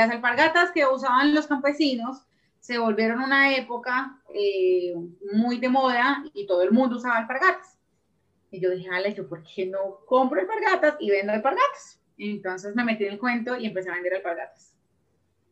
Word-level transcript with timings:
las 0.00 0.10
alpargatas 0.10 0.70
que 0.72 0.86
usaban 0.86 1.34
los 1.34 1.46
campesinos 1.46 2.22
se 2.58 2.78
volvieron 2.78 3.22
una 3.22 3.54
época 3.54 4.18
eh, 4.34 4.94
muy 5.32 5.58
de 5.58 5.68
moda 5.68 6.24
y 6.32 6.46
todo 6.46 6.62
el 6.62 6.72
mundo 6.72 6.96
usaba 6.96 7.18
alpargatas. 7.18 7.78
Y 8.50 8.60
yo 8.60 8.70
dije, 8.70 8.88
Ale, 8.90 9.14
¿yo 9.14 9.28
por 9.28 9.42
qué 9.42 9.66
no 9.66 10.00
compro 10.06 10.40
alpargatas 10.40 10.96
y 11.00 11.10
vendo 11.10 11.32
alpargatas? 11.32 12.00
Y 12.16 12.30
entonces 12.32 12.74
me 12.74 12.84
metí 12.84 13.04
en 13.04 13.12
el 13.12 13.18
cuento 13.18 13.56
y 13.56 13.66
empecé 13.66 13.90
a 13.90 13.94
vender 13.94 14.14
alpargatas. 14.14 14.74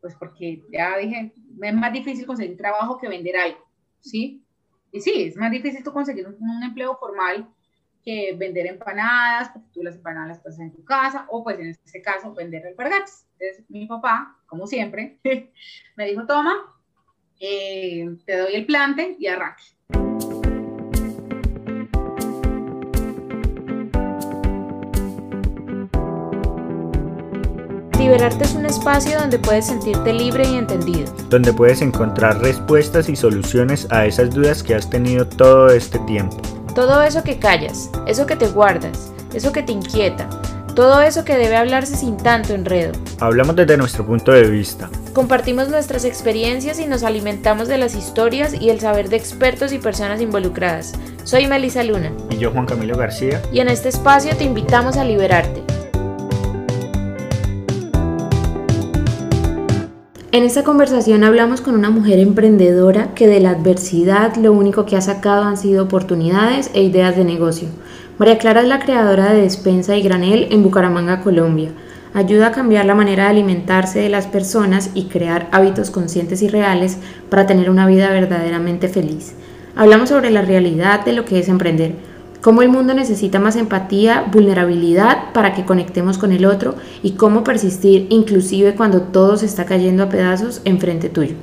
Pues 0.01 0.15
porque 0.17 0.63
ya 0.71 0.97
dije, 0.97 1.33
es 1.63 1.75
más 1.75 1.93
difícil 1.93 2.27
conseguir 2.27 2.57
trabajo 2.57 2.99
que 2.99 3.09
vender 3.09 3.37
algo, 3.37 3.67
¿sí? 4.01 4.43
Y 4.93 5.01
sí, 5.01 5.25
es 5.25 5.37
más 5.37 5.51
difícil 5.51 5.85
tú 5.85 5.93
conseguir 5.93 6.27
un, 6.27 6.63
empleo 6.63 6.97
formal 6.97 7.47
que 8.05 8.35
vender 8.37 8.67
empanadas, 8.67 9.51
porque 9.51 9.69
tú 9.73 9.83
las 9.83 9.97
empanadas 9.97 10.29
las 10.29 10.39
pasas 10.39 10.61
en 10.61 10.73
tu 10.73 10.85
casa, 10.85 11.27
o 11.31 11.43
pues 11.45 11.59
en 11.59 11.69
este 11.69 12.03
caso 12.03 12.35
vender 12.35 12.67
alpargatas. 12.67 13.27
Entonces 13.39 13.65
mi 13.69 13.87
papá, 13.87 14.37
como 14.47 14.67
siempre, 14.67 15.19
me 15.97 16.07
dijo, 16.07 16.27
toma, 16.27 16.55
eh, 17.41 18.17
te 18.25 18.37
doy 18.37 18.55
el 18.55 18.67
plante 18.67 19.17
y 19.19 19.27
arranque. 19.27 19.65
Liberarte 27.99 28.45
es 28.45 28.55
un 28.55 28.65
espacio 28.65 29.19
donde 29.19 29.39
puedes 29.39 29.67
sentirte 29.67 30.13
libre 30.13 30.49
y 30.49 30.55
entendido. 30.55 31.13
Donde 31.29 31.53
puedes 31.53 31.83
encontrar 31.83 32.41
respuestas 32.41 33.09
y 33.09 33.17
soluciones 33.17 33.87
a 33.91 34.07
esas 34.07 34.35
dudas 34.35 34.63
que 34.63 34.75
has 34.75 34.89
tenido 34.89 35.29
todo 35.29 35.69
este 35.69 35.99
tiempo. 36.01 36.37
Todo 36.79 37.03
eso 37.03 37.25
que 37.25 37.41
callas, 37.41 37.91
eso 38.07 38.25
que 38.25 38.37
te 38.37 38.47
guardas, 38.47 39.13
eso 39.35 39.51
que 39.51 39.65
te 39.65 39.73
inquieta, 39.73 40.29
todo 40.77 41.03
eso 41.03 41.25
que 41.25 41.37
debe 41.37 41.57
hablarse 41.57 41.97
sin 41.97 42.17
tanto 42.17 42.55
enredo. 42.55 42.93
Hablamos 43.19 43.57
desde 43.57 43.77
nuestro 43.77 44.07
punto 44.07 44.31
de 44.31 44.49
vista. 44.49 44.89
Compartimos 45.13 45.71
nuestras 45.71 46.05
experiencias 46.05 46.79
y 46.79 46.87
nos 46.87 47.03
alimentamos 47.03 47.67
de 47.67 47.79
las 47.79 47.97
historias 47.97 48.55
y 48.55 48.71
el 48.71 48.79
saber 48.79 49.09
de 49.09 49.17
expertos 49.17 49.73
y 49.73 49.79
personas 49.79 50.21
involucradas. 50.21 50.93
Soy 51.25 51.49
Melissa 51.49 51.83
Luna. 51.83 52.13
Y 52.31 52.39
yo 52.39 52.53
Juan 52.53 52.67
Camilo 52.67 52.97
García. 52.97 53.43
Y 53.53 53.59
en 53.59 53.67
este 53.67 53.89
espacio 53.89 54.37
te 54.37 54.45
invitamos 54.45 54.97
a 54.99 55.03
liberarte. 55.03 55.65
En 60.31 60.43
esta 60.43 60.63
conversación 60.63 61.25
hablamos 61.25 61.63
con 61.63 61.75
una 61.75 61.89
mujer 61.89 62.19
emprendedora 62.19 63.15
que 63.15 63.27
de 63.27 63.41
la 63.41 63.53
adversidad 63.53 64.37
lo 64.37 64.53
único 64.53 64.85
que 64.85 64.95
ha 64.95 65.01
sacado 65.01 65.45
han 65.45 65.57
sido 65.57 65.83
oportunidades 65.83 66.71
e 66.75 66.83
ideas 66.83 67.17
de 67.17 67.25
negocio. 67.25 67.69
María 68.19 68.37
Clara 68.37 68.61
es 68.61 68.69
la 68.69 68.79
creadora 68.79 69.33
de 69.33 69.41
Despensa 69.41 69.97
y 69.97 70.03
Granel 70.03 70.49
en 70.51 70.63
Bucaramanga, 70.63 71.23
Colombia. 71.23 71.71
Ayuda 72.13 72.49
a 72.49 72.53
cambiar 72.53 72.85
la 72.85 72.95
manera 72.95 73.25
de 73.25 73.31
alimentarse 73.31 74.01
de 74.01 74.11
las 74.11 74.27
personas 74.27 74.91
y 74.93 75.05
crear 75.05 75.49
hábitos 75.51 75.91
conscientes 75.91 76.43
y 76.43 76.49
reales 76.49 76.99
para 77.31 77.47
tener 77.47 77.71
una 77.71 77.87
vida 77.87 78.11
verdaderamente 78.11 78.89
feliz. 78.89 79.33
Hablamos 79.77 80.11
sobre 80.11 80.31
la 80.31 80.43
realidad 80.43 81.07
de 81.07 81.15
lo 81.15 81.25
que 81.25 81.39
es 81.39 81.49
emprender 81.49 81.95
cómo 82.41 82.63
el 82.63 82.69
mundo 82.69 82.95
necesita 82.95 83.39
más 83.39 83.57
empatía, 83.57 84.27
vulnerabilidad 84.33 85.33
para 85.33 85.55
que 85.55 85.65
conectemos 85.65 86.19
con 86.19 86.33
el 86.33 86.45
otro 86.45 86.75
y 87.03 87.13
cómo 87.13 87.45
persistir 87.45 88.07
inclusive 88.11 88.75
cuando 88.75 89.03
todo 89.03 89.37
se 89.37 89.47
está 89.47 89.65
cayendo 89.65 90.03
a 90.03 90.09
pedazos 90.09 90.61
enfrente 90.65 91.09
tuyo. 91.09 91.35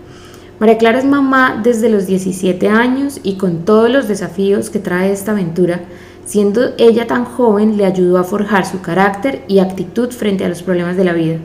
María 0.59 0.77
Clara 0.77 0.99
es 0.99 1.05
mamá 1.05 1.59
desde 1.61 1.89
los 1.89 2.07
17 2.07 2.69
años 2.69 3.19
y 3.23 3.35
con 3.35 3.65
todos 3.65 3.89
los 3.89 4.07
desafíos 4.07 4.69
que 4.69 4.79
trae 4.79 5.11
esta 5.11 5.33
aventura, 5.33 5.81
siendo 6.23 6.73
ella 6.77 7.07
tan 7.07 7.25
joven 7.25 7.75
le 7.75 7.85
ayudó 7.85 8.17
a 8.17 8.23
forjar 8.23 8.65
su 8.65 8.81
carácter 8.81 9.43
y 9.49 9.59
actitud 9.59 10.11
frente 10.11 10.45
a 10.45 10.49
los 10.49 10.63
problemas 10.63 10.95
de 10.95 11.03
la 11.03 11.13
vida. 11.13 11.39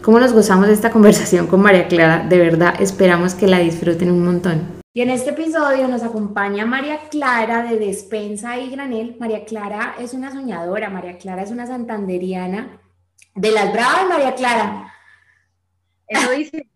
¿Cómo 0.00 0.20
nos 0.20 0.32
gozamos 0.32 0.68
de 0.68 0.72
esta 0.72 0.90
conversación 0.90 1.48
con 1.48 1.60
María 1.60 1.88
Clara? 1.88 2.24
De 2.26 2.38
verdad 2.38 2.74
esperamos 2.80 3.34
que 3.34 3.46
la 3.46 3.58
disfruten 3.58 4.10
un 4.10 4.24
montón. 4.24 4.75
Y 4.96 5.02
en 5.02 5.10
este 5.10 5.28
episodio 5.28 5.88
nos 5.88 6.02
acompaña 6.02 6.64
María 6.64 6.98
Clara 7.10 7.62
de 7.64 7.78
Despensa 7.78 8.56
y 8.56 8.70
Granel. 8.70 9.14
María 9.20 9.44
Clara 9.44 9.94
es 10.00 10.14
una 10.14 10.32
soñadora, 10.32 10.88
María 10.88 11.18
Clara 11.18 11.42
es 11.42 11.50
una 11.50 11.66
santanderiana 11.66 12.80
de 13.34 13.50
las 13.50 13.74
bravas, 13.74 14.08
María 14.08 14.34
Clara. 14.34 14.90
Eso 16.08 16.30
dice. 16.30 16.66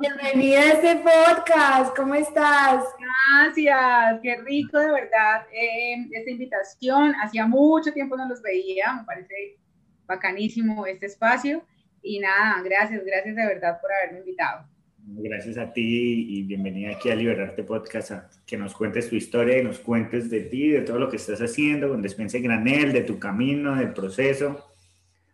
Bienvenida 0.00 0.58
a 0.58 0.72
este 0.72 0.96
podcast, 0.96 1.96
¿cómo 1.96 2.16
estás? 2.16 2.82
Gracias, 2.98 4.18
qué 4.20 4.38
rico 4.44 4.76
de 4.76 4.90
verdad 4.90 5.46
eh, 5.52 6.04
esta 6.10 6.30
invitación. 6.32 7.14
Hacía 7.22 7.46
mucho 7.46 7.92
tiempo 7.92 8.16
no 8.16 8.28
los 8.28 8.42
veía, 8.42 8.92
me 8.92 9.04
parece 9.04 9.56
bacanísimo 10.04 10.84
este 10.84 11.06
espacio. 11.06 11.64
Y 12.02 12.18
nada, 12.18 12.60
gracias, 12.64 13.04
gracias 13.04 13.36
de 13.36 13.46
verdad 13.46 13.80
por 13.80 13.92
haberme 13.92 14.18
invitado. 14.18 14.66
Gracias 15.10 15.56
a 15.56 15.72
ti 15.72 16.26
y 16.28 16.42
bienvenida 16.42 16.90
aquí 16.90 17.08
a 17.08 17.16
Liberarte 17.16 17.62
Podcast, 17.64 18.10
a 18.10 18.28
que 18.44 18.58
nos 18.58 18.74
cuentes 18.74 19.08
tu 19.08 19.16
historia 19.16 19.58
y 19.58 19.64
nos 19.64 19.78
cuentes 19.78 20.28
de 20.28 20.40
ti, 20.40 20.68
de 20.68 20.82
todo 20.82 20.98
lo 20.98 21.08
que 21.08 21.16
estás 21.16 21.40
haciendo 21.40 21.88
con 21.88 22.02
Despensa 22.02 22.38
Granel, 22.38 22.92
de 22.92 23.00
tu 23.00 23.18
camino, 23.18 23.74
del 23.74 23.94
proceso, 23.94 24.66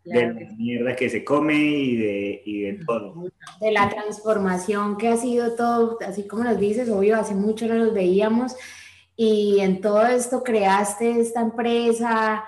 de 0.05 0.33
la 0.33 0.53
mierda 0.57 0.95
que 0.95 1.11
se 1.11 1.25
come 1.25 1.57
y 1.57 1.97
de, 1.97 2.43
y 2.45 2.61
de 2.61 2.85
todo. 2.85 3.25
De 3.61 3.73
la 3.73 3.89
transformación 3.89 4.97
que 4.97 5.09
ha 5.09 5.17
sido 5.17 5.57
todo, 5.57 5.99
así 6.07 6.29
como 6.29 6.45
nos 6.45 6.61
dices, 6.61 6.89
obvio, 6.89 7.17
hace 7.17 7.35
mucho 7.35 7.67
no 7.67 7.75
nos 7.75 7.93
veíamos 7.93 8.55
y 9.17 9.59
en 9.59 9.81
todo 9.81 10.07
esto 10.07 10.45
creaste 10.45 11.21
esta 11.21 11.41
empresa, 11.41 12.45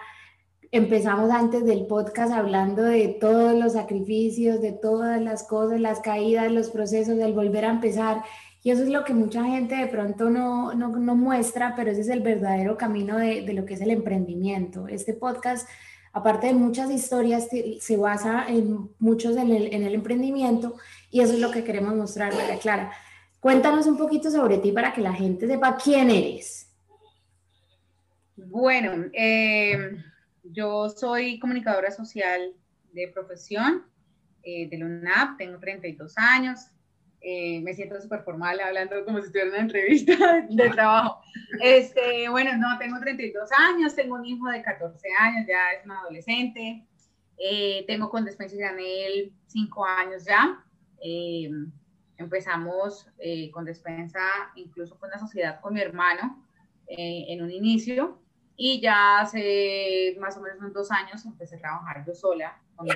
Empezamos 0.72 1.31
antes 1.31 1.65
del 1.65 1.87
podcast 1.87 2.32
hablando 2.32 2.82
de 2.82 3.09
todos 3.21 3.54
los 3.54 3.75
sacrificios, 3.75 4.60
de 4.60 4.72
todas 4.72 5.21
las 5.22 5.44
cosas, 5.44 5.81
las 5.81 6.00
caídas, 6.00 6.50
los 6.50 6.71
procesos, 6.71 7.16
del 7.16 7.34
volver 7.34 7.65
a 7.65 7.71
empezar. 7.71 8.25
Y 8.65 8.71
eso 8.71 8.82
es 8.82 8.88
lo 8.88 9.05
que 9.05 9.15
mucha 9.15 9.44
gente 9.44 9.76
de 9.76 9.87
pronto 9.87 10.28
no, 10.28 10.75
no, 10.75 10.88
no 10.88 11.15
muestra, 11.15 11.75
pero 11.76 11.93
ese 11.93 12.00
es 12.00 12.09
el 12.09 12.21
verdadero 12.21 12.76
camino 12.76 13.16
de, 13.16 13.43
de, 13.43 13.53
lo 13.53 13.65
que 13.65 13.75
es 13.75 13.81
el 13.81 13.91
emprendimiento. 13.91 14.88
Este 14.88 15.15
podcast, 15.15 15.69
aparte 16.12 16.49
de 16.49 16.55
muchas 16.55 16.91
historias, 16.91 17.49
se 17.78 17.97
basa 17.97 18.47
en 18.49 18.91
muchos 18.99 19.37
en 19.37 19.53
el, 19.53 19.72
en 19.72 19.84
el 19.84 19.94
emprendimiento 19.94 20.75
y 21.12 21.21
eso 21.21 21.34
es 21.34 21.41
lo 21.41 21.53
que 21.53 21.62
queremos 21.62 21.94
mostrar, 21.94 22.34
María 22.34 22.59
Clara. 22.59 22.93
Cuéntanos 23.38 23.87
un 23.87 23.97
poquito 23.97 24.32
sobre 24.32 24.59
ti 24.59 24.72
para 24.72 24.93
que 24.93 25.00
la 25.00 25.12
gente 25.12 25.47
sepa 25.47 25.76
quién 25.76 26.10
eres. 26.10 26.72
Bueno, 28.37 29.05
eh 29.12 29.76
yo 30.52 30.88
soy 30.88 31.38
comunicadora 31.38 31.90
social 31.90 32.52
de 32.92 33.08
profesión 33.08 33.84
eh, 34.42 34.68
de 34.68 34.78
la 34.78 34.86
UNAP, 34.86 35.38
tengo 35.38 35.58
32 35.58 36.16
años, 36.16 36.60
eh, 37.20 37.60
me 37.62 37.74
siento 37.74 38.00
súper 38.00 38.22
formal 38.22 38.60
hablando 38.60 39.04
como 39.04 39.18
si 39.18 39.26
estuviera 39.26 39.48
en 39.48 39.54
una 39.54 39.62
entrevista 39.62 40.46
de 40.48 40.70
trabajo. 40.70 41.20
Este, 41.60 42.28
bueno, 42.28 42.56
no, 42.56 42.78
tengo 42.78 42.98
32 43.00 43.50
años, 43.52 43.94
tengo 43.94 44.14
un 44.14 44.24
hijo 44.24 44.48
de 44.48 44.62
14 44.62 45.08
años, 45.18 45.46
ya 45.48 45.72
es 45.72 45.84
un 45.84 45.92
adolescente, 45.92 46.86
eh, 47.38 47.84
tengo 47.86 48.08
con 48.08 48.24
Despensa 48.24 48.54
y 48.54 48.58
Granel 48.58 49.32
5 49.48 49.84
años 49.84 50.24
ya. 50.24 50.62
empezamos 52.18 53.08
con 53.52 53.64
Despensa, 53.64 54.20
incluso 54.54 54.98
con 54.98 55.10
la 55.10 55.18
sociedad 55.18 55.60
con 55.60 55.74
mi 55.74 55.80
hermano 55.80 56.42
en 56.88 57.42
un 57.42 57.50
inicio. 57.50 58.20
Y 58.56 58.81
ya 58.81 59.21
hace 59.21 60.17
más 60.19 60.37
o 60.37 60.41
menos 60.41 60.59
unos 60.59 60.72
dos 60.72 60.91
años 60.91 61.25
empecé 61.25 61.56
a 61.56 61.61
trabajar 61.61 62.05
yo 62.06 62.15
sola 62.15 62.59
con 62.75 62.87
mi 62.87 62.93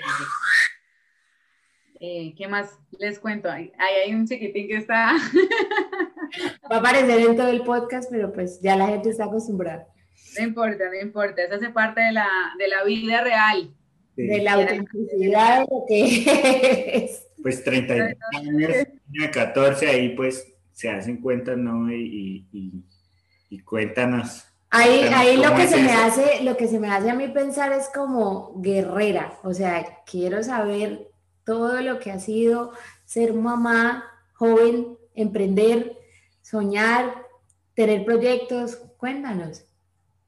eh, 2.02 2.34
¿Qué 2.34 2.48
más 2.48 2.78
les 2.98 3.18
cuento? 3.18 3.50
Ahí 3.50 3.70
hay 3.78 4.14
un 4.14 4.26
chiquitín 4.26 4.68
que 4.68 4.76
está... 4.78 5.16
Va 6.70 6.76
a 6.76 6.78
aparecer 6.78 7.20
en 7.20 7.36
todo 7.36 7.48
el 7.48 7.62
podcast, 7.62 8.10
pero 8.10 8.32
pues 8.32 8.60
ya 8.62 8.74
la 8.74 8.86
gente 8.86 9.10
está 9.10 9.24
acostumbrada. 9.24 9.86
No 10.38 10.44
importa, 10.44 10.84
no 10.88 10.98
importa. 10.98 11.42
Eso 11.42 11.56
hace 11.56 11.68
parte 11.70 12.00
de 12.00 12.12
la, 12.12 12.28
de 12.58 12.68
la 12.68 12.84
vida 12.84 13.22
real. 13.22 13.74
De 14.16 14.42
la 14.42 14.54
autenticidad 14.54 15.60
de 15.60 15.66
lo 15.70 15.84
que 15.86 17.04
es. 17.04 17.26
Pues 17.42 17.62
30 17.64 17.94
años, 18.34 18.72
14, 19.32 19.88
ahí 19.88 20.10
pues 20.10 20.46
se 20.72 20.88
hacen 20.88 21.20
cuentas, 21.20 21.58
¿no? 21.58 21.92
Y, 21.92 22.46
y, 22.52 22.84
y 23.50 23.60
cuéntanos 23.60 24.49
Ahí, 24.72 25.02
ahí 25.12 25.36
lo 25.36 25.54
que 25.56 25.66
se 25.66 25.82
me 25.82 25.92
hace, 25.92 26.44
lo 26.44 26.56
que 26.56 26.68
se 26.68 26.78
me 26.78 26.88
hace 26.88 27.10
a 27.10 27.14
mí 27.14 27.26
pensar 27.28 27.72
es 27.72 27.88
como 27.88 28.60
guerrera, 28.60 29.36
o 29.42 29.52
sea, 29.52 29.84
quiero 30.06 30.44
saber 30.44 31.10
todo 31.44 31.80
lo 31.80 31.98
que 31.98 32.12
ha 32.12 32.20
sido 32.20 32.72
ser 33.04 33.34
mamá, 33.34 34.04
joven, 34.34 34.96
emprender, 35.14 35.98
soñar, 36.42 37.26
tener 37.74 38.04
proyectos, 38.04 38.76
cuéntanos. 38.96 39.64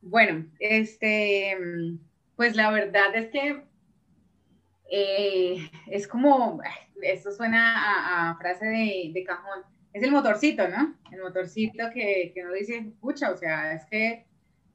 Bueno, 0.00 0.44
este, 0.58 1.56
pues 2.34 2.56
la 2.56 2.72
verdad 2.72 3.14
es 3.14 3.30
que 3.30 3.62
eh, 4.90 5.70
es 5.86 6.08
como, 6.08 6.60
esto 7.00 7.30
suena 7.30 8.30
a, 8.30 8.36
frase 8.38 8.66
de, 8.66 9.10
de, 9.14 9.24
cajón, 9.24 9.60
es 9.92 10.02
el 10.02 10.10
motorcito, 10.10 10.66
¿no? 10.66 10.96
El 11.12 11.22
motorcito 11.22 11.84
que, 11.94 12.32
que 12.34 12.42
uno 12.42 12.52
dice, 12.54 12.92
pucha, 13.00 13.30
o 13.30 13.36
sea, 13.36 13.74
es 13.74 13.84
que 13.86 14.26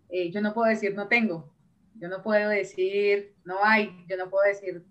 yo 0.09 0.41
no 0.41 0.53
puedo 0.53 0.69
decir 0.69 0.95
no 0.95 1.07
tengo, 1.07 1.53
yo 1.95 2.07
no 2.07 2.23
puedo 2.23 2.49
decir 2.49 3.35
no 3.43 3.63
hay, 3.63 4.05
yo 4.07 4.17
no 4.17 4.29
puedo 4.29 4.43
decir 4.45 4.85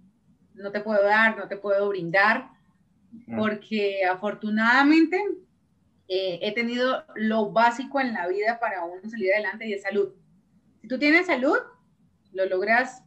no 0.55 0.73
te 0.73 0.81
puedo 0.81 1.03
dar, 1.03 1.37
no 1.37 1.49
te 1.49 1.57
puedo 1.57 1.89
brindar, 1.89 2.51
porque 3.37 4.05
afortunadamente 4.05 5.23
eh, 6.09 6.39
he 6.43 6.53
tenido 6.53 7.05
lo 7.15 7.51
básico 7.51 8.01
en 8.01 8.13
la 8.13 8.29
vida 8.29 8.59
para 8.59 8.85
uno 8.85 9.09
salir 9.09 9.33
adelante 9.33 9.67
y 9.67 9.75
es 9.75 9.83
salud. 9.83 10.13
Si 10.81 10.89
tú 10.89 10.99
tienes 10.99 11.27
salud, 11.27 11.59
lo 12.33 12.47
logras, 12.47 13.03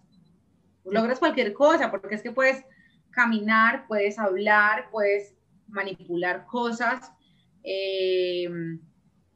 logras 0.84 1.20
cualquier 1.20 1.54
cosa, 1.54 1.92
porque 1.92 2.16
es 2.16 2.22
que 2.22 2.32
puedes 2.32 2.64
caminar, 3.12 3.86
puedes 3.88 4.20
hablar, 4.20 4.90
puedes 4.92 5.36
manipular 5.68 6.46
cosas, 6.46 7.12
eh, 7.64 8.50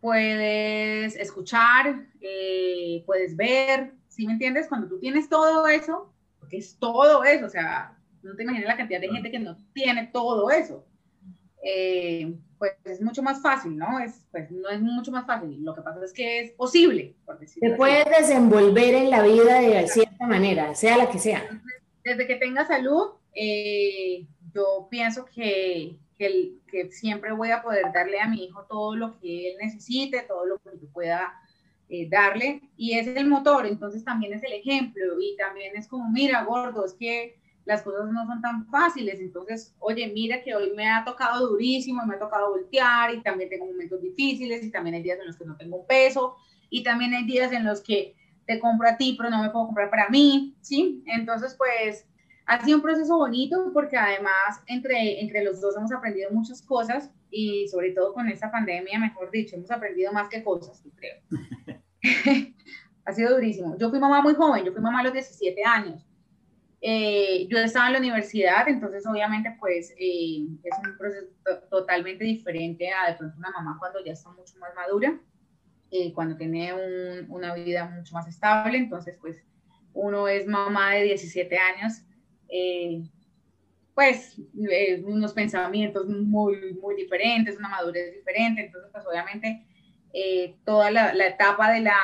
puedes 0.04 1.16
escuchar, 1.16 1.96
eh, 2.20 3.02
puedes 3.06 3.38
ver, 3.38 3.94
¿sí 4.10 4.28
me 4.28 4.34
entiendes? 4.34 4.68
Cuando 4.68 4.90
tú 4.90 5.00
tienes 5.00 5.30
todo 5.30 5.66
eso, 5.66 6.14
porque 6.42 6.58
es 6.58 6.78
todo 6.78 7.24
eso, 7.24 7.46
o 7.46 7.50
sea, 7.50 7.98
no 8.22 8.36
te 8.36 8.44
imaginas 8.44 8.68
la 8.68 8.76
cantidad 8.76 9.00
de 9.00 9.08
gente 9.08 9.32
que 9.32 9.40
no 9.40 9.58
tiene 9.72 10.10
todo 10.12 10.52
eso. 10.52 10.86
Eh, 11.64 12.36
pues 12.58 12.74
es 12.84 13.02
mucho 13.02 13.24
más 13.24 13.42
fácil, 13.42 13.78
¿no? 13.78 13.98
Es, 13.98 14.26
pues 14.30 14.52
no 14.52 14.68
es 14.68 14.82
mucho 14.82 15.10
más 15.10 15.26
fácil, 15.26 15.64
lo 15.64 15.74
que 15.74 15.82
pasa 15.82 16.04
es 16.04 16.12
que 16.12 16.42
es 16.42 16.52
posible. 16.52 17.16
Por 17.24 17.40
Te 17.40 17.72
puedes 17.78 18.06
desenvolver 18.06 18.96
en 18.96 19.10
la 19.10 19.24
vida 19.24 19.62
de 19.62 19.88
cierta 19.88 20.28
manera, 20.28 20.76
sea 20.76 20.98
la 20.98 21.10
que 21.10 21.20
sea. 21.20 21.44
Desde 22.04 22.28
que 22.28 22.36
tenga 22.36 22.66
salud, 22.66 23.12
eh, 23.34 24.28
yo 24.54 24.90
pienso 24.92 25.24
que, 25.24 25.98
que, 26.18 26.54
que, 26.68 26.92
siempre 26.92 27.32
voy 27.32 27.52
a 27.52 27.62
poder 27.62 27.86
darle 27.94 28.20
a 28.20 28.28
mi 28.28 28.46
hijo 28.46 28.66
todo 28.70 28.96
lo 28.96 29.20
que 29.20 29.52
él 29.52 29.58
necesite, 29.62 30.22
todo 30.24 30.46
lo 30.46 30.58
que 30.60 30.72
yo 30.82 30.88
pueda 30.92 31.34
eh, 31.90 32.08
darle, 32.10 32.62
y 32.78 32.98
es 32.98 33.08
el 33.08 33.28
motor, 33.28 33.66
entonces 33.66 34.04
también 34.04 34.34
es 34.34 34.44
el 34.44 34.54
ejemplo, 34.54 35.20
y 35.20 35.36
también 35.38 35.76
es 35.76 35.88
como, 35.88 36.10
mira, 36.10 36.44
gordo, 36.44 36.86
es 36.86 36.94
que 36.94 37.36
las 37.66 37.82
cosas 37.82 38.12
no 38.12 38.26
son 38.26 38.42
tan 38.42 38.66
fáciles, 38.68 39.20
entonces, 39.20 39.76
oye, 39.80 40.12
mira 40.14 40.42
que 40.42 40.56
hoy 40.56 40.74
me 40.76 40.90
ha 40.90 41.04
tocado 41.06 41.48
durísimo, 41.48 42.06
me 42.06 42.16
ha 42.16 42.20
tocado 42.20 42.52
voltear, 42.52 43.14
y 43.14 43.22
también 43.22 43.50
tengo 43.50 43.66
momentos 43.66 44.02
difíciles, 44.02 44.64
y 44.64 44.72
también 44.72 44.96
hay 44.96 45.04
días 45.04 45.20
en 45.20 45.28
los 45.28 45.38
que 45.38 45.46
no 45.46 45.56
tengo 45.56 45.78
un 45.78 45.88
peso, 45.88 46.36
y 46.70 46.84
también 46.84 47.14
hay 47.14 47.26
días 47.26 47.52
en 47.52 47.64
los 47.64 47.82
que 47.82 48.16
te 48.46 48.60
compro 48.60 48.90
a 48.90 48.98
ti, 48.98 49.16
pero 49.18 49.30
no 49.30 49.42
me 49.42 49.50
puedo 49.50 49.68
comprar 49.68 49.90
para 49.90 50.10
mí, 50.10 50.56
¿sí? 50.62 51.04
Entonces, 51.06 51.56
pues, 51.56 52.06
ha 52.46 52.64
sido 52.64 52.78
un 52.78 52.84
proceso 52.84 53.18
bonito 53.18 53.72
porque 53.74 53.98
además 53.98 54.62
entre, 54.68 55.22
entre 55.22 55.44
los 55.44 55.62
dos 55.62 55.76
hemos 55.78 55.92
aprendido 55.92 56.32
muchas 56.32 56.62
cosas 56.62 57.12
y 57.30 57.68
sobre 57.68 57.92
todo 57.92 58.14
con 58.14 58.28
esta 58.30 58.52
pandemia, 58.52 59.00
mejor 59.00 59.32
dicho, 59.32 59.56
hemos 59.56 59.72
aprendido 59.72 60.12
más 60.12 60.30
que 60.30 60.44
cosas, 60.44 60.84
creo. 60.96 61.22
ha 63.06 63.14
sido 63.14 63.34
durísimo. 63.34 63.78
Yo 63.78 63.90
fui 63.90 64.00
mamá 64.00 64.22
muy 64.22 64.36
joven, 64.36 64.64
yo 64.66 64.72
fui 64.72 64.82
mamá 64.82 65.00
a 65.00 65.04
los 65.04 65.14
17 65.14 65.64
años. 65.64 66.06
Eh, 66.82 67.48
yo 67.48 67.58
estaba 67.60 67.88
en 67.88 67.94
la 67.94 68.00
universidad, 68.00 68.68
entonces 68.68 69.08
obviamente 69.08 69.56
pues 69.58 69.92
eh, 69.98 70.46
es 70.64 70.78
un 70.86 70.98
proceso 70.98 71.28
totalmente 71.70 72.26
diferente 72.26 72.92
a 72.92 73.12
de 73.12 73.18
pronto 73.18 73.38
una 73.38 73.52
mamá 73.52 73.78
cuando 73.80 74.04
ya 74.04 74.12
está 74.12 74.30
mucho 74.32 74.58
más 74.60 74.76
madura, 74.76 75.18
eh, 75.92 76.12
cuando 76.12 76.36
tiene 76.36 76.74
una 77.30 77.54
vida 77.54 77.86
mucho 77.86 78.14
más 78.14 78.28
estable, 78.28 78.78
entonces 78.78 79.16
pues 79.22 79.42
uno 79.94 80.28
es 80.28 80.46
mamá 80.46 80.96
de 80.96 81.04
17 81.04 81.58
años 81.58 82.04
eh, 82.56 83.02
pues 83.96 84.40
eh, 84.70 85.02
unos 85.04 85.34
pensamientos 85.34 86.08
muy, 86.08 86.78
muy 86.80 86.96
diferentes, 86.96 87.58
una 87.58 87.70
madurez 87.70 88.14
diferente, 88.14 88.66
entonces 88.66 88.92
pues 88.92 89.04
obviamente 89.08 89.66
eh, 90.14 90.56
toda 90.64 90.92
la, 90.92 91.14
etapa 91.26 91.72
de 91.72 91.82
la, 91.82 91.98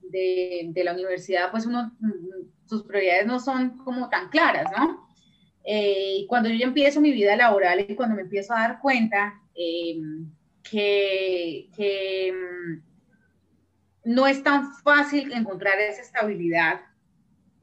de, 0.00 0.82
la 0.82 0.94
universidad, 0.94 1.50
pues 1.50 1.66
uno, 1.66 1.94
sus 2.64 2.84
prioridades 2.84 3.26
no 3.26 3.38
son 3.38 3.76
como 3.78 4.08
tan 4.08 4.30
claras, 4.30 4.70
¿no? 4.76 5.06
y 5.68 6.26
cuando 6.28 6.48
yo 6.48 6.54
ya 6.54 6.66
empiezo 6.66 7.00
mi 7.00 7.10
vida 7.10 7.34
laboral 7.34 7.84
y 7.88 7.96
cuando 7.96 8.14
me 8.14 8.22
empiezo 8.22 8.54
a 8.54 8.60
dar 8.60 8.80
cuenta 8.80 9.42
que, 9.52 11.68
que 11.76 12.22
no 14.04 14.28
es 14.28 14.44
tan 14.44 14.72
fácil 14.76 15.32
encontrar 15.32 15.80
esa 15.80 16.02
estabilidad 16.02 16.82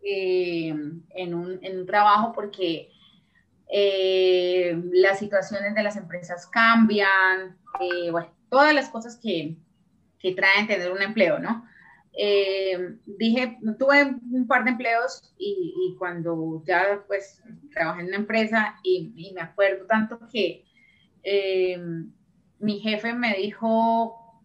eh, 0.05 0.67
en, 1.15 1.33
un, 1.33 1.59
en, 1.61 1.79
un, 1.79 1.85
trabajo 1.85 2.33
porque 2.33 2.89
eh, 3.69 4.77
las 4.91 5.19
situaciones 5.19 5.73
de 5.73 5.81
las 5.81 5.95
empresas 5.95 6.45
cambian, 6.47 7.57
eh, 7.79 8.11
todas 8.49 8.73
las 8.73 8.89
cosas 8.89 9.17
que, 9.17 9.55
que, 10.19 10.35
traen 10.35 10.67
tener 10.67 10.91
un 10.91 11.01
empleo, 11.01 11.39
¿no? 11.39 11.65
dije, 13.05 13.57
tuve 13.79 14.15
un 14.31 14.45
par 14.45 14.65
de 14.65 14.71
empleos 14.71 15.33
y, 15.37 15.95
cuando 15.97 16.61
ya 16.63 17.03
pues 17.07 17.41
trabajé 17.73 18.01
en 18.01 18.07
una 18.07 18.17
empresa 18.17 18.75
y 18.83 19.31
me 19.33 19.41
acuerdo 19.41 19.87
tanto 19.87 20.19
que 20.31 20.65
mi 22.59 22.79
jefe 22.81 23.13
me 23.13 23.35
dijo, 23.35 24.43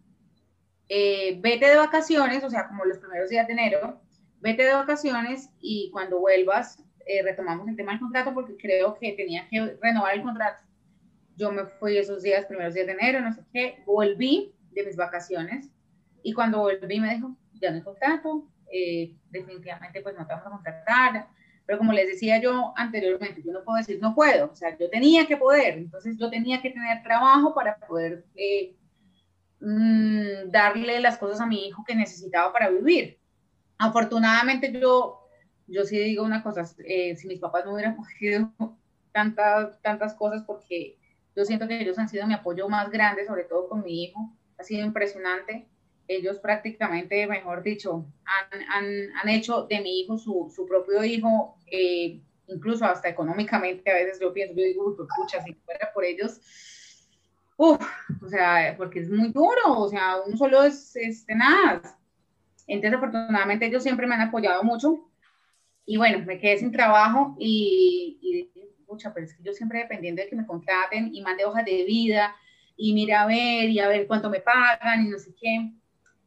vete 0.87 1.67
de 1.67 1.75
vacaciones, 1.75 2.43
o 2.43 2.49
sea, 2.49 2.67
como 2.69 2.85
los 2.85 2.97
primeros 2.97 3.29
días 3.29 3.45
de 3.45 3.53
enero, 3.53 4.01
vete 4.41 4.63
de 4.63 4.73
vacaciones 4.73 5.49
y 5.59 5.89
cuando 5.91 6.19
vuelvas 6.19 6.83
eh, 7.05 7.23
retomamos 7.23 7.67
el 7.67 7.75
tema 7.75 7.91
del 7.91 8.01
contrato 8.01 8.33
porque 8.33 8.55
creo 8.55 8.97
que 8.99 9.13
tenía 9.13 9.47
que 9.49 9.77
renovar 9.81 10.15
el 10.15 10.23
contrato. 10.23 10.63
Yo 11.35 11.51
me 11.51 11.65
fui 11.65 11.97
esos 11.97 12.21
días, 12.21 12.45
primeros 12.45 12.73
días 12.73 12.85
de 12.85 12.93
enero, 12.93 13.21
no 13.21 13.33
sé 13.33 13.41
qué, 13.51 13.83
volví 13.85 14.53
de 14.71 14.85
mis 14.85 14.95
vacaciones 14.95 15.69
y 16.21 16.33
cuando 16.33 16.59
volví 16.59 16.99
me 16.99 17.15
dijo, 17.15 17.35
ya 17.53 17.71
no 17.71 17.77
hay 17.77 17.83
contrato, 17.83 18.47
eh, 18.71 19.15
definitivamente 19.29 20.01
pues 20.01 20.15
no 20.15 20.27
te 20.27 20.33
vamos 20.33 20.47
a 20.47 20.51
contratar, 20.51 21.27
pero 21.65 21.77
como 21.77 21.93
les 21.93 22.07
decía 22.07 22.39
yo 22.41 22.73
anteriormente, 22.75 23.41
yo 23.43 23.51
no 23.53 23.63
puedo 23.63 23.77
decir 23.77 23.99
no 24.01 24.13
puedo, 24.13 24.51
o 24.51 24.55
sea, 24.55 24.77
yo 24.77 24.89
tenía 24.89 25.27
que 25.27 25.37
poder, 25.37 25.77
entonces 25.77 26.17
yo 26.17 26.29
tenía 26.29 26.61
que 26.61 26.71
tener 26.71 27.01
trabajo 27.03 27.53
para 27.53 27.77
poder 27.77 28.25
eh, 28.35 28.75
mm, 29.61 30.51
darle 30.51 30.99
las 30.99 31.17
cosas 31.17 31.41
a 31.41 31.45
mi 31.45 31.67
hijo 31.67 31.83
que 31.83 31.95
necesitaba 31.95 32.51
para 32.53 32.69
vivir. 32.69 33.18
Afortunadamente 33.79 34.71
yo, 34.79 35.21
yo 35.67 35.85
sí 35.85 35.97
digo 35.97 36.23
una 36.23 36.43
cosa, 36.43 36.63
eh, 36.85 37.15
si 37.15 37.27
mis 37.27 37.39
papás 37.39 37.65
no 37.65 37.73
hubieran 37.73 37.95
cogido 37.97 38.51
tantas, 39.13 39.81
tantas 39.81 40.13
cosas, 40.13 40.43
porque 40.43 40.97
yo 41.35 41.45
siento 41.45 41.67
que 41.67 41.81
ellos 41.81 41.97
han 41.97 42.09
sido 42.09 42.27
mi 42.27 42.33
apoyo 42.33 42.67
más 42.67 42.91
grande, 42.91 43.25
sobre 43.25 43.45
todo 43.45 43.69
con 43.69 43.83
mi 43.83 44.03
hijo, 44.03 44.35
ha 44.57 44.63
sido 44.63 44.85
impresionante. 44.85 45.67
Ellos 46.07 46.39
prácticamente, 46.39 47.25
mejor 47.27 47.63
dicho, 47.63 48.05
han, 48.25 48.61
han, 48.63 48.85
han 49.15 49.29
hecho 49.29 49.63
de 49.63 49.79
mi 49.79 50.01
hijo 50.01 50.17
su, 50.17 50.51
su 50.53 50.67
propio 50.67 51.03
hijo, 51.03 51.57
eh, 51.71 52.19
incluso 52.47 52.83
hasta 52.83 53.09
económicamente, 53.09 53.89
a 53.91 53.93
veces 53.93 54.19
yo 54.19 54.33
pienso, 54.33 54.55
yo 54.55 54.63
digo, 54.63 54.95
pucha, 55.15 55.41
si 55.43 55.53
fuera 55.53 55.91
por 55.93 56.03
ellos, 56.03 56.41
uff, 57.57 57.79
o 58.23 58.27
sea, 58.27 58.73
porque 58.77 59.01
es 59.01 59.09
muy 59.09 59.31
duro, 59.31 59.77
o 59.77 59.87
sea, 59.87 60.17
uno 60.25 60.35
solo 60.35 60.63
es, 60.63 60.95
es 60.95 61.25
tenaz. 61.25 61.95
Entonces, 62.69 62.97
afortunadamente, 62.97 63.65
ellos 63.65 63.83
siempre 63.83 64.07
me 64.07 64.15
han 64.15 64.21
apoyado 64.21 64.63
mucho. 64.63 65.09
Y 65.85 65.97
bueno, 65.97 66.23
me 66.25 66.39
quedé 66.39 66.59
sin 66.59 66.71
trabajo 66.71 67.35
y, 67.39 68.19
y 68.21 68.51
mucha, 68.87 69.13
pero 69.13 69.25
es 69.25 69.33
que 69.33 69.43
yo 69.43 69.53
siempre 69.53 69.79
dependiendo 69.79 70.21
de 70.21 70.29
que 70.29 70.35
me 70.35 70.45
contraten 70.45 71.13
y 71.13 71.21
mande 71.21 71.45
hojas 71.45 71.65
de 71.65 71.83
vida 71.83 72.35
y 72.77 72.93
mira 72.93 73.23
a 73.23 73.25
ver 73.25 73.69
y 73.69 73.79
a 73.79 73.87
ver 73.87 74.07
cuánto 74.07 74.29
me 74.29 74.39
pagan 74.39 75.05
y 75.05 75.09
no 75.09 75.17
sé 75.17 75.33
qué. 75.39 75.71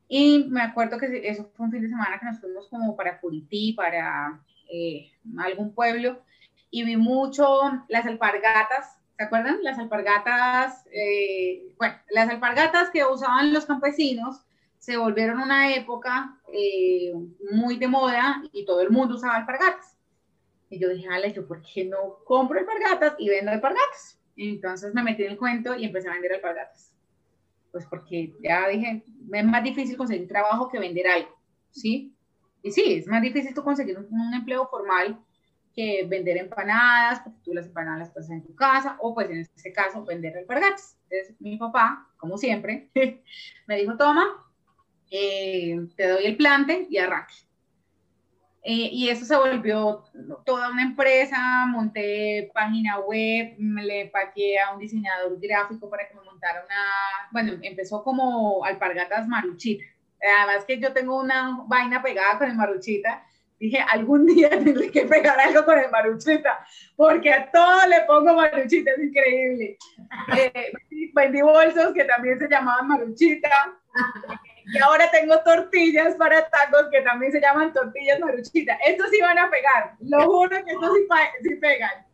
Y 0.08 0.44
me 0.50 0.60
acuerdo 0.60 0.98
que 0.98 1.22
eso 1.24 1.50
fue 1.56 1.66
un 1.66 1.72
fin 1.72 1.80
de 1.80 1.88
semana 1.88 2.18
que 2.18 2.26
nos 2.26 2.40
fuimos 2.40 2.68
como 2.68 2.96
para 2.96 3.20
Curití, 3.20 3.72
para 3.72 4.42
eh, 4.70 5.10
algún 5.38 5.74
pueblo, 5.74 6.22
y 6.70 6.84
vi 6.84 6.96
mucho 6.96 7.46
las 7.88 8.04
alpargatas, 8.04 8.98
¿se 9.16 9.24
acuerdan? 9.24 9.62
Las 9.62 9.78
alpargatas, 9.78 10.84
eh, 10.92 11.74
bueno, 11.78 11.94
las 12.10 12.28
alpargatas 12.28 12.90
que 12.90 13.04
usaban 13.04 13.52
los 13.52 13.64
campesinos 13.64 14.42
se 14.82 14.96
volvieron 14.96 15.38
una 15.38 15.76
época 15.76 16.40
eh, 16.52 17.14
muy 17.52 17.76
de 17.76 17.86
moda 17.86 18.42
y 18.50 18.64
todo 18.64 18.80
el 18.80 18.90
mundo 18.90 19.14
usaba 19.14 19.36
alpargatas. 19.36 19.96
Y 20.70 20.80
yo 20.80 20.88
dije, 20.88 21.06
Ale, 21.08 21.32
¿yo 21.32 21.46
por 21.46 21.62
qué 21.62 21.84
no 21.84 22.16
compro 22.24 22.58
alpargatas 22.58 23.14
y 23.16 23.28
vendo 23.28 23.52
alpargatas? 23.52 24.18
Entonces 24.36 24.92
me 24.92 25.04
metí 25.04 25.22
en 25.22 25.30
el 25.30 25.38
cuento 25.38 25.76
y 25.76 25.84
empecé 25.84 26.08
a 26.08 26.14
vender 26.14 26.32
alpargatas. 26.32 26.92
Pues 27.70 27.86
porque 27.86 28.34
ya 28.42 28.66
dije, 28.66 29.04
es 29.32 29.44
más 29.44 29.62
difícil 29.62 29.96
conseguir 29.96 30.26
trabajo 30.26 30.68
que 30.68 30.80
vender 30.80 31.06
algo, 31.06 31.38
¿sí? 31.70 32.12
Y 32.64 32.72
sí, 32.72 32.94
es 32.94 33.06
más 33.06 33.22
difícil 33.22 33.54
tú 33.54 33.62
conseguir 33.62 33.96
un, 33.96 34.34
empleo 34.34 34.66
formal 34.66 35.16
que 35.76 36.04
vender 36.08 36.38
empanadas, 36.38 37.20
porque 37.20 37.38
tú 37.44 37.54
las 37.54 37.66
empanadas 37.66 38.00
las 38.00 38.10
pasas 38.10 38.30
en 38.30 38.42
tu 38.42 38.56
casa, 38.56 38.96
o 39.00 39.14
pues 39.14 39.30
en 39.30 39.38
este 39.38 39.72
caso 39.72 40.04
vender 40.04 40.36
alpargatas. 40.36 40.98
Entonces 41.08 41.40
mi 41.40 41.56
papá, 41.56 42.08
como 42.16 42.36
siempre, 42.36 42.90
me 43.68 43.76
dijo, 43.76 43.96
toma, 43.96 44.51
eh, 45.12 45.78
te 45.94 46.08
doy 46.08 46.24
el 46.24 46.36
plante 46.36 46.86
y 46.88 46.96
arranque. 46.96 47.34
Eh, 48.64 48.90
y 48.92 49.08
eso 49.08 49.24
se 49.24 49.36
volvió 49.36 50.04
toda 50.46 50.70
una 50.70 50.82
empresa, 50.82 51.66
monté 51.66 52.50
página 52.54 53.00
web, 53.00 53.56
le 53.58 54.06
pagué 54.06 54.58
a 54.60 54.72
un 54.72 54.78
diseñador 54.78 55.38
gráfico 55.40 55.90
para 55.90 56.08
que 56.08 56.14
me 56.14 56.22
montara 56.22 56.64
una, 56.64 57.30
bueno, 57.32 57.58
empezó 57.62 58.02
como 58.04 58.64
alpargatas 58.64 59.26
maruchita. 59.26 59.84
Además 60.38 60.64
que 60.64 60.78
yo 60.78 60.92
tengo 60.92 61.20
una 61.20 61.64
vaina 61.66 62.00
pegada 62.00 62.38
con 62.38 62.48
el 62.48 62.56
maruchita, 62.56 63.26
dije, 63.58 63.78
algún 63.90 64.26
día 64.26 64.48
tendré 64.50 64.90
que 64.90 65.06
pegar 65.06 65.38
algo 65.40 65.64
con 65.64 65.78
el 65.78 65.90
maruchita, 65.90 66.64
porque 66.96 67.32
a 67.32 67.50
todo 67.50 67.86
le 67.88 68.02
pongo 68.02 68.34
maruchita, 68.34 68.92
es 68.92 69.02
increíble. 69.02 69.76
Eh, 70.36 70.72
vendí 71.14 71.42
bolsos 71.42 71.92
que 71.94 72.04
también 72.04 72.38
se 72.38 72.48
llamaban 72.48 72.86
maruchita, 72.86 73.50
y 74.72 74.78
ahora 74.78 75.10
tengo 75.10 75.38
tortillas 75.42 76.14
para 76.16 76.48
tacos 76.48 76.88
que 76.90 77.02
también 77.02 77.30
se 77.32 77.40
llaman 77.40 77.72
tortillas 77.72 78.20
maruchita. 78.20 78.74
Estos 78.86 79.10
sí 79.10 79.20
van 79.20 79.38
a 79.38 79.50
pegar, 79.50 79.96
lo 80.00 80.24
juro 80.26 80.64
que 80.64 80.72
estos 80.72 80.92
sí, 81.42 81.54
pegan. 81.56 82.06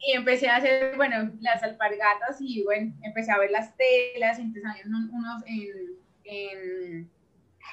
Y 0.00 0.12
empecé 0.12 0.48
a 0.48 0.56
hacer, 0.56 0.96
bueno, 0.96 1.32
las 1.40 1.62
alpargatas 1.62 2.36
y 2.40 2.62
bueno, 2.62 2.94
empecé 3.02 3.32
a 3.32 3.38
ver 3.38 3.50
las 3.50 3.76
telas, 3.76 4.38
empecé 4.38 4.66
a 4.66 4.74
ver 4.74 4.86
unos 4.86 5.42
en 6.24 7.10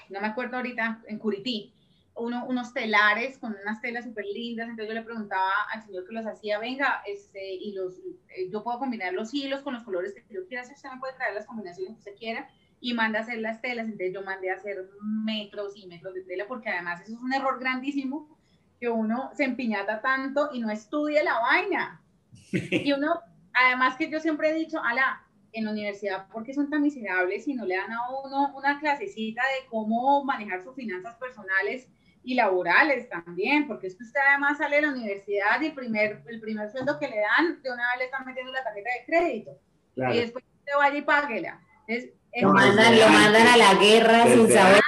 no 0.09 0.21
me 0.21 0.27
acuerdo 0.27 0.57
ahorita, 0.57 1.01
en 1.07 1.19
Curití 1.19 1.75
uno, 2.15 2.45
unos 2.45 2.73
telares 2.73 3.37
con 3.37 3.55
unas 3.61 3.81
telas 3.81 4.05
súper 4.05 4.25
lindas, 4.25 4.69
entonces 4.69 4.87
yo 4.87 4.99
le 4.99 5.05
preguntaba 5.05 5.51
al 5.71 5.83
señor 5.83 6.05
que 6.07 6.13
los 6.13 6.25
hacía, 6.25 6.59
venga, 6.59 7.01
este, 7.05 7.53
y 7.53 7.73
los, 7.73 7.99
eh, 8.29 8.49
yo 8.49 8.63
puedo 8.63 8.79
combinar 8.79 9.13
los 9.13 9.33
hilos 9.33 9.61
con 9.61 9.73
los 9.73 9.83
colores 9.83 10.13
que 10.13 10.23
yo 10.33 10.47
quiera, 10.47 10.63
si 10.63 10.73
usted 10.73 10.89
me 10.91 10.99
puede 10.99 11.15
traer 11.15 11.33
las 11.33 11.45
combinaciones 11.45 11.93
que 11.93 11.99
usted 11.99 12.15
quiera, 12.17 12.49
y 12.85 12.93
manda 12.93 13.17
a 13.17 13.21
hacer 13.23 13.39
las 13.39 13.61
telas, 13.61 13.85
entonces 13.85 14.13
yo 14.13 14.21
mandé 14.21 14.51
a 14.51 14.57
hacer 14.57 14.77
metros 15.01 15.75
y 15.75 15.87
metros 15.87 16.13
de 16.13 16.21
tela, 16.21 16.45
porque 16.47 16.69
además 16.69 17.01
eso 17.01 17.13
es 17.13 17.19
un 17.19 17.33
error 17.33 17.59
grandísimo, 17.59 18.37
que 18.79 18.87
uno 18.87 19.31
se 19.33 19.43
empiñata 19.43 20.03
tanto 20.03 20.51
y 20.53 20.59
no 20.59 20.69
estudia 20.69 21.23
la 21.23 21.39
vaina. 21.39 22.03
Y 22.51 22.91
uno, 22.91 23.19
además 23.53 23.95
que 23.95 24.07
yo 24.07 24.19
siempre 24.19 24.51
he 24.51 24.53
dicho, 24.53 24.79
ala, 24.83 25.25
en 25.51 25.65
la 25.65 25.71
universidad, 25.71 26.27
¿por 26.27 26.43
qué 26.43 26.53
son 26.53 26.69
tan 26.69 26.83
miserables 26.83 27.45
si 27.45 27.55
no 27.55 27.65
le 27.65 27.75
dan 27.75 27.91
a 27.91 28.01
uno 28.23 28.55
una 28.55 28.79
clasecita 28.79 29.41
de 29.41 29.67
cómo 29.67 30.23
manejar 30.23 30.61
sus 30.61 30.75
finanzas 30.75 31.15
personales 31.15 31.89
y 32.23 32.35
laborales 32.35 33.09
también, 33.09 33.65
porque 33.65 33.87
es 33.87 33.95
que 33.95 34.03
usted 34.03 34.19
además 34.29 34.59
sale 34.59 34.75
de 34.75 34.81
la 34.83 34.91
universidad 34.91 35.59
y 35.59 35.65
el 35.65 35.73
primer, 35.73 36.21
el 36.27 36.39
primer 36.39 36.69
sueldo 36.69 36.99
que 36.99 37.07
le 37.07 37.17
dan, 37.17 37.63
de 37.63 37.71
una 37.71 37.89
vez 37.89 37.97
le 37.97 38.05
están 38.05 38.27
metiendo 38.27 38.51
la 38.51 38.63
tarjeta 38.63 38.89
de 38.99 39.05
crédito. 39.07 39.59
Y 39.95 40.19
después 40.19 40.45
usted 40.59 40.73
vaya 40.77 40.97
y 40.99 41.01
páguela. 41.01 41.61
Es, 41.87 42.09
lo, 42.41 42.53
mandan, 42.53 42.99
lo 42.99 43.07
mandan 43.09 43.47
a 43.47 43.57
la 43.57 43.73
guerra 43.75 44.27
sin 44.27 44.49
saber. 44.49 44.81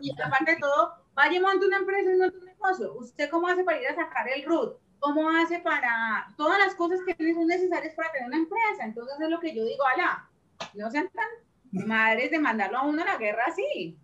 Y 0.00 0.10
aparte 0.22 0.52
de 0.52 0.56
todo, 0.58 0.94
vaya 1.14 1.36
y 1.36 1.40
monte 1.40 1.66
una 1.66 1.78
empresa 1.78 2.10
y 2.10 2.16
monte 2.16 2.38
un 2.38 2.44
negocio. 2.46 2.94
¿Usted 2.94 3.30
cómo 3.30 3.48
hace 3.48 3.64
para 3.64 3.80
ir 3.80 3.88
a 3.88 3.94
sacar 3.94 4.28
el 4.28 4.44
RUT? 4.44 4.78
¿Cómo 4.98 5.28
hace 5.28 5.58
para 5.60 6.28
todas 6.36 6.58
las 6.58 6.74
cosas 6.74 7.00
que 7.06 7.34
son 7.34 7.46
necesarias 7.46 7.94
para 7.94 8.10
tener 8.12 8.28
una 8.28 8.38
empresa? 8.38 8.84
Entonces 8.84 9.20
es 9.20 9.28
lo 9.28 9.38
que 9.40 9.54
yo 9.54 9.64
digo, 9.64 9.84
ala, 9.94 10.28
no 10.72 10.90
sean 10.90 11.10
tan 11.10 11.86
madres 11.86 12.30
de 12.30 12.38
mandarlo 12.38 12.78
a 12.78 12.86
uno 12.86 13.02
a 13.02 13.06
la 13.06 13.16
guerra 13.18 13.44
así. 13.46 13.98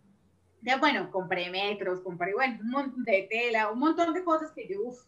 Ya, 0.62 0.76
bueno, 0.76 1.10
compré 1.10 1.48
metros, 1.48 2.00
compré, 2.00 2.34
bueno, 2.34 2.58
un 2.60 2.70
montón 2.70 3.04
de 3.04 3.26
tela, 3.30 3.70
un 3.70 3.78
montón 3.78 4.12
de 4.12 4.22
cosas 4.22 4.52
que 4.52 4.68
yo, 4.68 4.82
uff, 4.82 4.98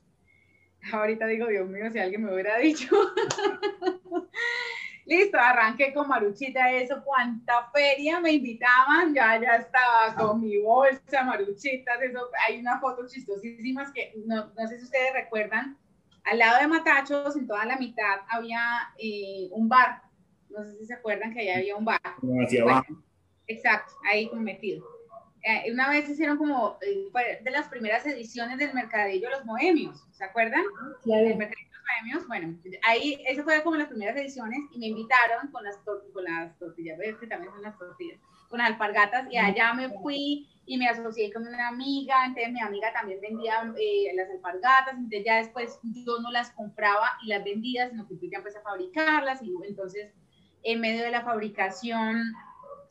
ahorita 0.91 1.27
digo, 1.27 1.47
Dios 1.47 1.69
mío, 1.69 1.91
si 1.91 1.99
alguien 1.99 2.25
me 2.25 2.33
hubiera 2.33 2.57
dicho. 2.57 2.89
Listo, 5.05 5.37
arranqué 5.39 5.93
con 5.93 6.07
Maruchita, 6.09 6.71
eso, 6.73 7.03
cuánta 7.05 7.69
feria 7.73 8.21
me 8.21 8.33
invitaban, 8.33 9.13
ya, 9.13 9.41
ya 9.41 9.57
estaba 9.57 10.15
con 10.15 10.41
mi 10.41 10.59
bolsa, 10.59 11.25
Maruchitas, 11.25 12.01
eso, 12.01 12.29
hay 12.47 12.61
unas 12.61 12.81
fotos 12.81 13.13
chistosísimas 13.13 13.93
que 13.93 14.13
no, 14.27 14.53
no 14.57 14.69
sé 14.69 14.79
si 14.79 14.85
ustedes 14.85 15.13
recuerdan, 15.13 15.77
al 16.25 16.39
lado 16.39 16.61
de 16.61 16.69
Matachos, 16.69 17.37
en 17.37 17.47
toda 17.47 17.65
la 17.65 17.77
mitad, 17.77 18.21
había 18.29 18.61
eh, 18.99 19.49
un 19.51 19.69
bar, 19.69 20.03
no 20.51 20.65
sé 20.65 20.79
si 20.79 20.87
se 20.87 20.95
acuerdan 20.95 21.35
que 21.35 21.41
allá 21.41 21.57
había 21.59 21.77
un 21.77 21.85
bar. 21.85 22.01
hacia 22.45 22.63
abajo. 22.63 23.03
Exacto, 23.49 23.93
ahí 24.09 24.29
como 24.29 24.43
metido. 24.43 24.87
Eh, 25.43 25.73
una 25.73 25.91
vez 25.91 26.09
hicieron 26.09 26.39
como 26.39 26.79
eh, 26.81 27.41
de 27.43 27.51
las 27.51 27.67
primeras 27.67 28.07
ediciones 28.07 28.59
del 28.59 28.73
Mercadillo 28.73 29.29
Los 29.31 29.45
Bohemios, 29.45 30.07
¿se 30.13 30.23
acuerdan? 30.25 30.63
Claro. 31.03 31.27
El 31.27 31.37
Mercadillo 31.37 31.72
Bohemios, 31.83 32.27
bueno, 32.27 32.57
ahí, 32.85 33.23
eso 33.27 33.43
fue 33.43 33.63
como 33.63 33.77
las 33.77 33.89
primeras 33.89 34.17
ediciones 34.17 34.59
y 34.71 34.79
me 34.79 34.87
invitaron 34.87 35.51
con 35.51 35.65
las, 35.65 35.77
con 35.79 36.25
las 36.25 36.59
tortillas, 36.59 36.99
que 37.19 37.27
también 37.27 37.53
son 37.53 37.63
las 37.63 37.79
tortillas, 37.79 38.19
con 38.49 38.61
alpargatas 38.61 39.27
y 39.31 39.37
allá 39.37 39.73
me 39.75 39.89
fui 40.01 40.49
y 40.65 40.77
me 40.79 40.89
asocié 40.89 41.33
con 41.33 41.47
una 41.47 41.69
amiga, 41.69 42.25
entonces 42.25 42.53
mi 42.53 42.61
amiga 42.61 42.93
también 42.93 43.21
vendía 43.21 43.73
eh, 43.79 44.13
las 44.15 44.31
alpargatas, 44.31 44.95
entonces 44.95 45.23
ya 45.25 45.37
después 45.37 45.81
yo 45.83 46.21
no 46.21 46.31
las 46.31 46.51
compraba 46.51 47.13
y 47.25 47.29
las 47.29 47.43
vendía, 47.43 47.91
sino 47.91 48.07
que 48.07 48.17
ya 48.31 48.39
empecé 48.39 48.59
a 48.59 48.63
fabricarlas 48.63 49.43
y 49.43 49.53
entonces 49.67 50.13
en 50.63 50.81
medio 50.81 51.03
de 51.03 51.11
la 51.11 51.23
fabricación 51.23 52.33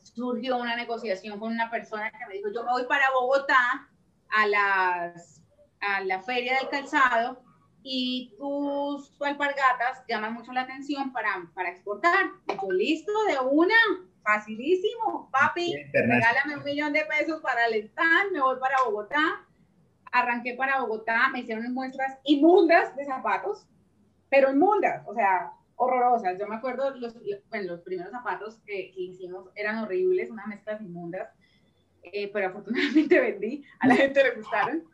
surgió 0.02 0.58
una 0.58 0.76
negociación 0.76 1.38
con 1.38 1.52
una 1.52 1.70
persona 1.70 2.10
que 2.10 2.26
me 2.26 2.34
dijo, 2.34 2.50
yo 2.54 2.64
me 2.64 2.72
voy 2.72 2.84
para 2.86 3.10
Bogotá 3.14 3.88
a, 4.28 4.46
las, 4.46 5.40
a 5.80 6.02
la 6.04 6.20
feria 6.20 6.58
del 6.58 6.68
calzado 6.68 7.42
y 7.82 8.34
tus 8.38 9.20
alpargatas 9.20 10.04
llaman 10.08 10.34
mucho 10.34 10.52
la 10.52 10.62
atención 10.62 11.12
para, 11.12 11.48
para 11.54 11.70
exportar. 11.70 12.30
Yo, 12.48 12.70
listo, 12.70 13.12
de 13.28 13.38
una, 13.40 13.74
facilísimo, 14.22 15.28
papi, 15.32 15.74
regálame 15.92 16.56
un 16.56 16.64
millón 16.64 16.92
de 16.92 17.04
pesos 17.04 17.40
para 17.40 17.66
el 17.66 17.84
stand, 17.84 18.32
me 18.32 18.40
voy 18.40 18.58
para 18.58 18.76
Bogotá. 18.84 19.46
Arranqué 20.12 20.54
para 20.54 20.80
Bogotá, 20.80 21.28
me 21.32 21.40
hicieron 21.40 21.72
muestras 21.72 22.18
inmundas 22.24 22.94
de 22.96 23.04
zapatos, 23.04 23.66
pero 24.28 24.50
inmundas, 24.50 25.02
o 25.06 25.14
sea, 25.14 25.52
horrorosas. 25.76 26.38
Yo 26.38 26.46
me 26.46 26.56
acuerdo, 26.56 26.94
los, 26.96 27.16
bueno, 27.48 27.72
los 27.72 27.80
primeros 27.80 28.12
zapatos 28.12 28.60
que, 28.66 28.92
hicimos 28.94 29.48
eran 29.54 29.78
horribles, 29.78 30.30
unas 30.30 30.46
mezclas 30.46 30.80
inmundas, 30.80 31.28
eh, 32.02 32.30
pero 32.32 32.48
afortunadamente 32.48 33.20
vendí, 33.20 33.64
a 33.80 33.88
la 33.88 33.96
gente 33.96 34.22
le 34.22 34.30
gustaron. 34.32 34.91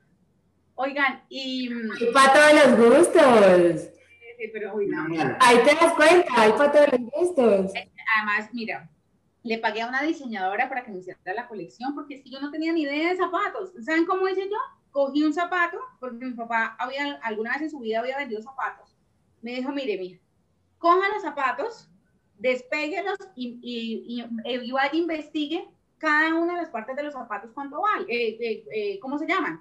Oigan, 0.80 1.24
y... 1.28 1.68
Hay 1.72 2.12
para 2.12 2.32
todos 2.32 2.78
los 2.78 2.98
gustos. 2.98 3.90
Sí, 4.38 4.48
pero 4.52 4.76
uy, 4.76 4.86
no. 4.86 5.06
Ahí 5.40 5.58
te 5.64 5.74
das 5.74 5.92
cuenta, 5.94 6.32
hay 6.36 6.52
para 6.52 6.70
todos 6.70 6.86
los 6.92 7.00
gustos. 7.10 7.74
Eh, 7.74 7.90
además, 8.16 8.48
mira, 8.52 8.88
le 9.42 9.58
pagué 9.58 9.82
a 9.82 9.88
una 9.88 10.04
diseñadora 10.04 10.68
para 10.68 10.84
que 10.84 10.92
me 10.92 11.00
hiciera 11.00 11.18
la 11.34 11.48
colección, 11.48 11.96
porque 11.96 12.14
es 12.14 12.22
que 12.22 12.30
yo 12.30 12.40
no 12.40 12.52
tenía 12.52 12.72
ni 12.72 12.82
idea 12.82 13.10
de 13.10 13.16
zapatos. 13.16 13.72
¿Saben 13.84 14.06
cómo 14.06 14.28
hice 14.28 14.48
yo? 14.48 14.56
Cogí 14.92 15.24
un 15.24 15.34
zapato, 15.34 15.80
porque 15.98 16.24
mi 16.24 16.34
papá 16.34 16.76
había, 16.78 17.18
alguna 17.24 17.54
vez 17.54 17.62
en 17.62 17.70
su 17.70 17.80
vida 17.80 17.98
había 17.98 18.16
vendido 18.16 18.40
zapatos. 18.40 18.96
Me 19.42 19.56
dijo, 19.56 19.72
mire, 19.72 19.98
mira, 19.98 20.20
coja 20.78 21.08
los 21.12 21.22
zapatos, 21.22 21.90
despéguelos 22.38 23.18
y, 23.34 23.58
y, 23.62 24.24
y, 24.44 24.70
vaya 24.70 24.94
investigue 24.94 25.68
cada 25.98 26.36
una 26.36 26.54
de 26.54 26.60
las 26.62 26.70
partes 26.70 26.94
de 26.94 27.02
los 27.02 27.14
zapatos 27.14 27.50
cuánto 27.52 27.80
vale, 27.80 28.04
eh, 28.08 28.38
eh, 28.40 28.64
eh, 28.72 29.00
¿cómo 29.00 29.18
se 29.18 29.26
llaman? 29.26 29.60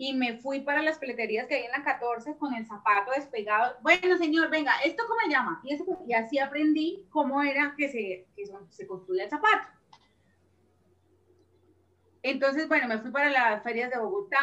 Y 0.00 0.14
me 0.14 0.38
fui 0.38 0.60
para 0.60 0.80
las 0.80 0.98
peleterías 0.98 1.48
que 1.48 1.56
hay 1.56 1.64
en 1.64 1.72
la 1.72 1.82
14 1.82 2.36
con 2.36 2.54
el 2.54 2.64
zapato 2.64 3.10
despegado. 3.10 3.74
Bueno, 3.82 4.16
señor, 4.16 4.48
venga, 4.48 4.72
¿esto 4.84 5.02
cómo 5.08 5.20
se 5.24 5.30
llama? 5.30 5.60
Y, 5.64 5.74
eso, 5.74 5.84
y 6.06 6.14
así 6.14 6.38
aprendí 6.38 7.04
cómo 7.10 7.42
era 7.42 7.74
que 7.76 7.88
se, 7.88 8.26
que 8.36 8.44
se 8.70 8.86
construía 8.86 9.24
el 9.24 9.30
zapato. 9.30 9.68
Entonces, 12.22 12.68
bueno, 12.68 12.86
me 12.86 12.98
fui 12.98 13.10
para 13.10 13.28
las 13.28 13.62
ferias 13.62 13.90
de 13.90 13.98
Bogotá, 13.98 14.38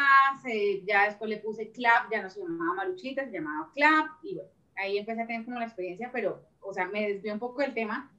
ya 0.85 1.05
después 1.05 1.29
le 1.29 1.37
puse 1.37 1.71
CLAP, 1.71 2.11
ya 2.11 2.21
no 2.21 2.29
se 2.29 2.41
llamaba 2.41 2.73
Maruchita, 2.73 3.25
se 3.25 3.31
llamaba 3.31 3.71
CLAP, 3.73 4.07
y 4.23 4.35
bueno, 4.35 4.49
ahí 4.75 4.97
empecé 4.97 5.21
a 5.21 5.27
tener 5.27 5.45
como 5.45 5.59
la 5.59 5.65
experiencia, 5.65 6.09
pero, 6.11 6.41
o 6.61 6.73
sea, 6.73 6.87
me 6.87 7.13
desvió 7.13 7.33
un 7.33 7.39
poco 7.39 7.61
del 7.61 7.73
tema. 7.73 8.11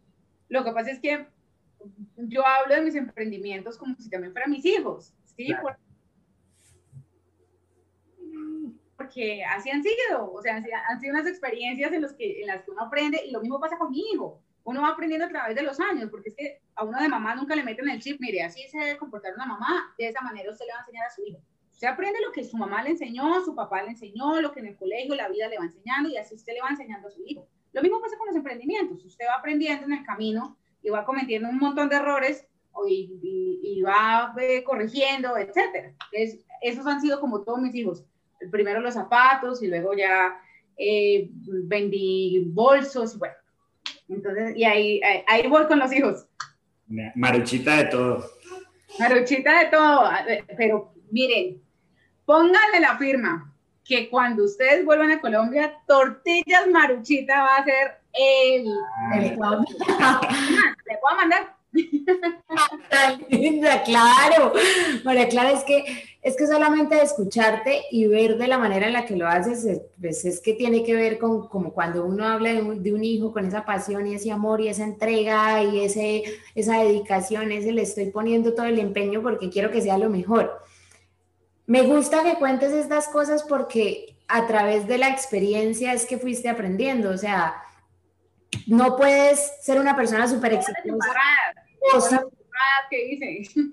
Lo 0.48 0.64
que 0.64 0.72
pasa 0.72 0.90
es 0.90 1.00
que 1.00 1.26
yo 2.16 2.46
hablo 2.46 2.74
de 2.74 2.82
mis 2.82 2.94
emprendimientos 2.94 3.76
como 3.76 3.94
si 3.96 4.10
también 4.10 4.32
fueran 4.32 4.50
mis 4.50 4.64
hijos, 4.64 5.14
¿sí? 5.36 5.52
Porque 9.06 9.44
así 9.44 9.70
han 9.70 9.82
sido, 9.84 10.32
o 10.32 10.42
sea, 10.42 10.56
han 10.56 11.00
sido 11.00 11.14
unas 11.14 11.28
experiencias 11.28 11.92
en, 11.92 12.02
los 12.02 12.12
que, 12.14 12.40
en 12.40 12.48
las 12.48 12.64
que 12.64 12.72
uno 12.72 12.82
aprende 12.82 13.22
y 13.24 13.30
lo 13.30 13.40
mismo 13.40 13.60
pasa 13.60 13.78
con 13.78 13.90
mi 13.90 14.00
hijo. 14.00 14.42
Uno 14.64 14.82
va 14.82 14.88
aprendiendo 14.88 15.26
a 15.26 15.28
través 15.28 15.54
de 15.54 15.62
los 15.62 15.78
años, 15.78 16.10
porque 16.10 16.30
es 16.30 16.34
que 16.34 16.60
a 16.74 16.84
uno 16.84 17.00
de 17.00 17.08
mamá 17.08 17.36
nunca 17.36 17.54
le 17.54 17.62
meten 17.62 17.88
el 17.88 18.00
chip, 18.00 18.20
mire, 18.20 18.42
así 18.42 18.66
se 18.68 18.78
debe 18.78 18.98
comportar 18.98 19.32
una 19.34 19.46
mamá, 19.46 19.94
de 19.96 20.08
esa 20.08 20.20
manera 20.22 20.50
usted 20.50 20.66
le 20.66 20.72
va 20.72 20.78
a 20.78 20.80
enseñar 20.80 21.06
a 21.06 21.10
su 21.10 21.24
hijo. 21.24 21.38
Usted 21.70 21.86
aprende 21.86 22.18
lo 22.20 22.32
que 22.32 22.42
su 22.42 22.56
mamá 22.56 22.82
le 22.82 22.90
enseñó, 22.90 23.44
su 23.44 23.54
papá 23.54 23.82
le 23.82 23.90
enseñó, 23.90 24.40
lo 24.40 24.50
que 24.50 24.58
en 24.58 24.66
el 24.66 24.76
colegio, 24.76 25.14
la 25.14 25.28
vida 25.28 25.46
le 25.48 25.58
va 25.58 25.66
enseñando 25.66 26.08
y 26.08 26.16
así 26.16 26.34
usted 26.34 26.54
le 26.54 26.62
va 26.62 26.70
enseñando 26.70 27.06
a 27.06 27.10
su 27.12 27.22
hijo. 27.24 27.46
Lo 27.72 27.82
mismo 27.82 28.00
pasa 28.00 28.18
con 28.18 28.26
los 28.26 28.34
emprendimientos. 28.34 29.04
Usted 29.04 29.26
va 29.26 29.38
aprendiendo 29.38 29.86
en 29.86 29.92
el 29.92 30.04
camino 30.04 30.56
y 30.82 30.90
va 30.90 31.04
cometiendo 31.04 31.48
un 31.48 31.58
montón 31.58 31.88
de 31.88 31.96
errores 31.96 32.44
y, 32.88 33.82
va 33.82 34.34
eh, 34.40 34.64
corrigiendo, 34.64 35.36
etc. 35.36 35.94
esos 36.60 36.86
han 36.86 37.00
sido 37.00 37.20
como 37.20 37.42
todos 37.42 37.60
mis 37.60 37.74
hijos. 37.74 38.04
Primero 38.50 38.80
los 38.80 38.94
zapatos 38.94 39.62
y 39.62 39.68
luego 39.68 39.94
ya 39.94 40.38
eh, 40.76 41.30
vendí 41.64 42.44
bolsos. 42.48 43.18
Bueno, 43.18 43.34
entonces, 44.08 44.56
y 44.56 44.64
ahí, 44.64 45.00
ahí 45.26 45.46
voy 45.48 45.66
con 45.66 45.78
los 45.78 45.92
hijos. 45.92 46.26
Maruchita 47.14 47.76
de 47.76 47.84
todo. 47.84 48.24
Maruchita 48.98 49.64
de 49.64 49.70
todo, 49.70 50.08
pero 50.56 50.92
miren, 51.10 51.60
Pónganle 52.26 52.80
la 52.80 52.98
firma 52.98 53.52
que 53.84 54.10
cuando 54.10 54.44
ustedes 54.44 54.84
vuelvan 54.84 55.12
a 55.12 55.20
Colombia, 55.20 55.78
Tortillas 55.86 56.66
Maruchita 56.72 57.40
va 57.40 57.56
a 57.56 57.64
ser 57.64 58.00
el... 58.12 58.66
el 59.14 59.22
le 59.30 59.36
puedo 59.36 61.16
mandar 61.16 61.55
linda, 63.28 63.82
claro. 63.84 64.52
María 65.04 65.28
Clara, 65.28 65.52
es 65.52 65.64
que, 65.64 65.84
es 66.22 66.36
que 66.36 66.46
solamente 66.46 67.00
escucharte 67.02 67.82
y 67.90 68.06
ver 68.06 68.36
de 68.36 68.48
la 68.48 68.58
manera 68.58 68.86
en 68.86 68.92
la 68.92 69.04
que 69.04 69.16
lo 69.16 69.26
haces, 69.26 69.82
pues 70.00 70.24
es 70.24 70.40
que 70.40 70.54
tiene 70.54 70.82
que 70.84 70.94
ver 70.94 71.18
con 71.18 71.48
como 71.48 71.72
cuando 71.72 72.04
uno 72.04 72.26
habla 72.26 72.52
de 72.52 72.92
un, 72.92 73.04
hijo 73.04 73.32
con 73.32 73.46
esa 73.46 73.64
pasión 73.64 74.06
y 74.06 74.14
ese 74.14 74.30
amor 74.32 74.60
y 74.60 74.68
esa 74.68 74.84
entrega 74.84 75.62
y 75.62 75.84
ese, 75.84 76.24
esa 76.54 76.82
dedicación, 76.82 77.52
ese 77.52 77.72
le 77.72 77.82
estoy 77.82 78.10
poniendo 78.10 78.54
todo 78.54 78.66
el 78.66 78.78
empeño 78.78 79.22
porque 79.22 79.50
quiero 79.50 79.70
que 79.70 79.82
sea 79.82 79.98
lo 79.98 80.10
mejor. 80.10 80.62
Me 81.66 81.82
gusta 81.82 82.22
que 82.22 82.36
cuentes 82.36 82.72
estas 82.72 83.08
cosas 83.08 83.42
porque 83.42 84.16
a 84.28 84.46
través 84.46 84.86
de 84.86 84.98
la 84.98 85.08
experiencia 85.08 85.92
es 85.92 86.06
que 86.06 86.18
fuiste 86.18 86.48
aprendiendo, 86.48 87.10
o 87.10 87.16
sea, 87.16 87.62
no 88.66 88.96
puedes 88.96 89.52
ser 89.62 89.78
una 89.78 89.94
persona 89.96 90.28
súper 90.28 90.54
exitosa. 90.54 91.12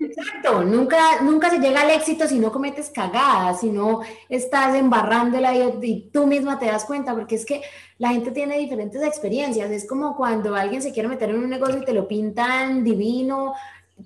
Exacto, 0.00 0.62
nunca, 0.62 1.22
nunca 1.22 1.50
se 1.50 1.58
llega 1.58 1.82
al 1.82 1.90
éxito 1.90 2.26
si 2.26 2.38
no 2.38 2.52
cometes 2.52 2.90
cagadas, 2.90 3.60
si 3.60 3.70
no 3.70 4.00
estás 4.28 4.74
embarrándola 4.74 5.54
y, 5.54 5.78
y 5.82 6.10
tú 6.10 6.26
misma 6.26 6.58
te 6.58 6.66
das 6.66 6.84
cuenta, 6.84 7.14
porque 7.14 7.36
es 7.36 7.46
que 7.46 7.62
la 7.98 8.10
gente 8.10 8.30
tiene 8.30 8.58
diferentes 8.58 9.02
experiencias. 9.02 9.70
Es 9.70 9.88
como 9.88 10.16
cuando 10.16 10.54
alguien 10.54 10.82
se 10.82 10.92
quiere 10.92 11.08
meter 11.08 11.30
en 11.30 11.38
un 11.38 11.48
negocio 11.48 11.78
y 11.78 11.84
te 11.84 11.94
lo 11.94 12.06
pintan 12.06 12.84
divino, 12.84 13.54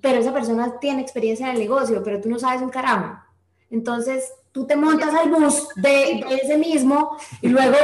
pero 0.01 0.21
esa 0.21 0.33
persona 0.33 0.79
tiene 0.79 1.03
experiencia 1.03 1.47
en 1.47 1.55
el 1.55 1.61
negocio, 1.61 2.03
pero 2.05 2.21
tú 2.21 2.29
no 2.29 2.39
sabes 2.39 2.63
un 2.63 2.71
carajo. 2.71 3.19
Entonces, 3.71 4.33
tú 4.53 4.67
te 4.67 4.77
montas 4.77 5.15
al 5.15 5.31
bus 5.31 5.69
de, 5.77 6.25
de 6.29 6.37
ese 6.43 6.57
mismo 6.57 7.17
y 7.43 7.49
luego 7.49 7.77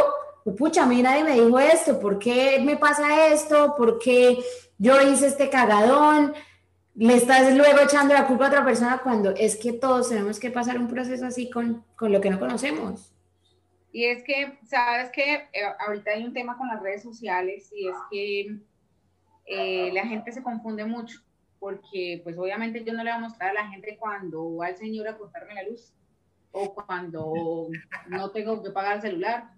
pucha, 0.52 0.82
a 0.82 0.86
mí 0.86 1.02
nadie 1.02 1.24
me 1.24 1.32
dijo 1.32 1.58
esto, 1.58 1.98
¿por 1.98 2.18
qué 2.18 2.60
me 2.62 2.76
pasa 2.76 3.28
esto? 3.28 3.74
¿Por 3.76 3.98
qué 3.98 4.38
yo 4.78 5.00
hice 5.00 5.26
este 5.26 5.50
cagadón? 5.50 6.34
Le 6.94 7.14
estás 7.14 7.54
luego 7.56 7.80
echando 7.80 8.14
la 8.14 8.26
culpa 8.26 8.46
a 8.46 8.48
otra 8.48 8.64
persona 8.64 8.98
cuando 9.02 9.30
es 9.30 9.56
que 9.56 9.72
todos 9.72 10.08
tenemos 10.08 10.38
que 10.38 10.50
pasar 10.50 10.78
un 10.78 10.88
proceso 10.88 11.26
así 11.26 11.50
con, 11.50 11.84
con 11.96 12.12
lo 12.12 12.20
que 12.20 12.30
no 12.30 12.38
conocemos. 12.38 13.12
Y 13.90 14.04
es 14.06 14.22
que, 14.24 14.58
sabes 14.64 15.10
que 15.10 15.34
eh, 15.34 15.62
ahorita 15.86 16.12
hay 16.12 16.24
un 16.24 16.32
tema 16.32 16.56
con 16.56 16.68
las 16.68 16.82
redes 16.82 17.02
sociales 17.02 17.70
y 17.72 17.88
es 17.88 17.96
que 18.10 18.58
eh, 19.46 19.92
la 19.92 20.06
gente 20.06 20.32
se 20.32 20.42
confunde 20.42 20.84
mucho 20.84 21.20
porque 21.58 22.20
pues 22.22 22.36
obviamente 22.36 22.84
yo 22.84 22.92
no 22.92 23.02
le 23.02 23.10
voy 23.10 23.18
a 23.18 23.22
mostrar 23.26 23.50
a 23.50 23.62
la 23.62 23.68
gente 23.68 23.96
cuando 23.98 24.56
va 24.56 24.68
el 24.68 24.76
señor 24.76 25.08
a 25.08 25.16
cortarme 25.16 25.54
la 25.54 25.62
luz 25.62 25.94
o 26.52 26.74
cuando 26.74 27.68
no 28.08 28.30
tengo 28.32 28.62
que 28.62 28.70
pagar 28.70 28.96
el 28.96 29.02
celular 29.02 29.50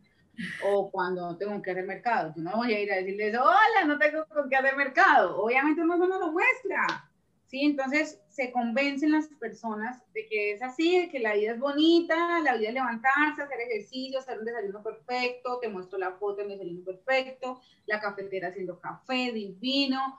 o 0.64 0.90
cuando 0.90 1.37
tengo 1.37 1.61
que 1.62 1.71
hacer 1.71 1.87
mercado. 1.87 2.33
Yo 2.37 2.43
no 2.43 2.57
voy 2.57 2.75
a 2.75 2.81
ir 2.81 2.93
a 2.93 2.97
decirles, 2.97 3.37
hola, 3.37 3.85
no 3.87 3.99
tengo 3.99 4.25
que 4.49 4.57
hacer 4.57 4.76
mercado. 4.76 5.43
Obviamente 5.43 5.83
uno 5.83 5.97
no 5.97 6.19
lo 6.19 6.33
muestra. 6.33 7.11
¿sí? 7.47 7.64
Entonces 7.64 8.21
se 8.28 8.52
convencen 8.52 9.12
las 9.12 9.28
personas 9.28 10.02
de 10.12 10.26
que 10.26 10.52
es 10.52 10.62
así, 10.62 11.00
de 11.00 11.09
que 11.09 11.21
la 11.21 11.35
vida 11.35 11.52
es 11.52 11.59
bonita, 11.59 12.40
la 12.40 12.57
vida 12.57 12.69
es 12.69 12.75
levantarse, 12.75 13.43
hacer 13.43 13.61
ejercicio, 13.61 14.19
hacer 14.19 14.38
un 14.38 14.45
desayuno 14.45 14.83
perfecto, 14.83 15.59
te 15.61 15.69
muestro 15.69 15.99
la 15.99 16.12
foto 16.12 16.37
del 16.37 16.50
desayuno 16.50 16.85
perfecto, 16.85 17.61
la 17.87 18.00
cafetera 18.00 18.49
haciendo 18.49 18.78
café 18.78 19.33
divino. 19.33 20.19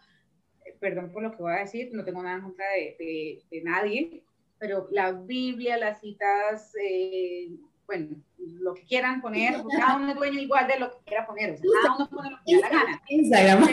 Eh, 0.66 0.76
perdón 0.80 1.12
por 1.12 1.24
lo 1.24 1.32
que 1.32 1.44
voy 1.44 1.54
a 1.54 1.60
decir, 1.60 1.90
no 1.94 2.04
tengo 2.04 2.24
nada 2.24 2.38
en 2.38 2.44
contra 2.44 2.66
de, 2.72 3.44
de, 3.50 3.62
nadie, 3.62 4.24
pero 4.58 4.88
la 4.92 5.12
Biblia, 5.12 5.78
las 5.78 6.02
citas 6.02 6.74
eh, 6.82 7.50
bueno, 7.88 8.16
lo 8.38 8.74
que 8.74 8.84
quieran 8.84 9.22
poner, 9.22 9.62
pues 9.64 9.78
cada 9.78 9.96
uno 9.96 10.10
es 10.10 10.16
dueño 10.16 10.40
igual 10.40 10.68
de 10.68 10.80
lo 10.80 10.92
que 10.92 10.98
quiera 11.06 11.26
poner, 11.26 11.54
o 11.54 11.58
sea, 11.58 11.70
cada 11.82 11.96
uno 11.96 12.10
pone 12.10 12.30
lo 12.30 12.38
que 12.46 12.56
le 12.56 12.62
da 12.62 12.70
la 12.70 12.84
gana. 12.84 13.02
Instagram. 13.10 13.68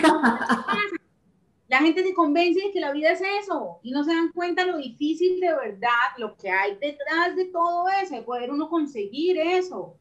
La 1.66 1.78
gente 1.78 2.04
se 2.04 2.14
convence 2.14 2.60
de 2.60 2.70
que 2.72 2.80
la 2.80 2.92
vida 2.92 3.10
es 3.10 3.22
eso 3.42 3.80
y 3.82 3.90
no 3.90 4.04
se 4.04 4.14
dan 4.14 4.30
cuenta 4.32 4.64
lo 4.64 4.76
difícil 4.76 5.40
de 5.40 5.52
verdad, 5.52 5.88
lo 6.18 6.36
que 6.36 6.50
hay 6.50 6.76
detrás 6.76 7.34
de 7.34 7.46
todo 7.46 7.86
eso, 8.02 8.14
de 8.14 8.22
poder 8.22 8.52
uno 8.52 8.68
conseguir 8.68 9.38
eso, 9.38 9.98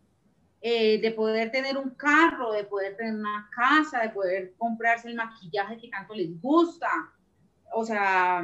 eh, 0.61 0.99
de 1.01 1.11
poder 1.11 1.51
tener 1.51 1.77
un 1.77 1.91
carro, 1.91 2.51
de 2.51 2.65
poder 2.65 2.95
tener 2.95 3.15
una 3.15 3.49
casa, 3.55 4.01
de 4.01 4.09
poder 4.09 4.53
comprarse 4.57 5.07
el 5.07 5.15
maquillaje 5.15 5.77
que 5.77 5.89
tanto 5.89 6.13
les 6.13 6.39
gusta. 6.39 6.89
O 7.73 7.83
sea, 7.83 8.43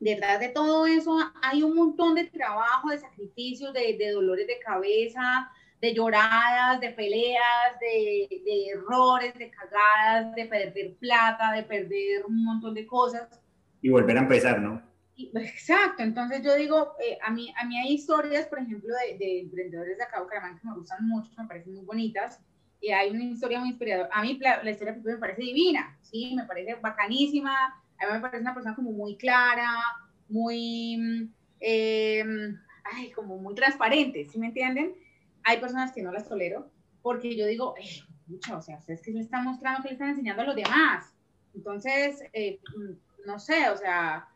detrás 0.00 0.40
de 0.40 0.48
todo 0.48 0.86
eso 0.86 1.18
hay 1.42 1.62
un 1.62 1.74
montón 1.74 2.14
de 2.14 2.24
trabajo, 2.24 2.90
de 2.90 2.98
sacrificios, 2.98 3.72
de, 3.72 4.10
dolores 4.12 4.46
de 4.46 4.58
cabeza, 4.60 5.50
de 5.80 5.94
lloradas, 5.94 6.80
de 6.80 6.90
peleas, 6.90 7.78
de, 7.80 8.28
errores, 8.72 9.34
de 9.34 9.50
cagadas, 9.50 10.34
de 10.34 10.46
perder 10.46 10.94
plata, 10.96 11.52
de 11.52 11.62
perder 11.62 12.24
un 12.26 12.44
montón 12.44 12.74
de 12.74 12.86
cosas. 12.86 13.28
Y 13.82 13.88
volver 13.88 14.16
a 14.16 14.20
empezar, 14.20 14.60
¿no? 14.60 14.86
exacto, 15.34 16.04
entonces 16.04 16.42
yo 16.44 16.54
digo, 16.54 16.92
eh, 17.04 17.18
a, 17.20 17.32
mí, 17.32 17.52
a 17.60 17.64
mí 17.64 17.76
hay 17.76 17.94
historias, 17.94 18.46
por 18.46 18.60
ejemplo, 18.60 18.94
de, 19.18 19.40
emprendedores 19.40 19.98
de 19.98 20.04
acá 20.04 20.24
que 20.30 20.66
me 20.68 20.74
gustan 20.74 21.08
mucho, 21.08 21.32
me 21.36 21.48
parecen 21.48 21.74
muy 21.74 21.84
bonitas, 21.84 22.40
y 22.80 22.92
hay 22.92 23.10
una 23.10 23.24
historia 23.24 23.58
muy 23.58 23.70
inspiradora. 23.70 24.08
A 24.12 24.22
mí 24.22 24.38
la, 24.40 24.62
la 24.62 24.70
historia 24.70 24.96
me 25.02 25.16
parece 25.16 25.42
divina, 25.42 25.98
¿sí? 26.02 26.34
Me 26.36 26.44
parece 26.44 26.76
bacanísima, 26.76 27.82
a 28.00 28.06
mí 28.06 28.12
me 28.12 28.20
parece 28.20 28.42
una 28.42 28.54
persona 28.54 28.74
como 28.74 28.92
muy 28.92 29.16
clara, 29.16 29.82
muy, 30.28 31.30
eh, 31.60 32.24
ay, 32.92 33.10
como 33.12 33.38
muy 33.38 33.54
transparente, 33.54 34.24
¿sí 34.24 34.38
me 34.38 34.46
entienden? 34.46 34.94
Hay 35.44 35.58
personas 35.58 35.92
que 35.92 36.02
no 36.02 36.12
las 36.12 36.28
tolero 36.28 36.70
porque 37.02 37.36
yo 37.36 37.46
digo, 37.46 37.74
mucho, 38.26 38.58
o 38.58 38.62
sea, 38.62 38.78
ustedes 38.78 39.02
que 39.02 39.12
le 39.12 39.20
están 39.20 39.44
mostrando, 39.44 39.82
que 39.82 39.88
le 39.88 39.94
están 39.94 40.10
enseñando 40.10 40.42
a 40.42 40.46
los 40.46 40.56
demás. 40.56 41.14
Entonces, 41.54 42.22
eh, 42.32 42.60
no 43.26 43.38
sé, 43.38 43.70
o 43.70 43.76
sea, 43.76 44.28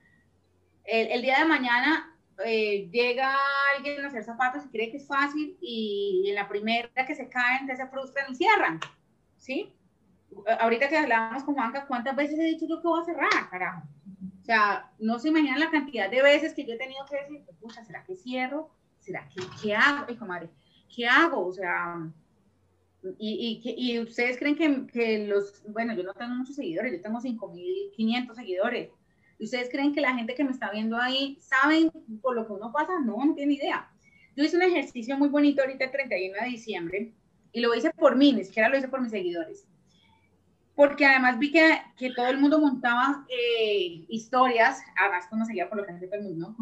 el, 0.85 1.23
día 1.23 1.39
de 1.39 1.45
mañana 1.45 2.17
eh, 2.45 2.89
llega 2.91 3.37
alguien 3.77 4.05
a 4.05 4.09
hacer 4.09 4.25
zapatos 4.25 4.65
y 4.65 4.69
cree 4.69 4.91
que 4.91 4.97
es 4.97 5.07
fácil 5.07 5.57
y 5.61 6.25
en 6.29 6.35
la 6.35 6.49
primera 6.49 6.89
que 7.07 7.15
se 7.15 7.29
caen, 7.29 7.67
se 7.67 7.87
frustran 7.89 8.33
y 8.33 8.35
cierran, 8.35 8.81
¿sí? 9.37 9.73
Ahorita 10.61 10.89
que 10.89 10.97
hablábamos 10.97 11.45
con 11.45 11.55
Juanca, 11.55 11.87
¿cuántas 11.87 12.17
veces 12.17 12.39
he 12.39 12.45
dicho 12.45 12.67
yo 12.69 12.81
que 12.81 12.89
voy 12.89 13.01
a 13.01 13.05
cerrar, 13.05 13.51
carajo? 13.51 13.83
O 14.41 14.45
sea, 14.45 14.91
no 14.99 15.19
se 15.19 15.29
imaginan 15.29 15.61
la 15.61 15.71
cantidad 15.71 16.11
de 16.11 16.23
veces 16.23 16.53
que 16.55 16.65
yo 16.65 16.75
he 16.75 16.79
tenido 16.79 17.05
que 17.09 17.17
decir, 17.17 17.45
pucha, 17.61 17.85
¿será 17.85 18.03
que 18.05 18.17
cierro? 18.17 18.71
¿Será 18.99 19.29
que 19.29 19.43
qué 19.61 19.75
hago? 19.75 20.11
Hijo 20.13 20.27
madre, 20.27 20.49
¿qué 20.95 21.07
hago? 21.07 21.47
O 21.47 21.53
sea, 21.53 22.11
y, 23.19 23.61
y, 23.65 23.93
y 23.93 24.01
ustedes 24.01 24.39
creen 24.39 24.57
que, 24.57 24.87
que, 24.87 25.27
los, 25.27 25.63
bueno, 25.69 25.95
yo 25.95 26.03
no 26.03 26.15
tengo 26.15 26.35
muchos 26.35 26.57
seguidores, 26.57 26.93
yo 26.93 27.01
tengo 27.01 27.21
5.500 27.21 28.35
seguidores. 28.35 28.91
¿Y 29.39 29.45
ustedes 29.45 29.71
creen 29.71 29.93
que 29.93 30.01
la 30.01 30.15
gente 30.15 30.35
que 30.35 30.45
me 30.45 30.53
está 30.53 30.71
viendo 30.71 30.97
ahí 30.97 31.37
saben 31.41 31.91
por 32.21 32.35
lo 32.37 32.47
que 32.47 32.53
uno 32.53 32.73
pasa? 32.73 32.93
No, 33.05 33.25
no 33.25 33.35
tiene 33.35 33.55
idea. 33.55 33.91
Yo 34.37 34.45
hice 34.45 34.57
un 34.57 34.63
ejercicio 34.63 35.17
muy 35.17 35.29
bonito 35.29 35.63
ahorita 35.63 35.85
el 35.85 35.91
31 35.91 36.41
de 36.41 36.47
diciembre 36.47 37.13
y 37.53 37.61
lo 37.61 37.75
hice 37.75 37.91
por 37.91 38.17
mí, 38.17 38.33
ni 38.33 38.45
siquiera 38.45 38.69
lo 38.69 38.79
hice 38.79 38.89
por 38.89 39.01
mis 39.01 39.11
seguidores 39.11 39.67
porque 40.75 41.05
además 41.05 41.39
vi 41.39 41.53
que, 41.53 41.79
que 41.97 42.13
todo 42.13 42.29
el 42.29 42.39
mundo 42.39 42.59
montaba 42.59 43.27
eh, 43.29 44.05
historias, 44.09 44.81
además 44.99 45.27
como 45.29 45.45
seguía 45.45 45.69
por 45.69 45.79
lo 45.79 45.85
que 45.85 45.93
hace 45.93 46.07
todo 46.07 46.21
el 46.21 46.25
mundo, 46.25 46.57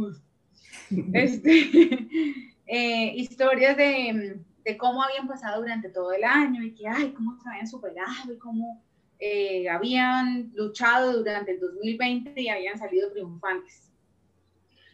este, 1.13 1.51
eh, 2.67 3.13
historias 3.15 3.77
de, 3.77 4.41
de, 4.65 4.77
cómo 4.77 5.03
habían 5.03 5.29
pasado 5.29 5.61
durante 5.61 5.89
todo 5.91 6.13
el 6.13 6.25
año 6.25 6.63
y 6.63 6.75
que, 6.75 6.89
ay, 6.89 7.13
cómo 7.13 7.41
se 7.41 7.49
habían 7.49 7.69
superado 7.69 8.33
y 8.33 8.39
cómo 8.39 8.83
eh, 9.21 9.69
habían 9.69 10.51
luchado 10.55 11.19
durante 11.19 11.53
el 11.53 11.61
2020 11.61 12.41
y 12.41 12.49
habían 12.49 12.79
salido 12.79 13.13
triunfantes. 13.13 13.93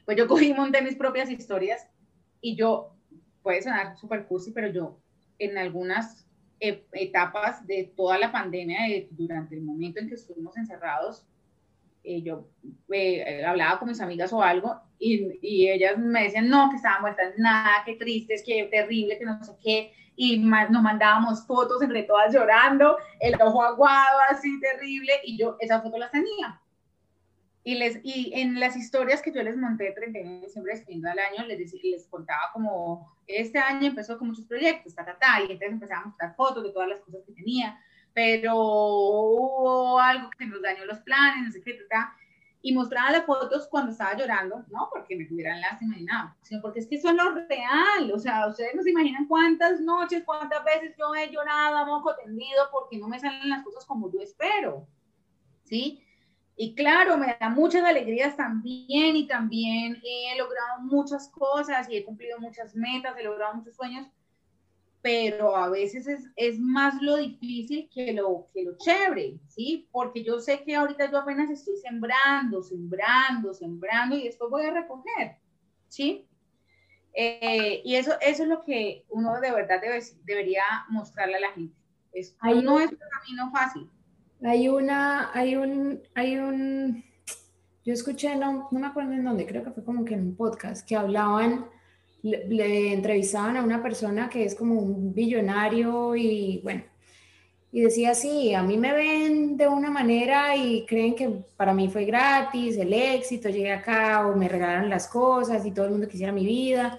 Pues 0.05 0.17
yo 0.17 0.27
cogí 0.29 0.49
y 0.49 0.55
monté 0.55 0.83
mis 0.83 0.97
propias 0.97 1.31
historias 1.31 1.87
y 2.41 2.57
yo, 2.57 2.93
puede 3.43 3.63
sonar 3.63 3.97
súper 3.97 4.27
cursi, 4.27 4.51
pero 4.51 4.69
yo 4.69 4.99
en 5.39 5.57
algunas 5.57 6.26
etapas 6.59 7.67
de 7.67 7.93
toda 7.97 8.19
la 8.19 8.33
pandemia, 8.33 8.79
durante 9.11 9.55
el 9.55 9.63
momento 9.63 10.01
en 10.01 10.09
que 10.09 10.15
estuvimos 10.15 10.57
encerrados, 10.57 11.27
eh, 12.03 12.23
yo 12.23 12.49
eh, 12.93 13.45
hablaba 13.45 13.79
con 13.79 13.89
mis 13.89 14.01
amigas 14.01 14.33
o 14.33 14.41
algo 14.41 14.81
y, 14.99 15.39
y, 15.43 15.69
ellas 15.69 15.99
me 15.99 16.23
decían, 16.23 16.49
no, 16.49 16.71
que 16.71 16.77
estaban 16.77 17.03
vueltas 17.03 17.35
nada, 17.37 17.83
qué 17.85 17.97
tristes, 17.97 18.45
qué 18.47 18.69
terrible, 18.71 19.19
que 19.19 19.25
no 19.25 19.43
sé 19.43 19.53
qué, 19.63 19.93
y 20.15 20.39
nos 20.39 20.83
mandábamos 20.83 21.47
fotos 21.47 21.83
entre 21.83 22.05
todas 22.05 22.33
llorando, 22.33 22.97
el 23.21 23.35
ojo 23.41 23.63
aguado 23.63 24.19
así 24.31 24.61
terrible, 24.61 25.13
y 25.25 25.37
yo 25.37 25.57
esas 25.61 25.83
fotos 25.83 25.99
las 25.99 26.11
tenía. 26.11 26.61
Y, 27.67 27.75
les, 27.75 27.99
y 28.05 28.31
en 28.33 28.61
las 28.61 28.77
historias 28.77 29.21
que 29.21 29.33
yo 29.33 29.43
les 29.43 29.57
monté 29.57 29.91
31 29.91 30.35
de 30.35 30.47
diciembre, 30.47 30.75
despidiendo 30.75 31.11
al 31.11 31.19
año, 31.19 31.45
les, 31.49 31.75
les 31.83 32.07
contaba 32.07 32.53
como, 32.53 33.13
este 33.27 33.59
año 33.59 33.89
empezó 33.89 34.17
con 34.17 34.29
muchos 34.29 34.47
proyectos, 34.47 34.95
ta, 34.95 35.05
ta, 35.05 35.19
ta, 35.19 35.41
y 35.41 35.51
entonces 35.51 35.73
empezaba 35.73 36.03
a 36.03 36.07
mostrar 36.07 36.37
fotos 36.37 36.63
de 36.63 36.71
todas 36.71 36.91
las 36.91 37.01
cosas 37.01 37.25
que 37.27 37.33
tenía, 37.33 37.77
pero 38.15 38.55
hubo 38.55 39.99
algo 39.99 40.31
que 40.39 40.47
nos 40.47 40.63
dañó 40.63 40.85
los 40.85 41.01
planes, 41.01 41.43
no 41.45 41.51
sé 41.51 41.61
qué, 41.61 41.77
ta, 41.91 42.15
y 42.63 42.73
mostraba 42.73 43.11
las 43.11 43.25
fotos 43.25 43.67
cuando 43.67 43.91
estaba 43.91 44.17
llorando, 44.17 44.65
no 44.69 44.89
porque 44.93 45.17
me 45.17 45.25
tuvieran 45.25 45.61
lástima 45.61 45.97
ni 45.97 46.05
nada, 46.05 46.37
sino 46.43 46.63
porque 46.63 46.79
es 46.79 46.87
que 46.87 46.95
eso 46.95 47.09
es 47.09 47.17
lo 47.17 47.33
real, 47.33 48.13
o 48.15 48.19
sea, 48.21 48.47
ustedes 48.47 48.77
no 48.77 48.85
se 48.85 48.91
imaginan 48.91 49.27
cuántas 49.27 49.81
noches, 49.81 50.23
cuántas 50.25 50.65
veces 50.65 50.95
yo 50.97 51.13
he 51.17 51.33
llorado 51.33 51.79
a 51.79 51.85
moco 51.85 52.15
tendido 52.15 52.69
porque 52.71 52.97
no 52.97 53.09
me 53.09 53.19
salen 53.19 53.51
las 53.51 53.65
cosas 53.65 53.85
como 53.85 54.09
yo 54.13 54.21
espero, 54.21 54.87
¿sí? 55.65 56.06
Y 56.59 56.75
claro, 56.75 57.19
me 57.19 57.37
da 57.39 57.51
muchas 57.51 57.85
alegrías 57.85 58.35
también 58.35 59.15
y 59.15 59.27
también 59.27 60.01
he 60.03 60.39
logrado 60.39 60.81
muchas 60.81 61.29
cosas 61.29 61.89
y 61.91 61.97
he 61.97 62.05
cumplido 62.05 62.41
muchas 62.41 62.75
metas, 62.75 63.15
he 63.19 63.23
logrado 63.23 63.55
muchos 63.55 63.77
sueños, 63.77 64.09
pero 65.03 65.55
a 65.55 65.69
veces 65.69 66.07
es, 66.07 66.25
es 66.35 66.59
más 66.59 67.01
lo 67.03 67.17
difícil 67.17 67.91
que 67.93 68.15
lo, 68.15 68.49
que 68.55 68.65
lo 68.65 68.77
chévere, 68.79 69.39
¿sí? 69.47 69.87
Porque 69.93 70.25
yo 70.25 70.41
sé 70.41 70.65
que 70.65 70.75
ahorita 70.75 71.11
yo 71.11 71.19
apenas 71.19 71.51
estoy 71.51 71.77
sembrando, 71.77 72.63
sembrando, 72.63 73.53
sembrando 73.53 74.17
y 74.17 74.25
después 74.25 74.51
voy 74.51 74.65
a 74.65 74.73
recoger, 74.73 75.37
¿sí? 75.89 76.27
Eh, 77.13 77.83
y 77.85 77.97
eso, 77.97 78.13
eso 78.21 78.43
es 78.45 78.49
lo 78.49 78.65
que 78.65 79.05
uno 79.11 79.41
de 79.41 79.53
verdad 79.53 79.81
debe, 79.81 80.03
debería 80.25 80.65
mostrarle 80.89 81.37
a 81.37 81.41
la 81.41 81.53
gente. 81.53 81.77
Es, 82.13 82.35
no 82.43 82.81
es 82.81 82.91
un 82.91 82.99
camino 82.99 83.51
fácil. 83.53 83.91
Hay 84.45 84.69
una, 84.69 85.31
hay 85.33 85.57
un, 85.57 86.01
hay 86.15 86.37
un, 86.37 87.05
yo 87.85 87.93
escuché, 87.93 88.37
no, 88.37 88.69
no 88.71 88.79
me 88.81 88.87
acuerdo 88.87 89.13
en 89.13 89.25
dónde, 89.25 89.47
creo 89.47 89.65
que 89.65 89.71
fue 89.71 89.85
como 89.85 90.05
que 90.05 90.15
en 90.15 90.21
un 90.21 90.37
podcast, 90.37 90.87
que 90.87 90.97
hablaban, 90.97 91.67
le, 92.23 92.93
entrevistaban 92.93 93.57
a 93.57 93.63
una 93.63 93.83
persona 93.83 94.29
que 94.29 94.45
es 94.45 94.55
como 94.55 94.75
un 94.75 95.15
billonario 95.15 96.17
y 96.17 96.61
bueno, 96.63 96.83
y 97.73 97.83
decía, 97.83 98.15
sí, 98.15 98.55
a 98.55 98.63
mí 98.63 98.77
me 98.77 98.93
ven 98.93 99.57
de 99.57 99.69
una 99.69 99.91
manera 99.91 100.57
y 100.57 100.87
creen 100.87 101.15
que 101.15 101.29
para 101.57 101.75
mí 101.75 101.89
fue 101.89 102.05
gratis, 102.05 102.77
el 102.79 102.93
éxito, 102.93 103.49
llegué 103.49 103.73
acá 103.73 104.27
o 104.27 104.37
me 104.37 104.49
regalaron 104.49 104.89
las 104.89 105.09
cosas 105.09 105.65
y 105.67 105.73
todo 105.73 105.87
el 105.87 105.93
mundo 105.93 106.09
quisiera 106.09 106.33
mi 106.33 106.47
vida, 106.47 106.99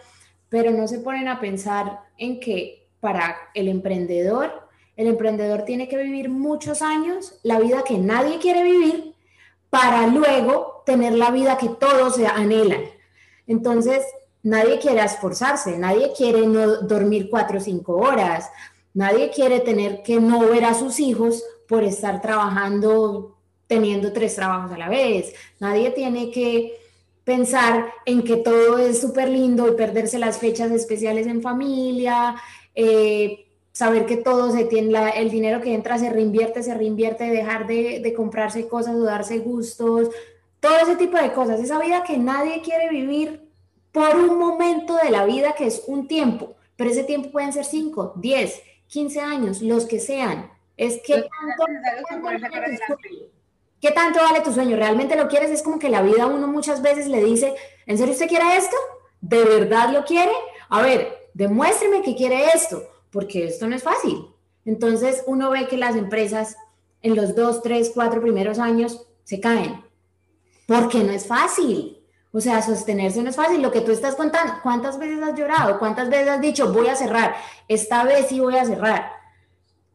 pero 0.50 0.72
no 0.72 0.88
se 0.88 1.00
ponen 1.00 1.28
a 1.28 1.40
pensar 1.40 2.02
en 2.18 2.40
que 2.40 2.88
para 3.00 3.36
el 3.54 3.68
emprendedor 3.68 4.67
el 4.98 5.08
emprendedor 5.08 5.64
tiene 5.64 5.88
que 5.88 5.98
vivir 5.98 6.30
muchos 6.30 6.82
años, 6.82 7.40
la 7.44 7.60
vida 7.60 7.84
que 7.84 7.98
nadie 8.00 8.40
quiere 8.40 8.64
vivir, 8.64 9.14
para 9.70 10.08
luego 10.08 10.82
tener 10.86 11.14
la 11.14 11.30
vida 11.32 11.58
que 11.58 11.70
todos 11.70 12.18
anhelan. 12.18 12.82
Entonces, 13.46 14.04
nadie 14.42 14.80
quiere 14.80 15.02
esforzarse, 15.02 15.78
nadie 15.78 16.12
quiere 16.18 16.48
no 16.48 16.82
dormir 16.82 17.30
cuatro 17.30 17.60
o 17.60 17.62
cinco 17.62 17.98
horas, 17.98 18.50
nadie 18.94 19.30
quiere 19.30 19.60
tener 19.60 20.02
que 20.02 20.20
no 20.20 20.40
ver 20.40 20.66
a 20.66 20.74
sus 20.74 21.00
hijos 21.00 21.44
por 21.68 21.84
estar 21.84 22.20
trabajando, 22.20 23.38
teniendo 23.68 24.12
tres 24.14 24.36
trabajos 24.36 24.72
a 24.72 24.78
la 24.78 24.90
vez, 24.90 25.34
nadie 25.60 25.92
tiene 25.92 26.32
que 26.32 26.80
pensar 27.24 27.92
en 28.06 28.24
que 28.24 28.38
todo 28.38 28.80
es 28.80 29.02
súper 29.02 29.30
lindo 29.30 29.68
y 29.68 29.76
perderse 29.76 30.18
las 30.18 30.40
fechas 30.40 30.72
especiales 30.72 31.28
en 31.28 31.42
familia, 31.42 32.36
eh, 32.74 33.47
saber 33.78 34.08
que 34.08 34.18
todo 34.18 34.52
se 34.52 34.64
tiene, 34.64 34.98
el 35.18 35.30
dinero 35.30 35.62
que 35.62 35.72
entra 35.72 36.00
se 36.00 36.10
reinvierte, 36.10 36.64
se 36.64 36.74
reinvierte, 36.74 37.26
dejar 37.26 37.68
de, 37.68 38.12
comprarse 38.16 38.68
cosas 38.68 38.96
o 38.96 39.04
darse 39.04 39.38
gustos, 39.38 40.10
todo 40.60 40.76
ese 40.82 40.96
tipo 40.96 41.16
de 41.16 41.32
cosas, 41.32 41.60
esa 41.60 41.78
vida 41.78 42.04
que 42.04 42.18
nadie 42.18 42.64
quiere 42.64 42.90
vivir 42.90 43.48
por 43.92 44.16
un 44.16 44.40
momento 44.40 44.96
de 44.96 45.12
la 45.12 45.26
vida 45.26 45.54
que 45.54 45.68
es 45.68 45.84
un 45.86 46.08
tiempo, 46.08 46.56
pero 46.76 46.90
ese 46.90 47.04
tiempo 47.04 47.30
pueden 47.30 47.54
ser 47.54 47.66
5, 47.66 48.14
10, 48.16 48.64
15 48.88 49.20
años, 49.20 49.62
los 49.62 49.86
que 49.86 50.00
sean. 50.00 50.50
Es 50.76 51.00
que 51.06 51.30
¿Qué 53.80 53.92
tanto 53.92 54.20
vale 54.22 54.42
tu 54.42 54.52
sueño? 54.52 54.76
¿Realmente 54.76 55.16
lo 55.16 55.28
quieres? 55.28 55.52
Es 55.52 55.62
como 55.62 55.78
que 55.78 55.90
la 55.90 56.02
vida 56.02 56.26
uno 56.26 56.48
muchas 56.48 56.82
veces 56.82 57.06
le 57.06 57.24
dice, 57.24 57.54
¿en 57.86 58.00
serio 58.00 58.14
usted 58.14 58.28
quiere 58.28 58.58
esto? 58.58 58.76
¿De 59.22 59.44
verdad 59.44 59.92
lo 59.92 60.04
quiere? 60.04 60.32
A 60.70 60.82
ver, 60.82 61.30
demuéstreme 61.36 62.02
que 62.02 62.16
quiere 62.16 62.44
esto 62.56 62.97
porque 63.18 63.46
esto 63.46 63.68
no 63.68 63.76
es 63.76 63.82
fácil. 63.82 64.28
Entonces 64.64 65.24
uno 65.26 65.50
ve 65.50 65.68
que 65.68 65.76
las 65.76 65.96
empresas 65.96 66.56
en 67.02 67.16
los 67.16 67.36
dos, 67.36 67.64
tres, 67.64 67.90
cuatro 67.92 68.22
primeros 68.22 68.60
años 68.60 69.08
se 69.24 69.40
caen, 69.40 69.82
porque 70.68 71.00
no 71.00 71.12
es 71.12 71.26
fácil. 71.26 71.98
O 72.32 72.40
sea, 72.40 72.62
sostenerse 72.62 73.24
no 73.24 73.32
es 73.32 73.36
fácil. 73.36 73.60
Lo 73.64 73.72
que 73.72 73.82
tú 73.82 73.92
estás 73.92 74.14
contando, 74.14 74.54
¿cuántas 74.62 75.00
veces 75.00 75.20
has 75.24 75.36
llorado? 75.36 75.80
¿Cuántas 75.80 76.12
veces 76.12 76.28
has 76.28 76.42
dicho, 76.42 76.72
voy 76.72 76.90
a 76.90 76.96
cerrar? 76.96 77.34
Esta 77.68 78.04
vez 78.04 78.28
sí 78.28 78.40
voy 78.40 78.56
a 78.56 78.66
cerrar. 78.66 79.10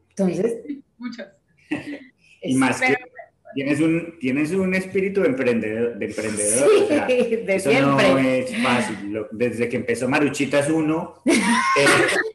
Entonces... 0.08 0.56
Muchas. 0.98 1.28
y 2.42 2.56
más 2.56 2.80
que 2.80 2.96
tienes 3.54 3.80
un, 3.80 4.18
tienes 4.18 4.50
un 4.50 4.74
espíritu 4.74 5.20
de 5.20 5.28
emprendedor. 5.28 5.96
De 5.96 6.06
emprendedor 6.06 6.68
sí, 6.68 7.37
de 7.37 7.54
eso 7.54 7.70
siempre. 7.70 8.12
no 8.12 8.18
es 8.18 8.62
fácil. 8.62 9.26
Desde 9.30 9.68
que 9.68 9.76
empezó 9.76 10.08
Maruchitas 10.08 10.68
1, 10.68 11.22
eh, 11.26 11.35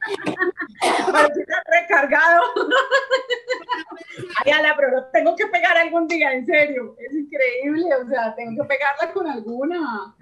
recargado. 2.02 2.42
Ay, 4.46 4.54
pero 4.76 5.06
tengo 5.12 5.36
que 5.36 5.48
pegar 5.48 5.78
algún 5.78 6.08
día, 6.08 6.34
en 6.34 6.46
serio. 6.46 6.96
Es 7.00 7.14
increíble, 7.16 7.86
o 8.04 8.08
sea, 8.08 8.36
tengo 8.36 8.64
que 8.64 8.68
pegarla 8.68 9.14
con 9.14 9.28
alguna. 9.28 10.16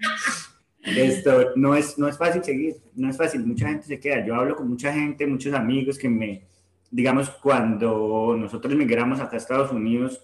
Esto 0.83 1.51
no 1.55 1.75
es, 1.75 1.97
no 1.97 2.07
es 2.07 2.17
fácil 2.17 2.43
seguir, 2.43 2.75
no 2.93 3.09
es 3.09 3.17
fácil, 3.17 3.45
mucha 3.45 3.67
gente 3.67 3.85
se 3.85 3.99
queda. 3.99 4.25
Yo 4.25 4.35
hablo 4.35 4.55
con 4.55 4.69
mucha 4.69 4.93
gente, 4.93 5.25
muchos 5.25 5.53
amigos 5.53 5.97
que 5.97 6.09
me, 6.09 6.47
digamos, 6.91 7.29
cuando 7.29 8.35
nosotros 8.37 8.75
migramos 8.75 9.19
acá 9.19 9.35
a 9.35 9.37
Estados 9.37 9.71
Unidos, 9.71 10.23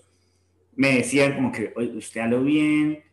me 0.76 0.98
decían 0.98 1.36
como 1.36 1.52
que, 1.52 1.74
oye, 1.76 1.98
usted 1.98 2.26
lo 2.28 2.44
bien, 2.44 3.04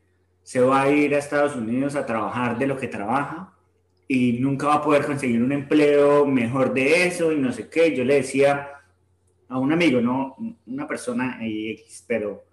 se 0.42 0.61
va 0.61 0.83
a 0.83 0.90
ir 0.90 1.14
a 1.14 1.18
Estados 1.18 1.57
Unidos 1.57 1.94
a 1.96 2.07
trabajar 2.07 2.59
de 2.59 2.66
lo 2.66 2.77
que 2.77 2.88
trabaja 2.88 3.58
y 4.09 4.33
nunca 4.40 4.68
va 4.68 4.75
a 4.77 4.83
poder 4.83 5.05
conseguir 5.05 5.42
un 5.42 5.53
empleo 5.53 6.25
mejor 6.25 6.73
de 6.73 7.07
eso 7.07 7.31
y 7.31 7.37
no 7.37 7.53
sé 7.53 7.68
qué. 7.68 7.94
Yo 7.94 8.05
le 8.05 8.14
decía 8.14 8.71
a 9.49 9.59
un 9.59 9.71
amigo, 9.71 10.01
no 10.01 10.35
una 10.66 10.88
persona 10.88 11.38
X, 11.42 12.05
pero 12.09 12.44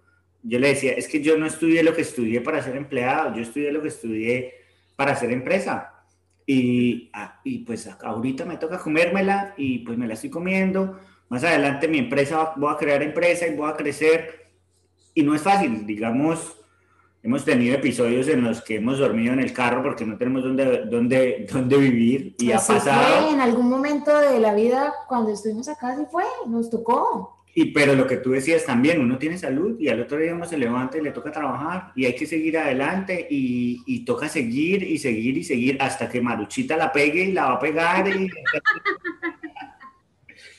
yo 0.42 0.58
le 0.58 0.68
decía, 0.68 0.92
es 0.92 1.08
que 1.08 1.22
yo 1.22 1.38
no 1.38 1.46
estudié 1.46 1.82
lo 1.82 1.94
que 1.94 2.02
estudié 2.02 2.42
para 2.42 2.62
ser 2.62 2.76
empleado, 2.76 3.34
yo 3.34 3.42
estudié 3.42 3.72
lo 3.72 3.80
que 3.80 3.88
estudié 3.88 4.54
para 4.96 5.12
hacer 5.12 5.32
empresa. 5.32 5.94
Y, 6.44 7.10
ah, 7.14 7.40
y 7.42 7.58
pues 7.60 7.88
ahorita 7.88 8.44
me 8.44 8.58
toca 8.58 8.78
comérmela 8.78 9.54
y 9.56 9.78
pues 9.78 9.98
me 9.98 10.06
la 10.06 10.14
estoy 10.14 10.30
comiendo. 10.30 11.00
Más 11.28 11.42
adelante 11.42 11.88
mi 11.88 11.98
empresa, 11.98 12.52
voy 12.56 12.72
a 12.72 12.76
crear 12.76 13.02
empresa 13.02 13.46
y 13.46 13.56
voy 13.56 13.68
a 13.70 13.76
crecer. 13.76 14.46
Y 15.14 15.22
no 15.22 15.34
es 15.34 15.42
fácil, 15.42 15.86
digamos, 15.86 16.60
hemos 17.22 17.44
tenido 17.44 17.74
episodios 17.74 18.28
en 18.28 18.44
los 18.44 18.62
que 18.62 18.76
hemos 18.76 18.98
dormido 18.98 19.32
en 19.32 19.40
el 19.40 19.52
carro 19.52 19.82
porque 19.82 20.04
no 20.04 20.16
tenemos 20.16 20.44
dónde, 20.44 20.84
dónde, 20.86 21.46
dónde 21.50 21.76
vivir 21.76 22.36
y 22.38 22.52
ha 22.52 22.58
pasado. 22.58 23.22
Fue, 23.22 23.32
en 23.32 23.40
algún 23.40 23.68
momento 23.68 24.16
de 24.18 24.38
la 24.38 24.54
vida, 24.54 24.94
cuando 25.08 25.32
estuvimos 25.32 25.68
acá, 25.68 25.96
sí 25.96 26.04
fue, 26.10 26.24
nos 26.46 26.70
tocó. 26.70 27.44
Y 27.58 27.72
pero 27.72 27.94
lo 27.94 28.06
que 28.06 28.18
tú 28.18 28.32
decías 28.32 28.66
también, 28.66 29.00
uno 29.00 29.16
tiene 29.16 29.38
salud 29.38 29.80
y 29.80 29.88
al 29.88 30.00
otro 30.00 30.18
día 30.18 30.34
uno 30.34 30.44
se 30.44 30.58
levanta 30.58 30.98
y 30.98 31.02
le 31.02 31.10
toca 31.10 31.32
trabajar 31.32 31.90
y 31.96 32.04
hay 32.04 32.14
que 32.14 32.26
seguir 32.26 32.58
adelante 32.58 33.26
y, 33.30 33.82
y 33.86 34.04
toca 34.04 34.28
seguir 34.28 34.82
y 34.82 34.98
seguir 34.98 35.38
y 35.38 35.42
seguir 35.42 35.78
hasta 35.80 36.06
que 36.08 36.20
Maruchita 36.20 36.76
la 36.76 36.92
pegue 36.92 37.24
y 37.24 37.32
la 37.32 37.46
va 37.46 37.52
a 37.54 37.60
pegar. 37.60 38.08
Y... 38.08 38.28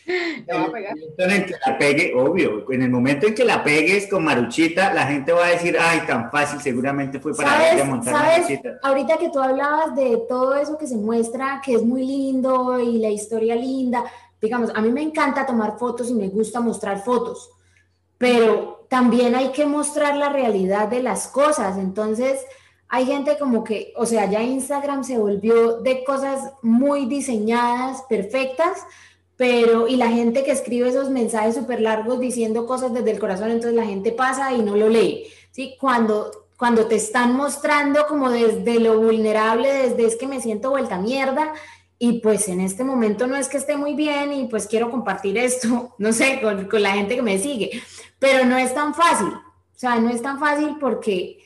En 0.08 1.46
que 1.46 1.54
la 1.66 1.78
pegue, 1.78 2.14
obvio, 2.16 2.72
en 2.72 2.82
el 2.82 2.90
momento 2.90 3.28
en 3.28 3.36
que 3.36 3.44
la 3.44 3.64
pegues 3.64 4.08
con 4.08 4.24
Maruchita, 4.24 4.94
la 4.94 5.06
gente 5.06 5.34
va 5.34 5.48
a 5.48 5.50
decir, 5.50 5.78
ay, 5.80 6.02
tan 6.08 6.32
fácil, 6.32 6.62
seguramente 6.62 7.20
fue 7.20 7.36
para 7.36 7.74
ella 7.74 7.84
montar 7.84 8.14
Maruchita. 8.14 8.80
Ahorita 8.84 9.18
que 9.18 9.30
tú 9.30 9.40
hablabas 9.40 9.96
de 9.96 10.24
todo 10.30 10.56
eso 10.56 10.78
que 10.78 10.88
se 10.88 10.96
muestra, 10.96 11.62
que 11.64 11.74
es 11.74 11.84
muy 11.84 12.06
lindo 12.06 12.80
y 12.80 13.00
la 13.00 13.10
historia 13.10 13.56
linda, 13.56 14.06
digamos, 14.42 14.72
a 14.74 14.82
mí 14.82 14.92
me 14.92 15.02
encanta 15.02 15.46
tomar 15.46 15.78
fotos 15.78 16.10
y 16.10 16.14
me 16.14 16.30
gusta 16.30 16.62
mostrar 16.62 17.04
fotos, 17.04 17.50
pero 18.18 18.86
también 18.90 19.36
hay 19.36 19.50
que 19.50 19.66
mostrar 19.66 20.16
la 20.16 20.30
realidad 20.30 20.88
de 20.88 21.04
las 21.04 21.28
cosas, 21.28 21.78
entonces 21.78 22.46
hay 22.90 23.06
gente 23.06 23.38
como 23.38 23.64
que, 23.64 23.94
o 23.98 24.06
sea, 24.06 24.30
ya 24.30 24.42
Instagram 24.42 25.04
se 25.04 25.18
volvió 25.18 25.82
de 25.82 26.04
cosas 26.06 26.54
muy 26.62 27.06
diseñadas, 27.06 28.04
perfectas, 28.04 28.86
pero 29.38 29.88
y 29.88 29.96
la 29.96 30.10
gente 30.10 30.44
que 30.44 30.52
escribe 30.52 30.90
esos 30.90 31.12
mensajes 31.12 31.56
súper 31.56 31.80
largos 31.80 32.20
diciendo 32.20 32.66
cosas 32.66 32.92
desde 32.92 33.12
el 33.12 33.20
corazón, 33.20 33.52
entonces 33.52 33.76
la 33.76 33.86
gente 33.86 34.12
pasa 34.12 34.52
y 34.52 34.64
no 34.64 34.76
lo 34.76 34.90
lee, 34.90 35.28
¿sí? 35.52 35.76
Cuando, 35.80 36.50
cuando 36.58 36.88
te 36.88 36.96
están 36.96 37.36
mostrando 37.36 38.08
como 38.08 38.32
desde 38.32 38.80
lo 38.80 39.00
vulnerable, 39.00 39.72
desde 39.72 40.06
es 40.06 40.16
que 40.16 40.28
me 40.28 40.42
siento 40.42 40.72
vuelta 40.72 40.98
mierda, 40.98 41.54
y 42.00 42.20
pues 42.20 42.48
en 42.48 42.62
este 42.62 42.84
momento 42.84 43.26
no 43.28 43.36
es 43.36 43.48
que 43.48 43.58
esté 43.58 43.78
muy 43.78 43.94
bien 43.94 44.32
y 44.34 44.48
pues 44.48 44.68
quiero 44.68 44.90
compartir 44.90 45.38
esto, 45.38 45.96
no 46.00 46.12
sé, 46.12 46.42
con, 46.42 46.68
con 46.68 46.82
la 46.82 46.94
gente 46.94 47.16
que 47.16 47.22
me 47.22 47.38
sigue, 47.38 47.82
pero 48.18 48.44
no 48.44 48.58
es 48.58 48.74
tan 48.74 48.96
fácil, 48.96 49.28
o 49.28 49.80
sea, 49.80 50.00
no 50.00 50.10
es 50.10 50.22
tan 50.22 50.40
fácil 50.40 50.78
porque... 50.80 51.44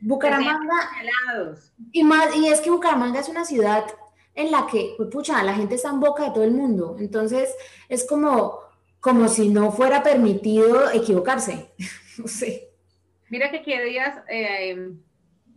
Bucaramanga 0.00 0.90
y 1.92 2.02
más 2.02 2.34
y 2.34 2.48
es 2.48 2.60
que 2.60 2.70
Bucaramanga 2.70 3.20
es 3.20 3.28
una 3.28 3.44
ciudad 3.44 3.84
en 4.34 4.50
la 4.50 4.66
que, 4.70 4.94
pues, 4.96 5.08
pucha, 5.10 5.42
la 5.42 5.54
gente 5.54 5.74
está 5.74 5.90
en 5.90 6.00
boca 6.00 6.24
de 6.24 6.30
todo 6.30 6.44
el 6.44 6.52
mundo. 6.52 6.96
Entonces, 6.98 7.54
es 7.88 8.06
como, 8.06 8.58
como 9.00 9.28
si 9.28 9.48
no 9.48 9.72
fuera 9.72 10.02
permitido 10.02 10.90
equivocarse. 10.90 11.70
no 12.18 12.26
sé. 12.26 12.68
Mira 13.28 13.50
que 13.50 13.62
qué 13.62 13.82
días, 13.84 14.18
eh, 14.28 14.92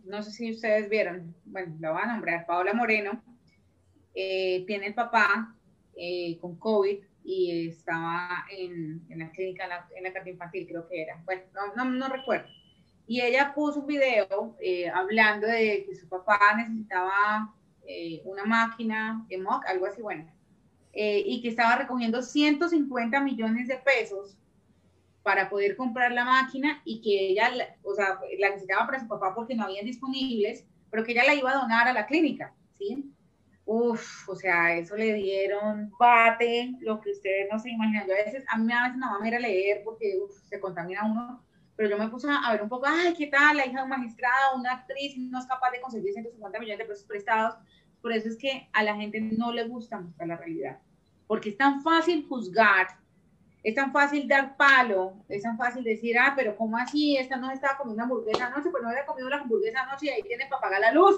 no 0.04 0.22
sé 0.22 0.30
si 0.30 0.52
ustedes 0.52 0.88
vieron, 0.88 1.34
bueno, 1.44 1.74
lo 1.80 1.94
van 1.94 2.10
a 2.10 2.12
nombrar, 2.14 2.46
Paola 2.46 2.72
Moreno, 2.72 3.22
eh, 4.14 4.64
tiene 4.66 4.88
el 4.88 4.94
papá 4.94 5.56
eh, 5.96 6.38
con 6.40 6.56
COVID 6.56 6.98
y 7.24 7.68
estaba 7.68 8.44
en, 8.50 9.04
en 9.08 9.18
la 9.18 9.30
clínica, 9.32 9.64
en 9.64 9.70
la, 9.70 9.88
en 9.96 10.04
la 10.04 10.12
carta 10.12 10.30
infantil, 10.30 10.66
creo 10.68 10.86
que 10.88 11.02
era. 11.02 11.20
Bueno, 11.24 11.42
no, 11.54 11.74
no, 11.74 11.90
no 11.90 12.08
recuerdo. 12.08 12.46
Y 13.06 13.20
ella 13.20 13.52
puso 13.54 13.80
un 13.80 13.86
video 13.86 14.56
eh, 14.60 14.88
hablando 14.88 15.46
de 15.46 15.84
que 15.86 15.94
su 15.94 16.08
papá 16.08 16.38
necesitaba 16.56 17.54
eh, 17.86 18.22
una 18.24 18.44
máquina 18.44 19.24
de 19.28 19.44
algo 19.66 19.86
así, 19.86 20.02
bueno, 20.02 20.30
eh, 20.92 21.22
y 21.26 21.42
que 21.42 21.48
estaba 21.48 21.76
recogiendo 21.76 22.22
150 22.22 23.20
millones 23.20 23.68
de 23.68 23.76
pesos 23.76 24.36
para 25.22 25.48
poder 25.48 25.76
comprar 25.76 26.12
la 26.12 26.24
máquina 26.24 26.82
y 26.84 27.00
que 27.00 27.28
ella, 27.28 27.50
o 27.82 27.94
sea, 27.94 28.20
la 28.38 28.50
necesitaba 28.50 28.86
para 28.86 29.00
su 29.00 29.08
papá 29.08 29.34
porque 29.34 29.54
no 29.54 29.64
habían 29.64 29.86
disponibles, 29.86 30.64
pero 30.90 31.02
que 31.02 31.12
ella 31.12 31.24
la 31.24 31.34
iba 31.34 31.50
a 31.50 31.60
donar 31.60 31.88
a 31.88 31.92
la 31.92 32.06
clínica, 32.06 32.54
¿sí? 32.74 33.10
Uf, 33.64 34.28
o 34.28 34.36
sea, 34.36 34.76
eso 34.76 34.94
le 34.96 35.14
dieron 35.14 35.90
bate, 35.98 36.74
lo 36.80 37.00
que 37.00 37.12
ustedes 37.12 37.48
no 37.50 37.58
se 37.58 37.70
imaginan. 37.70 38.06
Yo 38.06 38.12
a 38.12 38.24
veces, 38.24 38.44
a 38.48 38.58
mí 38.58 38.70
a 38.70 38.82
veces 38.82 38.98
no 38.98 39.18
me 39.18 39.34
a 39.34 39.40
leer 39.40 39.82
porque 39.82 40.18
se 40.48 40.60
contamina 40.60 41.04
uno, 41.04 41.42
pero 41.76 41.88
yo 41.88 41.98
me 41.98 42.08
puse 42.08 42.28
a 42.30 42.52
ver 42.52 42.62
un 42.62 42.68
poco, 42.68 42.86
ay, 42.86 43.14
¿qué 43.14 43.26
tal? 43.26 43.56
La 43.56 43.66
hija 43.66 43.78
de 43.78 43.82
un 43.84 43.88
magistrado, 43.88 44.56
una 44.56 44.72
actriz, 44.72 45.16
no 45.16 45.38
es 45.38 45.46
capaz 45.46 45.70
de 45.70 45.80
conseguir 45.80 46.12
150 46.12 46.58
millones 46.58 46.78
de 46.78 46.84
pesos 46.84 47.04
prestados. 47.04 47.56
Por 48.00 48.12
eso 48.12 48.28
es 48.28 48.36
que 48.36 48.68
a 48.72 48.82
la 48.82 48.94
gente 48.94 49.20
no 49.20 49.52
le 49.52 49.66
gusta 49.66 49.98
mostrar 49.98 50.28
la 50.28 50.36
realidad, 50.36 50.78
porque 51.26 51.50
es 51.50 51.56
tan 51.56 51.82
fácil 51.82 52.26
juzgar, 52.28 52.86
es 53.62 53.74
tan 53.74 53.92
fácil 53.92 54.28
dar 54.28 54.56
palo, 54.56 55.14
es 55.28 55.42
tan 55.42 55.56
fácil 55.56 55.82
decir, 55.82 56.18
ah, 56.18 56.34
pero 56.36 56.54
¿cómo 56.54 56.76
así? 56.76 57.16
Esta 57.16 57.36
no 57.36 57.50
estaba 57.50 57.78
comiendo 57.78 58.02
hamburguesa 58.02 58.46
anoche, 58.46 58.70
pues 58.70 58.82
no 58.82 58.90
había 58.90 59.06
comido 59.06 59.28
la 59.30 59.38
hamburguesa 59.38 59.80
anoche 59.80 60.06
y 60.06 60.10
ahí 60.10 60.22
tiene 60.22 60.46
para 60.50 60.60
pagar 60.60 60.80
la 60.80 60.92
luz. 60.92 61.16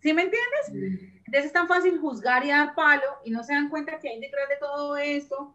¿Sí 0.00 0.14
me 0.14 0.22
entiendes? 0.22 0.96
Entonces 1.26 1.44
es 1.44 1.52
tan 1.52 1.68
fácil 1.68 1.98
juzgar 1.98 2.46
y 2.46 2.48
dar 2.48 2.74
palo 2.74 3.18
y 3.24 3.30
no 3.30 3.42
se 3.42 3.52
dan 3.52 3.68
cuenta 3.68 3.98
que 3.98 4.08
hay 4.08 4.20
detrás 4.20 4.48
de 4.48 4.56
todo 4.56 4.96
esto. 4.96 5.54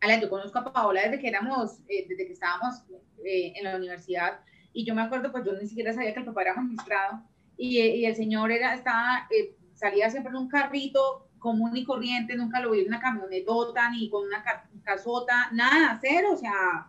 Ala, 0.00 0.20
yo 0.20 0.30
conozco 0.30 0.58
a 0.58 0.72
Paola 0.72 1.02
desde 1.02 1.18
que 1.18 1.28
éramos, 1.28 1.80
eh, 1.88 2.06
desde 2.08 2.26
que 2.26 2.32
estábamos 2.32 2.82
eh, 3.24 3.52
en 3.56 3.64
la 3.64 3.76
universidad. 3.76 4.40
Y 4.72 4.84
yo 4.84 4.94
me 4.94 5.02
acuerdo, 5.02 5.32
pues 5.32 5.44
yo 5.44 5.52
ni 5.52 5.66
siquiera 5.66 5.92
sabía 5.92 6.12
que 6.12 6.20
el 6.20 6.26
papá 6.26 6.42
era 6.42 6.54
magistrado. 6.54 7.22
Y, 7.56 7.80
y 7.80 8.04
el 8.04 8.14
señor 8.14 8.52
era, 8.52 8.74
estaba, 8.74 9.26
eh, 9.30 9.56
salía 9.74 10.08
siempre 10.10 10.30
en 10.30 10.36
un 10.36 10.48
carrito 10.48 11.28
común 11.38 11.76
y 11.76 11.84
corriente, 11.84 12.36
nunca 12.36 12.60
lo 12.60 12.72
vi 12.72 12.80
en 12.80 12.88
una 12.88 13.00
camionetota 13.00 13.90
ni 13.90 14.10
con 14.10 14.26
una 14.26 14.44
casota, 14.82 15.48
nada, 15.52 15.98
cero, 16.00 16.30
o 16.32 16.36
sea, 16.36 16.88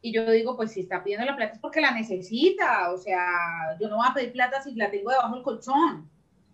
y 0.00 0.12
yo 0.12 0.28
digo, 0.30 0.56
pues 0.56 0.72
si 0.72 0.80
está 0.80 1.02
pidiendo 1.02 1.26
la 1.26 1.36
plata 1.36 1.54
es 1.54 1.58
porque 1.60 1.80
la 1.80 1.92
necesita, 1.92 2.90
o 2.92 2.98
sea, 2.98 3.24
yo 3.80 3.88
no 3.88 3.96
voy 3.96 4.06
a 4.08 4.14
pedir 4.14 4.32
plata 4.32 4.62
si 4.62 4.74
la 4.74 4.90
tengo 4.90 5.10
debajo 5.10 5.34
del 5.34 5.44
colchón. 5.44 6.10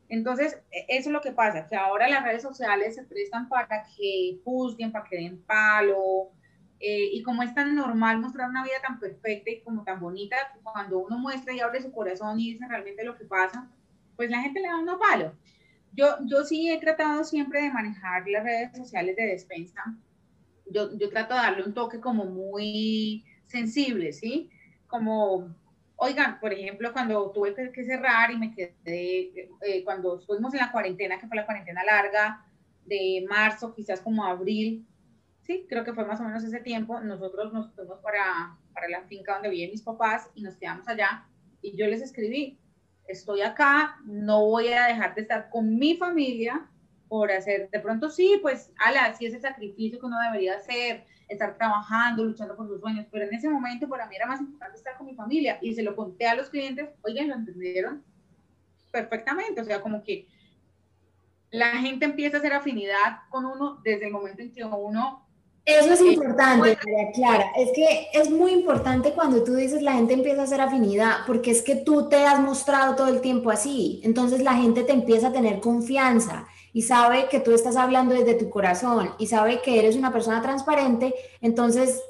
Entonces, 0.08 0.58
e, 0.70 0.86
eso 0.88 1.10
es 1.10 1.12
lo 1.12 1.20
que 1.20 1.32
pasa, 1.32 1.66
que 1.66 1.76
ahora 1.76 2.08
las 2.08 2.24
redes 2.24 2.42
sociales 2.42 2.94
se 2.94 3.04
prestan 3.04 3.48
para 3.48 3.84
que 3.84 4.40
juzguen, 4.44 4.92
para 4.92 5.08
que 5.08 5.16
den 5.16 5.42
palo, 5.42 6.30
eh, 6.80 7.10
y 7.12 7.22
como 7.22 7.42
es 7.42 7.52
tan 7.54 7.74
normal 7.74 8.20
mostrar 8.20 8.48
una 8.48 8.62
vida 8.62 8.76
tan 8.86 9.00
perfecta 9.00 9.50
y 9.50 9.60
como 9.60 9.82
tan 9.82 10.00
bonita, 10.00 10.36
cuando 10.62 11.00
uno 11.00 11.18
muestra 11.18 11.52
y 11.52 11.60
abre 11.60 11.82
su 11.82 11.90
corazón 11.90 12.38
y 12.38 12.52
dice 12.52 12.66
realmente 12.68 13.04
lo 13.04 13.16
que 13.16 13.24
pasa, 13.24 13.68
pues 14.16 14.30
la 14.30 14.40
gente 14.40 14.60
le 14.60 14.68
da 14.68 14.78
uno 14.78 14.98
palo. 14.98 15.34
Yo, 15.92 16.06
yo 16.26 16.44
sí 16.44 16.70
he 16.70 16.78
tratado 16.78 17.24
siempre 17.24 17.62
de 17.62 17.70
manejar 17.70 18.28
las 18.28 18.44
redes 18.44 18.76
sociales 18.76 19.16
de 19.16 19.26
despensa. 19.26 19.82
Yo, 20.70 20.96
yo 20.96 21.08
trato 21.08 21.34
de 21.34 21.40
darle 21.40 21.64
un 21.64 21.74
toque 21.74 21.98
como 21.98 22.26
muy 22.26 23.24
sensible, 23.46 24.12
¿sí? 24.12 24.50
Como 24.86 25.54
Oigan, 26.00 26.38
por 26.38 26.52
ejemplo, 26.52 26.92
cuando 26.92 27.32
tuve 27.32 27.54
que, 27.72 27.84
cerrar 27.84 28.30
y 28.30 28.36
me 28.36 28.54
quedé, 28.54 29.50
eh, 29.62 29.82
cuando 29.84 30.20
estuvimos 30.20 30.54
en 30.54 30.60
la 30.60 30.70
cuarentena, 30.70 31.18
que 31.18 31.26
fue 31.26 31.36
la 31.36 31.44
cuarentena 31.44 31.82
larga, 31.82 32.44
de 32.86 33.26
marzo, 33.28 33.74
quizás 33.74 34.00
como 34.00 34.24
abril, 34.24 34.86
sí, 35.42 35.66
creo 35.68 35.82
que 35.82 35.92
fue 35.92 36.04
más 36.04 36.20
o 36.20 36.24
menos 36.24 36.44
ese 36.44 36.60
tiempo, 36.60 37.00
nosotros 37.00 37.52
nos 37.52 37.72
fuimos 37.74 37.98
para, 37.98 38.56
para 38.72 38.88
la 38.88 39.02
finca 39.02 39.34
donde 39.34 39.50
viven 39.50 39.72
mis 39.72 39.82
papás 39.82 40.30
y 40.34 40.42
nos 40.42 40.56
quedamos 40.56 40.86
allá 40.86 41.26
y 41.62 41.76
yo 41.76 41.86
les 41.86 42.00
escribí, 42.00 42.58
estoy 43.08 43.42
acá, 43.42 43.96
no 44.04 44.46
voy 44.46 44.68
a 44.68 44.86
dejar 44.86 45.16
de 45.16 45.22
estar 45.22 45.50
con 45.50 45.78
mi 45.78 45.96
familia 45.96 46.70
por 47.08 47.32
hacer, 47.32 47.70
de 47.70 47.80
pronto 47.80 48.08
sí, 48.08 48.38
pues, 48.40 48.70
ala, 48.78 49.14
sí 49.14 49.26
es 49.26 49.34
el 49.34 49.40
sacrificio 49.40 49.98
que 49.98 50.06
uno 50.06 50.20
debería 50.20 50.54
hacer, 50.54 51.04
estar 51.28 51.56
trabajando, 51.56 52.24
luchando 52.24 52.56
por 52.56 52.66
sus 52.66 52.80
sueños, 52.80 53.06
pero 53.10 53.26
en 53.26 53.34
ese 53.34 53.48
momento 53.48 53.88
para 53.88 54.06
mí 54.06 54.16
era 54.16 54.26
más 54.26 54.40
importante 54.40 54.78
estar 54.78 54.96
con 54.96 55.06
mi 55.06 55.14
familia 55.14 55.58
y 55.60 55.74
se 55.74 55.82
lo 55.82 55.94
conté 55.94 56.26
a 56.26 56.34
los 56.34 56.48
clientes, 56.48 56.88
oigan, 57.02 57.28
lo 57.28 57.34
entendieron 57.34 58.02
perfectamente, 58.90 59.60
o 59.60 59.64
sea, 59.64 59.82
como 59.82 60.02
que 60.02 60.26
la 61.50 61.76
gente 61.76 62.04
empieza 62.04 62.36
a 62.36 62.40
hacer 62.40 62.52
afinidad 62.52 63.18
con 63.30 63.44
uno 63.44 63.80
desde 63.84 64.06
el 64.06 64.12
momento 64.12 64.42
en 64.42 64.52
que 64.52 64.64
uno... 64.64 65.26
Eso 65.64 65.92
es 65.92 66.00
importante, 66.00 66.78
María 66.82 67.12
Clara. 67.14 67.44
Es 67.54 67.70
que 67.74 68.08
es 68.14 68.30
muy 68.30 68.52
importante 68.52 69.12
cuando 69.12 69.44
tú 69.44 69.54
dices 69.54 69.82
la 69.82 69.92
gente 69.92 70.14
empieza 70.14 70.40
a 70.40 70.44
hacer 70.44 70.62
afinidad, 70.62 71.18
porque 71.26 71.50
es 71.50 71.60
que 71.60 71.76
tú 71.76 72.08
te 72.08 72.24
has 72.24 72.40
mostrado 72.40 72.96
todo 72.96 73.08
el 73.08 73.20
tiempo 73.20 73.50
así. 73.50 74.00
Entonces 74.02 74.42
la 74.42 74.54
gente 74.54 74.82
te 74.82 74.92
empieza 74.92 75.28
a 75.28 75.32
tener 75.32 75.60
confianza 75.60 76.46
y 76.72 76.82
sabe 76.82 77.28
que 77.28 77.40
tú 77.40 77.52
estás 77.52 77.76
hablando 77.76 78.14
desde 78.14 78.34
tu 78.34 78.50
corazón 78.50 79.14
y 79.18 79.26
sabe 79.26 79.62
que 79.62 79.78
eres 79.78 79.96
una 79.96 80.12
persona 80.12 80.42
transparente, 80.42 81.14
entonces 81.40 82.02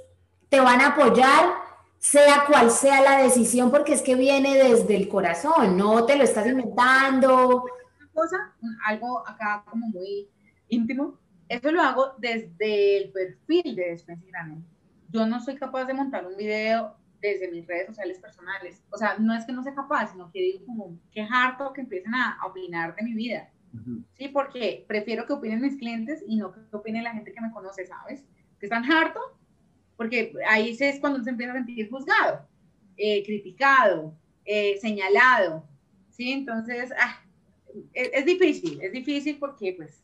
te 0.49 0.61
van 0.61 0.81
a 0.81 0.89
apoyar 0.89 1.69
sea 1.99 2.45
cual 2.47 2.71
sea 2.71 3.03
la 3.03 3.23
decisión, 3.23 3.71
porque 3.71 3.93
es 3.93 4.03
que 4.03 4.15
viene 4.15 4.55
desde 4.57 4.97
el 4.97 5.09
corazón, 5.09 5.77
no 5.77 6.07
te 6.07 6.17
lo 6.17 6.25
estás 6.25 6.47
inventando. 6.47 7.65
Una 7.99 8.11
cosa, 8.15 8.55
algo 8.87 9.27
acá 9.27 9.65
como 9.69 9.89
muy 9.89 10.29
íntimo, 10.69 11.19
eso 11.49 11.73
lo 11.73 11.83
hago 11.83 12.13
desde 12.19 12.99
el 12.99 13.11
perfil 13.11 13.75
de 13.75 13.91
Despensa 13.91 14.27
Yo 15.09 15.27
no 15.27 15.41
soy 15.41 15.57
capaz 15.57 15.87
de 15.87 15.95
montar 15.95 16.27
un 16.27 16.37
video 16.37 16.95
desde 17.21 17.51
mis 17.51 17.67
redes 17.67 17.87
sociales 17.87 18.19
personales. 18.19 18.83
O 18.91 18.97
sea, 18.97 19.17
no 19.19 19.35
es 19.35 19.45
que 19.45 19.53
no 19.53 19.63
sea 19.63 19.75
capaz, 19.75 20.13
sino 20.13 20.31
que 20.31 20.41
digo 20.41 20.67
como, 20.67 20.99
qué 21.11 21.27
harto 21.29 21.73
que 21.73 21.81
empiecen 21.81 22.15
a 22.15 22.39
opinar 22.47 22.95
de 22.95 23.03
mi 23.03 23.15
vida. 23.15 23.49
Sí, 24.17 24.29
porque 24.29 24.85
prefiero 24.89 25.27
que 25.27 25.33
opinen 25.33 25.61
mis 25.61 25.77
clientes 25.77 26.25
y 26.27 26.37
no 26.37 26.53
que 26.53 26.61
opine 26.77 27.03
la 27.03 27.13
gente 27.13 27.33
que 27.33 27.41
me 27.41 27.53
conoce, 27.53 27.87
¿sabes? 27.87 28.25
Que 28.59 28.67
están 28.67 28.91
harto, 28.91 29.21
porque 29.97 30.33
ahí 30.49 30.77
es 30.79 31.01
cuando 31.01 31.23
se 31.23 31.31
empieza 31.31 31.53
a 31.53 31.57
sentir 31.57 31.91
juzgado, 31.91 32.47
eh, 32.97 33.23
criticado, 33.25 34.15
eh, 34.45 34.79
señalado, 34.81 35.65
¿sí? 36.11 36.33
Entonces, 36.33 36.91
ah, 36.99 37.23
es, 37.93 38.25
difícil, 38.25 38.81
es 38.83 38.93
difícil 38.93 39.39
porque, 39.39 39.75
pues... 39.77 40.03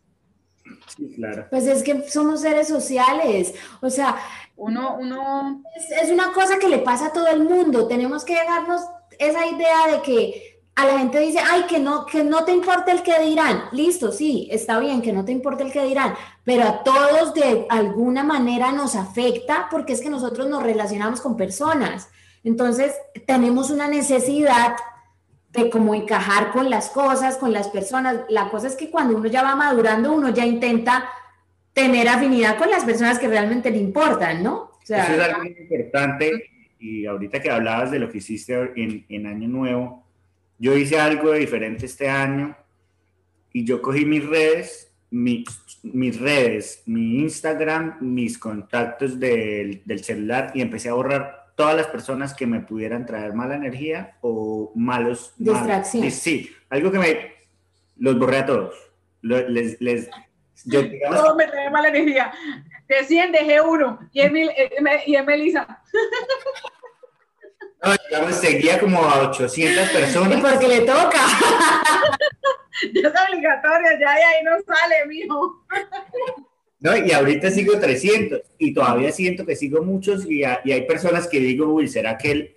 Sí, 0.97 1.13
claro. 1.15 1.47
Pues 1.51 1.67
es 1.67 1.83
que 1.83 2.09
somos 2.09 2.41
seres 2.41 2.69
sociales, 2.69 3.55
o 3.81 3.91
sea, 3.91 4.17
uno, 4.57 4.97
uno... 4.99 5.63
Es, 5.77 5.91
es 5.91 6.11
una 6.11 6.33
cosa 6.33 6.59
que 6.59 6.69
le 6.69 6.79
pasa 6.79 7.07
a 7.07 7.13
todo 7.13 7.29
el 7.29 7.45
mundo, 7.45 7.87
tenemos 7.87 8.25
que 8.25 8.35
darnos 8.35 8.83
esa 9.19 9.47
idea 9.47 9.97
de 9.97 10.03
que 10.03 10.54
a 10.77 10.87
la 10.87 10.99
gente 10.99 11.21
dice, 11.21 11.39
ay, 11.39 11.65
que 11.69 11.79
no, 11.79 12.05
que 12.05 12.25
no 12.25 12.45
te 12.45 12.53
importa 12.53 12.91
el 12.91 13.03
que 13.03 13.19
dirán. 13.21 13.65
Listo, 13.73 14.11
sí, 14.11 14.49
está 14.51 14.81
bien 14.81 15.03
que 15.03 15.13
no 15.13 15.25
te 15.25 15.31
importe 15.31 15.63
el 15.63 15.73
que 15.73 15.85
dirán, 15.85 16.15
pero 16.43 16.65
a 16.65 16.83
todos 16.83 17.33
de 17.35 17.67
alguna 17.71 18.25
manera 18.25 18.73
nos 18.73 18.97
afecta 18.97 19.69
porque 19.71 19.93
es 19.93 20.01
que 20.01 20.11
nosotros 20.11 20.49
nos 20.49 20.63
relacionamos 20.63 21.21
con 21.21 21.37
personas. 21.37 22.09
Entonces, 22.43 22.93
tenemos 23.27 23.71
una 23.71 23.87
necesidad 23.87 24.75
de 25.51 25.71
cómo 25.71 25.95
encajar 25.95 26.51
con 26.51 26.69
las 26.69 26.91
cosas, 26.91 27.37
con 27.37 27.53
las 27.53 27.69
personas. 27.69 28.23
La 28.29 28.51
cosa 28.51 28.67
es 28.67 28.75
que 28.75 28.91
cuando 28.91 29.17
uno 29.17 29.29
ya 29.29 29.45
va 29.45 29.55
madurando, 29.55 30.13
uno 30.13 30.31
ya 30.31 30.45
intenta 30.45 31.09
tener 31.73 32.09
afinidad 32.09 32.59
con 32.59 32.69
las 32.71 32.85
personas 32.85 33.21
que 33.21 33.29
realmente 33.29 33.71
le 33.71 33.79
importan, 33.79 34.43
¿no? 34.43 34.73
Eso 34.83 34.95
es 34.97 35.21
algo 35.21 35.39
muy 35.39 35.57
importante 35.59 36.51
y 36.79 37.07
ahorita 37.07 37.41
que 37.41 37.51
hablabas 37.51 37.91
de 37.93 37.99
lo 37.99 38.11
que 38.11 38.19
hiciste 38.19 38.73
en, 38.77 39.07
en 39.09 39.27
Año 39.27 39.49
Nuevo, 39.49 40.04
yo 40.59 40.77
hice 40.77 40.99
algo 40.99 41.31
de 41.31 41.41
diferente 41.41 41.87
este 41.87 42.09
año 42.09 42.57
y 43.53 43.65
yo 43.65 43.83
cogí 43.83 44.05
mis 44.05 44.27
redes, 44.27 44.93
mis, 45.11 45.45
mis 45.83 46.21
redes, 46.21 46.83
mi 46.87 47.21
Instagram, 47.21 47.99
mis 48.01 48.39
contactos 48.39 49.19
del, 49.19 49.83
del 49.85 50.03
celular 50.03 50.53
y 50.55 50.61
empecé 50.61 50.89
a 50.89 50.95
borrar 50.95 51.53
todas 51.55 51.77
las 51.77 51.87
personas 51.87 52.35
que 52.35 52.47
me 52.47 52.61
pudieran 52.61 53.07
traer 53.07 53.33
mala 53.33 53.55
energía 53.55 54.17
o 54.21 54.73
malos... 54.75 55.35
Distracciones. 55.37 56.15
sí, 56.15 56.51
algo 56.69 56.91
que 56.91 56.99
me... 56.99 57.35
Los 57.97 58.19
borré 58.19 58.39
a 58.39 58.47
todos. 58.47 58.75
Les, 59.23 59.81
les, 59.81 60.11
yo, 60.65 60.83
Todo 61.11 61.37
me 61.37 61.47
trae 61.47 61.71
mala 61.71 61.89
energía. 61.89 62.33
De 62.89 63.05
100 63.05 63.33
dejé 63.33 63.61
uno 63.61 63.99
y 64.13 64.21
es, 64.21 64.33
eh, 64.33 64.71
y 65.07 65.15
es 65.15 65.25
Melissa. 65.25 65.83
No, 67.85 68.33
seguía 68.33 68.79
como 68.79 69.03
a 69.03 69.29
800 69.29 69.91
personas. 69.91 70.41
porque 70.41 70.69
le 70.69 70.81
toca. 70.81 71.21
ya 72.95 73.09
es 73.09 73.15
obligatorio, 73.29 73.91
ya 74.01 74.15
de 74.15 74.25
ahí 74.25 74.45
no 74.45 74.53
sale, 74.67 75.07
mijo. 75.07 75.67
No, 76.81 76.97
y 76.97 77.13
ahorita 77.13 77.51
sigo 77.51 77.79
300 77.79 78.43
y 78.59 78.75
todavía 78.75 79.11
siento 79.11 79.47
que 79.47 79.57
sigo 79.57 79.83
muchos 79.83 80.31
y, 80.31 80.45
hay 80.45 80.87
personas 80.87 81.27
que 81.27 81.41
digo, 81.41 81.67
uy, 81.67 81.89
¿será 81.89 82.17
que, 82.19 82.55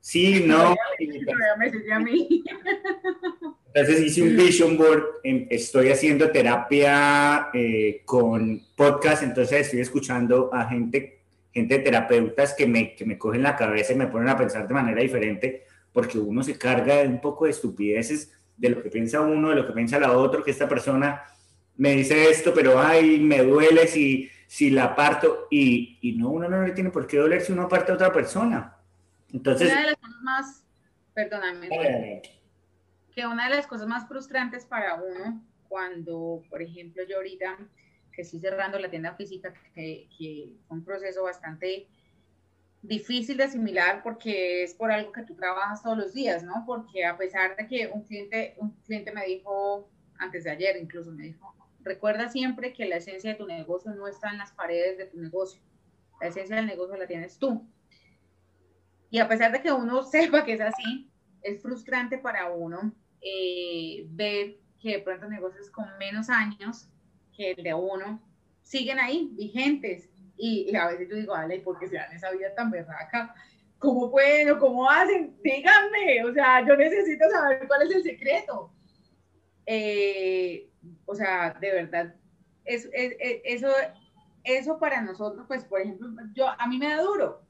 Sí, 0.00 0.44
no. 0.46 0.76
Entonces 3.74 4.02
hice 4.02 4.22
un 4.22 4.36
vision 4.36 4.76
board, 4.76 5.02
estoy 5.50 5.88
haciendo 5.88 6.30
terapia 6.30 7.48
eh, 7.52 8.02
con 8.04 8.62
podcast, 8.76 9.24
entonces 9.24 9.62
estoy 9.62 9.80
escuchando 9.80 10.48
a 10.52 10.68
gente, 10.68 11.23
gente 11.54 11.78
terapeutas 11.78 12.52
que 12.52 12.66
me, 12.66 12.94
que 12.96 13.06
me 13.06 13.16
cogen 13.16 13.42
la 13.42 13.54
cabeza 13.54 13.92
y 13.92 13.96
me 13.96 14.08
ponen 14.08 14.28
a 14.28 14.36
pensar 14.36 14.66
de 14.66 14.74
manera 14.74 15.00
diferente, 15.00 15.64
porque 15.92 16.18
uno 16.18 16.42
se 16.42 16.58
carga 16.58 16.96
de 16.96 17.08
un 17.08 17.20
poco 17.20 17.44
de 17.44 17.52
estupideces 17.52 18.32
de 18.56 18.70
lo 18.70 18.82
que 18.82 18.90
piensa 18.90 19.20
uno, 19.20 19.50
de 19.50 19.56
lo 19.56 19.66
que 19.66 19.72
piensa 19.72 20.00
la 20.00 20.16
otra, 20.16 20.42
que 20.42 20.50
esta 20.50 20.68
persona 20.68 21.22
me 21.76 21.92
dice 21.92 22.28
esto, 22.28 22.52
pero 22.52 22.80
ay, 22.80 23.20
me 23.20 23.42
duele 23.42 23.86
si, 23.86 24.28
si 24.48 24.70
la 24.70 24.94
parto, 24.96 25.46
y, 25.50 25.98
y 26.02 26.12
no, 26.12 26.30
uno 26.30 26.48
no 26.48 26.62
le 26.62 26.72
tiene 26.72 26.90
por 26.90 27.06
qué 27.06 27.18
doler 27.18 27.40
si 27.40 27.52
uno 27.52 27.68
parte 27.68 27.92
a 27.92 27.94
otra 27.94 28.12
persona. 28.12 28.76
Entonces, 29.32 29.70
una 29.70 29.80
de 29.80 29.86
las 29.86 29.96
cosas 29.96 30.22
más, 30.22 30.64
perdóname, 31.14 32.22
que 33.14 33.26
una 33.26 33.48
de 33.48 33.56
las 33.56 33.66
cosas 33.66 33.86
más 33.86 34.08
frustrantes 34.08 34.66
para 34.66 34.94
uno 34.94 35.40
cuando, 35.68 36.42
por 36.50 36.62
ejemplo, 36.62 37.02
yo 37.08 37.16
ahorita 37.16 37.58
que 38.14 38.22
estoy 38.22 38.40
cerrando 38.40 38.78
la 38.78 38.90
tienda 38.90 39.14
física, 39.14 39.52
que, 39.74 40.08
que 40.16 40.52
fue 40.66 40.78
un 40.78 40.84
proceso 40.84 41.22
bastante 41.22 41.88
difícil 42.84 43.38
de 43.38 43.44
asimilar 43.44 44.02
porque 44.02 44.62
es 44.62 44.74
por 44.74 44.92
algo 44.92 45.10
que 45.10 45.22
tú 45.22 45.34
trabajas 45.34 45.82
todos 45.82 45.96
los 45.96 46.12
días, 46.12 46.42
¿no? 46.42 46.64
Porque 46.66 47.04
a 47.04 47.16
pesar 47.16 47.56
de 47.56 47.66
que 47.66 47.88
un 47.88 48.02
cliente, 48.02 48.54
un 48.58 48.72
cliente 48.82 49.10
me 49.12 49.24
dijo, 49.24 49.90
antes 50.18 50.44
de 50.44 50.50
ayer 50.50 50.76
incluso 50.76 51.10
me 51.10 51.24
dijo, 51.24 51.54
recuerda 51.80 52.28
siempre 52.28 52.72
que 52.72 52.84
la 52.86 52.96
esencia 52.96 53.30
de 53.30 53.36
tu 53.36 53.46
negocio 53.46 53.92
no 53.94 54.06
está 54.06 54.30
en 54.30 54.38
las 54.38 54.52
paredes 54.52 54.98
de 54.98 55.06
tu 55.06 55.18
negocio, 55.18 55.60
la 56.20 56.28
esencia 56.28 56.56
del 56.56 56.66
negocio 56.66 56.96
la 56.96 57.06
tienes 57.06 57.38
tú. 57.38 57.66
Y 59.10 59.18
a 59.18 59.28
pesar 59.28 59.52
de 59.52 59.62
que 59.62 59.72
uno 59.72 60.02
sepa 60.04 60.44
que 60.44 60.52
es 60.52 60.60
así, 60.60 61.10
es 61.42 61.62
frustrante 61.62 62.18
para 62.18 62.50
uno 62.50 62.94
eh, 63.22 64.06
ver 64.10 64.58
que 64.78 64.92
de 64.92 64.98
pronto 64.98 65.26
negocios 65.28 65.70
con 65.70 65.86
menos 65.98 66.28
años 66.28 66.88
que 67.36 67.52
el 67.52 67.62
de 67.62 67.74
uno 67.74 68.20
siguen 68.62 68.98
ahí, 68.98 69.30
vigentes. 69.32 70.08
Y, 70.36 70.74
a 70.74 70.88
veces 70.88 71.08
yo 71.08 71.16
digo, 71.16 71.34
Ale, 71.34 71.60
¿por 71.60 71.78
qué 71.78 71.88
se 71.88 71.96
dan 71.96 72.12
esa 72.12 72.30
vida 72.32 72.54
tan 72.54 72.70
berraca? 72.70 73.34
¿Cómo 73.78 74.10
pueden 74.10 74.50
o 74.50 74.58
cómo 74.58 74.90
hacen? 74.90 75.36
Díganme, 75.42 76.24
o 76.24 76.32
sea, 76.32 76.66
yo 76.66 76.76
necesito 76.76 77.28
saber 77.30 77.66
cuál 77.68 77.82
es 77.82 77.94
el 77.94 78.02
secreto. 78.02 78.72
Eh, 79.66 80.68
o 81.06 81.14
sea, 81.14 81.56
de 81.60 81.72
verdad, 81.72 82.14
eso, 82.64 82.88
eso, 82.92 83.68
eso 84.42 84.78
para 84.78 85.02
nosotros, 85.02 85.44
pues, 85.46 85.64
por 85.64 85.80
ejemplo, 85.80 86.08
yo, 86.34 86.48
a 86.48 86.66
mí 86.66 86.78
me 86.78 86.88
da 86.88 87.02
duro, 87.02 87.42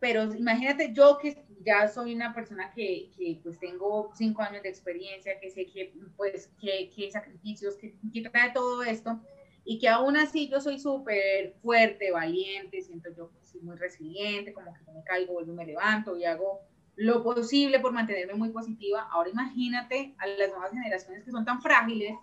pero 0.00 0.24
imagínate 0.34 0.92
yo 0.92 1.18
que 1.18 1.44
ya 1.64 1.88
soy 1.88 2.14
una 2.14 2.34
persona 2.34 2.72
que, 2.74 3.10
que, 3.16 3.38
pues 3.42 3.58
tengo 3.58 4.10
cinco 4.14 4.42
años 4.42 4.62
de 4.62 4.68
experiencia, 4.70 5.38
que 5.40 5.50
sé 5.50 5.66
que 5.66 5.92
pues 6.16 6.50
que, 6.60 6.90
que 6.90 7.10
sacrificios, 7.10 7.76
que, 7.76 7.94
que 8.12 8.28
trae 8.28 8.52
todo 8.52 8.82
esto 8.82 9.20
y 9.64 9.78
que 9.78 9.88
aún 9.88 10.16
así 10.16 10.48
yo 10.48 10.60
soy 10.60 10.78
súper 10.78 11.54
fuerte, 11.62 12.10
valiente, 12.10 12.80
siento 12.80 13.10
yo 13.16 13.30
muy 13.62 13.76
resiliente, 13.76 14.52
como 14.52 14.72
que 14.72 14.92
me 14.92 15.02
caigo, 15.04 15.34
vuelvo 15.34 15.52
me 15.52 15.66
levanto 15.66 16.16
y 16.16 16.24
hago 16.24 16.60
lo 16.96 17.22
posible 17.22 17.80
por 17.80 17.92
mantenerme 17.92 18.34
muy 18.34 18.50
positiva. 18.50 19.08
Ahora 19.10 19.30
imagínate 19.30 20.14
a 20.18 20.26
las 20.26 20.50
nuevas 20.50 20.72
generaciones 20.72 21.24
que 21.24 21.30
son 21.30 21.44
tan 21.44 21.62
frágiles, 21.62 22.14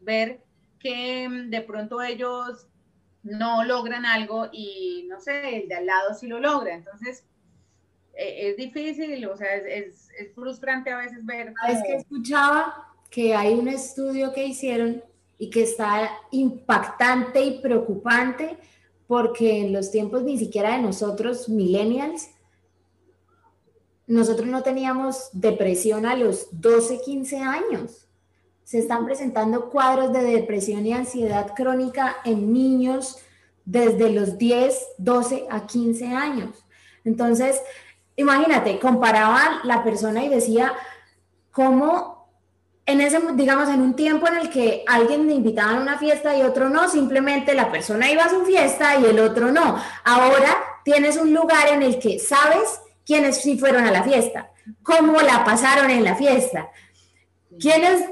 ver 0.00 0.42
que 0.78 1.28
mm, 1.28 1.50
de 1.50 1.60
pronto 1.62 2.02
ellos 2.02 2.66
no 3.22 3.64
logran 3.64 4.04
algo 4.04 4.48
y 4.52 5.06
no 5.08 5.20
sé, 5.20 5.62
el 5.62 5.68
de 5.68 5.74
al 5.74 5.86
lado 5.86 6.14
sí 6.14 6.28
lo 6.28 6.38
logra. 6.38 6.74
Entonces, 6.74 7.26
es 8.16 8.56
difícil, 8.56 9.26
o 9.26 9.36
sea, 9.36 9.56
es, 9.56 10.08
es, 10.18 10.32
frustrante 10.34 10.90
a 10.90 10.98
veces 10.98 11.24
ver. 11.24 11.52
Es 11.68 11.82
que 11.82 11.96
escuchaba 11.96 12.94
que 13.10 13.34
hay 13.34 13.54
un 13.54 13.68
estudio 13.68 14.32
que 14.32 14.46
hicieron 14.46 15.02
y 15.38 15.50
que 15.50 15.62
está 15.62 16.10
impactante 16.30 17.40
y 17.40 17.60
preocupante 17.60 18.56
porque 19.06 19.60
en 19.60 19.72
los 19.72 19.90
tiempos 19.90 20.22
ni 20.22 20.38
siquiera 20.38 20.76
de 20.76 20.82
nosotros, 20.82 21.48
millennials, 21.48 22.30
nosotros 24.06 24.48
no 24.48 24.62
teníamos 24.62 25.28
depresión 25.32 26.06
a 26.06 26.16
los 26.16 26.48
12, 26.52 27.00
15 27.02 27.38
años 27.38 28.06
se 28.66 28.80
están 28.80 29.06
presentando 29.06 29.70
cuadros 29.70 30.12
de 30.12 30.22
depresión 30.24 30.84
y 30.84 30.92
ansiedad 30.92 31.52
crónica 31.54 32.16
en 32.24 32.52
niños 32.52 33.16
desde 33.64 34.10
los 34.10 34.38
10, 34.38 34.76
12 34.98 35.46
a 35.48 35.68
15 35.68 36.06
años. 36.08 36.66
Entonces, 37.04 37.62
imagínate, 38.16 38.78
comparaban 38.78 39.60
la 39.64 39.84
persona 39.84 40.24
y 40.24 40.28
decía 40.28 40.72
cómo 41.50 42.16
en 42.86 43.00
ese, 43.00 43.20
digamos, 43.34 43.68
en 43.68 43.80
un 43.80 43.94
tiempo 43.94 44.28
en 44.28 44.38
el 44.38 44.48
que 44.48 44.84
alguien 44.86 45.26
le 45.26 45.34
invitaba 45.34 45.72
a 45.72 45.80
una 45.80 45.98
fiesta 45.98 46.36
y 46.36 46.42
otro 46.42 46.70
no, 46.70 46.88
simplemente 46.88 47.52
la 47.54 47.70
persona 47.70 48.10
iba 48.10 48.22
a 48.22 48.30
su 48.30 48.44
fiesta 48.44 48.96
y 48.96 49.04
el 49.06 49.18
otro 49.18 49.50
no. 49.50 49.76
Ahora 50.04 50.56
tienes 50.84 51.16
un 51.16 51.34
lugar 51.34 51.68
en 51.68 51.82
el 51.82 51.98
que 51.98 52.20
sabes 52.20 52.80
quiénes 53.04 53.42
sí 53.42 53.58
fueron 53.58 53.84
a 53.84 53.90
la 53.90 54.04
fiesta, 54.04 54.50
cómo 54.82 55.20
la 55.20 55.44
pasaron 55.44 55.90
en 55.90 56.04
la 56.04 56.14
fiesta, 56.14 56.70
quiénes 57.58 58.04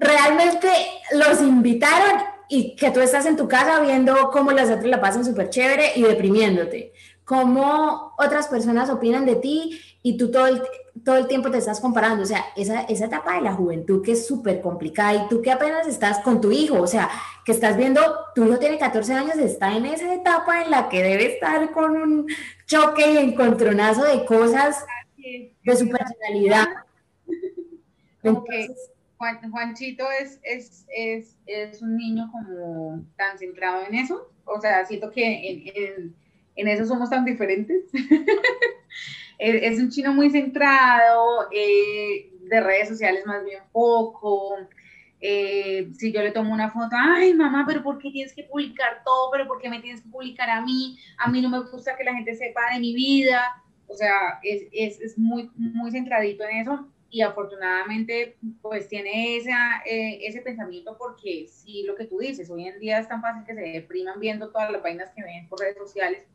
realmente 0.00 0.68
los 1.12 1.40
invitaron 1.40 2.22
y 2.48 2.74
que 2.74 2.90
tú 2.90 3.00
estás 3.00 3.26
en 3.26 3.36
tu 3.36 3.46
casa 3.46 3.80
viendo 3.80 4.30
cómo 4.30 4.50
las 4.50 4.68
otras 4.68 4.86
la 4.86 5.00
pasan 5.00 5.24
súper 5.24 5.50
chévere 5.50 5.92
y 5.94 6.02
deprimiéndote, 6.02 6.92
cómo 7.28 8.14
otras 8.16 8.48
personas 8.48 8.88
opinan 8.88 9.26
de 9.26 9.36
ti 9.36 9.78
y 10.02 10.16
tú 10.16 10.30
todo 10.30 10.46
el, 10.46 10.62
todo 11.04 11.18
el 11.18 11.28
tiempo 11.28 11.50
te 11.50 11.58
estás 11.58 11.78
comparando. 11.78 12.22
O 12.22 12.26
sea, 12.26 12.46
esa, 12.56 12.80
esa 12.82 13.04
etapa 13.04 13.34
de 13.34 13.42
la 13.42 13.52
juventud 13.52 14.02
que 14.02 14.12
es 14.12 14.26
súper 14.26 14.62
complicada 14.62 15.14
y 15.14 15.28
tú 15.28 15.42
que 15.42 15.52
apenas 15.52 15.86
estás 15.86 16.20
con 16.20 16.40
tu 16.40 16.50
hijo, 16.50 16.80
o 16.80 16.86
sea, 16.86 17.10
que 17.44 17.52
estás 17.52 17.76
viendo, 17.76 18.00
tu 18.34 18.46
hijo 18.46 18.58
tiene 18.58 18.78
14 18.78 19.12
años, 19.12 19.36
está 19.36 19.76
en 19.76 19.84
esa 19.84 20.14
etapa 20.14 20.62
en 20.62 20.70
la 20.70 20.88
que 20.88 21.02
debe 21.02 21.34
estar 21.34 21.70
con 21.72 21.96
un 21.98 22.26
choque 22.66 23.12
y 23.12 23.18
encontronazo 23.18 24.04
de 24.04 24.24
cosas 24.24 24.86
de 25.18 25.76
su 25.76 25.86
personalidad. 25.86 26.66
Entonces, 28.22 28.90
Juanchito 29.18 30.06
es, 30.18 30.40
es, 30.42 30.86
es, 30.96 31.36
es, 31.44 31.82
un 31.82 31.94
niño 31.94 32.30
como 32.32 33.04
tan 33.18 33.36
centrado 33.36 33.84
en 33.86 33.96
eso, 33.96 34.30
o 34.46 34.58
sea, 34.62 34.86
siento 34.86 35.10
que 35.10 35.70
en, 35.74 36.14
eso 36.66 36.86
somos 36.86 37.10
tan 37.10 37.24
diferentes. 37.24 37.84
es, 39.38 39.78
un 39.78 39.90
chino 39.90 40.12
muy 40.12 40.30
centrado, 40.30 41.48
eh, 41.52 42.32
de 42.40 42.60
redes 42.60 42.88
sociales 42.88 43.24
más 43.26 43.44
bien 43.44 43.62
poco. 43.70 44.56
Eh, 45.20 45.88
si 45.94 46.12
yo 46.12 46.22
le 46.22 46.30
tomo 46.30 46.52
una 46.52 46.70
foto, 46.70 46.94
ay 46.96 47.34
mamá, 47.34 47.64
pero 47.66 47.82
¿por 47.82 47.98
qué 47.98 48.10
tienes 48.10 48.34
que 48.34 48.44
publicar 48.44 49.02
todo? 49.04 49.30
¿Pero 49.32 49.46
por 49.46 49.60
qué 49.60 49.68
me 49.68 49.80
tienes 49.80 50.00
que 50.00 50.08
publicar 50.08 50.48
a 50.50 50.62
mí? 50.62 50.98
A 51.18 51.28
mí 51.28 51.40
no 51.40 51.48
me 51.48 51.60
gusta 51.60 51.96
que 51.96 52.04
la 52.04 52.14
gente 52.14 52.34
sepa 52.34 52.72
de 52.72 52.80
mi 52.80 52.94
vida. 52.94 53.62
O 53.86 53.94
sea, 53.94 54.38
es, 54.42 54.64
es, 54.72 55.00
es 55.00 55.18
muy, 55.18 55.50
muy 55.56 55.90
centradito 55.90 56.44
en 56.44 56.58
eso 56.58 56.88
y 57.10 57.22
afortunadamente 57.22 58.36
pues 58.60 58.88
tiene 58.88 59.36
esa, 59.36 59.82
eh, 59.86 60.26
ese 60.26 60.42
pensamiento 60.42 60.96
porque 60.98 61.46
sí, 61.48 61.84
lo 61.84 61.94
que 61.94 62.04
tú 62.04 62.18
dices, 62.18 62.50
hoy 62.50 62.66
en 62.66 62.78
día 62.78 62.98
es 62.98 63.08
tan 63.08 63.22
fácil 63.22 63.44
que 63.46 63.54
se 63.54 63.60
depriman 63.60 64.20
viendo 64.20 64.50
todas 64.50 64.70
las 64.70 64.82
vainas 64.82 65.10
que 65.14 65.22
ven 65.22 65.48
por 65.48 65.60
redes 65.60 65.78
sociales. 65.78 66.26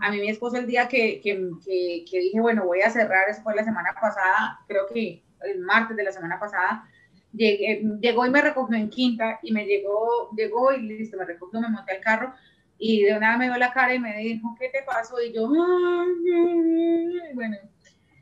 A 0.00 0.10
mí 0.10 0.20
mi 0.20 0.28
esposo 0.28 0.56
el 0.56 0.66
día 0.66 0.88
que, 0.88 1.20
que, 1.20 1.50
que, 1.64 2.18
dije, 2.18 2.40
bueno, 2.40 2.64
voy 2.64 2.80
a 2.80 2.90
cerrar, 2.90 3.28
eso 3.28 3.42
fue 3.42 3.54
la 3.54 3.64
semana 3.64 3.94
pasada, 4.00 4.60
creo 4.66 4.86
que 4.92 5.22
el 5.42 5.60
martes 5.60 5.96
de 5.96 6.04
la 6.04 6.12
semana 6.12 6.38
pasada, 6.38 6.88
llegué, 7.32 7.82
llegó 8.00 8.26
y 8.26 8.30
me 8.30 8.42
recogió 8.42 8.76
en 8.76 8.90
Quinta 8.90 9.38
y 9.42 9.52
me 9.52 9.66
llegó, 9.66 10.30
llegó 10.36 10.72
y 10.72 10.82
listo, 10.82 11.16
me 11.16 11.24
recogió, 11.24 11.60
me 11.60 11.68
monté 11.68 11.96
al 11.96 12.00
carro 12.00 12.32
y 12.78 13.02
de 13.04 13.16
una 13.16 13.30
vez 13.30 13.38
me 13.38 13.44
dio 13.46 13.56
la 13.58 13.72
cara 13.72 13.94
y 13.94 13.98
me 13.98 14.16
dijo, 14.18 14.56
¿qué 14.58 14.68
te 14.68 14.82
pasó? 14.82 15.20
Y 15.20 15.32
yo, 15.32 15.48
bueno, 17.34 17.56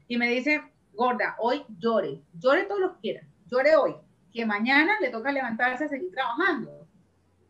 y 0.09 0.17
me 0.17 0.29
dice, 0.29 0.63
gorda, 0.93 1.37
hoy 1.39 1.65
llore, 1.79 2.21
llore 2.39 2.65
todo 2.65 2.79
lo 2.79 2.95
que 2.95 3.01
quiera, 3.01 3.23
llore 3.47 3.77
hoy, 3.77 3.95
que 4.33 4.45
mañana 4.45 4.99
le 5.01 5.11
toca 5.11 5.33
levantarse 5.33 5.85
a 5.85 5.89
seguir 5.89 6.11
trabajando 6.13 6.80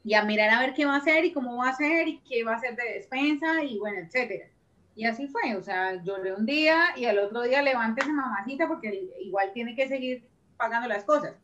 y 0.02 0.14
a 0.14 0.24
mirar 0.24 0.50
a 0.50 0.60
ver 0.60 0.74
qué 0.74 0.86
va 0.86 0.94
a 0.94 0.98
hacer 0.98 1.24
y 1.24 1.32
cómo 1.32 1.56
va 1.56 1.68
a 1.68 1.70
hacer 1.70 2.08
y 2.08 2.20
qué 2.20 2.44
va 2.44 2.52
a 2.52 2.56
hacer 2.56 2.76
de 2.76 2.94
despensa 2.94 3.62
y 3.62 3.78
bueno, 3.78 3.98
etcétera. 3.98 4.46
Y 4.94 5.04
así 5.04 5.28
fue, 5.28 5.56
o 5.56 5.62
sea, 5.62 6.02
lloré 6.02 6.34
un 6.34 6.46
día 6.46 6.88
y 6.96 7.04
al 7.04 7.18
otro 7.18 7.42
día 7.42 7.62
levántese 7.62 8.12
mamacita 8.12 8.66
porque 8.66 9.08
igual 9.20 9.50
tiene 9.52 9.74
que 9.74 9.88
seguir 9.88 10.28
pagando 10.56 10.88
las 10.88 11.04
cosas. 11.04 11.34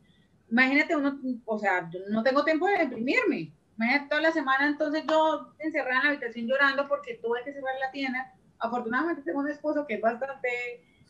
Imagínate 0.50 0.96
uno, 0.96 1.18
o 1.44 1.58
sea, 1.58 1.90
no 2.08 2.22
tengo 2.22 2.44
tiempo 2.44 2.66
de 2.66 2.78
deprimirme. 2.78 3.52
Imagínate 3.76 4.08
toda 4.08 4.22
la 4.22 4.32
semana 4.32 4.66
entonces 4.66 5.04
yo 5.08 5.52
encerrada 5.58 5.98
en 5.98 6.04
la 6.04 6.10
habitación 6.10 6.46
llorando 6.46 6.88
porque 6.88 7.18
tuve 7.22 7.42
que 7.44 7.52
cerrar 7.52 7.74
la 7.80 7.90
tienda. 7.90 8.32
Afortunadamente 8.58 9.22
tengo 9.22 9.40
un 9.40 9.50
esposo 9.50 9.86
que 9.86 9.94
es 9.94 10.00
bastante 10.00 10.48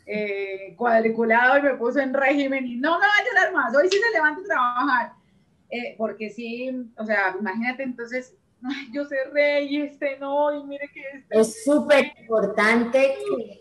eh, 0.07 0.75
cuadriculado 0.77 1.59
y 1.59 1.63
me 1.63 1.75
puso 1.75 2.01
en 2.01 2.15
régimen 2.15 2.67
y 2.67 2.77
no 2.77 2.99
me 2.99 3.07
va 3.07 3.13
a 3.13 3.25
llorar 3.25 3.53
más, 3.53 3.77
hoy 3.77 3.89
sí 3.91 3.99
se 3.99 4.13
levanta 4.13 4.41
a 4.41 4.45
trabajar. 4.45 5.13
Eh, 5.71 5.95
porque 5.99 6.31
sí, 6.31 6.71
o 6.97 7.05
sea, 7.05 7.37
imagínate 7.39 7.83
entonces 7.83 8.35
yo 8.93 9.05
cerré 9.05 9.65
y 9.65 9.83
este 9.83 10.19
no, 10.19 10.55
y 10.55 10.65
mire 10.65 10.91
que 10.93 11.01
este... 11.19 11.41
Es 11.41 11.65
súper 11.65 12.13
importante 12.21 13.15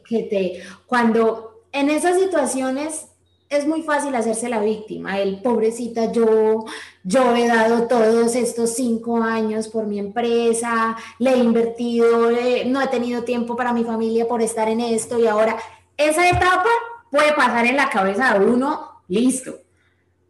que, 0.07 0.23
te, 0.23 0.63
cuando 0.85 1.63
en 1.71 1.89
esas 1.89 2.19
situaciones 2.19 3.07
es 3.49 3.67
muy 3.67 3.83
fácil 3.83 4.15
hacerse 4.15 4.49
la 4.49 4.59
víctima, 4.59 5.19
el 5.19 5.41
pobrecita, 5.41 6.11
yo, 6.11 6.65
yo 7.03 7.35
he 7.35 7.47
dado 7.47 7.87
todos 7.87 8.35
estos 8.35 8.71
cinco 8.71 9.17
años 9.17 9.67
por 9.67 9.85
mi 9.85 9.99
empresa, 9.99 10.97
le 11.19 11.31
he 11.31 11.37
invertido, 11.37 12.31
no 12.65 12.81
he 12.81 12.87
tenido 12.87 13.23
tiempo 13.23 13.55
para 13.55 13.73
mi 13.73 13.83
familia 13.83 14.27
por 14.27 14.41
estar 14.41 14.67
en 14.67 14.81
esto 14.81 15.19
y 15.19 15.27
ahora 15.27 15.57
esa 15.95 16.27
etapa 16.27 16.69
puede 17.11 17.33
pasar 17.33 17.65
en 17.67 17.77
la 17.77 17.89
cabeza 17.89 18.37
de 18.37 18.45
uno, 18.45 19.03
listo, 19.07 19.59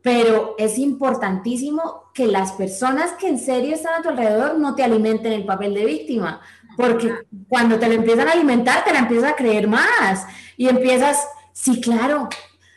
pero 0.05 0.53
es 0.59 0.77
importantísimo 0.77 2.11
que 2.13 2.27
las 2.27 2.51
personas 2.51 3.13
que 3.13 3.27
en 3.27 3.39
serio 3.39 3.73
están 3.73 3.95
a 3.95 4.03
tu 4.03 4.09
alrededor 4.09 4.59
no 4.59 4.75
te 4.75 4.83
alimenten 4.83 5.33
el 5.33 5.45
papel 5.45 5.73
de 5.73 5.83
víctima, 5.83 6.41
porque 6.77 7.11
cuando 7.49 7.79
te 7.79 7.87
lo 7.87 7.95
empiezan 7.95 8.27
a 8.27 8.33
alimentar, 8.33 8.83
te 8.83 8.93
la 8.93 8.99
empiezas 8.99 9.31
a 9.31 9.35
creer 9.35 9.67
más 9.67 10.27
y 10.57 10.69
empiezas, 10.69 11.27
sí, 11.53 11.81
claro, 11.81 12.29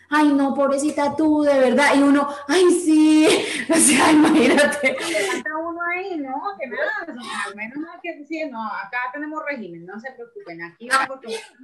ay 0.08 0.32
no, 0.32 0.54
pobrecita 0.54 1.14
tú, 1.16 1.42
de 1.42 1.58
verdad, 1.58 1.88
y 1.96 1.98
uno, 1.98 2.30
ay 2.48 2.64
sí, 2.70 3.28
o 3.70 3.76
sea, 3.76 4.10
imagínate. 4.10 4.96
Uno 5.68 5.80
ahí, 5.94 6.16
¿no? 6.16 6.40
Que 6.58 6.66
nada, 6.66 7.20
al 7.46 7.54
menos 7.54 7.76
no 7.76 7.92
hay 7.92 8.00
que 8.02 8.16
decir, 8.20 8.50
no, 8.50 8.64
acá 8.64 9.10
tenemos 9.12 9.42
régimen, 9.46 9.84
no 9.84 10.00
se 10.00 10.12
preocupen, 10.12 10.62
aquí 10.62 10.88
vamos 10.88 11.18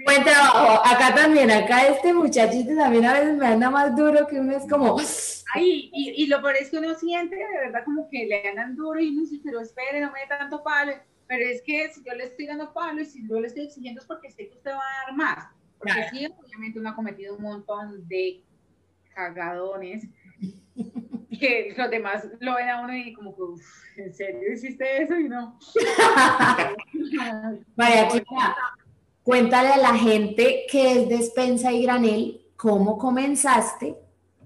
Buen 0.04 0.24
trabajo, 0.24 0.82
acá 0.84 1.14
también, 1.14 1.50
acá 1.50 1.86
este 1.86 2.12
muchachito 2.12 2.76
también 2.76 3.06
a 3.06 3.14
veces 3.14 3.38
me 3.38 3.46
anda 3.46 3.70
más 3.70 3.96
duro 3.96 4.26
que 4.26 4.38
uno 4.38 4.54
es 4.54 4.68
como... 4.68 4.98
Ay, 5.54 5.90
y, 5.92 6.22
y 6.22 6.26
lo 6.26 6.40
peor 6.40 6.56
es 6.56 6.70
que 6.70 6.78
uno 6.78 6.94
siente 6.94 7.36
de 7.36 7.58
verdad 7.58 7.84
como 7.84 8.08
que 8.08 8.26
le 8.26 8.48
andan 8.48 8.76
duro 8.76 9.00
y 9.00 9.10
uno 9.10 9.22
dice, 9.22 9.40
pero 9.44 9.60
espere, 9.60 10.00
no 10.00 10.12
me 10.12 10.20
dé 10.20 10.26
tanto 10.26 10.62
palo, 10.62 10.92
pero 11.26 11.44
es 11.48 11.62
que 11.62 11.88
si 11.90 12.02
yo 12.04 12.14
le 12.14 12.24
estoy 12.24 12.46
dando 12.46 12.72
palo 12.72 13.00
y 13.00 13.06
si 13.06 13.26
yo 13.28 13.40
le 13.40 13.46
estoy 13.46 13.64
exigiendo 13.64 14.00
es 14.00 14.06
porque 14.06 14.30
sé 14.30 14.48
que 14.48 14.56
usted 14.56 14.72
va 14.72 14.82
a 14.82 15.06
dar 15.06 15.16
más 15.16 15.46
porque 15.84 16.08
sí, 16.10 16.26
obviamente 16.26 16.78
uno 16.78 16.90
ha 16.90 16.94
cometido 16.94 17.36
un 17.36 17.42
montón 17.42 18.08
de 18.08 18.42
cagadones 19.14 20.06
que 21.40 21.74
los 21.76 21.90
demás 21.90 22.26
lo 22.40 22.54
ven 22.54 22.68
a 22.68 22.80
uno 22.80 22.96
y 22.96 23.12
como 23.12 23.34
que, 23.34 24.02
¿en 24.02 24.14
serio 24.14 24.52
hiciste 24.52 25.02
eso? 25.02 25.18
Y 25.18 25.28
no. 25.28 25.58
Vaya, 27.76 28.08
cuéntale 29.22 29.68
a 29.68 29.76
la 29.76 29.94
gente 29.94 30.64
qué 30.70 31.02
es 31.02 31.08
despensa 31.08 31.72
y 31.72 31.82
granel, 31.82 32.46
cómo 32.56 32.96
comenzaste 32.98 33.96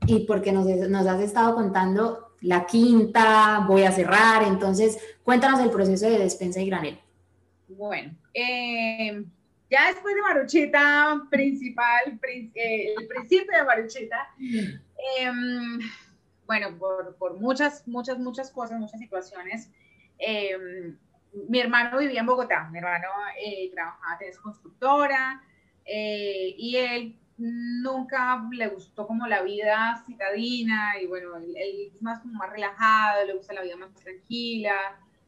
y 0.09 0.21
porque 0.21 0.53
nos, 0.53 0.67
has 1.07 1.21
estado 1.21 1.55
contando 1.55 2.33
la 2.41 2.67
quinta, 2.67 3.65
voy 3.67 3.83
a 3.83 3.93
cerrar, 3.93 4.43
entonces 4.45 4.99
cuéntanos 5.23 5.61
el 5.61 5.71
proceso 5.71 6.09
de 6.09 6.19
despensa 6.19 6.61
y 6.61 6.67
granel. 6.67 6.99
Bueno, 7.69 8.15
eh, 8.33 9.23
ya 9.71 9.89
después 9.89 10.15
de 10.15 10.23
Maruchita 10.23 11.27
principal, 11.31 12.19
eh, 12.55 12.95
el 12.99 13.07
principio 13.07 13.59
de 13.59 13.65
Maruchita, 13.65 14.29
em, 15.19 15.79
bueno, 16.47 16.79
por, 16.79 17.17
por, 17.17 17.39
muchas, 17.39 17.87
muchas, 17.87 18.19
muchas 18.19 18.51
cosas, 18.51 18.81
muchas 18.81 18.99
situaciones, 18.99 19.71
em, 20.19 20.97
mi 21.49 21.61
hermano 21.61 21.99
vivía 21.99 22.21
en 22.21 22.27
Bogotá, 22.27 22.69
mi 22.71 22.79
hermano 22.79 23.09
eh, 23.45 23.71
trabajaba 23.75 24.19
en 24.21 24.41
constructora 24.41 25.43
eh, 25.85 26.55
y 26.57 26.77
él 26.77 27.19
nunca 27.39 28.45
le 28.51 28.69
gustó 28.69 29.07
como 29.07 29.27
la 29.27 29.43
vida 29.43 30.03
citadina 30.07 31.01
y 31.01 31.07
bueno, 31.07 31.37
él, 31.37 31.55
es 31.57 32.03
más 32.03 32.21
como 32.21 32.35
más 32.35 32.51
relajado, 32.51 33.25
le 33.25 33.35
gusta 33.35 33.55
la 33.55 33.63
vida 33.63 33.77
más 33.77 33.95
tranquila 33.95 34.75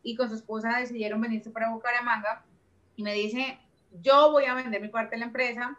y 0.02 0.16
con 0.16 0.28
su 0.28 0.34
esposa 0.34 0.78
decidieron 0.78 1.20
venirse 1.20 1.50
para 1.50 1.70
Bucaramanga 1.70 2.44
y 2.96 3.02
me 3.02 3.14
dice, 3.14 3.58
yo 4.02 4.32
voy 4.32 4.44
a 4.44 4.54
vender 4.54 4.80
mi 4.80 4.88
parte 4.88 5.14
de 5.14 5.20
la 5.20 5.26
empresa, 5.26 5.78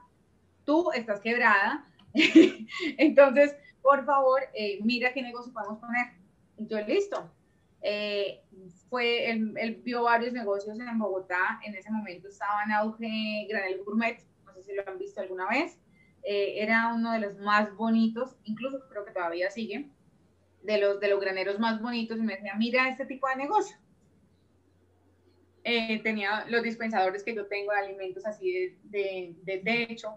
tú 0.65 0.91
estás 0.93 1.19
quebrada, 1.19 1.85
entonces, 2.97 3.55
por 3.81 4.05
favor, 4.05 4.41
eh, 4.53 4.79
mira 4.81 5.13
qué 5.13 5.21
negocio 5.21 5.53
podemos 5.53 5.79
poner. 5.79 6.07
Y 6.57 6.67
yo, 6.67 6.79
listo. 6.81 7.29
Eh, 7.81 8.41
fue, 8.89 9.31
él, 9.31 9.81
vio 9.83 10.03
varios 10.03 10.33
negocios 10.33 10.79
en 10.79 10.99
Bogotá, 10.99 11.59
en 11.63 11.73
ese 11.75 11.89
momento 11.89 12.27
estaba 12.27 12.63
en 12.63 12.71
auge 12.73 13.47
Granel 13.49 13.83
Gourmet, 13.83 14.23
no 14.45 14.53
sé 14.53 14.61
si 14.61 14.75
lo 14.75 14.87
han 14.87 14.99
visto 14.99 15.21
alguna 15.21 15.47
vez, 15.47 15.79
eh, 16.23 16.55
era 16.57 16.93
uno 16.93 17.13
de 17.13 17.19
los 17.19 17.37
más 17.39 17.75
bonitos, 17.75 18.35
incluso 18.43 18.79
creo 18.89 19.05
que 19.05 19.11
todavía 19.11 19.49
sigue, 19.49 19.89
de 20.63 20.77
los, 20.77 20.99
de 20.99 21.09
los 21.09 21.19
graneros 21.19 21.59
más 21.59 21.81
bonitos, 21.81 22.17
y 22.17 22.21
me 22.21 22.35
decía, 22.35 22.53
mira 22.55 22.89
este 22.89 23.05
tipo 23.05 23.27
de 23.27 23.35
negocio. 23.35 23.77
Eh, 25.63 26.01
tenía 26.01 26.45
los 26.49 26.63
dispensadores 26.63 27.23
que 27.23 27.35
yo 27.35 27.45
tengo 27.45 27.71
de 27.71 27.79
alimentos 27.79 28.25
así 28.25 28.77
de, 28.83 29.35
de, 29.43 29.57
techo, 29.59 30.15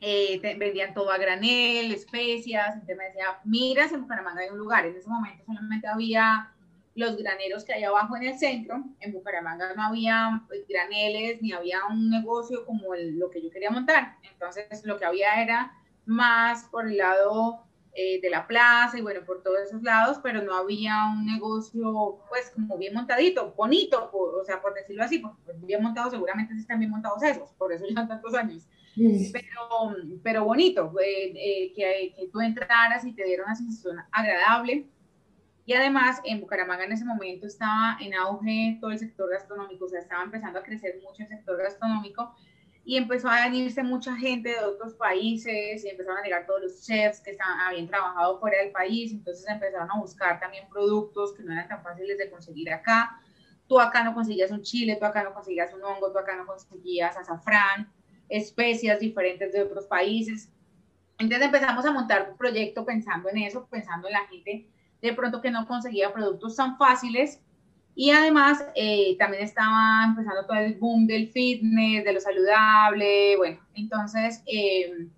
eh, 0.00 0.40
vendían 0.58 0.94
todo 0.94 1.12
a 1.12 1.18
granel, 1.18 1.92
especias, 1.92 2.74
entonces 2.74 2.96
me 2.96 3.04
decía, 3.04 3.38
mira, 3.44 3.86
en 3.86 4.02
Bucaramanga 4.02 4.40
hay 4.40 4.50
un 4.50 4.58
lugar, 4.58 4.84
en 4.84 4.96
ese 4.96 5.08
momento 5.08 5.44
solamente 5.44 5.86
había 5.86 6.52
los 6.94 7.16
graneros 7.16 7.64
que 7.64 7.72
hay 7.72 7.84
abajo 7.84 8.16
en 8.16 8.24
el 8.24 8.38
centro, 8.38 8.84
en 9.00 9.12
Bucaramanga 9.12 9.74
no 9.74 9.82
había 9.82 10.42
pues, 10.48 10.66
graneles, 10.68 11.40
ni 11.40 11.52
había 11.52 11.84
un 11.88 12.10
negocio 12.10 12.66
como 12.66 12.94
lo 12.94 13.30
que 13.30 13.42
yo 13.42 13.50
quería 13.50 13.70
montar, 13.70 14.16
entonces 14.30 14.84
lo 14.84 14.98
que 14.98 15.04
había 15.04 15.42
era 15.42 15.72
más 16.04 16.64
por 16.64 16.86
el 16.86 16.98
lado 16.98 17.64
eh, 17.94 18.20
de 18.20 18.30
la 18.30 18.46
plaza 18.46 18.98
y 18.98 19.02
bueno, 19.02 19.20
por 19.24 19.42
todos 19.42 19.60
esos 19.60 19.82
lados, 19.82 20.18
pero 20.22 20.42
no 20.42 20.54
había 20.54 21.06
un 21.12 21.26
negocio 21.26 22.20
pues 22.28 22.50
como 22.50 22.76
bien 22.76 22.94
montadito, 22.94 23.54
bonito, 23.56 24.10
o 24.12 24.44
sea, 24.44 24.60
por 24.60 24.74
decirlo 24.74 25.04
así, 25.04 25.18
porque 25.18 25.40
pues, 25.44 25.60
bien 25.64 25.82
montado 25.82 26.10
seguramente 26.10 26.54
sí 26.54 26.60
están 26.60 26.78
bien 26.78 26.90
montados 26.90 27.22
esos, 27.22 27.50
por 27.52 27.72
eso 27.72 27.86
llevan 27.86 28.08
tantos 28.08 28.34
años, 28.34 28.66
pero, 28.94 29.94
pero 30.22 30.44
bonito, 30.44 30.92
eh, 31.00 31.32
eh, 31.34 31.72
que, 31.74 32.14
que 32.16 32.28
tú 32.28 32.40
entraras 32.40 33.04
y 33.06 33.12
te 33.12 33.24
diera 33.24 33.44
una 33.44 33.54
sensación 33.54 33.98
agradable. 34.10 34.86
Y 35.64 35.74
además 35.74 36.20
en 36.24 36.40
Bucaramanga 36.40 36.84
en 36.84 36.92
ese 36.92 37.04
momento 37.04 37.46
estaba 37.46 37.96
en 38.00 38.14
auge 38.14 38.78
todo 38.80 38.90
el 38.90 38.98
sector 38.98 39.30
gastronómico, 39.30 39.84
o 39.84 39.88
sea, 39.88 40.00
estaba 40.00 40.24
empezando 40.24 40.58
a 40.58 40.62
crecer 40.62 41.00
mucho 41.02 41.22
el 41.22 41.28
sector 41.28 41.56
gastronómico 41.56 42.34
y 42.84 42.96
empezó 42.96 43.28
a 43.28 43.44
venirse 43.44 43.82
mucha 43.82 44.16
gente 44.16 44.50
de 44.50 44.64
otros 44.64 44.94
países 44.94 45.84
y 45.84 45.88
empezaron 45.88 46.18
a 46.18 46.22
llegar 46.22 46.46
todos 46.46 46.62
los 46.62 46.84
chefs 46.84 47.20
que 47.20 47.30
estaban, 47.30 47.60
habían 47.60 47.86
trabajado 47.86 48.40
fuera 48.40 48.58
del 48.58 48.72
país, 48.72 49.12
entonces 49.12 49.46
empezaron 49.48 49.88
a 49.90 50.00
buscar 50.00 50.40
también 50.40 50.68
productos 50.68 51.32
que 51.32 51.44
no 51.44 51.52
eran 51.52 51.68
tan 51.68 51.82
fáciles 51.82 52.18
de 52.18 52.28
conseguir 52.28 52.72
acá. 52.72 53.20
Tú 53.68 53.78
acá 53.78 54.02
no 54.02 54.14
conseguías 54.14 54.50
un 54.50 54.62
chile, 54.62 54.96
tú 54.98 55.06
acá 55.06 55.22
no 55.22 55.32
conseguías 55.32 55.72
un 55.72 55.82
hongo, 55.84 56.10
tú 56.10 56.18
acá 56.18 56.36
no 56.36 56.44
conseguías 56.44 57.16
azafrán, 57.16 57.92
especias 58.28 58.98
diferentes 58.98 59.52
de 59.52 59.62
otros 59.62 59.86
países. 59.86 60.50
Entonces 61.18 61.46
empezamos 61.46 61.86
a 61.86 61.92
montar 61.92 62.28
un 62.30 62.36
proyecto 62.36 62.84
pensando 62.84 63.28
en 63.28 63.38
eso, 63.38 63.68
pensando 63.70 64.08
en 64.08 64.14
la 64.14 64.26
gente 64.26 64.71
de 65.02 65.12
pronto 65.12 65.42
que 65.42 65.50
no 65.50 65.66
conseguía 65.66 66.12
productos 66.12 66.56
tan 66.56 66.78
fáciles 66.78 67.42
y 67.94 68.10
además, 68.10 68.64
eh, 68.74 69.16
también 69.18 69.42
estaba 69.42 70.04
empezando 70.06 70.46
todo 70.46 70.56
el 70.56 70.74
boom 70.74 71.06
del 71.06 71.28
fitness, 71.28 72.04
de 72.04 72.12
lo 72.12 72.20
saludable. 72.20 73.36
Bueno, 73.36 73.60
entonces, 73.74 74.42
eh, 74.46 75.08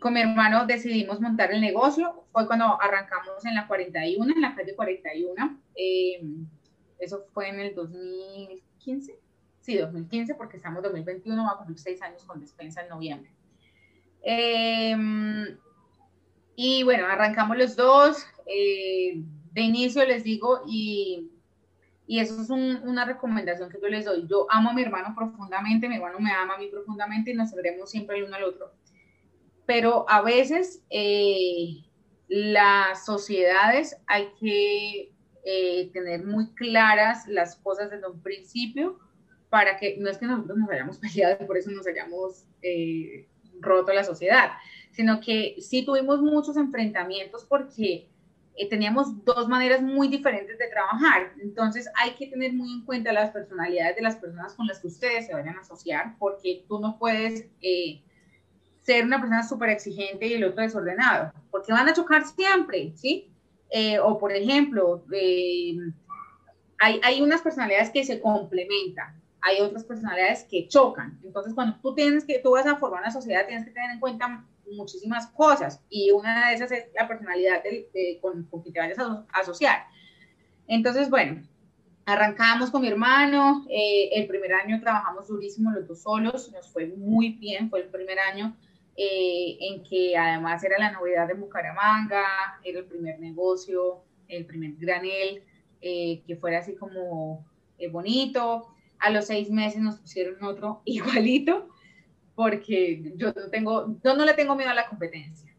con 0.00 0.14
mi 0.14 0.20
hermano 0.20 0.66
decidimos 0.66 1.20
montar 1.20 1.52
el 1.52 1.60
negocio. 1.60 2.24
Fue 2.32 2.46
cuando 2.46 2.80
arrancamos 2.80 3.44
en 3.44 3.54
la 3.54 3.66
41, 3.66 4.32
en 4.34 4.40
la 4.40 4.54
calle 4.54 4.74
41. 4.74 5.60
Eh, 5.74 6.22
eso 6.98 7.26
fue 7.34 7.48
en 7.48 7.60
el 7.60 7.74
2015. 7.74 9.18
Sí, 9.60 9.76
2015, 9.76 10.34
porque 10.36 10.56
estamos 10.56 10.78
en 10.78 10.84
2021, 10.84 11.44
va 11.44 11.52
a 11.52 11.56
cumplir 11.58 11.78
seis 11.78 12.00
años 12.00 12.24
con 12.24 12.40
despensa 12.40 12.80
en 12.80 12.88
noviembre. 12.88 13.30
y 16.56 16.82
bueno, 16.82 17.06
arrancamos 17.06 17.58
los 17.58 17.76
dos. 17.76 18.26
De 18.50 19.60
inicio 19.60 20.04
les 20.04 20.24
digo, 20.24 20.62
y 20.66 21.30
y 22.10 22.18
eso 22.18 22.42
es 22.42 22.50
una 22.50 23.04
recomendación 23.04 23.70
que 23.70 23.78
yo 23.80 23.86
les 23.86 24.04
doy. 24.04 24.26
Yo 24.26 24.48
amo 24.50 24.70
a 24.70 24.72
mi 24.72 24.82
hermano 24.82 25.14
profundamente, 25.14 25.88
mi 25.88 25.94
hermano 25.94 26.18
me 26.18 26.32
ama 26.32 26.54
a 26.54 26.58
mí 26.58 26.66
profundamente 26.66 27.30
y 27.30 27.34
nos 27.34 27.54
veremos 27.54 27.88
siempre 27.88 28.18
el 28.18 28.24
uno 28.24 28.34
al 28.34 28.42
otro. 28.42 28.72
Pero 29.64 30.06
a 30.08 30.20
veces 30.20 30.82
eh, 30.90 31.84
las 32.26 33.06
sociedades 33.06 33.96
hay 34.08 34.26
que 34.40 35.12
eh, 35.44 35.90
tener 35.92 36.24
muy 36.24 36.52
claras 36.54 37.28
las 37.28 37.54
cosas 37.54 37.92
desde 37.92 38.08
un 38.08 38.20
principio 38.20 38.98
para 39.48 39.76
que 39.76 39.96
no 39.98 40.10
es 40.10 40.18
que 40.18 40.26
nosotros 40.26 40.58
nos 40.58 40.68
hayamos 40.68 40.98
peleado 40.98 41.36
y 41.40 41.46
por 41.46 41.58
eso 41.58 41.70
nos 41.70 41.86
hayamos 41.86 42.44
eh, 42.60 43.28
roto 43.60 43.92
la 43.92 44.02
sociedad, 44.02 44.50
sino 44.90 45.20
que 45.20 45.54
sí 45.60 45.84
tuvimos 45.84 46.20
muchos 46.20 46.56
enfrentamientos 46.56 47.44
porque 47.44 48.08
eh, 48.56 48.68
teníamos 48.68 49.24
dos 49.24 49.48
maneras 49.48 49.82
muy 49.82 50.08
diferentes 50.08 50.58
de 50.58 50.68
trabajar. 50.68 51.32
Entonces 51.40 51.88
hay 52.00 52.12
que 52.12 52.26
tener 52.26 52.52
muy 52.52 52.72
en 52.72 52.84
cuenta 52.84 53.12
las 53.12 53.30
personalidades 53.30 53.96
de 53.96 54.02
las 54.02 54.16
personas 54.16 54.54
con 54.54 54.66
las 54.66 54.80
que 54.80 54.88
ustedes 54.88 55.26
se 55.26 55.34
vayan 55.34 55.56
a 55.56 55.60
asociar, 55.60 56.16
porque 56.18 56.64
tú 56.68 56.78
no 56.78 56.98
puedes 56.98 57.46
eh, 57.62 58.02
ser 58.82 59.04
una 59.04 59.18
persona 59.18 59.42
súper 59.42 59.70
exigente 59.70 60.26
y 60.26 60.34
el 60.34 60.44
otro 60.44 60.62
desordenado, 60.62 61.32
porque 61.50 61.72
van 61.72 61.88
a 61.88 61.94
chocar 61.94 62.24
siempre, 62.24 62.92
¿sí? 62.96 63.30
Eh, 63.70 63.98
o 63.98 64.18
por 64.18 64.32
ejemplo, 64.32 65.04
hay, 66.78 67.00
hay 67.02 67.22
unas 67.22 67.40
personalidades 67.40 67.90
que 67.90 68.04
se 68.04 68.20
complementan, 68.20 69.20
hay 69.42 69.60
otras 69.60 69.84
personalidades 69.84 70.44
que 70.44 70.66
chocan. 70.68 71.18
Entonces, 71.22 71.54
cuando 71.54 71.78
tú 71.80 71.94
tienes 71.94 72.24
que, 72.24 72.40
tú 72.40 72.50
vas 72.52 72.66
a 72.66 72.76
formar 72.76 73.02
una 73.02 73.12
sociedad, 73.12 73.46
tienes 73.46 73.64
que 73.64 73.70
tener 73.70 73.92
en 73.92 74.00
cuenta 74.00 74.44
muchísimas 74.76 75.26
cosas 75.28 75.82
y 75.88 76.10
una 76.10 76.48
de 76.48 76.54
esas 76.54 76.72
es 76.72 76.84
la 76.94 77.08
personalidad 77.08 77.62
con, 78.20 78.44
con, 78.44 78.62
que 78.62 78.72
te 78.72 78.80
vayas 78.80 78.98
a 78.98 79.26
asociar. 79.32 79.84
Entonces, 80.66 81.10
bueno, 81.10 81.42
arrancamos 82.06 82.70
con 82.70 82.82
mi 82.82 82.88
hermano, 82.88 83.66
eh, 83.68 84.10
el 84.12 84.26
primer 84.26 84.52
año 84.54 84.80
trabajamos 84.80 85.28
durísimo 85.28 85.70
los 85.70 85.86
dos 85.86 86.02
solos, 86.02 86.50
nos 86.52 86.70
fue 86.72 86.86
muy 86.86 87.30
bien, 87.30 87.70
fue 87.70 87.80
el 87.80 87.88
primer 87.88 88.18
año 88.18 88.56
eh, 88.96 89.56
en 89.60 89.82
que 89.82 90.16
además 90.16 90.62
era 90.64 90.78
la 90.78 90.92
novedad 90.92 91.26
de 91.28 91.34
Bucaramanga, 91.34 92.24
era 92.64 92.80
el 92.80 92.84
primer 92.84 93.18
negocio, 93.20 94.02
el 94.28 94.44
primer 94.46 94.72
granel, 94.76 95.42
eh, 95.80 96.22
que 96.26 96.36
fuera 96.36 96.58
así 96.58 96.74
como 96.74 97.46
bonito. 97.90 98.68
A 98.98 99.10
los 99.10 99.26
seis 99.26 99.50
meses 99.50 99.80
nos 99.80 99.96
pusieron 99.96 100.42
otro 100.44 100.82
igualito, 100.84 101.68
porque 102.40 103.12
yo 103.16 103.34
tengo, 103.50 103.98
yo 104.02 104.16
no 104.16 104.24
le 104.24 104.32
tengo 104.32 104.56
miedo 104.56 104.70
a 104.70 104.74
la 104.74 104.88
competencia, 104.88 105.54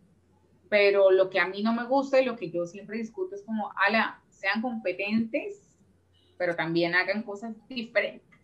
pero 0.68 1.12
lo 1.12 1.30
que 1.30 1.40
a 1.40 1.46
mí 1.46 1.62
no 1.62 1.76
me 1.76 1.86
gusta 1.86 2.20
y 2.20 2.26
lo 2.26 2.36
que 2.36 2.50
yo 2.50 2.66
siempre 2.66 2.98
discuto 2.98 3.36
es 3.36 3.44
como, 3.44 3.72
ala, 3.76 4.20
sean 4.32 4.64
competentes, 4.64 5.62
pero 6.40 6.56
también 6.56 6.96
hagan 6.96 7.22
cosas 7.22 7.54
diferentes. 7.70 8.40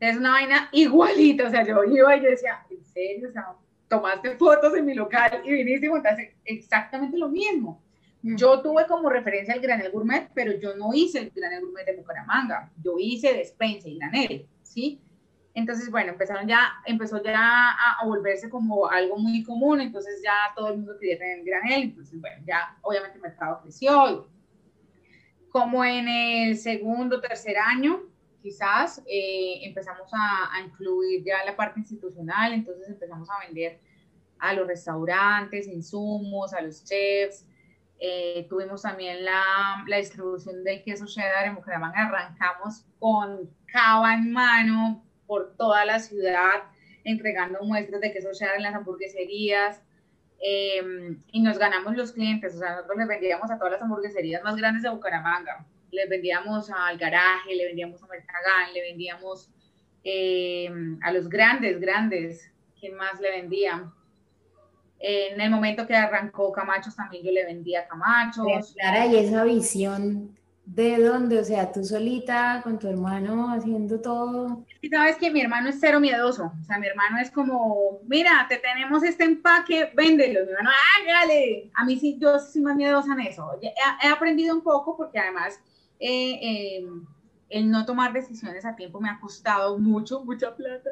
Es 0.00 0.16
una 0.16 0.30
vaina 0.30 0.70
igualita, 0.72 1.48
o 1.48 1.50
sea, 1.50 1.62
yo 1.62 1.84
iba 1.84 2.16
y 2.16 2.22
yo 2.22 2.30
decía, 2.30 2.64
¿en 2.70 2.82
serio? 2.86 3.28
O 3.28 3.32
sea, 3.32 3.48
tomaste 3.86 4.30
fotos 4.36 4.74
en 4.74 4.86
mi 4.86 4.94
local 4.94 5.42
y 5.44 5.52
viniste 5.52 5.84
y 5.84 5.90
montaste 5.90 6.36
exactamente 6.42 7.18
lo 7.18 7.28
mismo. 7.28 7.82
Yo 8.22 8.62
tuve 8.62 8.86
como 8.86 9.10
referencia 9.10 9.52
el 9.52 9.60
granel 9.60 9.92
gourmet, 9.92 10.30
pero 10.32 10.58
yo 10.58 10.74
no 10.74 10.94
hice 10.94 11.18
el 11.18 11.30
granel 11.36 11.60
gourmet 11.60 11.84
de 11.84 11.96
Bucaramanga, 11.96 12.72
yo 12.82 12.94
hice 12.98 13.34
despensa 13.34 13.90
y 13.90 13.98
granel, 13.98 14.46
¿sí? 14.62 15.02
Entonces, 15.56 15.90
bueno, 15.90 16.12
empezaron 16.12 16.46
ya, 16.46 16.74
empezó 16.84 17.22
ya 17.22 17.70
a, 17.70 18.04
volverse 18.04 18.50
como 18.50 18.90
algo 18.90 19.16
muy 19.16 19.42
común, 19.42 19.80
entonces 19.80 20.20
ya 20.22 20.52
todo 20.54 20.68
el 20.68 20.76
mundo 20.76 20.98
quería 21.00 21.16
tener 21.16 21.42
granel, 21.44 21.82
entonces, 21.84 22.20
bueno, 22.20 22.44
ya 22.46 22.76
obviamente 22.82 23.16
el 23.16 23.22
mercado 23.22 23.62
creció. 23.62 24.28
Como 25.48 25.82
en 25.82 26.08
el 26.08 26.58
segundo, 26.58 27.22
tercer 27.22 27.56
año, 27.56 28.02
quizás 28.42 29.02
eh, 29.06 29.60
empezamos 29.62 30.12
a, 30.12 30.54
a, 30.54 30.60
incluir 30.60 31.24
ya 31.24 31.42
la 31.46 31.56
parte 31.56 31.80
institucional, 31.80 32.52
entonces 32.52 32.90
empezamos 32.90 33.26
a 33.30 33.46
vender 33.46 33.80
a 34.38 34.52
los 34.52 34.66
restaurantes, 34.66 35.66
insumos, 35.68 36.52
a 36.52 36.60
los 36.60 36.84
chefs. 36.84 37.46
Eh, 37.98 38.46
tuvimos 38.50 38.82
también 38.82 39.24
la, 39.24 39.82
la, 39.86 39.96
distribución 39.96 40.62
del 40.64 40.84
queso 40.84 41.06
cheddar 41.06 41.46
en 41.46 41.54
Bucaramanga. 41.54 42.08
Arrancamos 42.08 42.84
con 42.98 43.48
cava 43.72 44.12
en 44.12 44.30
mano, 44.32 45.05
por 45.26 45.56
toda 45.56 45.84
la 45.84 45.98
ciudad 45.98 46.64
entregando 47.04 47.62
muestras 47.62 48.00
de 48.00 48.12
queso 48.12 48.30
cheddar 48.32 48.56
en 48.56 48.62
las 48.62 48.74
hamburgueserías 48.74 49.80
em, 50.40 51.22
y 51.30 51.40
nos 51.40 51.58
ganamos 51.58 51.96
los 51.96 52.12
clientes, 52.12 52.54
o 52.54 52.58
sea, 52.58 52.72
nosotros 52.72 52.98
les 52.98 53.08
vendíamos 53.08 53.50
a 53.50 53.56
todas 53.56 53.72
las 53.72 53.82
hamburgueserías 53.82 54.42
más 54.42 54.56
grandes 54.56 54.82
de 54.82 54.90
Bucaramanga, 54.90 55.64
les 55.92 56.08
vendíamos 56.08 56.70
al 56.70 56.98
garaje, 56.98 57.54
le 57.54 57.66
vendíamos 57.66 58.02
a 58.02 58.06
Mercagán, 58.06 58.72
le 58.74 58.82
vendíamos 58.82 59.50
em, 60.02 60.98
a 61.02 61.12
los 61.12 61.28
grandes, 61.28 61.80
grandes, 61.80 62.50
¿quién 62.78 62.94
más 62.96 63.20
le 63.20 63.30
vendía? 63.30 63.92
En 64.98 65.40
el 65.40 65.50
momento 65.50 65.86
que 65.86 65.94
arrancó 65.94 66.52
Camachos 66.52 66.96
también 66.96 67.22
yo 67.22 67.30
le 67.30 67.44
vendía 67.44 67.80
a 67.80 67.86
Camachos. 67.86 68.74
Clara, 68.74 69.06
y 69.06 69.16
esa 69.16 69.44
visión 69.44 70.36
¿De 70.66 71.00
dónde? 71.00 71.38
O 71.38 71.44
sea, 71.44 71.70
tú 71.70 71.84
solita 71.84 72.60
con 72.64 72.76
tu 72.76 72.88
hermano 72.88 73.52
haciendo 73.52 74.00
todo. 74.00 74.66
Y 74.80 74.88
sabes 74.88 75.16
que 75.16 75.30
mi 75.30 75.40
hermano 75.40 75.68
es 75.68 75.78
cero 75.80 76.00
miedoso. 76.00 76.52
O 76.60 76.64
sea, 76.64 76.78
mi 76.78 76.88
hermano 76.88 77.18
es 77.20 77.30
como, 77.30 78.00
mira, 78.08 78.46
te 78.48 78.58
tenemos 78.58 79.04
este 79.04 79.22
empaque, 79.22 79.92
véndelo. 79.94 80.44
Mi 80.44 80.50
hermano, 80.50 80.70
hágale. 81.00 81.70
A 81.74 81.84
mí 81.84 81.96
sí, 82.00 82.18
yo 82.20 82.40
soy 82.40 82.62
más 82.62 82.74
miedosa 82.74 83.12
en 83.12 83.20
eso. 83.20 83.48
He, 83.62 84.08
aprendido 84.08 84.56
un 84.56 84.62
poco 84.62 84.96
porque 84.96 85.20
además 85.20 85.60
eh, 86.00 86.32
eh, 86.42 86.86
el 87.48 87.70
no 87.70 87.86
tomar 87.86 88.12
decisiones 88.12 88.64
a 88.64 88.74
tiempo 88.74 89.00
me 89.00 89.08
ha 89.08 89.20
costado 89.20 89.78
mucho, 89.78 90.24
mucha 90.24 90.56
plata. 90.56 90.90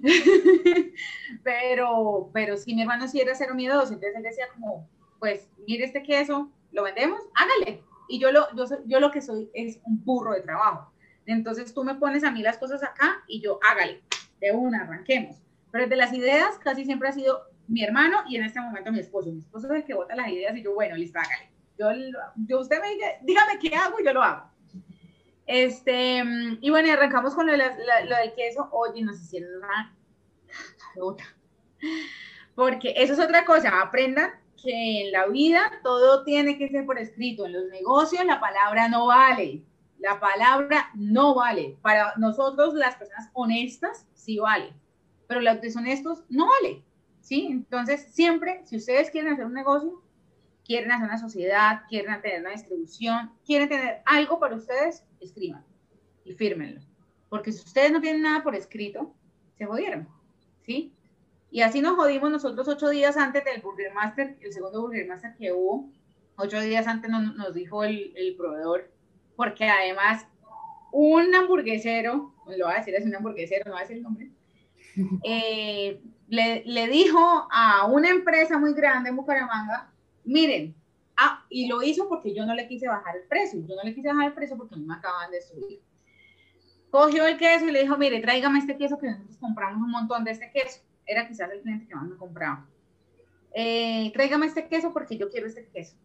pero, 1.42 2.30
pero 2.32 2.56
sí, 2.56 2.72
mi 2.72 2.82
hermano 2.82 3.08
sí 3.08 3.20
era 3.20 3.34
cero 3.34 3.56
miedoso. 3.56 3.94
Entonces 3.94 4.14
él 4.14 4.22
decía 4.22 4.46
como, 4.54 4.88
pues, 5.18 5.48
mire 5.66 5.86
este 5.86 6.04
queso, 6.04 6.48
¿lo 6.70 6.84
vendemos? 6.84 7.20
Hágale 7.34 7.82
y 8.12 8.18
yo 8.18 8.30
lo, 8.30 8.54
yo, 8.54 8.66
yo 8.84 9.00
lo 9.00 9.10
que 9.10 9.22
soy 9.22 9.50
es 9.54 9.80
un 9.86 10.04
burro 10.04 10.34
de 10.34 10.42
trabajo. 10.42 10.92
Entonces 11.24 11.72
tú 11.72 11.82
me 11.82 11.94
pones 11.94 12.24
a 12.24 12.30
mí 12.30 12.42
las 12.42 12.58
cosas 12.58 12.82
acá 12.84 13.24
y 13.26 13.40
yo 13.40 13.58
hágale, 13.66 14.02
de 14.38 14.52
una, 14.52 14.82
arranquemos. 14.82 15.40
Pero 15.70 15.86
de 15.86 15.96
las 15.96 16.12
ideas 16.12 16.58
casi 16.58 16.84
siempre 16.84 17.08
ha 17.08 17.12
sido 17.12 17.40
mi 17.68 17.82
hermano 17.82 18.18
y 18.28 18.36
en 18.36 18.44
este 18.44 18.60
momento 18.60 18.92
mi 18.92 18.98
esposo. 18.98 19.32
Mi 19.32 19.38
esposo 19.38 19.66
es 19.68 19.72
el 19.76 19.84
que 19.84 19.94
vota 19.94 20.14
las 20.14 20.28
ideas 20.28 20.54
y 20.54 20.62
yo, 20.62 20.74
bueno, 20.74 20.94
listo, 20.94 21.18
hágale. 21.18 21.50
Yo, 21.78 21.88
yo 22.46 22.60
usted 22.60 22.82
me 22.82 22.90
diga, 22.90 23.06
dígame 23.22 23.58
qué 23.58 23.74
hago 23.74 23.98
y 23.98 24.04
yo 24.04 24.12
lo 24.12 24.22
hago. 24.22 24.50
Este, 25.46 26.22
y 26.60 26.68
bueno, 26.68 26.92
arrancamos 26.92 27.34
con 27.34 27.46
lo, 27.46 27.56
lo 27.56 28.16
del 28.16 28.34
queso. 28.36 28.68
Oye, 28.72 29.02
nos 29.02 29.22
hicieron 29.22 29.56
una 29.56 29.96
Porque 32.54 32.92
eso 32.94 33.14
es 33.14 33.20
otra 33.20 33.46
cosa, 33.46 33.80
aprendan 33.80 34.41
en 34.64 35.12
la 35.12 35.26
vida 35.26 35.70
todo 35.82 36.24
tiene 36.24 36.58
que 36.58 36.68
ser 36.68 36.86
por 36.86 36.98
escrito. 36.98 37.46
En 37.46 37.52
los 37.52 37.68
negocios 37.70 38.24
la 38.24 38.40
palabra 38.40 38.88
no 38.88 39.06
vale. 39.06 39.62
La 39.98 40.18
palabra 40.18 40.90
no 40.94 41.34
vale. 41.34 41.76
Para 41.80 42.14
nosotros, 42.16 42.74
las 42.74 42.96
personas 42.96 43.30
honestas, 43.34 44.06
sí 44.14 44.38
vale. 44.38 44.72
Pero 45.28 45.40
los 45.40 45.60
deshonestos 45.60 46.24
no 46.28 46.48
vale. 46.48 46.82
¿Sí? 47.20 47.46
Entonces, 47.50 48.12
siempre, 48.12 48.62
si 48.64 48.76
ustedes 48.76 49.10
quieren 49.10 49.32
hacer 49.32 49.46
un 49.46 49.54
negocio, 49.54 50.02
quieren 50.64 50.90
hacer 50.90 51.06
una 51.06 51.18
sociedad, 51.18 51.82
quieren 51.88 52.20
tener 52.20 52.40
una 52.40 52.50
distribución, 52.50 53.32
quieren 53.44 53.68
tener 53.68 54.02
algo 54.04 54.40
para 54.40 54.56
ustedes, 54.56 55.04
escriban 55.20 55.64
y 56.24 56.32
fírmenlo. 56.32 56.80
Porque 57.28 57.52
si 57.52 57.64
ustedes 57.64 57.92
no 57.92 58.00
tienen 58.00 58.22
nada 58.22 58.42
por 58.42 58.54
escrito, 58.54 59.14
se 59.56 59.66
jodieron. 59.66 60.08
¿Sí? 60.66 60.92
Y 61.52 61.60
así 61.60 61.82
nos 61.82 61.96
jodimos 61.96 62.30
nosotros 62.30 62.66
ocho 62.66 62.88
días 62.88 63.18
antes 63.18 63.44
del 63.44 63.60
Burger 63.60 63.92
Master, 63.92 64.38
el 64.40 64.52
segundo 64.54 64.80
Burger 64.80 65.06
Master 65.06 65.34
que 65.36 65.52
hubo. 65.52 65.90
Ocho 66.36 66.58
días 66.58 66.86
antes 66.86 67.10
nos, 67.10 67.36
nos 67.36 67.52
dijo 67.52 67.84
el, 67.84 68.14
el, 68.16 68.34
proveedor, 68.36 68.90
porque 69.36 69.66
además 69.66 70.26
un 70.92 71.34
hamburguesero, 71.34 72.32
lo 72.46 72.64
voy 72.64 72.74
a 72.74 72.78
decir 72.78 72.94
es 72.94 73.04
un 73.04 73.14
hamburguesero, 73.14 73.66
no 73.66 73.72
voy 73.72 73.80
a 73.80 73.82
decir 73.82 73.98
el 73.98 74.02
nombre, 74.02 74.30
eh, 75.24 76.00
le, 76.28 76.62
le, 76.64 76.88
dijo 76.88 77.20
a 77.52 77.84
una 77.84 78.08
empresa 78.08 78.58
muy 78.58 78.72
grande 78.72 79.10
en 79.10 79.16
Bucaramanga, 79.16 79.92
miren, 80.24 80.74
ah, 81.18 81.44
y 81.50 81.68
lo 81.68 81.82
hizo 81.82 82.08
porque 82.08 82.34
yo 82.34 82.46
no 82.46 82.54
le 82.54 82.66
quise 82.66 82.88
bajar 82.88 83.14
el 83.14 83.24
precio, 83.24 83.60
yo 83.68 83.76
no 83.76 83.82
le 83.82 83.94
quise 83.94 84.08
bajar 84.08 84.28
el 84.28 84.32
precio 84.32 84.56
porque 84.56 84.76
me 84.76 84.94
acaban 84.94 85.30
de 85.30 85.42
subir. 85.42 85.82
Cogió 86.90 87.26
el 87.26 87.36
queso 87.36 87.66
y 87.66 87.72
le 87.72 87.82
dijo, 87.82 87.98
mire, 87.98 88.20
tráigame 88.20 88.58
este 88.58 88.78
queso 88.78 88.98
que 88.98 89.08
nosotros 89.08 89.36
compramos 89.36 89.82
un 89.82 89.90
montón 89.90 90.24
de 90.24 90.30
este 90.30 90.50
queso 90.50 90.80
era 91.06 91.28
quizás 91.28 91.50
el 91.50 91.60
cliente 91.60 91.86
que 91.86 91.94
más 91.94 92.08
me 92.08 92.16
compraba. 92.16 92.66
Eh, 93.54 94.10
tráigame 94.12 94.46
este 94.46 94.68
queso 94.68 94.92
porque 94.92 95.18
yo 95.18 95.30
quiero 95.30 95.46
este 95.46 95.66
queso. 95.68 95.96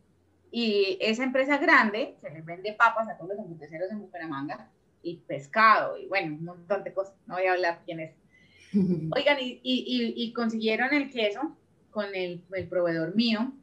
Y 0.52 0.98
esa 1.02 1.24
empresa 1.24 1.58
grande 1.58 2.16
que 2.22 2.30
les 2.30 2.46
vende 2.46 2.74
papas 2.74 3.10
a 3.10 3.18
todos 3.18 3.32
los 3.32 3.40
hamburgueseros 3.40 3.92
en 3.92 4.00
Bucaramanga 4.00 4.70
y 5.02 5.18
pescado 5.18 5.98
y 5.98 6.08
bueno, 6.08 6.36
un 6.36 6.46
montón 6.46 6.84
de 6.84 6.94
cosas, 6.94 7.16
no 7.26 7.36
voy 7.36 7.46
a 7.46 7.54
hablar 7.54 7.82
quién 7.86 8.00
es. 8.00 8.16
Oigan, 9.16 9.38
y, 9.40 9.60
y, 9.64 10.14
y 10.16 10.34
consiguieron 10.34 10.94
el 10.94 11.10
queso 11.10 11.56
con 11.92 12.14
el, 12.14 12.44
el, 12.54 12.68
proveedor 12.68 13.16
mío 13.16 13.54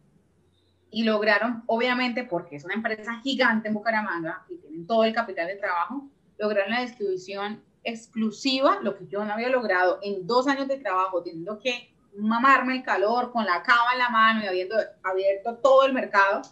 y 0.90 1.04
lograron, 1.04 1.62
obviamente, 1.66 2.24
porque 2.24 2.56
es 2.56 2.64
una 2.64 2.74
empresa 2.74 3.20
gigante 3.22 3.68
en 3.68 3.74
Bucaramanga 3.74 4.44
y 4.48 4.56
tienen 4.56 4.86
todo 4.86 5.04
el 5.04 5.12
capital 5.12 5.48
de 5.48 5.56
trabajo, 5.56 6.08
lograron 6.38 6.70
la 6.70 6.82
distribución 6.82 7.62
exclusiva, 7.84 8.78
lo 8.82 8.96
que 8.96 9.06
yo 9.06 9.24
no 9.24 9.32
había 9.32 9.50
logrado 9.50 9.98
en 10.02 10.26
dos 10.26 10.48
años 10.48 10.68
de 10.68 10.78
trabajo, 10.78 11.22
teniendo 11.22 11.58
que 11.58 11.94
mamarme 12.16 12.76
el 12.76 12.82
calor 12.82 13.30
con 13.32 13.44
la 13.44 13.62
cava 13.62 13.92
en 13.92 13.98
la 13.98 14.08
mano 14.08 14.42
y 14.42 14.46
habiendo 14.46 14.76
abierto 15.02 15.56
todo 15.58 15.84
el 15.84 15.92
mercado, 15.92 16.42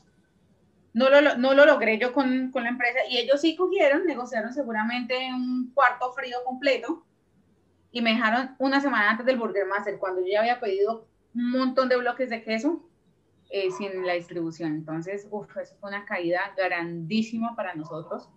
no 0.93 1.09
lo, 1.09 1.37
no 1.37 1.55
lo 1.55 1.65
logré 1.65 1.99
yo 1.99 2.13
con, 2.13 2.51
con, 2.51 2.65
la 2.65 2.69
empresa 2.69 2.99
y 3.09 3.17
ellos 3.17 3.41
sí 3.41 3.57
cogieron, 3.57 4.05
negociaron 4.07 4.53
seguramente 4.53 5.17
un 5.33 5.73
cuarto 5.73 6.13
frío 6.13 6.39
completo 6.45 7.07
y 7.91 8.03
me 8.03 8.11
dejaron 8.11 8.55
una 8.59 8.81
semana 8.81 9.11
antes 9.11 9.25
del 9.25 9.39
Burger 9.39 9.67
Master 9.67 9.99
cuando 9.99 10.21
yo 10.21 10.29
ya 10.33 10.41
había 10.41 10.61
pedido 10.61 11.07
un 11.35 11.51
montón 11.51 11.89
de 11.89 11.97
bloques 11.97 12.29
de 12.29 12.43
queso 12.43 12.87
eh, 13.49 13.71
sin 13.71 14.07
la 14.07 14.15
distribución. 14.15 14.73
Entonces, 14.75 15.27
uff, 15.31 15.57
eso 15.57 15.75
fue 15.81 15.91
una 15.91 16.05
caída 16.05 16.53
grandísima 16.57 17.55
para 17.57 17.75
nosotros 17.75 18.29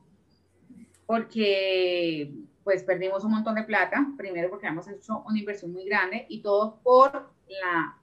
porque 1.05 2.33
pues 2.65 2.83
perdimos 2.83 3.23
un 3.23 3.31
montón 3.31 3.53
de 3.53 3.63
plata, 3.63 4.07
primero 4.17 4.49
porque 4.49 4.65
hemos 4.65 4.87
hecho 4.87 5.23
una 5.27 5.37
inversión 5.37 5.71
muy 5.71 5.85
grande 5.85 6.25
y 6.27 6.41
todo 6.41 6.79
por 6.81 7.31
la, 7.47 7.95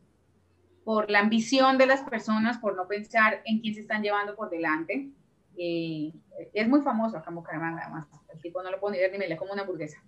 por 0.85 1.11
la 1.11 1.19
ambición 1.19 1.79
de 1.79 1.87
las 1.87 2.03
personas, 2.03 2.59
por 2.59 2.77
no 2.77 2.87
pensar 2.87 3.43
en 3.45 3.59
quién 3.59 3.75
se 3.75 3.81
están 3.81 4.05
llevando 4.05 4.37
por 4.37 4.51
delante. 4.51 5.11
Eh, 5.59 6.13
es 6.55 6.69
muy 6.69 6.81
famoso 6.81 7.19
acá 7.19 7.31
en 7.31 7.35
Bucaramanga, 7.35 7.83
además. 7.83 8.07
El 8.33 8.41
tipo 8.41 8.63
no 8.63 8.71
lo 8.71 8.79
puedo 8.79 8.95
ni 8.95 9.01
ver 9.01 9.11
ni 9.11 9.19
me 9.19 9.27
lee 9.27 9.37
como 9.37 9.53
una 9.53 9.63
hamburguesa. 9.63 10.01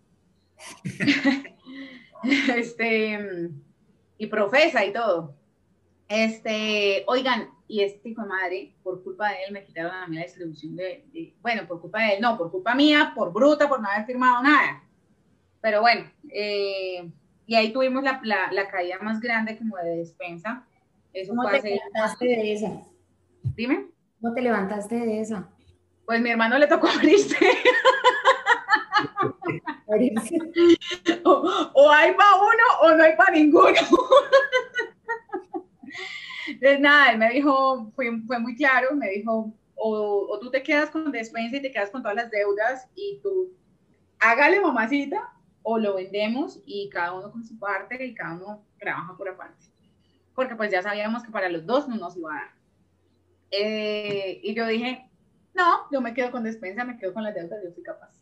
este, 2.55 3.51
y 4.17 4.27
profesa 4.29 4.85
y 4.85 4.93
todo. 4.93 5.35
Este, 6.15 7.03
oigan, 7.09 7.49
y 7.67 7.83
este 7.83 8.11
hijo 8.11 8.23
de 8.23 8.29
madre, 8.29 8.75
por 8.83 9.03
culpa 9.03 9.31
de 9.31 9.45
él, 9.47 9.53
me 9.53 9.65
quitaron 9.65 9.93
a 9.93 10.07
mí 10.07 10.17
la 10.17 10.23
distribución 10.23 10.77
de, 10.77 11.35
bueno, 11.43 11.67
por 11.67 11.81
culpa 11.81 12.03
de 12.03 12.15
él, 12.15 12.21
no, 12.21 12.39
por 12.39 12.53
culpa 12.53 12.75
mía, 12.75 13.13
por 13.17 13.33
bruta, 13.33 13.69
por 13.69 13.81
no 13.81 13.89
haber 13.89 14.07
firmado 14.07 14.43
nada. 14.43 14.85
Pero 15.61 15.81
bueno, 15.81 16.09
eh, 16.31 17.11
y 17.47 17.55
ahí 17.57 17.73
tuvimos 17.73 18.05
la, 18.05 18.21
la, 18.23 18.69
caída 18.69 18.99
más 19.01 19.21
grande 19.21 19.59
como 19.59 19.77
de 19.79 19.97
despensa. 19.97 20.65
Eso 21.13 21.35
¿Cómo 21.35 21.49
te 21.49 21.63
levantaste 21.63 22.27
de 22.27 22.53
esa? 22.53 22.71
Dime. 23.43 23.87
¿Cómo 24.21 24.35
te 24.35 24.43
levantaste 24.43 24.95
de 24.95 25.21
esa? 25.21 25.49
Pues 26.07 26.21
mi 26.21 26.31
hermano 26.31 26.59
le 26.59 26.67
tocó 26.67 26.87
abrirse. 26.95 27.37
o, 31.25 31.91
hay 31.91 32.13
para 32.13 32.35
uno 32.37 32.65
o 32.83 32.91
no 32.93 33.03
hay 33.03 33.17
para 33.17 33.33
ninguno. 33.33 33.75
Entonces, 36.75 36.81
nada, 36.81 37.13
él 37.13 37.19
me 37.19 37.31
dijo, 37.31 37.93
fue, 37.95 38.21
fue 38.27 38.39
muy 38.41 38.57
claro, 38.57 38.97
me 38.97 39.09
dijo, 39.11 39.53
o, 39.77 40.27
o, 40.29 40.39
tú 40.41 40.51
te 40.51 40.63
quedas 40.63 40.91
con 40.91 41.13
despensa 41.13 41.57
y 41.57 41.63
te 41.63 41.71
quedas 41.71 41.91
con 41.91 42.03
todas 42.03 42.17
las 42.17 42.31
deudas 42.31 42.89
y 42.97 43.21
tú 43.23 43.53
hágale 44.19 44.61
mamacita 44.61 45.33
o 45.63 45.79
lo 45.79 45.95
vendemos 45.95 46.61
y 46.67 46.89
cada 46.89 47.13
uno 47.13 47.31
con 47.31 47.45
su 47.45 47.57
parte 47.59 48.05
y 48.05 48.15
cada 48.15 48.35
uno 48.35 48.65
trabaja 48.79 49.17
por 49.17 49.29
aparte. 49.29 49.67
Porque 50.35 50.57
pues 50.57 50.73
ya 50.73 50.83
sabíamos 50.83 51.23
que 51.23 51.31
para 51.31 51.49
los 51.49 51.65
dos 51.65 51.87
no 51.87 51.97
nos 51.97 52.17
iba 52.17 52.33
a 52.33 52.41
dar. 52.41 52.51
Eh, 53.53 54.41
y 54.43 54.53
yo 54.55 54.67
dije, 54.67 55.09
no, 55.55 55.89
yo 55.93 56.01
me 56.01 56.13
quedo 56.13 56.33
con 56.33 56.43
despensa, 56.43 56.85
me 56.85 56.99
quedo 56.99 57.15
con 57.15 57.23
las 57.23 57.37
deudas, 57.37 57.61
yo 57.63 57.71
soy 57.71 57.85
capaz. 57.85 58.21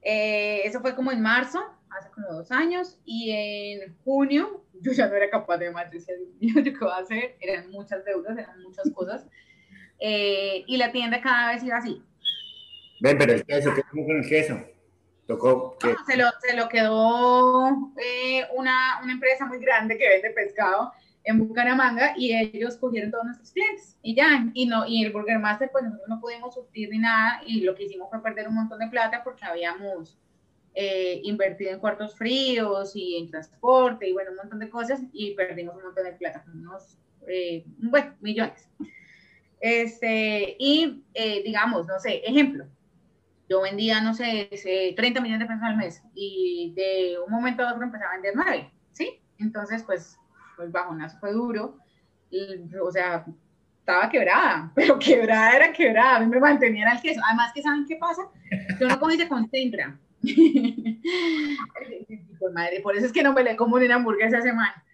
Eh, 0.00 0.62
eso 0.64 0.80
fue 0.80 0.96
como 0.96 1.12
en 1.12 1.22
marzo, 1.22 1.62
hace 1.98 2.10
como 2.10 2.28
dos 2.32 2.50
años, 2.50 2.98
y 3.04 3.30
en 3.30 3.96
junio 4.04 4.64
yo 4.80 4.92
ya 4.92 5.08
no 5.08 5.14
era 5.14 5.30
capaz 5.30 5.58
de 5.58 5.72
decía, 5.90 6.14
Dios 6.16 6.34
mío, 6.40 6.54
¿yo 6.62 6.72
qué 6.72 6.84
voy 6.84 6.92
a 6.92 6.96
hacer? 6.96 7.36
Eran 7.40 7.70
muchas 7.70 8.04
deudas, 8.04 8.36
eran 8.36 8.62
muchas 8.62 8.90
cosas, 8.90 9.26
eh, 9.98 10.64
y 10.66 10.76
la 10.76 10.92
tienda 10.92 11.20
cada 11.20 11.52
vez 11.52 11.62
iba 11.62 11.76
así. 11.76 12.02
Ven, 13.00 13.18
pero 13.18 13.32
el 13.32 13.44
queso, 13.44 13.74
¿qué 13.74 13.82
con 13.82 14.16
el 14.16 14.28
queso? 14.28 14.60
Tocó 15.26 15.76
que... 15.78 15.94
se, 16.06 16.16
lo, 16.16 16.26
se 16.40 16.56
lo 16.56 16.68
quedó 16.68 17.68
eh, 17.96 18.44
una, 18.56 19.00
una 19.02 19.12
empresa 19.12 19.46
muy 19.46 19.58
grande 19.58 19.96
que 19.96 20.08
vende 20.08 20.30
pescado, 20.30 20.92
en 21.24 21.38
Bucaramanga 21.38 22.14
y 22.16 22.34
ellos 22.34 22.76
cogieron 22.76 23.10
todos 23.10 23.24
nuestros 23.24 23.52
clientes 23.52 23.96
y 24.02 24.14
ya, 24.14 24.46
y 24.54 24.66
no, 24.66 24.86
y 24.86 25.04
el 25.04 25.12
Burger 25.12 25.38
Master 25.38 25.70
pues 25.70 25.84
nosotros 25.84 26.08
no 26.08 26.20
pudimos 26.20 26.54
surtir 26.54 26.90
ni 26.90 26.98
nada 26.98 27.42
y 27.46 27.60
lo 27.60 27.74
que 27.74 27.84
hicimos 27.84 28.10
fue 28.10 28.22
perder 28.22 28.48
un 28.48 28.54
montón 28.54 28.78
de 28.78 28.88
plata 28.88 29.22
porque 29.22 29.44
habíamos 29.44 30.18
eh, 30.74 31.20
invertido 31.24 31.72
en 31.72 31.78
cuartos 31.78 32.16
fríos 32.16 32.96
y 32.96 33.18
en 33.18 33.30
transporte 33.30 34.08
y 34.08 34.12
bueno, 34.12 34.30
un 34.30 34.38
montón 34.38 34.58
de 34.58 34.70
cosas 34.70 35.00
y 35.12 35.34
perdimos 35.34 35.76
un 35.76 35.82
montón 35.82 36.04
de 36.04 36.12
plata, 36.12 36.44
unos, 36.52 36.98
eh, 37.26 37.64
bueno, 37.78 38.14
millones. 38.20 38.68
Este, 39.60 40.56
y 40.58 41.04
eh, 41.14 41.42
digamos, 41.44 41.86
no 41.86 41.98
sé, 41.98 42.22
ejemplo, 42.24 42.66
yo 43.48 43.60
vendía, 43.60 44.00
no 44.00 44.14
sé, 44.14 44.48
30 44.96 45.20
millones 45.20 45.40
de 45.40 45.52
pesos 45.52 45.62
al 45.62 45.76
mes 45.76 46.02
y 46.14 46.72
de 46.74 47.16
un 47.24 47.30
momento 47.30 47.62
a 47.62 47.72
otro 47.72 47.84
empecé 47.84 48.04
a 48.04 48.12
vender 48.12 48.32
9, 48.34 48.70
¿sí? 48.92 49.20
Entonces, 49.38 49.82
pues 49.82 50.16
el 50.58 50.70
bajonazo 50.70 51.18
fue 51.18 51.32
duro, 51.32 51.76
o 52.82 52.90
sea, 52.90 53.26
estaba 53.78 54.08
quebrada, 54.08 54.72
pero 54.74 54.98
quebrada 54.98 55.56
era 55.56 55.72
quebrada, 55.72 56.16
a 56.16 56.20
mí 56.20 56.26
me 56.26 56.40
mantenía 56.40 56.92
el 56.92 57.00
queso. 57.00 57.20
Además 57.26 57.52
que 57.52 57.62
saben 57.62 57.84
qué 57.86 57.96
pasa, 57.96 58.22
que 58.78 58.84
uno 58.84 58.98
como 58.98 59.12
se 59.12 59.28
concentra. 59.28 59.98
Madre, 62.52 62.80
por 62.80 62.96
eso 62.96 63.06
es 63.06 63.12
que 63.12 63.22
no 63.22 63.32
me 63.32 63.42
le 63.42 63.56
como 63.56 63.76
una 63.76 63.94
hamburguesa 63.94 64.36
esa 64.38 64.48
semana. 64.48 64.84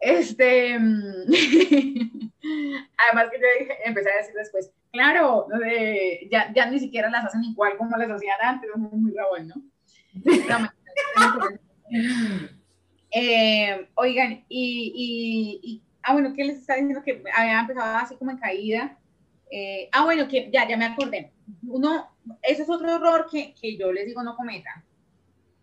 Este, 0.00 0.74
además 0.74 1.28
que 3.30 3.40
yo 3.40 3.46
empecé 3.84 4.10
a 4.10 4.18
decir 4.18 4.34
después, 4.34 4.70
claro, 4.92 5.46
ya, 6.30 6.52
ya 6.52 6.70
ni 6.70 6.78
siquiera 6.78 7.10
las 7.10 7.24
hacen 7.24 7.42
igual 7.44 7.76
como 7.76 7.96
las 7.96 8.10
hacían 8.10 8.36
antes, 8.42 8.70
es 8.70 8.76
muy 8.76 9.12
rabón, 9.12 9.48
¿no? 9.48 9.54
Eh, 13.16 13.88
oigan, 13.94 14.44
y, 14.48 15.80
ah, 16.02 16.14
bueno, 16.14 16.32
¿qué 16.34 16.42
les 16.42 16.58
está 16.58 16.74
diciendo? 16.74 17.00
Que 17.04 17.22
había 17.32 17.60
empezado 17.60 17.98
así 17.98 18.16
como 18.16 18.32
en 18.32 18.38
caída. 18.38 18.98
Eh, 19.52 19.88
ah, 19.92 20.02
bueno, 20.02 20.26
que 20.26 20.50
ya, 20.52 20.66
ya 20.66 20.76
me 20.76 20.86
acordé. 20.86 21.30
Uno, 21.68 22.08
ese 22.42 22.62
es 22.62 22.70
otro 22.70 22.94
error 22.94 23.26
que, 23.30 23.54
que 23.54 23.76
yo 23.76 23.92
les 23.92 24.06
digo 24.06 24.22
no 24.22 24.36
cometan. 24.36 24.82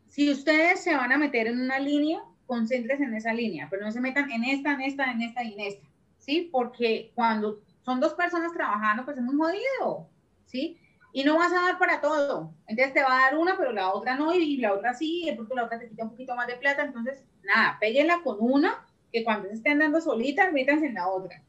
Si 0.08 0.30
ustedes 0.30 0.82
se 0.84 0.96
van 0.96 1.12
a 1.12 1.18
meter 1.18 1.48
en 1.48 1.62
una 1.62 1.80
línea, 1.80 2.22
concéntrense 2.46 3.06
en 3.06 3.16
esa 3.16 3.34
línea, 3.34 3.68
pero 3.70 3.86
no 3.86 3.92
se 3.92 4.02
metan 4.02 4.30
en 4.32 4.44
esta, 4.44 4.74
en 4.74 4.82
esta, 4.82 5.12
en 5.12 5.22
esta 5.22 5.44
y 5.44 5.54
en 5.54 5.60
esta, 5.60 5.88
¿sí? 6.18 6.50
Porque 6.52 7.12
cuando 7.16 7.62
son 7.82 8.00
dos 8.00 8.14
personas 8.14 8.52
trabajando, 8.54 9.06
pues 9.06 9.18
es 9.18 9.24
muy 9.24 9.36
jodido, 9.36 10.10
¿sí? 10.46 10.78
y 11.14 11.24
no 11.24 11.38
vas 11.38 11.52
a 11.52 11.62
dar 11.62 11.78
para 11.78 12.02
todo. 12.02 12.54
Entonces 12.68 12.94
te 12.94 13.04
va 13.04 13.18
a 13.18 13.22
dar 13.22 13.38
una, 13.38 13.58
pero 13.58 13.72
la 13.72 13.94
otra 13.94 14.16
no, 14.16 14.34
y 14.34 14.58
la 14.58 14.74
otra 14.74 14.94
sí, 14.94 15.28
y 15.28 15.36
porque 15.36 15.56
la 15.56 15.66
otra 15.66 15.80
te 15.80 15.90
quita 15.90 16.04
un 16.04 16.12
poquito 16.12 16.36
más 16.36 16.48
de 16.48 16.56
plata. 16.56 16.84
Entonces, 16.84 17.24
nada, 17.44 17.78
péguenla 17.80 18.22
con 18.24 18.38
una, 18.40 18.86
que 19.12 19.24
cuando 19.24 19.50
se 19.50 19.56
estén 19.56 19.80
dando 19.80 20.00
solitas, 20.00 20.54
métanse 20.54 20.88
en 20.88 20.96
la 20.96 21.10
otra. 21.10 21.44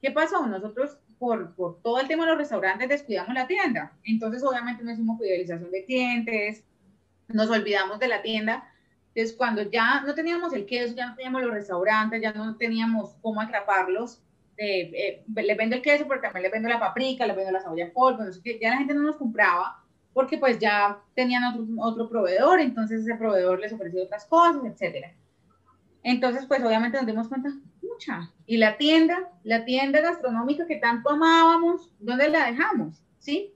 ¿Qué 0.00 0.10
pasó? 0.10 0.46
Nosotros, 0.46 0.98
por, 1.18 1.54
por 1.54 1.80
todo 1.82 2.00
el 2.00 2.08
tema 2.08 2.24
de 2.24 2.30
los 2.30 2.38
restaurantes, 2.38 2.88
descuidamos 2.88 3.34
la 3.34 3.46
tienda. 3.46 3.92
Entonces, 4.04 4.42
obviamente, 4.42 4.82
no 4.82 4.92
hicimos 4.92 5.18
fidelización 5.18 5.70
de 5.70 5.84
clientes, 5.84 6.64
nos 7.28 7.50
olvidamos 7.50 7.98
de 7.98 8.08
la 8.08 8.22
tienda. 8.22 8.72
Entonces, 9.14 9.36
cuando 9.36 9.62
ya 9.62 10.02
no 10.02 10.14
teníamos 10.14 10.52
el 10.52 10.66
queso, 10.66 10.94
ya 10.94 11.08
no 11.08 11.16
teníamos 11.16 11.42
los 11.42 11.52
restaurantes, 11.52 12.22
ya 12.22 12.32
no 12.32 12.56
teníamos 12.56 13.14
cómo 13.20 13.40
atraparlos, 13.40 14.22
eh, 14.56 14.90
eh, 14.94 15.24
les 15.34 15.56
vendo 15.56 15.76
el 15.76 15.82
queso, 15.82 16.06
pero 16.08 16.20
también 16.20 16.44
les 16.44 16.52
vendo 16.52 16.68
la 16.68 16.80
paprika, 16.80 17.26
les 17.26 17.36
vendo 17.36 17.52
la 17.52 17.60
cebolla 17.60 17.84
en 17.84 17.92
polvo, 17.92 18.24
no 18.24 18.32
sé 18.32 18.40
qué, 18.42 18.58
ya 18.60 18.70
la 18.70 18.78
gente 18.78 18.94
no 18.94 19.02
nos 19.02 19.16
compraba 19.16 19.84
porque 20.18 20.36
pues 20.36 20.58
ya 20.58 20.98
tenían 21.14 21.44
otro, 21.44 21.64
otro 21.78 22.08
proveedor, 22.08 22.58
entonces 22.58 23.02
ese 23.02 23.14
proveedor 23.14 23.60
les 23.60 23.72
ofrecía 23.72 24.02
otras 24.02 24.24
cosas, 24.24 24.64
etcétera. 24.64 25.14
Entonces, 26.02 26.44
pues 26.46 26.60
obviamente 26.64 26.96
nos 26.96 27.06
dimos 27.06 27.28
cuenta, 27.28 27.50
Y 28.46 28.56
la 28.56 28.76
tienda, 28.76 29.30
la 29.44 29.64
tienda 29.64 30.00
gastronómica 30.00 30.66
que 30.66 30.76
tanto 30.76 31.10
amábamos, 31.10 31.92
¿dónde 31.98 32.28
la 32.28 32.50
dejamos? 32.50 33.02
¿Sí? 33.18 33.54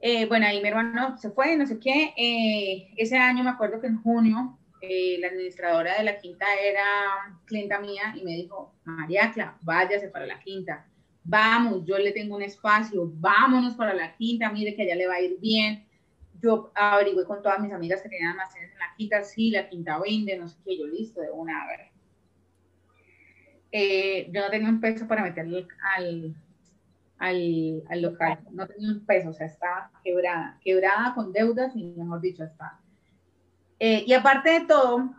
Eh, 0.00 0.26
bueno, 0.26 0.46
ahí 0.46 0.60
mi 0.60 0.68
hermano 0.68 1.16
se 1.16 1.30
fue, 1.30 1.56
no 1.56 1.66
sé 1.66 1.78
qué. 1.78 2.12
ese 2.96 3.16
año 3.16 3.42
me 3.42 3.50
acuerdo 3.50 3.80
que 3.80 3.86
en 3.86 4.02
junio 4.02 4.58
eh, 4.82 5.16
la 5.18 5.28
administradora 5.28 5.96
de 5.96 6.04
la 6.04 6.18
quinta 6.18 6.44
era 6.62 6.84
clienta 7.46 7.80
mía 7.80 8.14
y 8.14 8.22
me 8.22 8.32
dijo, 8.32 8.74
María 8.84 9.32
Cla, 9.32 9.56
váyase 9.62 10.08
para 10.08 10.26
la 10.26 10.38
quinta, 10.40 10.86
vamos, 11.22 11.84
yo 11.86 11.96
le 11.96 12.12
tengo 12.12 12.36
un 12.36 12.42
espacio, 12.42 13.10
vámonos 13.14 13.74
para 13.76 13.94
la 13.94 14.14
quinta, 14.14 14.50
mire 14.50 14.74
que 14.74 14.82
allá 14.82 14.94
le 14.94 15.06
va 15.06 15.14
a 15.14 15.20
ir 15.22 15.38
bien. 15.40 15.86
Yo 16.42 16.70
averigüé 16.74 17.24
con 17.24 17.42
todas 17.42 17.60
mis 17.60 17.72
amigas 17.72 18.02
que 18.02 18.10
tenían 18.10 18.32
almacenes 18.32 18.72
en 18.72 18.78
la 18.78 18.94
quinta, 18.96 19.24
sí, 19.24 19.50
la 19.50 19.68
quinta 19.70 19.98
vende, 19.98 20.36
no 20.36 20.48
sé 20.48 20.58
qué, 20.64 20.78
yo 20.78 20.86
listo, 20.86 21.22
de 21.22 21.30
una, 21.30 21.62
a. 21.62 21.93
Eh, 23.76 24.30
yo 24.32 24.40
no 24.40 24.50
tenía 24.50 24.68
un 24.68 24.80
peso 24.80 25.08
para 25.08 25.24
meterle 25.24 25.66
al, 25.96 26.32
al, 27.18 27.82
al, 27.88 28.02
local, 28.02 28.38
no 28.52 28.68
tenía 28.68 28.92
un 28.92 29.04
peso, 29.04 29.30
o 29.30 29.32
sea, 29.32 29.48
estaba 29.48 29.90
quebrada, 30.04 30.60
quebrada 30.62 31.12
con 31.12 31.32
deudas 31.32 31.74
y 31.74 31.82
mejor 31.82 32.20
dicho, 32.20 32.44
está 32.44 32.78
eh, 33.80 34.04
y 34.06 34.12
aparte 34.12 34.50
de 34.50 34.66
todo, 34.66 35.10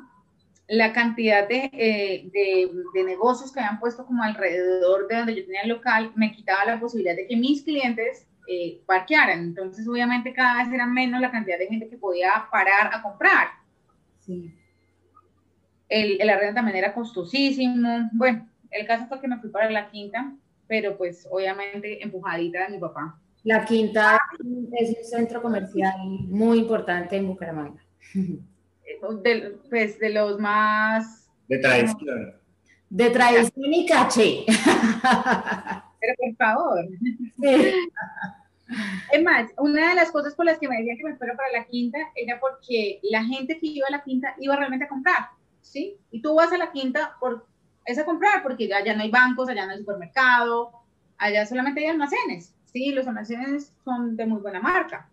la 0.67 0.93
cantidad 0.93 1.45
eh, 1.51 2.29
de, 2.31 2.71
de, 2.93 3.03
negocios 3.03 3.51
que 3.51 3.59
habían 3.59 3.79
puesto 3.79 4.05
como 4.05 4.23
alrededor 4.23 5.07
de 5.07 5.17
donde 5.17 5.35
yo 5.35 5.45
tenía 5.45 5.61
el 5.63 5.69
local 5.69 6.13
me 6.15 6.31
quitaba 6.31 6.65
la 6.65 6.79
posibilidad 6.79 7.15
de 7.15 7.27
que 7.27 7.35
mis 7.35 7.63
clientes 7.63 8.25
eh, 8.47 8.81
parquearan. 8.85 9.39
Entonces, 9.39 9.87
obviamente, 9.87 10.33
cada 10.33 10.63
vez 10.63 10.73
era 10.73 10.85
menos 10.85 11.19
la 11.19 11.31
cantidad 11.31 11.59
de 11.59 11.67
gente 11.67 11.89
que 11.89 11.97
podía 11.97 12.47
parar 12.49 12.91
a 12.93 13.01
comprar. 13.01 13.49
Sí. 14.19 14.55
El, 15.89 16.21
el 16.21 16.29
arrendo 16.29 16.55
también 16.55 16.77
era 16.77 16.93
costosísimo. 16.93 18.09
Bueno, 18.13 18.47
el 18.71 18.87
caso 18.87 19.07
fue 19.07 19.21
que 19.21 19.27
me 19.27 19.39
fui 19.39 19.49
para 19.49 19.69
la 19.69 19.89
quinta, 19.89 20.33
pero 20.67 20.97
pues 20.97 21.27
obviamente 21.29 22.03
empujadita 22.03 22.65
de 22.65 22.69
mi 22.73 22.79
papá. 22.79 23.19
La 23.43 23.63
quinta 23.63 24.19
es 24.79 24.97
un 24.97 25.05
centro 25.05 25.41
comercial 25.41 25.95
muy 25.99 26.57
importante 26.59 27.15
en 27.15 27.27
Bucaramanga. 27.27 27.79
De, 29.23 29.57
pues 29.69 29.99
de 29.99 30.09
los 30.09 30.39
más... 30.39 31.29
De 31.47 31.59
tradición. 31.59 32.33
De 32.89 33.09
tradición 33.11 33.73
y 33.73 33.85
caché. 33.85 34.45
Pero 34.47 36.13
por 36.17 36.35
favor. 36.37 36.87
Es 39.11 39.23
más, 39.23 39.51
una 39.57 39.89
de 39.89 39.95
las 39.95 40.11
cosas 40.11 40.33
por 40.33 40.45
las 40.45 40.57
que 40.57 40.67
me 40.67 40.77
decían 40.77 40.97
que 40.97 41.03
me 41.03 41.15
fuera 41.15 41.35
para 41.35 41.51
la 41.51 41.65
quinta 41.65 41.99
era 42.15 42.39
porque 42.39 42.99
la 43.03 43.23
gente 43.23 43.59
que 43.59 43.67
iba 43.67 43.85
a 43.87 43.91
la 43.91 44.03
quinta 44.03 44.35
iba 44.39 44.55
realmente 44.55 44.85
a 44.85 44.89
comprar, 44.89 45.27
¿sí? 45.65 45.99
Y 46.11 46.21
tú 46.21 46.35
vas 46.35 46.51
a 46.53 46.57
la 46.57 46.71
quinta 46.71 47.17
por 47.19 47.47
es 47.85 47.99
a 47.99 48.05
comprar 48.05 48.41
porque 48.41 48.73
allá 48.73 48.95
no 48.95 49.03
hay 49.03 49.11
bancos, 49.11 49.47
allá 49.47 49.65
no 49.65 49.73
hay 49.73 49.79
supermercado, 49.79 50.71
allá 51.17 51.45
solamente 51.45 51.81
hay 51.81 51.87
almacenes, 51.87 52.53
Sí, 52.65 52.91
los 52.91 53.07
almacenes 53.07 53.73
son 53.85 54.17
de 54.17 54.25
muy 54.25 54.41
buena 54.41 54.59
marca. 54.59 55.07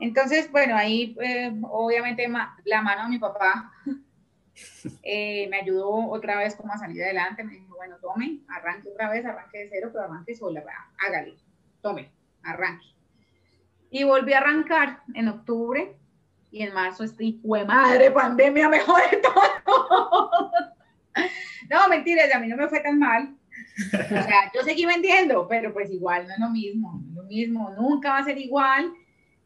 Entonces, 0.00 0.50
bueno, 0.50 0.76
ahí 0.76 1.16
eh, 1.22 1.54
obviamente 1.62 2.26
la 2.64 2.82
mano 2.82 3.04
de 3.04 3.08
mi 3.08 3.18
papá 3.20 3.70
eh, 5.04 5.46
me 5.48 5.58
ayudó 5.58 6.08
otra 6.10 6.38
vez 6.38 6.56
como 6.56 6.72
a 6.72 6.78
salir 6.78 7.04
adelante. 7.04 7.44
Me 7.44 7.52
dijo, 7.52 7.76
bueno, 7.76 7.98
tome, 8.00 8.40
arranque 8.48 8.88
otra 8.88 9.08
vez, 9.10 9.24
arranque 9.24 9.58
de 9.58 9.68
cero, 9.70 9.90
pero 9.92 10.06
arranque 10.06 10.34
sola, 10.34 10.64
hágale, 11.06 11.36
tome, 11.82 12.10
arranque. 12.42 12.86
Y 13.90 14.02
volví 14.02 14.32
a 14.32 14.38
arrancar 14.38 15.02
en 15.14 15.28
octubre 15.28 15.94
y 16.56 16.62
en 16.62 16.72
marzo 16.72 17.04
estoy, 17.04 17.38
fue 17.42 17.66
madre, 17.66 18.10
pandemia, 18.10 18.70
mejor 18.70 18.98
de 19.10 19.16
todo. 19.64 20.50
no, 21.70 21.88
mentiras, 21.90 22.34
a 22.34 22.38
mí 22.38 22.48
no 22.48 22.56
me 22.56 22.68
fue 22.68 22.80
tan 22.80 22.98
mal. 22.98 23.36
O 23.94 24.22
sea, 24.22 24.50
yo 24.54 24.62
seguí 24.62 24.86
vendiendo, 24.86 25.46
pero 25.48 25.74
pues 25.74 25.90
igual 25.90 26.26
no 26.26 26.32
es 26.32 26.40
lo 26.40 26.48
mismo, 26.48 27.02
es 27.10 27.14
lo 27.14 27.22
mismo, 27.24 27.74
nunca 27.78 28.10
va 28.12 28.18
a 28.18 28.24
ser 28.24 28.38
igual. 28.38 28.90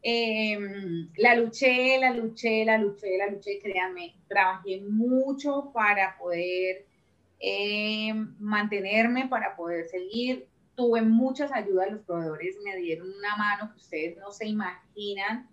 Em, 0.01 1.09
la 1.17 1.35
luché, 1.35 1.99
la 1.99 2.11
luché, 2.11 2.63
la 2.63 2.77
luché, 2.77 3.17
la 3.17 3.27
luché, 3.27 3.59
créanme, 3.61 4.15
trabajé 4.29 4.81
mucho 4.81 5.71
para 5.73 6.17
poder 6.17 6.87
em, 7.39 8.35
mantenerme, 8.39 9.27
para 9.27 9.53
poder 9.57 9.85
seguir. 9.87 10.47
Tuve 10.75 11.01
muchas 11.01 11.51
ayudas, 11.51 11.91
los 11.91 12.01
proveedores 12.03 12.55
me 12.63 12.77
dieron 12.77 13.09
una 13.13 13.35
mano 13.35 13.69
que 13.73 13.77
ustedes 13.77 14.17
no 14.17 14.31
se 14.31 14.47
imaginan. 14.47 15.50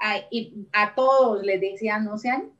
A, 0.00 0.16
y 0.30 0.66
a 0.72 0.94
todos 0.94 1.42
les 1.44 1.60
decía, 1.60 1.98
no 1.98 2.18
sean. 2.18 2.50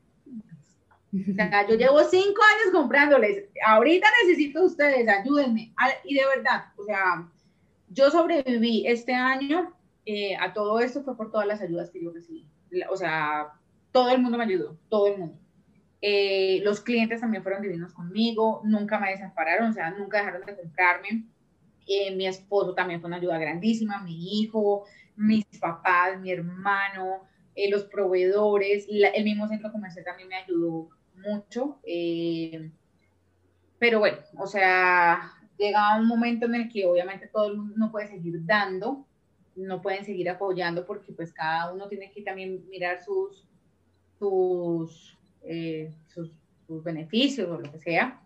O 1.13 1.35
sea, 1.35 1.67
yo 1.67 1.75
llevo 1.75 2.05
cinco 2.05 2.41
años 2.43 2.73
comprándoles. 2.73 3.45
Ahorita 3.67 4.07
necesito 4.23 4.65
ustedes, 4.65 5.09
ayúdenme. 5.09 5.75
Y 6.05 6.15
de 6.15 6.27
verdad, 6.37 6.67
o 6.77 6.85
sea, 6.85 7.29
yo 7.89 8.11
sobreviví 8.11 8.87
este 8.87 9.13
año 9.13 9.75
eh, 10.07 10.37
a 10.37 10.53
todo 10.53 10.81
esto 10.81 11.03
fue 11.03 11.17
por 11.17 11.31
todas 11.31 11.47
las 11.47 11.61
ayudas 11.61 11.91
que 11.91 12.03
yo 12.03 12.11
recibí. 12.13 12.47
O 12.91 12.97
sea, 12.97 13.53
todo 13.93 14.11
el 14.11 14.21
mundo 14.21 14.39
me 14.39 14.45
ayudó, 14.45 14.79
todo 14.89 15.09
el 15.09 15.19
mundo. 15.19 15.39
Eh, 16.03 16.61
los 16.65 16.81
clientes 16.81 17.21
también 17.21 17.43
fueron 17.43 17.63
divinos 17.63 17.93
conmigo, 17.93 18.63
nunca 18.65 18.99
me 18.99 19.11
desampararon, 19.11 19.71
o 19.71 19.73
sea, 19.73 19.91
nunca 19.91 20.19
dejaron 20.19 20.47
de 20.47 20.57
comprarme. 20.57 21.27
Eh, 21.87 22.15
mi 22.15 22.27
esposo 22.27 22.75
también 22.75 23.01
fue 23.01 23.09
una 23.09 23.17
ayuda 23.17 23.39
grandísima, 23.39 24.03
mi 24.03 24.41
hijo, 24.41 24.85
mis 25.21 25.45
papás, 25.59 26.19
mi 26.21 26.31
hermano, 26.33 27.29
los 27.71 27.85
proveedores, 27.85 28.87
el 28.89 29.25
mismo 29.25 29.47
centro 29.49 29.71
comercial 29.71 30.05
también 30.05 30.29
me 30.29 30.37
ayudó 30.37 30.89
mucho. 31.15 31.79
pero 33.79 33.99
bueno, 33.99 34.19
o 34.39 34.47
sea, 34.47 35.33
llega 35.59 35.99
un 35.99 36.07
momento 36.07 36.47
en 36.47 36.55
el 36.55 36.69
que 36.69 36.87
obviamente 36.87 37.29
todo 37.29 37.49
el 37.49 37.57
mundo 37.59 37.75
no 37.77 37.91
puede 37.91 38.09
seguir 38.09 38.45
dando 38.45 39.07
no 39.57 39.83
pueden 39.83 40.05
seguir 40.05 40.29
apoyando 40.29 40.87
porque 40.87 41.13
pues 41.13 41.33
cada 41.33 41.73
uno 41.73 41.89
tiene 41.89 42.11
que 42.11 42.23
también 42.23 42.69
mirar 42.69 43.03
sus, 43.03 43.47
sus, 44.19 45.17
eh, 45.43 45.93
sus, 46.09 46.33
beneficios 46.85 47.49
o 47.49 47.59
lo 47.59 47.71
que 47.73 47.81
sea. 47.81 48.21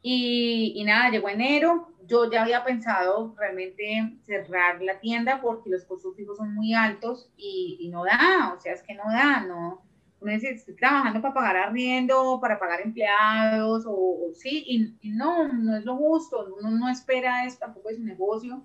Y, 0.00 0.74
y, 0.76 0.84
nada, 0.84 1.10
llegó 1.10 1.28
enero, 1.28 1.88
yo 2.06 2.30
ya 2.30 2.42
había 2.42 2.64
pensado 2.64 3.34
realmente 3.38 4.18
cerrar 4.22 4.82
la 4.82 4.98
tienda 5.00 5.40
porque 5.40 5.70
los 5.70 5.84
costos 5.84 6.16
fijos 6.16 6.36
son 6.36 6.54
muy 6.54 6.74
altos 6.74 7.30
y, 7.36 7.88
no 7.92 8.04
da, 8.04 8.54
o 8.56 8.60
sea, 8.60 8.72
es 8.72 8.82
que 8.82 8.94
no 8.94 9.04
da, 9.04 9.44
no. 9.46 9.82
Uno 10.20 10.32
dice, 10.32 10.50
estoy 10.50 10.74
trabajando 10.76 11.20
para 11.20 11.34
pagar 11.34 11.56
arriendo, 11.56 12.38
para 12.40 12.58
pagar 12.58 12.80
empleados, 12.80 13.84
o, 13.86 14.30
sí, 14.34 14.64
y, 14.66 15.08
y, 15.08 15.10
no, 15.12 15.52
no 15.52 15.76
es 15.76 15.84
lo 15.84 15.96
justo, 15.96 16.54
uno 16.58 16.70
no 16.70 16.88
espera 16.88 17.44
eso, 17.44 17.58
tampoco 17.58 17.90
es 17.90 17.98
un 17.98 18.06
negocio 18.06 18.64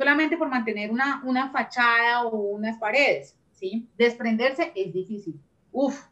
solamente 0.00 0.38
por 0.38 0.48
mantener 0.48 0.90
una, 0.90 1.22
una 1.24 1.50
fachada 1.50 2.24
o 2.24 2.36
unas 2.36 2.78
paredes, 2.78 3.36
¿sí? 3.52 3.86
Desprenderse 3.98 4.72
es 4.74 4.94
difícil. 4.94 5.38
Uf, 5.72 6.06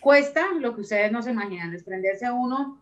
cuesta 0.00 0.52
lo 0.60 0.74
que 0.74 0.82
ustedes 0.82 1.10
no 1.10 1.20
se 1.20 1.32
imaginan, 1.32 1.72
desprenderse 1.72 2.26
a 2.26 2.32
uno 2.32 2.81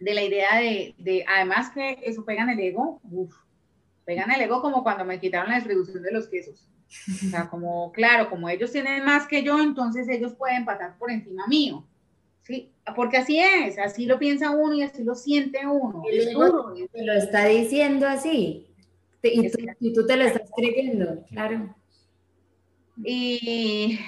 de 0.00 0.14
la 0.14 0.22
idea 0.22 0.58
de, 0.58 0.94
de 0.98 1.24
además 1.28 1.70
que 1.70 1.98
eso 2.02 2.24
pega 2.24 2.42
en 2.42 2.50
el 2.50 2.60
ego, 2.60 3.00
uf, 3.04 3.34
pega 4.04 4.24
en 4.24 4.32
el 4.32 4.40
ego 4.42 4.62
como 4.62 4.82
cuando 4.82 5.04
me 5.04 5.20
quitaron 5.20 5.50
la 5.50 5.56
distribución 5.56 6.02
de 6.02 6.12
los 6.12 6.28
quesos. 6.28 6.68
O 6.88 7.28
sea, 7.30 7.48
como, 7.50 7.92
claro, 7.92 8.30
como 8.30 8.48
ellos 8.48 8.72
tienen 8.72 9.04
más 9.04 9.26
que 9.26 9.42
yo, 9.42 9.60
entonces 9.60 10.08
ellos 10.08 10.34
pueden 10.34 10.64
pasar 10.64 10.96
por 10.98 11.10
encima 11.10 11.46
mío. 11.46 11.84
Sí, 12.42 12.72
porque 12.96 13.18
así 13.18 13.38
es, 13.38 13.78
así 13.78 14.06
lo 14.06 14.18
piensa 14.18 14.50
uno 14.50 14.72
y 14.72 14.82
así 14.82 15.04
lo 15.04 15.14
siente 15.14 15.66
uno. 15.66 16.02
Y 16.10 17.04
lo 17.04 17.12
está 17.12 17.44
diciendo 17.44 18.06
así. 18.06 18.66
Y 19.22 19.92
tú, 19.92 20.06
te 20.06 20.16
lo 20.16 20.24
estás 20.24 20.50
creyendo, 20.56 21.24
claro. 21.26 21.74
Y 23.04 23.98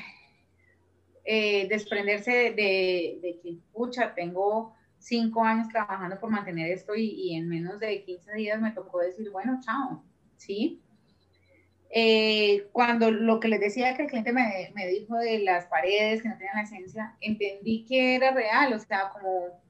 eh, 1.24 1.66
desprenderse 1.68 2.30
de, 2.30 3.18
de, 3.20 3.40
que, 3.42 3.58
pucha, 3.72 4.14
tengo 4.14 4.74
cinco 5.00 5.42
años 5.42 5.68
trabajando 5.68 6.20
por 6.20 6.30
mantener 6.30 6.70
esto 6.70 6.94
y, 6.94 7.34
en 7.34 7.48
menos 7.48 7.80
de 7.80 8.04
15 8.04 8.32
días 8.34 8.60
me 8.60 8.70
tocó 8.70 9.00
decir, 9.00 9.30
bueno, 9.30 9.58
chao, 9.64 10.04
¿sí? 10.36 10.80
Eh, 11.92 12.68
cuando 12.70 13.10
lo 13.10 13.40
que 13.40 13.48
les 13.48 13.58
decía 13.58 13.96
que 13.96 14.02
el 14.02 14.08
cliente 14.08 14.32
me, 14.32 14.70
me 14.76 14.86
dijo 14.86 15.16
de 15.16 15.40
las 15.40 15.66
paredes 15.66 16.22
que 16.22 16.28
no 16.28 16.36
tenían 16.36 16.56
la 16.56 16.62
esencia, 16.62 17.16
entendí 17.20 17.84
que 17.84 18.14
era 18.14 18.30
real, 18.30 18.72
o 18.74 18.78
sea, 18.78 19.10
como 19.10 19.60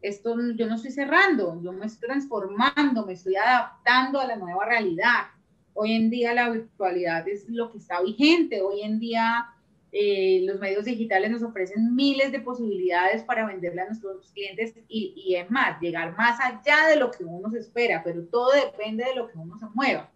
esto 0.00 0.36
yo 0.54 0.66
no 0.66 0.76
estoy 0.76 0.92
cerrando, 0.92 1.60
yo 1.62 1.72
me 1.72 1.86
estoy 1.86 2.08
transformando, 2.08 3.04
me 3.04 3.12
estoy 3.12 3.36
adaptando 3.36 4.20
a 4.20 4.26
la 4.26 4.36
nueva 4.36 4.64
realidad. 4.64 5.26
Hoy 5.74 5.92
en 5.92 6.08
día 6.08 6.32
la 6.32 6.48
virtualidad 6.48 7.28
es 7.28 7.46
lo 7.48 7.70
que 7.70 7.78
está 7.78 8.00
vigente, 8.00 8.62
hoy 8.62 8.82
en 8.82 8.98
día 8.98 9.46
eh, 9.92 10.42
los 10.44 10.58
medios 10.58 10.84
digitales 10.84 11.30
nos 11.30 11.42
ofrecen 11.42 11.94
miles 11.94 12.32
de 12.32 12.40
posibilidades 12.40 13.22
para 13.22 13.46
venderle 13.46 13.82
a 13.82 13.86
nuestros 13.86 14.30
clientes 14.32 14.74
y, 14.88 15.34
es 15.34 15.50
más, 15.50 15.80
llegar 15.80 16.16
más 16.16 16.38
allá 16.40 16.88
de 16.88 16.96
lo 16.96 17.10
que 17.10 17.24
uno 17.24 17.50
se 17.50 17.60
espera, 17.60 18.02
pero 18.04 18.24
todo 18.24 18.50
depende 18.52 19.04
de 19.04 19.14
lo 19.14 19.28
que 19.28 19.38
uno 19.38 19.58
se 19.58 19.66
mueva. 19.74 20.10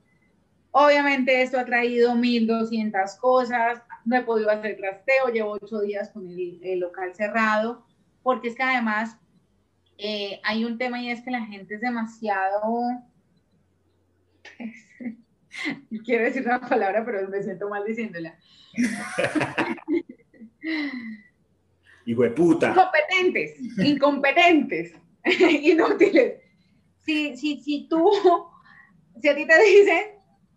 Obviamente 0.72 1.42
esto 1.42 1.58
ha 1.58 1.64
traído 1.64 2.14
1.200 2.14 3.18
cosas, 3.18 3.82
no 4.04 4.16
he 4.16 4.22
podido 4.22 4.50
hacer 4.50 4.76
trasteo, 4.76 5.28
llevo 5.32 5.58
ocho 5.60 5.80
días 5.80 6.10
con 6.10 6.28
el, 6.28 6.60
el 6.62 6.80
local 6.80 7.14
cerrado, 7.14 7.84
porque 8.22 8.48
es 8.48 8.54
que 8.54 8.62
además 8.62 9.16
eh, 9.98 10.40
hay 10.44 10.64
un 10.64 10.78
tema 10.78 11.00
y 11.02 11.10
es 11.10 11.22
que 11.22 11.30
la 11.30 11.44
gente 11.44 11.74
es 11.74 11.80
demasiado... 11.80 12.82
Quiero 16.04 16.24
decir 16.24 16.42
una 16.44 16.60
palabra, 16.60 17.04
pero 17.04 17.28
me 17.28 17.42
siento 17.42 17.68
mal 17.68 17.84
diciéndola. 17.84 18.36
Hijo 22.06 22.22
de 22.22 22.30
puta. 22.30 22.70
Incompetentes, 22.70 23.58
incompetentes, 23.78 24.94
inútiles. 25.62 26.40
Si, 27.04 27.36
si, 27.36 27.60
si 27.60 27.88
tú, 27.88 28.10
si 29.20 29.28
a 29.28 29.34
ti 29.34 29.46
te 29.46 29.62
dicen, 29.62 30.12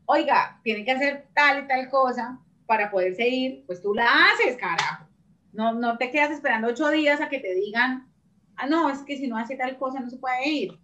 oiga, 0.06 0.60
tiene 0.64 0.86
que 0.86 0.92
hacer 0.92 1.28
tal 1.34 1.66
y 1.66 1.68
tal 1.68 1.90
cosa 1.90 2.40
para 2.66 2.90
poder 2.92 3.16
seguir, 3.16 3.64
pues 3.66 3.82
tú 3.82 3.94
la 3.94 4.06
haces, 4.06 4.56
carajo. 4.58 5.08
No, 5.52 5.74
no 5.74 5.98
te 5.98 6.12
quedas 6.12 6.32
esperando 6.32 6.70
ocho 6.70 6.90
días 6.90 7.22
a 7.22 7.30
que 7.30 7.40
te 7.40 7.54
digan, 7.54 8.10
ah, 8.56 8.68
no, 8.68 8.90
es 8.90 9.00
que 9.00 9.18
si 9.18 9.28
no 9.28 9.38
hace 9.38 9.56
tal 9.56 9.78
cosa 9.78 10.00
no 10.00 10.10
se 10.10 10.18
puede 10.18 10.48
ir. 10.48 10.80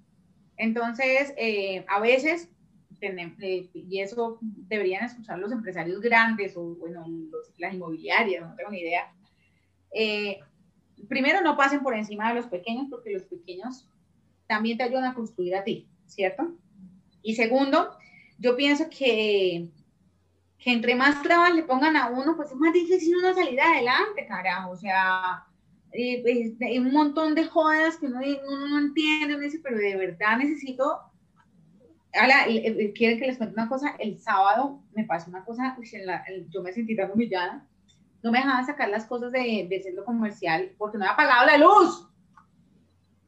Entonces, 0.57 1.33
eh, 1.37 1.85
a 1.87 1.99
veces, 1.99 2.49
y 3.01 3.99
eso 3.99 4.39
deberían 4.41 5.05
escuchar 5.05 5.39
los 5.39 5.51
empresarios 5.51 6.01
grandes 6.01 6.55
o, 6.55 6.75
bueno, 6.75 7.05
las 7.57 7.73
inmobiliarias, 7.73 8.47
no 8.47 8.55
tengo 8.55 8.71
ni 8.71 8.79
idea. 8.79 9.13
Eh, 9.91 10.39
primero, 11.07 11.41
no 11.41 11.57
pasen 11.57 11.81
por 11.81 11.95
encima 11.95 12.29
de 12.29 12.35
los 12.35 12.47
pequeños 12.47 12.87
porque 12.89 13.11
los 13.11 13.23
pequeños 13.23 13.87
también 14.47 14.77
te 14.77 14.83
ayudan 14.83 15.05
a 15.05 15.13
construir 15.13 15.55
a 15.55 15.63
ti, 15.63 15.87
¿cierto? 16.05 16.55
Y 17.21 17.35
segundo, 17.35 17.97
yo 18.37 18.55
pienso 18.55 18.89
que, 18.89 19.69
que 20.57 20.71
entre 20.71 20.95
más 20.95 21.21
trabas 21.21 21.53
le 21.53 21.63
pongan 21.63 21.95
a 21.95 22.09
uno, 22.09 22.35
pues 22.35 22.49
es 22.49 22.55
más 22.55 22.73
difícil 22.73 23.15
uno 23.17 23.33
salir 23.33 23.59
adelante, 23.61 24.25
carajo. 24.27 24.71
O 24.71 24.77
sea, 24.77 25.45
pues, 25.91 26.53
hay 26.61 26.79
un 26.79 26.91
montón 26.91 27.35
de 27.35 27.45
jodas 27.45 27.97
que 27.97 28.05
uno, 28.07 28.19
no 28.19 28.79
entiende, 28.79 29.37
pero 29.63 29.77
de 29.77 29.95
verdad 29.95 30.37
necesito. 30.37 30.99
Quieren 32.11 33.19
que 33.19 33.27
les 33.27 33.37
cuente 33.37 33.53
una 33.53 33.69
cosa. 33.69 33.95
El 33.99 34.19
sábado 34.19 34.81
me 34.93 35.03
pasó 35.05 35.29
una 35.29 35.45
cosa, 35.45 35.77
yo 36.49 36.61
me 36.61 36.73
sentí 36.73 36.95
tan 36.95 37.11
humillada. 37.11 37.65
No 38.21 38.31
me 38.31 38.39
dejaban 38.39 38.65
sacar 38.65 38.89
las 38.89 39.05
cosas 39.05 39.31
de, 39.31 39.67
del 39.69 39.81
centro 39.81 40.03
comercial 40.03 40.73
porque 40.77 40.97
no 40.97 41.05
había 41.05 41.13
apagado 41.13 41.45
la 41.45 41.57
luz. 41.57 42.09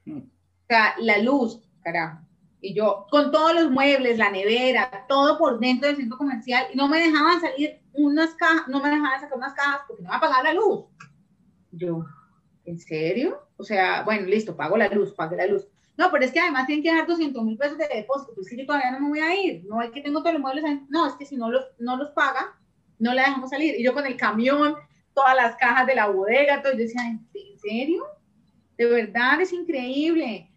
Hmm. 0.05 0.17
O 0.17 0.67
sea, 0.67 0.95
la 0.99 1.17
luz, 1.19 1.61
carajo. 1.81 2.19
Y 2.59 2.75
yo, 2.75 3.07
con 3.09 3.31
todos 3.31 3.55
los 3.55 3.71
muebles, 3.71 4.19
la 4.19 4.29
nevera, 4.29 5.05
todo 5.07 5.37
por 5.37 5.59
dentro 5.59 5.87
del 5.87 5.97
centro 5.97 6.17
comercial, 6.17 6.67
y 6.71 6.77
no 6.77 6.87
me 6.87 6.99
dejaban 6.99 7.41
salir 7.41 7.81
unas 7.93 8.35
cajas, 8.35 8.67
no 8.67 8.79
me 8.79 8.89
dejaban 8.89 9.19
sacar 9.19 9.37
unas 9.37 9.53
cajas 9.53 9.81
porque 9.87 10.03
no 10.03 10.09
había 10.09 10.17
apagado 10.17 10.43
la 10.43 10.53
luz. 10.53 10.85
Yo, 11.71 12.05
¿en 12.65 12.79
serio? 12.79 13.47
O 13.57 13.63
sea, 13.63 14.03
bueno, 14.03 14.27
listo, 14.27 14.55
pago 14.55 14.77
la 14.77 14.89
luz, 14.89 15.13
pago 15.13 15.35
la 15.35 15.47
luz. 15.47 15.67
No, 16.01 16.09
pero 16.09 16.25
es 16.25 16.31
que 16.31 16.39
además 16.39 16.65
tienen 16.65 16.83
que 16.83 16.91
dar 16.91 17.05
200 17.05 17.43
mil 17.43 17.57
pesos 17.57 17.77
de 17.77 17.87
depósito, 17.87 18.33
pues 18.33 18.47
es 18.47 18.51
que 18.51 18.61
yo 18.61 18.65
todavía 18.65 18.89
no 18.89 19.01
me 19.01 19.09
voy 19.09 19.19
a 19.19 19.35
ir, 19.35 19.63
no 19.67 19.83
es 19.83 19.91
que 19.91 20.01
tengo 20.01 20.21
todos 20.21 20.33
los 20.33 20.41
muebles, 20.41 20.63
no, 20.89 21.07
es 21.07 21.13
que 21.13 21.27
si 21.27 21.37
no 21.37 21.51
los, 21.51 21.63
no 21.77 21.95
los 21.95 22.09
paga, 22.09 22.57
no 22.97 23.13
la 23.13 23.21
dejamos 23.21 23.51
salir. 23.51 23.75
Y 23.77 23.83
yo 23.83 23.93
con 23.93 24.07
el 24.07 24.17
camión, 24.17 24.73
todas 25.13 25.35
las 25.35 25.55
cajas 25.57 25.85
de 25.85 25.93
la 25.93 26.07
bodega, 26.07 26.63
todo, 26.63 26.73
yo 26.73 26.79
decía, 26.79 27.05
¿en 27.05 27.23
serio? 27.59 28.03
De 28.79 28.85
verdad 28.87 29.41
es 29.41 29.53
increíble. 29.53 30.49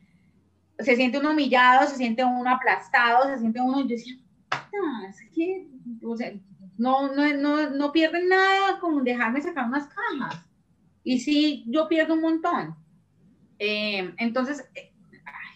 Se 0.78 0.97
siente 0.97 1.18
uno 1.18 1.32
humillado, 1.32 1.86
se 1.86 1.97
siente 1.97 2.24
uno 2.24 2.49
aplastado, 2.51 3.28
se 3.28 3.38
siente 3.38 3.61
uno, 3.61 3.82
yo 3.82 3.88
decía, 3.88 4.14
"Ah, 4.51 5.03
es 5.11 5.18
que, 5.34 5.68
o 6.03 6.16
sea, 6.16 6.32
no, 6.78 7.14
no, 7.14 7.34
no, 7.34 7.68
no 7.68 7.92
pierden 7.92 8.30
nada 8.30 8.80
con 8.80 9.05
dejarme 9.05 9.42
sacar 9.42 9.66
unas 9.66 9.88
cajas. 9.88 10.42
Y 11.03 11.20
sí, 11.20 11.64
yo 11.66 11.86
pierdo 11.86 12.14
un 12.14 12.22
montón. 12.22 12.74
Eh, 13.59 14.14
entonces, 14.16 14.66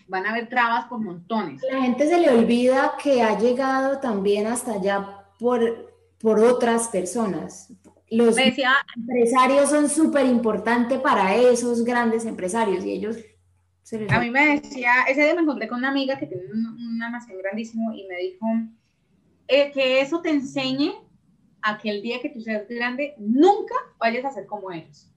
van 0.09 0.27
a 0.27 0.31
haber 0.31 0.49
trabas 0.49 0.87
por 0.87 1.01
montones. 1.01 1.63
La 1.71 1.83
gente 1.83 2.09
se 2.09 2.19
le 2.19 2.31
olvida 2.31 2.95
que 3.03 3.23
ha 3.23 3.39
llegado 3.39 4.01
también 4.01 4.47
hasta 4.47 4.73
allá 4.73 5.25
por, 5.39 5.93
por 6.19 6.41
otras 6.41 6.89
personas. 6.89 7.73
Los 8.11 8.37
decía, 8.37 8.73
empresarios 8.97 9.69
son 9.69 9.89
súper 9.89 10.27
importantes 10.27 10.99
para 11.01 11.35
esos 11.37 11.85
grandes 11.85 12.25
empresarios 12.25 12.85
y 12.85 12.93
ellos 12.93 13.19
se 13.83 14.01
les 14.01 14.11
A 14.11 14.19
mí 14.19 14.31
me 14.31 14.61
decía, 14.61 14.93
ese 15.09 15.23
día 15.23 15.35
me 15.35 15.43
encontré 15.43 15.69
con 15.69 15.79
una 15.79 15.91
amiga 15.91 16.19
que 16.19 16.27
tiene 16.27 16.45
un, 16.53 16.67
un 16.67 17.03
almacén 17.03 17.39
grandísimo 17.39 17.93
y 17.93 18.07
me 18.07 18.17
dijo 18.17 18.47
eh, 19.47 19.71
que 19.73 20.01
eso 20.01 20.21
te 20.21 20.31
enseñe 20.31 20.93
a 21.63 21.79
que 21.79 21.91
el 21.91 22.03
día 22.03 22.21
que 22.21 22.29
tú 22.31 22.41
seas 22.41 22.69
grande 22.69 23.15
nunca 23.19 23.75
vayas 23.99 24.25
a 24.25 24.31
ser 24.31 24.47
como 24.47 24.71
ellos. 24.71 25.11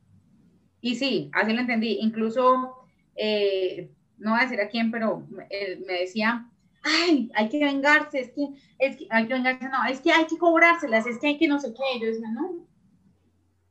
Y 0.79 0.95
sí, 0.95 1.29
así 1.33 1.53
lo 1.53 1.61
entendí. 1.61 1.97
Incluso, 2.01 2.87
eh, 3.15 3.91
no 4.21 4.31
voy 4.31 4.39
a 4.39 4.43
decir 4.43 4.61
a 4.61 4.69
quién, 4.69 4.91
pero 4.91 5.27
él 5.49 5.83
me 5.85 6.01
decía, 6.01 6.47
ay, 6.83 7.31
hay 7.35 7.49
que 7.49 7.63
vengarse, 7.63 8.19
es 8.19 8.31
que, 8.31 8.47
es 8.79 8.97
que 8.97 9.07
hay 9.09 9.27
que 9.27 9.33
vengarse, 9.33 9.67
no, 9.69 9.85
es 9.85 9.99
que 10.01 10.11
hay 10.11 10.25
que 10.25 10.37
cobrárselas, 10.37 11.05
es 11.07 11.19
que 11.19 11.27
hay 11.27 11.37
que 11.37 11.47
no 11.47 11.59
sé 11.59 11.73
qué. 11.73 11.99
Yo 11.99 12.07
decía, 12.07 12.29
no, 12.31 12.65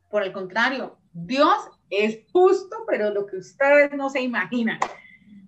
por 0.09 0.23
el 0.23 0.31
contrario, 0.31 0.97
Dios 1.13 1.57
es 1.89 2.19
justo, 2.31 2.75
pero 2.87 3.11
lo 3.11 3.25
que 3.25 3.37
ustedes 3.37 3.93
no 3.93 4.09
se 4.09 4.21
imaginan. 4.21 4.79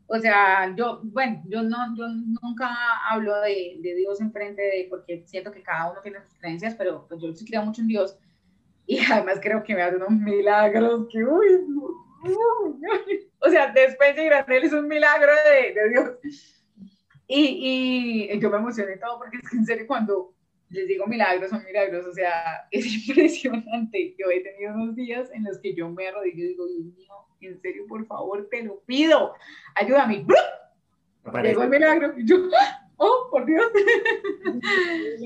O 0.08 0.20
sea, 0.20 0.74
yo, 0.76 1.02
bueno, 1.04 1.42
yo, 1.48 1.64
no, 1.64 1.78
yo 1.98 2.08
nunca 2.08 2.70
hablo 3.10 3.40
de, 3.42 3.78
de 3.82 3.96
Dios 3.96 4.20
enfrente 4.22 4.62
de, 4.62 4.88
porque 4.90 5.24
siento 5.26 5.52
que 5.52 5.64
cada 5.64 5.92
uno 5.92 6.02
tiene 6.02 6.22
sus 6.22 6.38
creencias, 6.38 6.76
pero 6.76 7.08
pues 7.08 7.22
yo 7.22 7.34
sí 7.34 7.46
creo 7.46 7.64
mucho 7.64 7.82
en 7.82 7.88
Dios. 7.88 8.18
Y 8.86 9.00
además 9.00 9.40
creo 9.42 9.64
que 9.64 9.76
me 9.76 9.82
hace 9.82 9.96
unos 9.96 10.12
milagros 10.12 11.08
que, 11.12 11.24
uy. 11.24 11.66
O 13.40 13.50
sea, 13.50 13.72
Despensa 13.72 14.22
y 14.22 14.26
Granel 14.26 14.64
es 14.64 14.74
un 14.74 14.88
milagro 14.88 15.32
de, 15.32 15.74
de 15.74 15.90
Dios. 15.90 16.12
Y, 17.28 18.30
y 18.32 18.40
yo 18.40 18.50
me 18.50 18.58
emocioné 18.58 18.98
todo 18.98 19.18
porque 19.18 19.38
es 19.38 19.50
que 19.50 19.58
en 19.58 19.66
serio 19.66 19.88
cuando 19.88 20.34
les 20.74 20.88
digo 20.88 21.06
milagros, 21.06 21.50
son 21.50 21.64
milagros, 21.64 22.06
o 22.06 22.14
sea, 22.14 22.68
es 22.72 22.86
impresionante. 23.08 24.16
Yo 24.18 24.30
he 24.30 24.42
tenido 24.42 24.74
unos 24.74 24.96
días 24.96 25.30
en 25.34 25.44
los 25.44 25.60
que 25.60 25.74
yo 25.74 25.90
me 25.90 26.08
arrodillo 26.08 26.44
y 26.44 26.48
digo, 26.50 26.68
Dios 26.68 26.86
mío, 26.86 27.14
en 27.42 27.62
serio, 27.62 27.86
por 27.88 28.06
favor, 28.06 28.48
te 28.50 28.64
lo 28.64 28.80
pido, 28.82 29.34
ayúdame. 29.76 30.26
Llegó 31.44 31.64
el 31.64 31.70
milagro 31.70 32.14
y 32.18 32.26
yo, 32.26 32.38
oh, 32.98 33.28
por 33.30 33.46
Dios. 33.46 33.66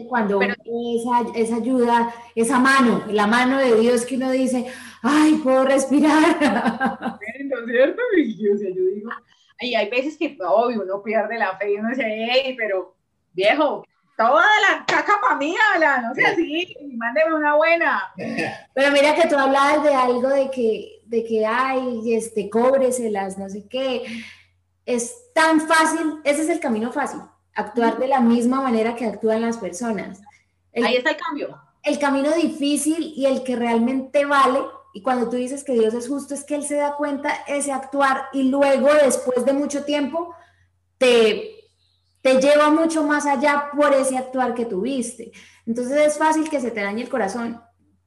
Cuando 0.09 0.39
Pero- 0.39 0.55
esa, 0.55 1.37
esa 1.39 1.55
ayuda, 1.57 2.13
esa 2.35 2.59
mano, 2.59 3.03
la 3.09 3.27
mano 3.27 3.57
de 3.59 3.79
Dios 3.79 4.05
que 4.05 4.15
uno 4.15 4.31
dice, 4.31 4.67
ay, 5.01 5.35
puedo 5.43 5.65
respirar. 5.65 6.37
¿no 6.41 7.59
es 7.59 7.65
cierto? 7.65 8.01
Y 8.17 8.49
o 8.49 8.57
sea, 8.57 8.69
yo 8.69 8.83
digo, 8.93 9.09
y 9.59 9.75
hay 9.75 9.89
veces 9.89 10.17
que, 10.17 10.37
obvio, 10.47 10.83
uno 10.83 11.01
pierde 11.01 11.37
la 11.37 11.57
fe 11.57 11.73
y 11.73 11.75
uno 11.77 11.89
dice, 11.89 12.03
hey, 12.05 12.55
pero 12.57 12.95
viejo, 13.33 13.83
toda 14.17 14.45
la 14.61 14.85
caca 14.85 15.19
para 15.21 15.35
mí, 15.35 15.55
habla, 15.73 16.01
no 16.01 16.13
sea 16.15 16.31
así, 16.31 16.75
mándeme 16.95 17.35
una 17.35 17.55
buena. 17.55 18.03
Pero 18.73 18.91
mira 18.91 19.15
que 19.15 19.27
tú 19.27 19.37
hablabas 19.37 19.83
de 19.83 19.93
algo 19.93 20.29
de 20.29 20.49
que, 20.51 21.01
de 21.05 21.23
que 21.23 21.45
ay, 21.45 22.13
este, 22.13 22.49
cóbreselas, 22.49 23.37
no 23.37 23.49
sé 23.49 23.67
qué. 23.69 24.03
Es 24.85 25.33
tan 25.33 25.61
fácil, 25.61 26.19
ese 26.23 26.43
es 26.43 26.49
el 26.49 26.59
camino 26.59 26.91
fácil, 26.91 27.19
actuar 27.57 27.97
de 27.99 28.07
la 28.07 28.19
misma 28.21 28.61
manera 28.61 28.95
que 28.95 29.05
actúan 29.05 29.41
las 29.41 29.57
personas. 29.57 30.21
El, 30.71 30.85
Ahí 30.85 30.95
está 30.95 31.09
el 31.11 31.17
cambio. 31.17 31.61
el 31.83 31.99
camino 31.99 32.31
difícil 32.33 33.13
y 33.15 33.25
el 33.25 33.43
que 33.43 33.55
realmente 33.55 34.25
vale, 34.25 34.59
y 34.93 35.01
cuando 35.01 35.29
tú 35.29 35.35
dices 35.35 35.63
que 35.63 35.73
Dios 35.73 35.93
es 35.93 36.07
justo, 36.07 36.33
es 36.33 36.43
que 36.43 36.55
Él 36.55 36.63
se 36.63 36.75
da 36.75 36.95
cuenta 36.95 37.31
ese 37.47 37.71
actuar 37.71 38.23
y 38.33 38.43
luego, 38.43 38.87
después 39.03 39.43
de 39.45 39.53
mucho 39.53 39.83
tiempo, 39.83 40.33
te, 40.97 41.55
te 42.21 42.39
lleva 42.41 42.69
mucho 42.71 43.03
más 43.03 43.25
allá 43.25 43.69
por 43.75 43.93
ese 43.93 44.17
actuar 44.17 44.53
que 44.53 44.65
tuviste. 44.65 45.31
Entonces 45.65 45.97
es 45.97 46.17
fácil 46.17 46.49
que 46.49 46.59
se 46.61 46.71
te 46.71 46.81
dañe 46.81 47.01
el 47.03 47.09
corazón, 47.09 47.61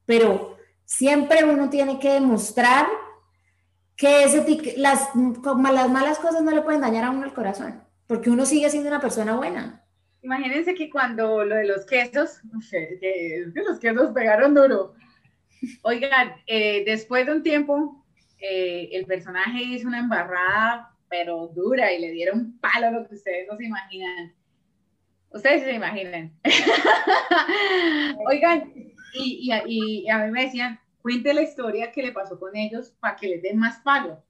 pero 0.05 0.57
siempre 0.83 1.43
uno 1.45 1.69
tiene 1.69 1.99
que 1.99 2.13
demostrar 2.13 2.87
que 3.95 4.23
ese 4.23 4.45
tic- 4.45 4.75
las, 4.77 5.09
las 5.15 5.89
malas 5.89 6.19
cosas 6.19 6.41
no 6.41 6.51
le 6.51 6.61
pueden 6.61 6.81
dañar 6.81 7.03
a 7.05 7.11
uno 7.11 7.23
el 7.25 7.33
corazón, 7.33 7.83
porque 8.11 8.29
uno 8.29 8.45
sigue 8.45 8.69
siendo 8.69 8.89
una 8.89 8.99
persona 8.99 9.37
buena. 9.37 9.85
Imagínense 10.21 10.75
que 10.75 10.89
cuando 10.89 11.45
lo 11.45 11.55
de 11.55 11.63
los 11.63 11.85
quesos, 11.85 12.41
que, 12.99 13.45
los 13.55 13.79
quesos 13.79 14.11
pegaron 14.11 14.53
duro. 14.53 14.95
Oigan, 15.83 16.33
eh, 16.45 16.83
después 16.83 17.25
de 17.25 17.31
un 17.31 17.41
tiempo, 17.41 18.03
eh, 18.37 18.89
el 18.91 19.05
personaje 19.05 19.63
hizo 19.63 19.87
una 19.87 19.99
embarrada, 19.99 20.93
pero 21.09 21.47
dura, 21.55 21.89
y 21.93 22.01
le 22.01 22.11
dieron 22.11 22.59
palo 22.59 22.87
a 22.87 22.91
lo 22.91 23.07
que 23.07 23.15
ustedes 23.15 23.47
no 23.49 23.55
se 23.55 23.63
imaginan. 23.63 24.35
Ustedes 25.29 25.63
se 25.63 25.71
imaginan. 25.71 26.37
Oigan, 28.27 28.73
y, 29.13 29.53
y, 29.65 30.03
y 30.05 30.09
a 30.09 30.17
mí 30.25 30.31
me 30.31 30.47
decían, 30.47 30.81
cuente 31.01 31.33
la 31.33 31.43
historia 31.43 31.93
que 31.93 32.03
le 32.03 32.11
pasó 32.11 32.37
con 32.37 32.57
ellos 32.57 32.93
para 32.99 33.15
que 33.15 33.29
les 33.29 33.41
den 33.41 33.57
más 33.57 33.79
palo. 33.79 34.21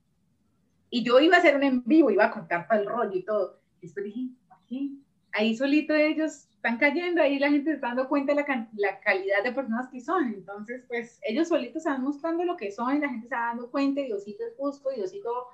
Y 0.91 1.03
yo 1.03 1.19
iba 1.19 1.38
a 1.38 1.39
hacer 1.39 1.55
un 1.55 1.63
en 1.63 1.84
vivo, 1.84 2.11
iba 2.11 2.25
a 2.25 2.32
contar 2.32 2.67
para 2.67 2.82
el 2.82 2.86
rollo 2.86 3.17
y 3.17 3.23
todo. 3.23 3.61
Después 3.82 4.05
dije, 4.05 4.29
¿para 4.47 4.61
qué? 4.67 4.91
ahí 5.34 5.55
solito 5.55 5.93
ellos 5.93 6.47
están 6.55 6.77
cayendo, 6.77 7.21
ahí 7.21 7.39
la 7.39 7.49
gente 7.49 7.73
está 7.73 7.88
dando 7.88 8.07
cuenta 8.07 8.34
de 8.34 8.41
la, 8.41 8.69
la 8.77 8.99
calidad 8.99 9.43
de 9.43 9.51
personas 9.51 9.88
que 9.89 9.99
son. 9.99 10.27
Entonces, 10.27 10.84
pues 10.88 11.19
ellos 11.23 11.47
solitos 11.47 11.77
están 11.77 12.03
mostrando 12.03 12.43
lo 12.43 12.57
que 12.57 12.71
son 12.71 12.95
y 12.95 12.99
la 12.99 13.09
gente 13.09 13.27
se 13.27 13.36
está 13.36 13.47
dando 13.47 13.69
cuenta 13.71 14.01
Diosito 14.01 14.43
es 14.45 14.53
justo 14.57 14.89
Diosito 14.95 15.47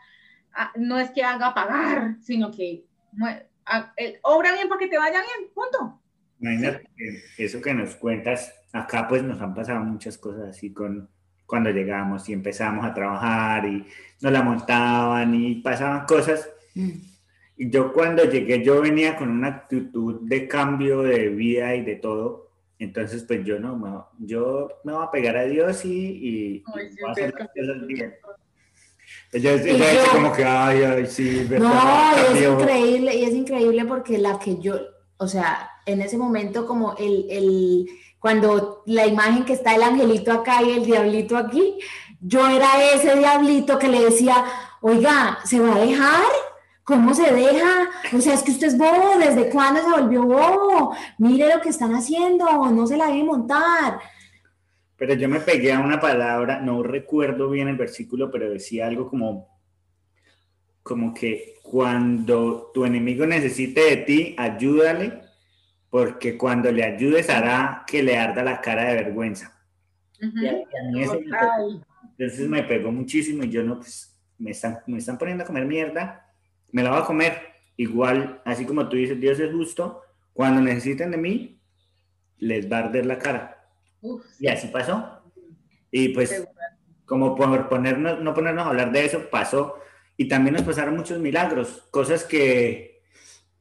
ah, 0.53 0.71
no 0.75 0.99
es 0.99 1.11
que 1.11 1.23
haga 1.23 1.53
pagar, 1.53 2.17
sino 2.21 2.51
que 2.51 2.86
ah, 3.65 3.93
eh, 3.97 4.19
obra 4.23 4.53
bien 4.53 4.67
para 4.67 4.80
que 4.80 4.88
te 4.88 4.97
vaya 4.97 5.21
bien, 5.21 5.49
punto. 5.53 6.01
Imagínate 6.39 6.88
eso 7.38 7.61
que 7.61 7.73
nos 7.73 7.95
cuentas, 7.95 8.53
acá 8.71 9.07
pues 9.07 9.23
nos 9.23 9.41
han 9.41 9.55
pasado 9.55 9.84
muchas 9.84 10.17
cosas 10.17 10.49
así 10.49 10.71
con 10.71 11.09
cuando 11.47 11.69
llegamos 11.69 12.28
y 12.28 12.34
empezamos 12.34 12.86
a 12.86 12.93
trabajar 12.93 13.65
y 13.65 13.88
nos 14.19 14.32
la 14.34 14.43
montaban 14.43 15.34
y 15.34 15.61
pasaban 15.61 16.05
cosas. 16.05 16.49
Y 16.75 17.01
yo 17.58 17.91
cuando 17.93 18.24
llegué, 18.26 18.64
yo 18.64 18.82
venía 18.82 19.16
con 19.16 19.30
una 19.30 19.47
actitud 19.47 20.20
de 20.22 20.47
cambio 20.47 21.01
de 21.01 21.30
vida 21.30 21.76
y 21.76 21.82
de 21.84 21.95
todo. 21.95 22.47
Entonces, 22.80 23.24
pues 23.24 23.43
yo 23.43 23.60
no, 23.60 23.76
me- 23.76 24.03
yo 24.20 24.70
me 24.84 24.93
voy 24.93 25.03
a 25.03 25.10
pegar 25.12 25.36
a 25.38 25.43
Dios 25.45 25.84
y, 25.84 25.89
y, 25.89 26.64
Ay, 26.76 26.86
y 26.86 26.89
sí, 26.91 26.97
voy 27.01 27.10
a 27.10 27.12
hacer 27.14 27.34
las 27.38 27.47
cosas 27.49 27.88
bien. 27.88 28.14
Ella, 29.32 29.53
ella 29.53 29.93
yo- 29.93 30.12
como 30.12 30.32
que, 30.34 30.43
ay, 30.43 30.84
ay, 30.84 31.05
sí, 31.08 31.45
verdad. 31.49 31.68
No, 31.70 32.18
y 32.18 32.20
es 32.20 32.26
cambió". 32.28 32.53
increíble, 32.62 33.16
y 33.16 33.24
es 33.24 33.34
increíble 33.34 33.86
porque 33.86 34.18
la 34.18 34.38
que 34.39 34.58
yo, 34.60 34.76
o 35.18 35.28
sea, 35.28 35.70
en 35.86 36.01
ese 36.01 36.18
momento 36.18 36.68
como 36.68 36.95
el, 36.97 37.26
el, 37.30 37.88
cuando 38.20 38.84
la 38.86 39.08
imagen 39.08 39.43
que 39.45 39.53
está 39.53 39.74
el 39.76 39.84
angelito 39.84 40.32
acá 40.32 40.62
y 40.62 40.72
el 40.72 40.86
diablito 40.86 41.36
aquí, 41.38 41.80
yo 42.22 42.47
era 42.47 42.91
ese 42.93 43.16
diablito 43.18 43.80
que 43.80 43.88
le 43.88 44.01
decía, 44.03 44.45
oiga, 44.82 45.39
¿se 45.45 45.60
va 45.60 45.76
a 45.76 45.80
dejar? 45.80 46.24
¿Cómo 46.88 47.13
se 47.13 47.33
deja? 47.33 47.89
O 48.13 48.21
sea, 48.21 48.33
es 48.33 48.43
que 48.43 48.51
usted 48.51 48.67
es 48.67 48.77
bobo, 48.77 49.19
¿desde 49.19 49.49
cuándo 49.49 49.81
se 49.81 49.89
volvió 49.89 50.23
bobo? 50.23 50.95
Mire 51.17 51.53
lo 51.53 51.59
que 51.59 51.67
están 51.67 51.93
haciendo, 51.93 52.45
no 52.71 52.88
se 52.88 52.95
la 52.95 53.07
deje 53.07 53.25
montar. 53.25 53.99
Pero 54.95 55.13
yo 55.15 55.27
me 55.27 55.41
pegué 55.41 55.73
a 55.73 55.81
una 55.81 55.99
palabra, 55.99 56.61
no 56.61 56.81
recuerdo 56.83 57.49
bien 57.49 57.67
el 57.67 57.75
versículo, 57.75 58.31
pero 58.31 58.49
decía 58.49 58.88
algo 58.88 59.09
como, 59.09 59.49
como 60.81 61.13
que 61.13 61.55
cuando 61.61 62.71
tu 62.73 62.85
enemigo 62.85 63.25
necesite 63.25 63.81
de 63.81 63.97
ti, 63.97 64.35
ayúdale, 64.38 65.23
porque 65.89 66.38
cuando 66.38 66.71
le 66.71 66.85
ayudes 66.85 67.29
hará 67.29 67.83
que 67.85 68.01
le 68.01 68.17
arda 68.17 68.45
la 68.45 68.61
cara 68.61 68.85
de 68.85 69.03
vergüenza. 69.03 69.61
Y 70.21 70.47
a, 70.47 70.53
y 70.53 70.63
a 70.63 70.91
mí 70.93 71.03
eso 71.03 71.15
me 71.15 71.19
pegó. 71.19 71.38
Total. 71.38 71.85
entonces 72.17 72.47
me 72.47 72.63
pegó 72.63 72.91
muchísimo 72.93 73.43
y 73.43 73.49
yo 73.49 73.61
no, 73.61 73.75
pues 73.75 74.17
me 74.38 74.51
están, 74.51 74.79
me 74.88 74.99
están 74.99 75.17
poniendo 75.17 75.43
a 75.43 75.47
comer 75.47 75.65
mierda, 75.65 76.26
me 76.72 76.84
la 76.84 76.91
voy 76.91 76.99
a 77.01 77.05
comer. 77.05 77.41
Igual, 77.78 78.41
así 78.45 78.65
como 78.65 78.89
tú 78.89 78.95
dices, 78.95 79.20
Dios 79.20 79.39
es 79.39 79.51
justo, 79.51 80.01
cuando 80.34 80.61
necesiten 80.61 81.11
de 81.11 81.18
mí, 81.18 81.61
les 82.38 82.72
va 82.72 82.78
a 82.78 82.84
arder 82.86 83.05
la 83.05 83.20
cara. 83.20 83.70
Uf, 84.01 84.24
Y 84.39 84.47
así 84.47 84.68
pasó. 84.68 85.22
Y 85.91 86.09
pues 86.09 86.30
seguro. 86.30 86.51
como 87.05 87.36
por 87.36 87.70
ponernos, 87.70 88.20
no 88.22 88.34
ponernos 88.34 88.65
a 88.65 88.70
hablar 88.70 88.91
de 88.91 89.05
eso, 89.05 89.30
pasó. 89.30 89.80
Y 90.18 90.28
también 90.28 90.55
nos 90.55 90.63
pasaron 90.63 90.97
muchos 90.97 91.20
milagros, 91.20 91.88
cosas 91.91 92.24
que, 92.24 93.03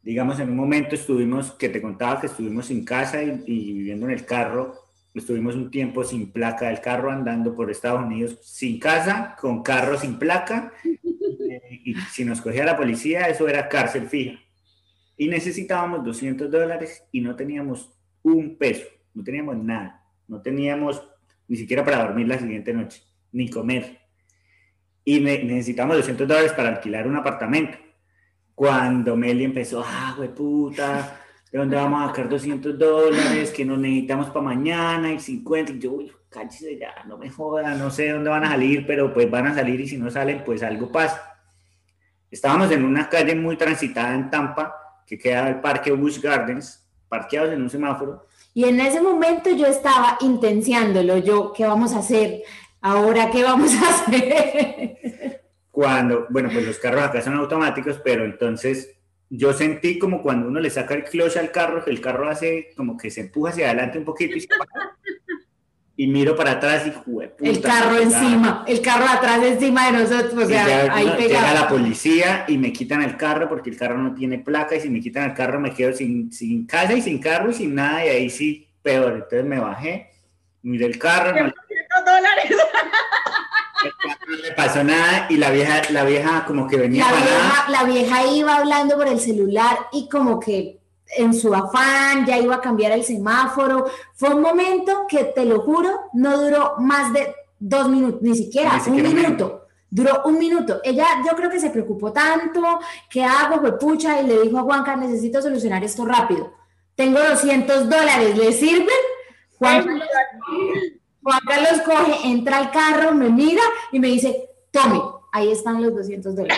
digamos, 0.03 0.41
en 0.41 0.51
un 0.51 0.57
momento 0.57 0.95
estuvimos, 0.95 1.53
que 1.53 1.69
te 1.69 1.83
contaba 1.83 2.21
que 2.21 2.29
estuvimos 2.29 2.67
sin 2.67 2.85
casa 2.85 3.23
y, 3.23 3.43
y 3.47 3.73
viviendo 3.75 4.07
en 4.07 4.13
el 4.13 4.25
carro, 4.25 4.86
estuvimos 5.19 5.55
un 5.55 5.71
tiempo 5.71 6.05
sin 6.05 6.31
placa 6.31 6.69
del 6.69 6.81
carro 6.81 7.11
andando 7.11 7.55
por 7.55 7.71
Estados 7.71 8.05
Unidos 8.05 8.39
sin 8.43 8.79
casa, 8.79 9.37
con 9.41 9.62
carro 9.62 9.99
sin 9.99 10.19
placa, 10.19 10.73
y 11.85 11.95
si 12.12 12.25
nos 12.25 12.41
cogía 12.41 12.64
la 12.64 12.77
policía, 12.77 13.29
eso 13.29 13.49
era 13.49 13.69
cárcel 13.69 14.09
fija. 14.09 14.39
Y 15.17 15.29
necesitábamos 15.29 16.05
200 16.05 16.51
dólares 16.51 17.05
y 17.11 17.21
no 17.21 17.35
teníamos 17.35 17.93
un 18.23 18.59
peso, 18.59 18.87
no 19.14 19.25
teníamos 19.25 19.57
nada, 19.57 20.05
no 20.29 20.43
teníamos 20.43 21.03
ni 21.49 21.57
siquiera 21.57 21.85
para 21.85 22.03
dormir 22.03 22.29
la 22.29 22.39
siguiente 22.39 22.75
noche, 22.75 23.03
ni 23.33 23.49
comer. 23.49 24.01
Y 25.05 25.21
necesitamos 25.21 25.97
200 25.97 26.27
dólares 26.27 26.53
para 26.53 26.69
alquilar 26.69 27.07
un 27.07 27.17
apartamento. 27.17 27.79
Cuando 28.55 29.17
Meli 29.17 29.45
empezó, 29.45 29.83
ah, 29.87 30.14
güey, 30.17 30.35
puta, 30.35 31.26
¿de 31.57 31.61
dónde 31.61 31.77
vamos 31.77 32.03
a 32.03 32.09
sacar 32.09 32.29
200 32.29 32.79
dólares? 32.79 33.51
Que 33.51 33.65
nos 33.65 33.79
necesitamos 33.79 34.27
para 34.27 34.43
mañana 34.43 35.11
y 35.11 35.19
50. 35.19 35.73
Y 35.73 35.79
yo, 35.79 35.93
uy, 35.93 36.13
cállese 36.29 36.77
ya, 36.79 36.95
no 37.07 37.17
me 37.17 37.31
joda, 37.31 37.75
no 37.75 37.91
sé 37.91 38.11
dónde 38.11 38.29
van 38.29 38.45
a 38.45 38.51
salir, 38.51 38.87
pero 38.87 39.15
pues 39.15 39.31
van 39.31 39.47
a 39.47 39.55
salir 39.55 39.81
y 39.81 39.89
si 39.89 39.97
no 39.97 40.11
salen, 40.11 40.43
pues 40.45 40.63
algo 40.63 40.93
pasa. 40.93 41.41
Estábamos 42.31 42.71
en 42.73 42.85
una 42.85 43.09
calle 43.09 43.35
muy 43.35 43.57
transitada 43.57 44.15
en 44.15 44.29
Tampa, 44.29 45.01
que 45.07 45.17
queda 45.17 45.49
el 45.49 45.61
parque 45.63 45.93
Busch 45.93 46.21
Gardens, 46.21 46.87
parqueados 47.09 47.55
en 47.55 47.63
un 47.63 47.71
semáforo. 47.71 48.27
Y 48.53 48.65
en 48.65 48.79
ese 48.79 49.01
momento 49.01 49.49
yo 49.49 49.65
estaba 49.65 50.19
intenciándolo, 50.21 51.17
yo, 51.17 51.55
¿qué 51.55 51.65
vamos 51.65 51.95
a 51.95 52.01
hacer? 52.01 52.43
Ahora, 52.83 53.31
¿qué 53.31 53.43
vamos 53.43 53.73
a 53.77 53.95
hacer? 53.95 55.41
Cuando, 55.71 56.27
bueno, 56.29 56.51
pues 56.53 56.67
los 56.67 56.77
carros 56.77 57.05
acá 57.05 57.23
son 57.23 57.37
automáticos, 57.37 57.99
pero 58.05 58.27
entonces 58.27 58.96
yo 59.29 59.53
sentí 59.53 59.99
como 59.99 60.22
cuando 60.22 60.49
uno 60.49 60.61
le 60.61 60.70
saca 60.70 60.95
el 60.95 61.05
clutch 61.05 61.37
al 61.37 61.51
carro, 61.51 61.85
que 61.85 61.91
el 61.91 62.01
carro 62.01 62.29
hace 62.29 62.72
como 62.77 62.97
que 62.97 63.11
se 63.11 63.22
empuja 63.22 63.51
hacia 63.51 63.66
adelante 63.66 63.99
un 63.99 64.05
poquito 64.05 64.37
y 64.37 64.41
se 64.41 64.49
y 65.99 66.07
miro 66.07 66.37
para 66.37 66.53
atrás 66.53 66.87
y 66.87 66.91
puta, 66.91 67.33
el 67.41 67.61
carro 67.62 67.99
encima, 67.99 68.64
el 68.68 68.83
carro 68.83 69.07
atrás 69.09 69.43
encima 69.43 69.87
de 69.87 69.93
nosotros, 69.93 70.45
o 70.45 70.47
sea, 70.47 70.95
ahí 70.95 71.07
pegado. 71.16 71.47
Llega 71.47 71.55
la 71.55 71.68
policía 71.68 72.45
y 72.49 72.59
me 72.59 72.70
quitan 72.70 73.03
el 73.03 73.16
carro 73.16 73.49
porque 73.49 73.70
el 73.70 73.79
carro 73.79 73.97
no 73.97 74.12
tiene 74.14 74.39
placa 74.39 74.77
y 74.77 74.81
si 74.81 74.91
me 74.91 75.01
quitan 75.01 75.31
el 75.31 75.35
carro 75.35 75.59
me 75.59 75.72
quedo 75.72 75.95
sin, 75.95 76.31
sin 76.31 76.66
casa 76.66 76.93
y 76.93 77.01
sin 77.01 77.18
carro 77.18 77.51
y 77.51 77.55
sin 77.55 77.74
nada 77.74 78.05
y 78.05 78.09
ahí 78.11 78.29
sí 78.29 78.68
peor. 78.83 79.14
Entonces 79.14 79.45
me 79.47 79.59
bajé, 79.59 80.11
miré 80.62 80.85
el 80.85 80.99
carro. 80.99 81.33
No, 81.33 81.53
dólares. 82.05 82.51
no 84.29 84.37
le 84.37 84.53
pasó 84.53 84.83
nada 84.83 85.27
y 85.29 85.37
la 85.37 85.51
vieja, 85.51 85.83
la 85.91 86.05
vieja 86.05 86.45
como 86.47 86.66
que 86.66 86.77
venía 86.77 87.05
la 87.05 87.16
vieja, 87.16 87.70
la 87.70 87.85
vieja 87.85 88.27
iba 88.27 88.57
hablando 88.57 88.97
por 88.97 89.09
el 89.09 89.20
celular 89.20 89.89
y 89.93 90.09
como 90.09 90.41
que 90.41 90.81
en 91.16 91.35
su 91.35 91.55
afán, 91.55 92.27
ya 92.27 92.39
iba 92.39 92.57
a 92.57 92.61
cambiar 92.61 92.93
el 92.93 93.05
semáforo. 93.05 93.87
Fue 94.14 94.31
un 94.31 94.43
momento 94.43 95.07
que, 95.09 95.24
te 95.24 95.45
lo 95.45 95.61
juro, 95.61 96.11
no 96.12 96.41
duró 96.41 96.74
más 96.79 97.12
de 97.12 97.35
dos 97.59 97.89
minutos, 97.89 98.22
ni 98.22 98.35
siquiera, 98.35 98.81
un 98.87 99.03
minuto. 99.03 99.66
Duró 99.89 100.22
un 100.24 100.39
minuto. 100.39 100.81
Ella, 100.83 101.07
yo 101.24 101.37
creo 101.37 101.49
que 101.49 101.61
se 101.61 101.70
preocupó 101.70 102.12
tanto, 102.12 102.81
que 103.09 103.22
hago? 103.24 103.61
Fue 103.61 103.79
pucha, 103.79 104.20
y 104.20 104.27
le 104.27 104.43
dijo 104.43 104.59
a 104.59 104.62
Juanca, 104.62 104.97
necesito 104.97 105.41
solucionar 105.41 105.85
esto 105.85 106.05
rápido. 106.05 106.53
Tengo 106.95 107.20
200 107.20 107.89
dólares, 107.89 108.37
¿le 108.37 108.53
sirven? 108.53 108.89
Juan, 109.59 110.03
Juan 111.27 111.41
Carlos 111.45 111.83
coge, 111.85 112.29
entra 112.29 112.59
al 112.59 112.70
carro, 112.70 113.12
me 113.12 113.29
mira 113.29 113.62
y 113.91 113.99
me 113.99 114.07
dice, 114.07 114.49
tome, 114.70 115.03
ahí 115.33 115.51
están 115.51 115.83
los 115.83 115.93
200 115.93 116.37
dólares. 116.37 116.57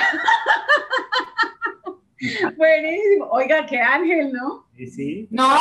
Buenísimo. 2.55 3.29
Oiga, 3.31 3.65
qué 3.65 3.81
ángel, 3.81 4.31
¿no? 4.31 4.67
Sí. 4.77 5.27
No, 5.31 5.57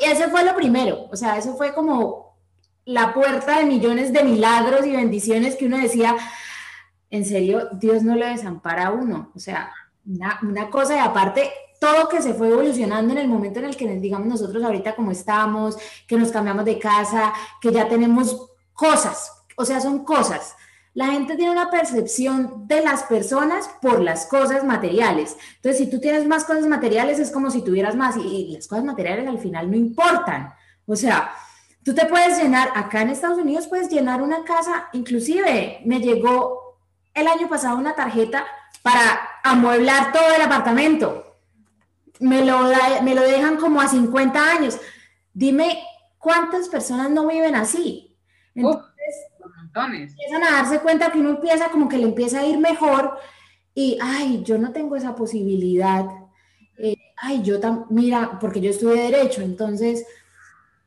y 0.00 0.04
eso 0.04 0.30
fue 0.30 0.44
lo 0.44 0.54
primero. 0.54 1.08
O 1.10 1.16
sea, 1.16 1.38
eso 1.38 1.56
fue 1.56 1.74
como 1.74 2.38
la 2.84 3.12
puerta 3.12 3.58
de 3.58 3.64
millones 3.64 4.12
de 4.12 4.22
milagros 4.22 4.86
y 4.86 4.92
bendiciones 4.92 5.56
que 5.56 5.66
uno 5.66 5.78
decía, 5.78 6.16
en 7.10 7.24
serio, 7.24 7.68
Dios 7.72 8.04
no 8.04 8.14
le 8.14 8.26
desampara 8.26 8.86
a 8.86 8.90
uno. 8.92 9.32
O 9.34 9.40
sea, 9.40 9.72
una, 10.06 10.70
cosa 10.70 10.94
y 10.94 11.00
aparte, 11.00 11.50
todo 11.80 12.08
que 12.08 12.22
se 12.22 12.34
fue 12.34 12.46
evolucionando 12.46 13.12
en 13.12 13.18
el 13.18 13.26
momento 13.26 13.58
en 13.58 13.64
el 13.64 13.76
que, 13.76 13.88
digamos, 13.96 14.28
nosotros 14.28 14.62
ahorita 14.62 14.94
como 14.94 15.10
estamos, 15.10 15.76
que 16.06 16.16
nos 16.16 16.30
cambiamos 16.30 16.64
de 16.64 16.78
casa, 16.78 17.32
que 17.60 17.72
ya 17.72 17.88
tenemos 17.88 18.50
cosas, 18.74 19.32
o 19.56 19.64
sea, 19.64 19.80
son 19.80 20.04
cosas 20.04 20.54
la 20.94 21.06
gente 21.06 21.36
tiene 21.36 21.52
una 21.52 21.70
percepción 21.70 22.66
de 22.68 22.82
las 22.82 23.04
personas 23.04 23.68
por 23.80 24.00
las 24.00 24.26
cosas 24.26 24.62
materiales. 24.62 25.36
Entonces, 25.56 25.78
si 25.78 25.90
tú 25.90 26.00
tienes 26.00 26.26
más 26.26 26.44
cosas 26.44 26.66
materiales, 26.66 27.18
es 27.18 27.30
como 27.30 27.50
si 27.50 27.62
tuvieras 27.62 27.96
más 27.96 28.16
y, 28.18 28.52
las 28.54 28.68
cosas 28.68 28.84
materiales 28.84 29.26
al 29.26 29.38
final 29.38 29.70
no 29.70 29.76
importan. 29.76 30.52
O 30.86 30.94
sea, 30.94 31.32
tú 31.82 31.94
te 31.94 32.04
puedes 32.06 32.38
llenar, 32.38 32.70
acá 32.74 33.00
en 33.02 33.08
Estados 33.08 33.38
Unidos 33.38 33.68
puedes 33.68 33.88
llenar 33.88 34.20
una 34.20 34.44
casa, 34.44 34.88
inclusive 34.92 35.80
me 35.86 36.00
llegó 36.00 36.76
el 37.14 37.26
año 37.26 37.48
pasado 37.48 37.78
una 37.78 37.94
tarjeta 37.94 38.44
para 38.82 39.40
amueblar 39.42 40.12
todo 40.12 40.34
el 40.34 40.42
apartamento. 40.42 41.38
Me 42.20 42.44
lo, 42.44 42.70
me 43.02 43.14
lo 43.14 43.22
dejan 43.22 43.56
como 43.56 43.80
a 43.80 43.88
50 43.88 44.50
años. 44.50 44.78
Dime, 45.32 45.82
¿cuántas 46.18 46.68
personas 46.68 47.10
no 47.10 47.26
viven 47.26 47.54
así? 47.54 48.11
Entonces, 48.54 48.92
Empiezan 49.74 50.44
a 50.44 50.62
darse 50.62 50.80
cuenta 50.80 51.10
que 51.10 51.18
uno 51.18 51.30
empieza 51.30 51.70
como 51.70 51.88
que 51.88 51.96
le 51.96 52.04
empieza 52.04 52.40
a 52.40 52.46
ir 52.46 52.58
mejor 52.58 53.18
y, 53.74 53.98
ay, 54.00 54.42
yo 54.44 54.58
no 54.58 54.72
tengo 54.72 54.96
esa 54.96 55.14
posibilidad. 55.14 56.04
Eh, 56.78 56.96
ay, 57.16 57.42
yo 57.42 57.58
también, 57.58 57.86
mira, 57.90 58.38
porque 58.38 58.60
yo 58.60 58.70
estudié 58.70 59.10
Derecho, 59.10 59.40
entonces 59.40 60.06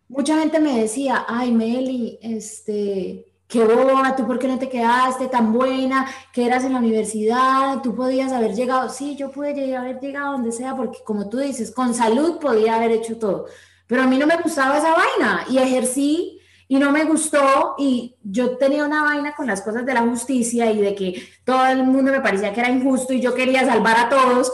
mucha 0.07 0.37
gente 0.37 0.59
me 0.59 0.79
decía, 0.79 1.25
ay, 1.27 1.51
Meli, 1.51 2.19
este, 2.21 3.25
qué 3.47 3.63
boba, 3.63 4.15
tú 4.15 4.27
por 4.27 4.37
qué 4.37 4.47
no 4.47 4.59
te 4.59 4.69
quedaste 4.69 5.27
tan 5.27 5.51
buena, 5.51 6.07
que 6.31 6.45
eras 6.45 6.63
en 6.63 6.73
la 6.73 6.79
universidad, 6.79 7.81
tú 7.81 7.95
podías 7.95 8.31
haber 8.31 8.53
llegado, 8.53 8.89
sí, 8.89 9.15
yo 9.15 9.31
pude 9.31 9.75
haber 9.75 9.99
llegado 9.99 10.33
donde 10.33 10.51
sea, 10.51 10.75
porque 10.75 10.99
como 11.03 11.27
tú 11.27 11.37
dices, 11.37 11.71
con 11.71 11.93
salud 11.93 12.37
podía 12.39 12.75
haber 12.75 12.91
hecho 12.91 13.17
todo, 13.17 13.47
pero 13.87 14.03
a 14.03 14.07
mí 14.07 14.17
no 14.17 14.27
me 14.27 14.37
gustaba 14.37 14.77
esa 14.77 14.93
vaina 14.93 15.45
y 15.49 15.57
ejercí 15.57 16.34
y 16.67 16.79
no 16.79 16.91
me 16.91 17.03
gustó 17.03 17.75
y 17.77 18.15
yo 18.23 18.57
tenía 18.57 18.85
una 18.85 19.03
vaina 19.03 19.35
con 19.35 19.47
las 19.47 19.61
cosas 19.61 19.85
de 19.85 19.93
la 19.93 20.01
justicia 20.01 20.71
y 20.71 20.81
de 20.81 20.95
que 20.95 21.27
todo 21.43 21.65
el 21.67 21.83
mundo 21.83 22.11
me 22.11 22.21
parecía 22.21 22.53
que 22.53 22.59
era 22.59 22.69
injusto 22.69 23.13
y 23.13 23.21
yo 23.21 23.35
quería 23.35 23.65
salvar 23.65 23.97
a 23.97 24.09
todos 24.09 24.51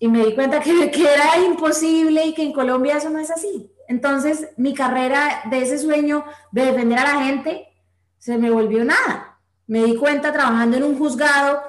y 0.00 0.08
me 0.08 0.24
di 0.24 0.34
cuenta 0.34 0.60
que, 0.60 0.90
que 0.90 1.12
era 1.12 1.38
imposible 1.44 2.26
y 2.26 2.34
que 2.34 2.42
en 2.42 2.52
Colombia 2.52 2.96
eso 2.96 3.10
no 3.10 3.18
es 3.18 3.30
así. 3.30 3.70
Entonces 3.88 4.48
mi 4.56 4.74
carrera 4.74 5.42
de 5.50 5.62
ese 5.62 5.78
sueño 5.78 6.24
de 6.50 6.66
defender 6.66 6.98
a 6.98 7.14
la 7.14 7.24
gente 7.24 7.68
se 8.18 8.36
me 8.36 8.50
volvió 8.50 8.84
nada. 8.84 9.38
Me 9.66 9.84
di 9.84 9.96
cuenta 9.96 10.32
trabajando 10.32 10.76
en 10.76 10.82
un 10.82 10.98
juzgado 10.98 11.62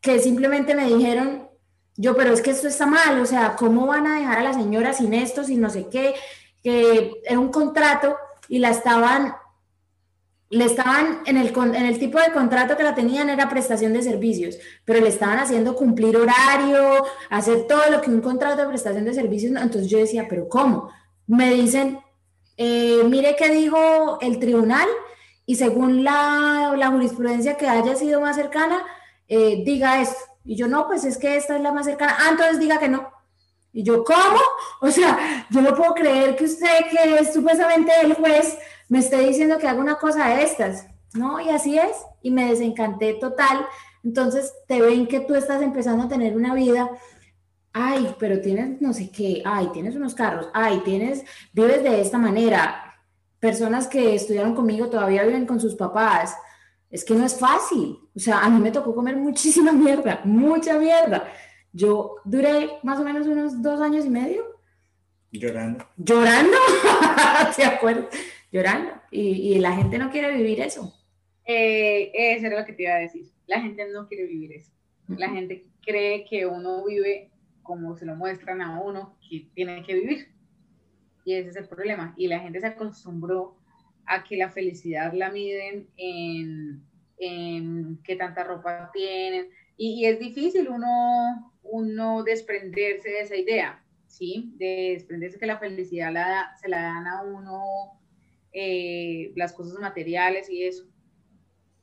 que 0.00 0.20
simplemente 0.20 0.74
me 0.74 0.86
dijeron, 0.86 1.48
yo, 1.96 2.14
pero 2.14 2.32
es 2.32 2.42
que 2.42 2.50
esto 2.50 2.68
está 2.68 2.86
mal, 2.86 3.18
o 3.20 3.26
sea, 3.26 3.56
¿cómo 3.56 3.86
van 3.86 4.06
a 4.06 4.20
dejar 4.20 4.38
a 4.38 4.42
la 4.42 4.52
señora 4.52 4.92
sin 4.92 5.14
esto, 5.14 5.42
sin 5.42 5.60
no 5.60 5.70
sé 5.70 5.88
qué? 5.90 6.14
Que 6.62 7.12
era 7.24 7.40
un 7.40 7.50
contrato 7.50 8.16
y 8.48 8.58
la 8.58 8.70
estaban, 8.70 9.34
le 10.50 10.64
estaban, 10.64 11.20
en 11.26 11.36
el, 11.36 11.52
en 11.56 11.86
el 11.86 11.98
tipo 11.98 12.18
de 12.18 12.32
contrato 12.32 12.76
que 12.76 12.82
la 12.82 12.94
tenían 12.94 13.30
era 13.30 13.48
prestación 13.48 13.92
de 13.92 14.02
servicios, 14.02 14.58
pero 14.84 15.00
le 15.00 15.08
estaban 15.08 15.38
haciendo 15.38 15.74
cumplir 15.74 16.16
horario, 16.16 17.04
hacer 17.30 17.66
todo 17.66 17.90
lo 17.90 18.00
que 18.00 18.10
un 18.10 18.20
contrato 18.20 18.62
de 18.62 18.68
prestación 18.68 19.04
de 19.04 19.14
servicios, 19.14 19.52
entonces 19.60 19.90
yo 19.90 19.98
decía, 19.98 20.26
pero 20.28 20.48
¿cómo? 20.48 20.90
Me 21.26 21.50
dicen, 21.52 21.98
eh, 22.56 23.02
mire 23.04 23.36
qué 23.36 23.50
dijo 23.50 24.18
el 24.20 24.38
tribunal 24.38 24.88
y 25.44 25.56
según 25.56 26.02
la, 26.04 26.74
la 26.76 26.88
jurisprudencia 26.88 27.56
que 27.56 27.68
haya 27.68 27.94
sido 27.96 28.20
más 28.20 28.36
cercana, 28.36 28.82
eh, 29.28 29.62
diga 29.64 30.00
esto. 30.00 30.18
Y 30.44 30.56
yo, 30.56 30.68
no, 30.68 30.86
pues 30.86 31.04
es 31.04 31.18
que 31.18 31.36
esta 31.36 31.56
es 31.56 31.62
la 31.62 31.72
más 31.72 31.86
cercana. 31.86 32.16
Ah, 32.18 32.28
entonces 32.30 32.60
diga 32.60 32.78
que 32.78 32.88
no. 32.88 33.10
Y 33.76 33.82
yo, 33.82 34.02
¿cómo? 34.04 34.40
O 34.80 34.90
sea, 34.90 35.46
yo 35.50 35.60
no 35.60 35.74
puedo 35.74 35.92
creer 35.92 36.34
que 36.34 36.44
usted, 36.44 36.86
que 36.90 37.18
es 37.18 37.34
supuestamente 37.34 37.92
el 38.02 38.14
juez, 38.14 38.56
me 38.88 39.00
esté 39.00 39.18
diciendo 39.18 39.58
que 39.58 39.68
haga 39.68 39.82
una 39.82 39.96
cosa 39.96 40.28
de 40.28 40.44
estas. 40.44 40.86
No, 41.12 41.38
y 41.42 41.50
así 41.50 41.78
es. 41.78 41.94
Y 42.22 42.30
me 42.30 42.48
desencanté 42.48 43.12
total. 43.12 43.66
Entonces 44.02 44.50
te 44.66 44.80
ven 44.80 45.06
que 45.06 45.20
tú 45.20 45.34
estás 45.34 45.60
empezando 45.60 46.04
a 46.04 46.08
tener 46.08 46.34
una 46.34 46.54
vida. 46.54 46.88
Ay, 47.74 48.16
pero 48.18 48.40
tienes 48.40 48.80
no 48.80 48.94
sé 48.94 49.10
qué. 49.10 49.42
Ay, 49.44 49.68
tienes 49.74 49.94
unos 49.94 50.14
carros. 50.14 50.48
Ay, 50.54 50.80
tienes, 50.82 51.22
vives 51.52 51.82
de 51.82 52.00
esta 52.00 52.16
manera. 52.16 52.94
Personas 53.40 53.88
que 53.88 54.14
estudiaron 54.14 54.54
conmigo 54.54 54.88
todavía 54.88 55.22
viven 55.24 55.44
con 55.44 55.60
sus 55.60 55.74
papás. 55.74 56.34
Es 56.90 57.04
que 57.04 57.12
no 57.12 57.26
es 57.26 57.38
fácil. 57.38 57.98
O 58.16 58.18
sea, 58.18 58.38
a 58.38 58.48
mí 58.48 58.58
me 58.58 58.70
tocó 58.70 58.94
comer 58.94 59.16
muchísima 59.16 59.70
mierda, 59.72 60.22
mucha 60.24 60.78
mierda. 60.78 61.30
Yo 61.76 62.16
duré 62.24 62.70
más 62.82 62.98
o 62.98 63.04
menos 63.04 63.26
unos 63.26 63.60
dos 63.60 63.82
años 63.82 64.06
y 64.06 64.08
medio. 64.08 64.42
Llorando. 65.30 65.86
Llorando, 65.98 66.56
¿te 67.56 67.64
acuerdas? 67.64 68.06
Llorando. 68.50 68.92
Y, 69.10 69.58
la 69.58 69.72
gente 69.72 69.98
no 69.98 70.10
quiere 70.10 70.34
vivir 70.34 70.58
eso. 70.62 70.94
Eh, 71.44 72.10
eso 72.14 72.46
era 72.46 72.60
lo 72.60 72.64
que 72.64 72.72
te 72.72 72.84
iba 72.84 72.94
a 72.94 73.00
decir. 73.00 73.26
La 73.46 73.60
gente 73.60 73.86
no 73.92 74.08
quiere 74.08 74.24
vivir 74.24 74.52
eso. 74.52 74.72
La 75.08 75.28
gente 75.28 75.66
cree 75.84 76.24
que 76.24 76.46
uno 76.46 76.82
vive 76.86 77.30
como 77.62 77.94
se 77.94 78.06
lo 78.06 78.16
muestran 78.16 78.62
a 78.62 78.80
uno 78.80 79.18
que 79.28 79.46
tiene 79.54 79.82
que 79.82 79.96
vivir. 79.96 80.28
Y 81.26 81.34
ese 81.34 81.50
es 81.50 81.56
el 81.56 81.68
problema. 81.68 82.14
Y 82.16 82.26
la 82.26 82.40
gente 82.40 82.58
se 82.58 82.68
acostumbró 82.68 83.58
a 84.06 84.24
que 84.24 84.38
la 84.38 84.48
felicidad 84.48 85.12
la 85.12 85.30
miden 85.30 85.88
en, 85.98 86.82
en 87.18 87.98
qué 88.02 88.16
tanta 88.16 88.44
ropa 88.44 88.90
tienen. 88.94 89.48
Y, 89.76 90.00
y, 90.00 90.06
es 90.06 90.18
difícil 90.18 90.70
uno, 90.70 91.52
uno 91.70 92.22
desprenderse 92.22 93.08
de 93.08 93.20
esa 93.20 93.36
idea, 93.36 93.84
¿sí? 94.06 94.52
De 94.56 94.92
desprenderse 94.94 95.38
que 95.38 95.46
la 95.46 95.58
felicidad 95.58 96.12
la, 96.12 96.56
se 96.60 96.68
la 96.68 96.82
dan 96.82 97.06
a 97.06 97.22
uno 97.22 97.62
eh, 98.52 99.32
las 99.36 99.52
cosas 99.52 99.78
materiales 99.80 100.48
y 100.48 100.64
eso. 100.64 100.86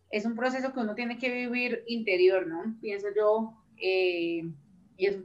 Es 0.09 0.25
un 0.25 0.35
proceso 0.35 0.73
que 0.73 0.79
uno 0.79 0.95
tiene 0.95 1.17
que 1.17 1.31
vivir 1.31 1.83
interior, 1.87 2.47
¿no? 2.47 2.77
Pienso 2.81 3.07
yo, 3.15 3.63
eh, 3.77 4.43
y 4.97 5.05
es, 5.05 5.17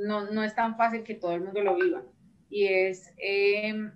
no, 0.00 0.30
no, 0.30 0.42
es 0.42 0.54
tan 0.54 0.76
fácil 0.76 1.02
que 1.02 1.14
todo 1.14 1.32
el 1.32 1.42
mundo 1.42 1.62
lo 1.62 1.76
viva. 1.76 2.02
Y 2.50 2.66
es 2.66 3.12
em, 3.18 3.92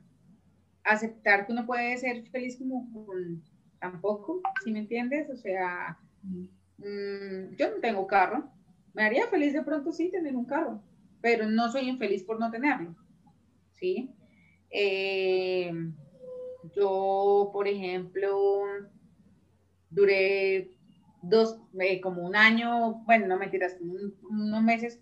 aceptar 0.85 1.47
que 1.47 1.53
uno 1.53 1.67
puede 1.67 1.97
ser 1.99 2.25
feliz 2.31 2.57
como 2.57 2.91
con 2.93 3.43
tampoco, 3.79 4.41
si 4.65 4.73
me 4.73 4.81
entiendes? 4.81 5.29
O 5.31 5.37
sea, 5.37 5.99
mm, 6.23 7.55
yo 7.57 7.71
no 7.71 7.81
tengo 7.81 8.07
carro. 8.07 8.51
Me 8.95 9.03
haría 9.05 9.27
feliz 9.29 9.53
de 9.53 9.63
pronto 9.63 9.93
sí 9.93 10.11
tener 10.11 10.35
un 10.37 10.45
carro, 10.45 10.83
pero 11.21 11.49
no 11.49 11.71
soy 11.71 11.89
infeliz 11.89 12.25
por 12.25 12.39
no 12.41 12.51
tenerlo. 12.51 12.97
¿Sí? 13.75 14.11
Eh, 14.71 15.73
yo, 16.75 17.51
por 17.53 17.69
ejemplo, 17.69 18.63
duré 19.91 20.73
dos, 21.23 21.61
eh, 21.81 22.01
como 22.01 22.27
un 22.27 22.37
año, 22.37 23.03
bueno, 23.05 23.27
no 23.27 23.39
mentiras, 23.39 23.77
unos 23.81 24.63
meses 24.63 25.01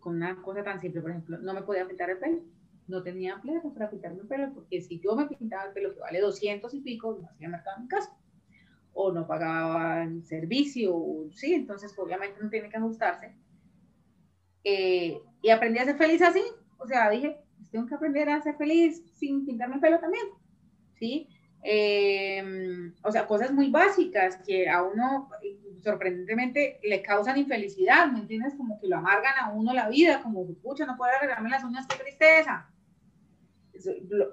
con 0.00 0.16
una 0.16 0.40
cosa 0.42 0.62
tan 0.62 0.80
simple, 0.80 1.00
por 1.00 1.10
ejemplo, 1.10 1.38
no 1.38 1.54
me 1.54 1.62
podía 1.62 1.86
pintar 1.86 2.10
el 2.10 2.18
pelo. 2.18 2.42
No 2.86 3.02
tenía 3.02 3.40
plata 3.42 3.68
para 3.74 3.90
pintarme 3.90 4.20
el 4.22 4.28
pelo, 4.28 4.54
porque 4.54 4.80
si 4.80 4.98
yo 5.00 5.14
me 5.14 5.26
pintaba 5.26 5.64
el 5.64 5.72
pelo 5.72 5.94
que 5.94 6.00
vale 6.00 6.20
200 6.20 6.72
y 6.72 6.80
pico, 6.80 7.18
no 7.20 7.28
hacía 7.28 7.48
mercado 7.48 7.76
en 7.76 7.82
mi 7.82 7.88
casa. 7.88 8.16
O 9.00 9.12
no 9.12 9.28
pagaba 9.28 10.02
el 10.02 10.24
servicio, 10.24 11.28
sí, 11.32 11.54
entonces 11.54 11.94
obviamente 11.96 12.42
no 12.42 12.50
tiene 12.50 12.68
que 12.68 12.78
ajustarse. 12.78 13.32
Eh, 14.64 15.20
y 15.40 15.50
aprendí 15.50 15.78
a 15.78 15.84
ser 15.84 15.96
feliz 15.96 16.20
así. 16.20 16.42
O 16.78 16.86
sea, 16.86 17.08
dije, 17.08 17.38
pues 17.56 17.70
tengo 17.70 17.86
que 17.86 17.94
aprender 17.94 18.28
a 18.28 18.42
ser 18.42 18.56
feliz 18.56 19.04
sin 19.14 19.46
pintarme 19.46 19.76
el 19.76 19.80
pelo 19.80 20.00
también. 20.00 20.26
¿sí? 20.98 21.28
Eh, 21.62 22.92
o 23.02 23.12
sea, 23.12 23.26
cosas 23.26 23.52
muy 23.52 23.70
básicas 23.70 24.36
que 24.46 24.68
a 24.68 24.82
uno 24.82 25.28
sorprendentemente 25.82 26.80
le 26.82 27.02
causan 27.02 27.38
infelicidad, 27.38 28.10
¿me 28.10 28.20
entiendes? 28.20 28.54
Como 28.56 28.80
que 28.80 28.88
lo 28.88 28.96
amargan 28.96 29.34
a 29.38 29.52
uno 29.52 29.72
la 29.72 29.88
vida, 29.88 30.22
como, 30.22 30.46
pucha, 30.54 30.86
no 30.86 30.96
puedo 30.96 31.12
arreglarme 31.12 31.50
las 31.50 31.64
uñas, 31.64 31.86
qué 31.86 32.02
tristeza. 32.02 32.68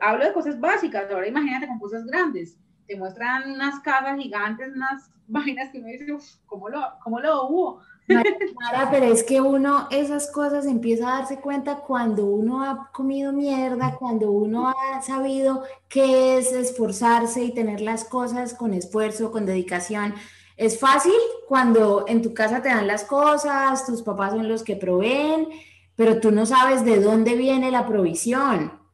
Hablo 0.02 0.26
de 0.26 0.34
cosas 0.34 0.60
básicas, 0.60 1.10
ahora 1.12 1.28
imagínate 1.28 1.68
con 1.68 1.80
cosas 1.80 2.04
grandes. 2.06 2.58
Te 2.88 2.96
muestran 2.96 3.52
unas 3.52 3.80
casas 3.80 4.18
gigantes, 4.18 4.74
unas 4.76 5.10
vainas 5.28 5.70
que 5.72 5.80
uno 5.80 5.88
dice, 5.88 6.38
¿cómo 6.46 6.70
lo, 6.70 6.82
cómo 7.04 7.20
lo 7.20 7.48
hubo? 7.48 7.82
Mara, 8.08 8.92
pero 8.92 9.08
es 9.08 9.24
que 9.24 9.42
uno 9.42 9.88
esas 9.90 10.30
cosas 10.32 10.68
empieza 10.68 11.08
a 11.08 11.20
darse 11.20 11.40
cuenta 11.40 11.78
cuando 11.78 12.26
uno 12.26 12.64
ha 12.64 12.92
comido 12.92 13.34
mierda, 13.34 13.96
cuando 13.98 14.32
uno 14.32 14.70
ha 14.70 15.02
sabido 15.02 15.64
qué 15.90 16.38
es 16.38 16.52
esforzarse 16.52 17.44
y 17.44 17.54
tener 17.54 17.82
las 17.82 18.04
cosas 18.04 18.54
con 18.54 18.76
esfuerzo, 18.76 19.32
con 19.32 19.48
dedicación. 19.48 20.14
Es 20.56 20.80
fácil 20.80 21.14
cuando 21.48 22.06
en 22.08 22.22
tu 22.22 22.34
casa 22.34 22.62
te 22.62 22.70
dan 22.70 22.86
las 22.88 23.04
cosas, 23.06 23.86
tus 23.86 24.04
papás 24.04 24.34
son 24.34 24.48
los 24.48 24.64
que 24.64 24.76
proveen, 24.76 25.48
pero 25.96 26.20
tú 26.20 26.32
no 26.32 26.46
sabes 26.46 26.86
de 26.86 27.00
dónde 27.00 27.36
viene 27.36 27.72
la 27.72 27.88
provisión. 27.88 28.85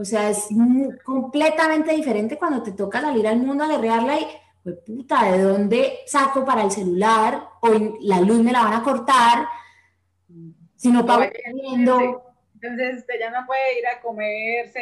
O 0.00 0.04
sea, 0.04 0.30
es 0.30 0.48
completamente 1.04 1.94
diferente 1.94 2.38
cuando 2.38 2.62
te 2.62 2.72
toca 2.72 3.02
salir 3.02 3.28
al 3.28 3.36
mundo 3.36 3.64
a 3.64 3.68
guerrearla 3.68 4.18
y 4.18 4.26
pues 4.62 4.76
puta, 4.78 5.30
¿de 5.30 5.42
dónde 5.42 5.98
saco 6.06 6.42
para 6.42 6.62
el 6.62 6.70
celular? 6.70 7.48
O 7.60 7.68
la 8.00 8.22
luz 8.22 8.42
me 8.42 8.50
la 8.50 8.62
van 8.62 8.72
a 8.72 8.82
cortar. 8.82 9.46
Si 10.74 10.90
no 10.90 11.04
pago 11.04 11.24
viendo. 11.52 12.32
Entonces 12.54 13.00
usted 13.00 13.14
ya 13.20 13.30
no 13.30 13.46
puede 13.46 13.78
ir 13.78 13.86
a 13.88 14.00
comerse 14.00 14.80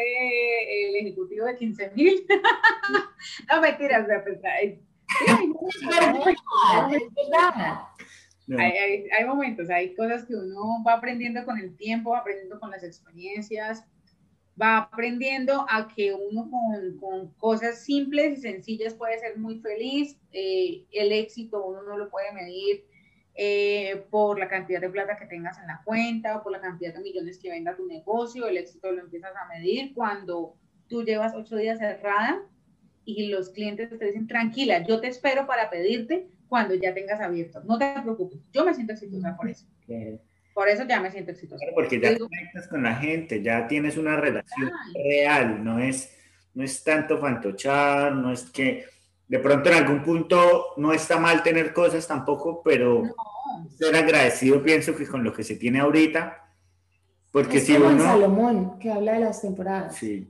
el 0.71 0.95
ejecutivo 1.05 1.47
de 1.47 1.57
15 1.57 1.91
mil. 1.97 2.25
no 3.53 3.61
mentiras, 3.61 4.07
pues, 4.23 4.39
hay, 4.45 4.81
hay, 8.57 9.09
hay 9.11 9.25
momentos, 9.27 9.69
hay 9.69 9.97
cosas 9.97 10.25
que 10.27 10.37
uno 10.37 10.85
va 10.87 10.93
aprendiendo 10.93 11.45
con 11.45 11.59
el 11.59 11.77
tiempo, 11.77 12.11
va 12.11 12.19
aprendiendo 12.19 12.61
con 12.61 12.71
las 12.71 12.85
experiencias 12.85 13.85
va 14.61 14.78
aprendiendo 14.78 15.64
a 15.68 15.88
que 15.88 16.12
uno 16.12 16.50
con, 16.50 16.98
con, 16.98 17.32
cosas 17.34 17.84
simples 17.84 18.38
y 18.38 18.42
sencillas 18.42 18.94
puede 18.94 19.18
ser 19.18 19.38
muy 19.38 19.61
feliz. 19.61 20.18
Eh, 20.32 20.84
el 20.92 21.12
éxito 21.12 21.64
uno 21.64 21.82
no 21.82 21.96
lo 21.96 22.11
puede 22.11 22.32
medir 22.32 22.84
eh, 23.34 24.04
por 24.11 24.38
la 24.38 24.48
cantidad 24.48 24.80
de 24.80 24.90
plata 24.90 25.16
que 25.16 25.26
tengas 25.26 25.59
en 25.59 25.68
la 25.68 25.80
cuenta 25.84 26.36
o 26.36 26.42
por 26.42 26.50
la 26.50 26.61
cantidad 26.61 26.92
de 26.92 27.00
millones 27.00 27.38
que 27.38 27.50
venda 27.50 27.76
tu 27.76 27.86
negocio. 27.86 28.46
El 28.46 28.56
éxito 28.56 28.90
lo 28.90 29.00
empiezas 29.00 29.32
a 29.36 29.46
medir 29.46 29.94
cuando 29.94 30.56
tú 30.88 31.04
llevas 31.04 31.34
ocho 31.36 31.56
días 31.56 31.78
cerrada 31.78 32.42
y 33.04 33.28
los 33.28 33.50
clientes 33.50 33.96
te 33.96 34.04
dicen, 34.04 34.26
tranquila, 34.26 34.84
yo 34.84 35.00
te 35.00 35.06
espero 35.06 35.46
para 35.46 35.70
pedirte 35.70 36.28
cuando 36.48 36.74
ya 36.74 36.94
tengas 36.94 37.20
abierto. 37.20 37.62
No 37.64 37.78
te 37.78 37.94
preocupes, 38.02 38.40
yo 38.52 38.64
me 38.64 38.74
siento 38.74 38.92
exitosa 38.92 39.36
por 39.36 39.48
eso. 39.48 39.66
Por 40.59 40.68
eso 40.68 40.82
ya 40.88 40.98
me 40.98 41.09
siento 41.09 41.30
exitosa. 41.30 41.64
porque 41.72 42.00
ya 42.00 42.18
conectas 42.18 42.66
con 42.66 42.82
la 42.82 42.96
gente, 42.96 43.40
ya 43.40 43.68
tienes 43.68 43.96
una 43.96 44.16
relación 44.16 44.72
real, 44.92 45.62
no 45.62 45.78
es, 45.78 46.12
no 46.52 46.64
es 46.64 46.82
tanto 46.82 47.16
fantochar, 47.18 48.12
no 48.12 48.32
es 48.32 48.42
que 48.50 48.84
de 49.28 49.38
pronto 49.38 49.68
en 49.70 49.76
algún 49.76 50.02
punto 50.02 50.74
no 50.76 50.92
está 50.92 51.20
mal 51.20 51.44
tener 51.44 51.72
cosas 51.72 52.09
tampoco, 52.09 52.61
pero 52.64 53.04
ser 53.78 53.94
agradecido 53.94 54.61
pienso 54.61 54.96
que 54.96 55.06
con 55.06 55.22
lo 55.22 55.32
que 55.32 55.44
se 55.44 55.54
tiene 55.54 55.78
ahorita, 55.78 56.44
porque 57.30 57.61
si 57.61 57.74
uno... 57.76 58.02
Salomón, 58.02 58.80
que 58.80 58.90
habla 58.90 59.12
de 59.12 59.20
las 59.20 59.40
temporadas. 59.40 59.94
Sí, 59.94 60.28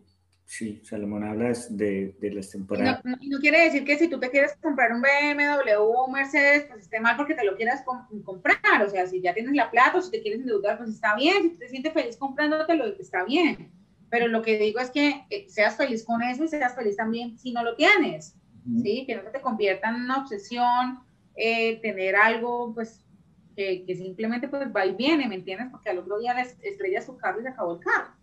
Sí, 0.48 0.80
Salomón 0.82 1.24
habla 1.24 1.52
de, 1.68 2.16
de 2.18 2.30
las 2.30 2.48
temporadas. 2.48 3.04
No, 3.04 3.18
no, 3.20 3.38
quiere 3.38 3.64
decir 3.64 3.84
que 3.84 3.98
si 3.98 4.08
tú 4.08 4.18
te 4.18 4.30
quieres 4.30 4.56
comprar 4.62 4.94
un 4.94 5.02
BMW 5.02 5.74
o 5.78 6.06
un 6.06 6.12
Mercedes, 6.12 6.64
pues 6.64 6.80
esté 6.80 7.00
mal 7.00 7.18
porque 7.18 7.34
te 7.34 7.44
lo 7.44 7.54
quieras 7.54 7.84
comprar. 8.24 8.82
O 8.82 8.88
sea, 8.88 9.06
si 9.06 9.20
ya 9.20 9.34
tienes 9.34 9.54
la 9.54 9.70
plata 9.70 9.98
o 9.98 10.00
si 10.00 10.10
te 10.10 10.22
quieres 10.22 10.40
endeudar, 10.40 10.78
pues 10.78 10.88
está 10.88 11.14
bien. 11.16 11.50
Si 11.50 11.58
te 11.58 11.68
sientes 11.68 11.92
feliz 11.92 12.16
comprándotelo, 12.16 12.86
está 12.98 13.24
bien. 13.24 13.70
Pero 14.08 14.26
lo 14.26 14.40
que 14.40 14.58
digo 14.58 14.80
es 14.80 14.90
que 14.90 15.26
eh, 15.28 15.44
seas 15.50 15.76
feliz 15.76 16.02
con 16.02 16.22
eso 16.22 16.44
y 16.44 16.48
seas 16.48 16.74
feliz 16.74 16.96
también 16.96 17.36
si 17.36 17.52
no 17.52 17.62
lo 17.62 17.76
tienes. 17.76 18.34
¿sí? 18.82 19.04
Que 19.06 19.16
no 19.16 19.30
te 19.30 19.42
convierta 19.42 19.90
en 19.90 19.96
una 19.96 20.22
obsesión 20.22 21.00
eh, 21.36 21.78
tener 21.82 22.16
algo, 22.16 22.72
pues, 22.74 23.04
que, 23.54 23.84
que, 23.84 23.94
simplemente 23.94 24.48
pues 24.48 24.66
va 24.74 24.86
y 24.86 24.94
viene, 24.94 25.28
¿me 25.28 25.34
entiendes? 25.34 25.68
Porque 25.70 25.90
al 25.90 25.98
otro 25.98 26.18
día 26.18 26.32
les 26.32 26.56
estrellas 26.62 27.04
su 27.04 27.18
carro 27.18 27.40
y 27.40 27.42
se 27.42 27.50
acabó 27.50 27.74
el 27.74 27.80
carro. 27.80 28.17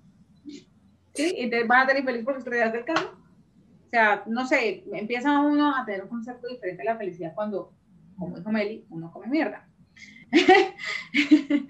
¿Sí? 1.15 1.33
Y 1.37 1.49
te 1.49 1.63
vas 1.63 1.83
a 1.83 1.87
tener 1.87 2.03
feliz 2.03 2.23
porque 2.23 2.39
estrellas 2.39 2.73
del 2.73 2.85
carro. 2.85 3.11
O 3.85 3.89
sea, 3.89 4.23
no 4.27 4.45
sé, 4.45 4.83
empieza 4.93 5.39
uno 5.39 5.75
a 5.75 5.85
tener 5.85 6.03
un 6.03 6.09
concepto 6.09 6.47
diferente 6.47 6.83
de 6.83 6.89
la 6.89 6.97
felicidad 6.97 7.33
cuando, 7.33 7.73
como 8.17 8.37
dijo 8.37 8.51
Meli, 8.51 8.85
uno 8.89 9.11
come 9.11 9.27
mierda. 9.27 9.67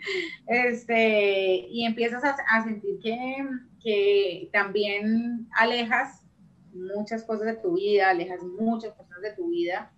este, 0.48 1.68
y 1.70 1.86
empiezas 1.86 2.24
a, 2.24 2.36
a 2.50 2.64
sentir 2.64 3.00
que, 3.00 3.46
que, 3.84 4.50
también 4.52 5.48
alejas 5.56 6.26
muchas 6.74 7.24
cosas 7.24 7.46
de 7.46 7.56
tu 7.58 7.76
vida, 7.76 8.10
alejas 8.10 8.42
muchas 8.44 8.94
cosas 8.94 9.22
de 9.22 9.34
tu 9.34 9.50
vida 9.50 9.92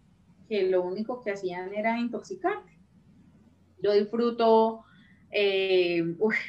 que 0.50 0.64
lo 0.64 0.84
único 0.84 1.22
que 1.22 1.32
hacían 1.32 1.74
era 1.74 1.98
intoxicarte. 2.00 2.78
Yo 3.82 3.94
disfruto 3.94 4.84
eh, 5.32 6.04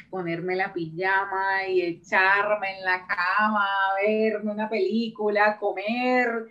ponerme 0.09 0.55
la 0.55 0.73
pijama 0.73 1.67
y 1.67 1.81
echarme 1.81 2.77
en 2.77 2.85
la 2.85 3.05
cama, 3.05 3.67
verme 4.01 4.51
una 4.51 4.69
película, 4.69 5.57
comer 5.57 6.47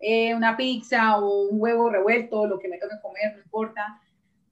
eh, 0.00 0.34
una 0.34 0.56
pizza 0.56 1.18
o 1.18 1.48
un 1.48 1.60
huevo 1.60 1.90
revuelto, 1.90 2.46
lo 2.46 2.58
que 2.58 2.68
me 2.68 2.78
toque 2.78 3.00
comer, 3.02 3.34
no 3.34 3.42
importa. 3.42 4.00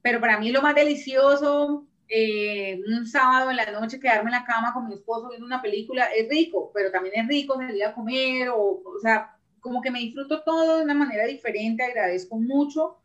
Pero 0.02 0.20
para 0.20 0.38
mí 0.38 0.50
lo 0.50 0.62
más 0.62 0.74
delicioso, 0.74 1.86
eh, 2.08 2.80
un 2.86 3.06
sábado 3.06 3.50
en 3.50 3.56
la 3.56 3.70
noche 3.70 4.00
quedarme 4.00 4.30
en 4.30 4.36
la 4.36 4.44
cama 4.44 4.72
con 4.72 4.88
mi 4.88 4.94
esposo 4.94 5.28
viendo 5.28 5.46
una 5.46 5.62
película, 5.62 6.04
es 6.16 6.28
rico, 6.28 6.70
pero 6.74 6.90
también 6.90 7.14
es 7.16 7.28
rico 7.28 7.56
salir 7.56 7.84
a 7.84 7.94
comer, 7.94 8.50
o, 8.50 8.82
o 8.84 8.98
sea, 9.02 9.36
como 9.60 9.82
que 9.82 9.90
me 9.90 10.00
disfruto 10.00 10.42
todo 10.42 10.78
de 10.78 10.84
una 10.84 10.94
manera 10.94 11.26
diferente, 11.26 11.82
agradezco 11.82 12.36
mucho 12.38 12.98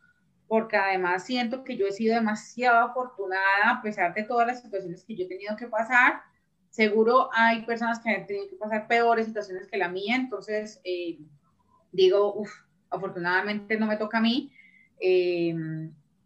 porque 0.48 0.76
además 0.76 1.24
siento 1.24 1.64
que 1.64 1.76
yo 1.76 1.86
he 1.86 1.92
sido 1.92 2.14
demasiado 2.14 2.88
afortunada 2.88 3.70
a 3.70 3.82
pesar 3.82 4.14
de 4.14 4.24
todas 4.24 4.46
las 4.46 4.62
situaciones 4.62 5.04
que 5.04 5.16
yo 5.16 5.24
he 5.24 5.28
tenido 5.28 5.56
que 5.56 5.66
pasar. 5.66 6.22
Seguro 6.70 7.30
hay 7.32 7.62
personas 7.64 8.00
que 8.00 8.10
han 8.10 8.26
tenido 8.26 8.48
que 8.48 8.56
pasar 8.56 8.88
peores 8.88 9.26
situaciones 9.26 9.68
que 9.68 9.76
la 9.76 9.88
mía, 9.88 10.16
entonces 10.16 10.80
eh, 10.84 11.18
digo, 11.92 12.44
afortunadamente 12.90 13.78
no 13.78 13.86
me 13.86 13.96
toca 13.96 14.18
a 14.18 14.22
mí. 14.22 14.52
Eh, 15.00 15.54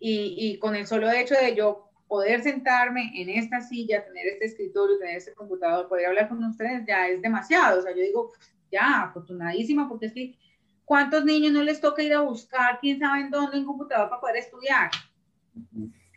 y, 0.00 0.34
y 0.36 0.58
con 0.58 0.76
el 0.76 0.86
solo 0.86 1.10
hecho 1.10 1.34
de 1.34 1.54
yo 1.56 1.88
poder 2.08 2.42
sentarme 2.42 3.12
en 3.20 3.28
esta 3.28 3.60
silla, 3.60 4.04
tener 4.04 4.26
este 4.26 4.46
escritorio, 4.46 4.98
tener 4.98 5.16
este 5.16 5.34
computador, 5.34 5.88
poder 5.88 6.06
hablar 6.06 6.28
con 6.28 6.42
ustedes, 6.42 6.84
ya 6.86 7.06
es 7.08 7.20
demasiado. 7.20 7.80
O 7.80 7.82
sea, 7.82 7.94
yo 7.94 8.02
digo, 8.02 8.32
ya, 8.72 9.02
afortunadísima, 9.02 9.88
porque 9.88 10.06
es 10.06 10.14
que 10.14 10.38
¿cuántos 10.88 11.22
niños 11.22 11.52
no 11.52 11.62
les 11.62 11.82
toca 11.82 12.02
ir 12.02 12.14
a 12.14 12.22
buscar, 12.22 12.78
quién 12.80 12.98
sabe 12.98 13.20
en 13.20 13.30
dónde, 13.30 13.58
en 13.58 13.66
computador 13.66 14.08
para 14.08 14.22
poder 14.22 14.36
estudiar? 14.36 14.90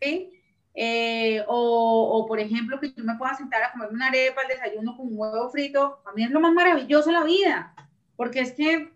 ¿Sí? 0.02 0.32
Eh, 0.74 1.44
o, 1.46 2.18
o, 2.18 2.26
por 2.26 2.40
ejemplo, 2.40 2.80
que 2.80 2.94
yo 2.94 3.04
me 3.04 3.18
pueda 3.18 3.36
sentar 3.36 3.62
a 3.62 3.74
comerme 3.74 3.96
una 3.96 4.08
arepa, 4.08 4.44
el 4.44 4.48
desayuno 4.48 4.96
con 4.96 5.08
un 5.08 5.14
huevo 5.18 5.50
frito, 5.50 6.02
a 6.06 6.14
mí 6.14 6.24
es 6.24 6.32
lo 6.32 6.40
más 6.40 6.54
maravilloso 6.54 7.10
de 7.10 7.16
la 7.16 7.26
vida, 7.26 7.76
porque 8.16 8.40
es 8.40 8.54
que 8.54 8.94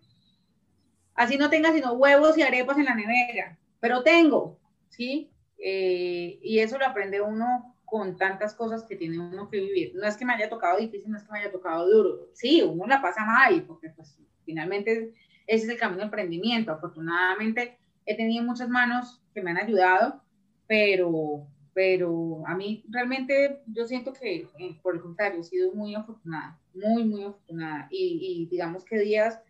así 1.14 1.36
no 1.36 1.50
tenga 1.50 1.70
sino 1.74 1.92
huevos 1.92 2.38
y 2.38 2.42
arepas 2.42 2.78
en 2.78 2.86
la 2.86 2.94
nevera, 2.94 3.58
pero 3.78 4.02
tengo, 4.02 4.58
¿sí? 4.88 5.30
Eh, 5.58 6.38
y 6.42 6.60
eso 6.60 6.78
lo 6.78 6.86
aprende 6.86 7.20
uno 7.20 7.76
con 7.84 8.16
tantas 8.16 8.54
cosas 8.54 8.82
que 8.84 8.96
tiene 8.96 9.18
uno 9.18 9.50
que 9.50 9.60
vivir. 9.60 9.92
No 9.94 10.06
es 10.06 10.16
que 10.16 10.24
me 10.24 10.32
haya 10.32 10.48
tocado 10.48 10.78
difícil, 10.78 11.10
no 11.10 11.18
es 11.18 11.24
que 11.24 11.32
me 11.32 11.40
haya 11.40 11.52
tocado 11.52 11.86
duro. 11.86 12.30
Sí, 12.32 12.62
uno 12.62 12.86
la 12.86 13.02
pasa 13.02 13.26
mal, 13.26 13.62
porque 13.64 13.90
pues 13.90 14.18
finalmente 14.46 15.12
ese 15.46 15.64
es 15.64 15.70
el 15.70 15.78
camino 15.78 15.98
de 15.98 16.04
emprendimiento. 16.04 16.72
Afortunadamente 16.72 17.78
he 18.04 18.16
tenido 18.16 18.44
muchas 18.44 18.68
manos 18.68 19.20
que 19.34 19.42
me 19.42 19.50
han 19.50 19.58
ayudado, 19.58 20.22
pero, 20.66 21.46
pero 21.74 22.42
a 22.46 22.54
mí 22.54 22.84
realmente 22.88 23.60
yo 23.66 23.84
siento 23.84 24.12
que 24.12 24.48
eh, 24.58 24.78
por 24.82 24.94
el 24.94 25.00
contrario 25.00 25.40
he 25.40 25.44
sido 25.44 25.72
muy 25.72 25.94
afortunada, 25.94 26.58
muy, 26.74 27.04
muy 27.04 27.24
afortunada. 27.24 27.88
Y, 27.90 28.48
digamos 28.50 28.84
que 28.84 28.98
días, 28.98 29.40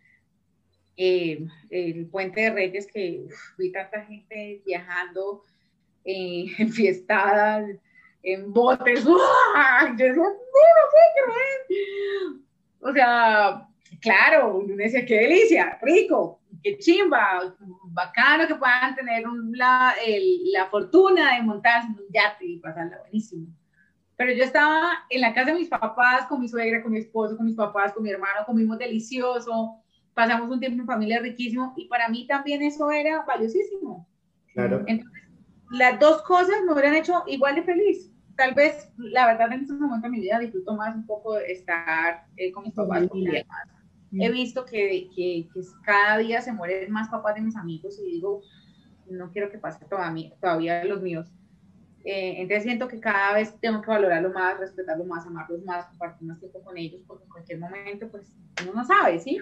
eh, 0.97 1.47
el 1.69 2.07
puente 2.07 2.41
de 2.41 2.49
Reyes 2.49 2.87
que 2.87 3.27
vi 3.57 3.71
tanta 3.71 4.03
gente 4.05 4.61
viajando, 4.65 5.43
eh, 6.03 6.45
enfiestada, 6.57 7.67
en 8.23 8.53
botes. 8.53 9.03
Yo 9.05 9.17
decía, 9.97 10.13
no, 10.13 10.29
O 12.89 12.93
sea, 12.93 13.67
claro, 14.01 14.57
uno 14.57 14.75
decía, 14.75 15.05
qué 15.05 15.15
delicia, 15.21 15.77
rico, 15.81 16.41
qué 16.63 16.77
chimba, 16.77 17.55
bacano 17.85 18.47
que 18.47 18.55
puedan 18.55 18.95
tener 18.95 19.23
la, 19.51 19.93
la, 20.53 20.65
fortuna 20.67 21.35
de 21.35 21.43
montarse 21.43 21.87
en 21.87 21.93
un 21.93 22.11
yate 22.13 22.45
y 22.45 22.59
pasarla 22.59 22.99
buenísimo. 22.99 23.47
Pero 24.15 24.33
yo 24.33 24.43
estaba 24.43 25.05
en 25.09 25.21
la 25.21 25.33
casa 25.33 25.51
de 25.51 25.59
mis 25.59 25.69
papás, 25.69 26.25
con 26.27 26.41
mi 26.41 26.47
suegra, 26.47 26.81
con 26.81 26.91
mi 26.91 26.99
esposo, 26.99 27.37
con 27.37 27.45
mis 27.45 27.55
papás, 27.55 27.93
con 27.93 28.03
mi 28.03 28.09
hermano, 28.09 28.45
comimos 28.45 28.77
delicioso, 28.79 29.83
pasamos 30.13 30.49
un 30.49 30.59
tiempo 30.59 30.81
en 30.81 30.87
familia 30.87 31.19
riquísimo 31.19 31.73
y 31.77 31.87
para 31.87 32.09
mí 32.09 32.25
también 32.25 32.63
eso 32.63 32.89
era 32.89 33.23
valiosísimo. 33.23 34.07
Claro. 34.53 34.83
Entonces, 34.87 35.23
las 35.69 35.99
dos 35.99 36.23
cosas 36.23 36.57
me 36.65 36.73
hubieran 36.73 36.95
hecho 36.95 37.23
igual 37.27 37.55
de 37.55 37.63
feliz. 37.63 38.11
Tal 38.35 38.53
vez, 38.53 38.91
la 38.97 39.27
verdad, 39.27 39.51
en 39.51 39.61
este 39.61 39.73
momento 39.73 40.07
de 40.07 40.11
mi 40.11 40.19
vida 40.19 40.39
disfruto 40.39 40.75
más 40.75 40.95
un 40.95 41.05
poco 41.05 41.35
de 41.35 41.51
estar 41.51 42.25
eh, 42.37 42.51
con 42.51 42.63
mis 42.63 42.73
papás. 42.73 43.07
He 44.11 44.31
visto 44.31 44.65
que, 44.65 45.09
que, 45.15 45.47
que, 45.53 45.61
cada 45.83 46.17
día 46.17 46.41
se 46.41 46.53
mueren 46.53 46.91
más 46.91 47.09
papás 47.09 47.35
de 47.35 47.41
mis 47.41 47.55
amigos 47.55 47.99
y 47.99 48.11
digo, 48.11 48.41
no 49.09 49.31
quiero 49.31 49.49
que 49.49 49.57
pase 49.57 49.85
todavía, 49.85 50.33
todavía 50.39 50.83
los 50.85 51.01
míos. 51.01 51.27
Eh, 52.05 52.41
entonces 52.41 52.63
siento 52.63 52.87
que 52.87 53.01
cada 53.01 53.33
vez 53.33 53.53
tengo 53.59 53.81
que 53.81 53.89
valorarlo 53.89 54.31
más, 54.31 54.57
respetarlo 54.57 55.03
más, 55.03 55.25
amarlos 55.25 55.63
más, 55.65 55.87
compartir 55.87 56.27
más 56.27 56.39
tiempo 56.39 56.61
con 56.63 56.77
ellos, 56.77 57.01
porque 57.05 57.25
en 57.25 57.29
cualquier 57.29 57.59
momento, 57.59 58.09
pues, 58.09 58.33
uno 58.63 58.73
no 58.73 58.85
sabe, 58.85 59.19
¿sí? 59.19 59.39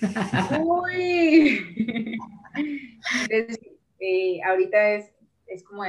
Uy. 0.60 2.18
Entonces, 3.22 3.58
eh, 4.00 4.42
ahorita 4.42 4.90
es, 4.90 5.14
es 5.46 5.64
como 5.64 5.82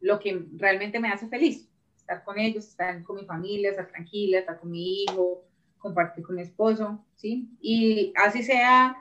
lo 0.00 0.18
que 0.18 0.46
realmente 0.56 0.98
me 0.98 1.10
hace 1.10 1.28
feliz, 1.28 1.70
estar 1.96 2.24
con 2.24 2.38
ellos, 2.38 2.66
estar 2.66 3.02
con 3.04 3.16
mi 3.16 3.24
familia, 3.24 3.70
estar 3.70 3.86
tranquila, 3.86 4.40
estar 4.40 4.58
con 4.58 4.70
mi 4.70 5.04
hijo, 5.04 5.47
compartir 5.78 6.24
con 6.24 6.36
mi 6.36 6.42
esposo, 6.42 7.04
¿sí? 7.16 7.48
Y 7.60 8.12
así 8.16 8.42
sea 8.42 8.96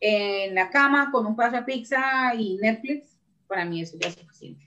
en 0.00 0.54
la 0.54 0.70
cama 0.70 1.10
con 1.10 1.26
un 1.26 1.36
paso 1.36 1.56
de 1.56 1.62
pizza 1.62 2.34
y 2.36 2.56
Netflix, 2.56 3.18
para 3.46 3.64
mí 3.64 3.80
eso 3.80 3.96
ya 4.00 4.08
es 4.08 4.14
suficiente. 4.14 4.64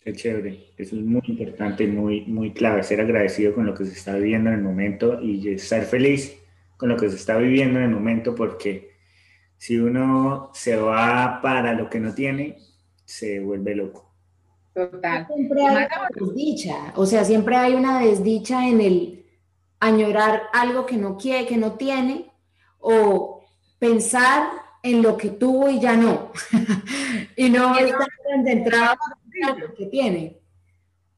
Qué 0.00 0.12
chévere, 0.12 0.72
eso 0.76 0.96
es 0.96 1.02
muy 1.02 1.22
importante, 1.26 1.86
muy, 1.86 2.22
muy 2.26 2.52
clave, 2.52 2.82
ser 2.82 3.00
agradecido 3.00 3.54
con 3.54 3.66
lo 3.66 3.74
que 3.74 3.84
se 3.84 3.92
está 3.92 4.16
viviendo 4.16 4.50
en 4.50 4.56
el 4.56 4.62
momento 4.62 5.20
y 5.20 5.48
estar 5.48 5.82
feliz 5.82 6.38
con 6.76 6.88
lo 6.88 6.96
que 6.96 7.08
se 7.08 7.16
está 7.16 7.36
viviendo 7.36 7.78
en 7.78 7.86
el 7.86 7.90
momento 7.90 8.34
porque 8.34 8.92
si 9.56 9.76
uno 9.76 10.50
se 10.54 10.76
va 10.76 11.40
para 11.42 11.74
lo 11.74 11.90
que 11.90 12.00
no 12.00 12.14
tiene, 12.14 12.56
se 13.04 13.40
vuelve 13.40 13.74
loco. 13.74 14.14
Total. 14.72 15.26
Siempre 15.26 15.62
hay 15.66 15.74
una 15.74 16.08
desdicha, 16.14 16.92
o 16.94 17.04
sea, 17.04 17.24
siempre 17.24 17.56
hay 17.56 17.74
una 17.74 18.00
desdicha 18.00 18.68
en 18.68 18.80
el 18.80 19.17
añorar 19.80 20.48
algo 20.52 20.86
que 20.86 20.96
no 20.96 21.16
quiere, 21.16 21.46
que 21.46 21.56
no 21.56 21.72
tiene, 21.72 22.30
o 22.78 23.44
pensar 23.78 24.50
en 24.82 25.02
lo 25.02 25.16
que 25.16 25.30
tuvo 25.30 25.68
y 25.68 25.80
ya 25.80 25.96
no, 25.96 26.32
y 27.36 27.50
no 27.50 27.76
estar 27.76 28.08
concentrado 28.24 28.96
en 29.34 29.60
lo 29.60 29.74
que 29.74 29.86
tiene. 29.86 30.40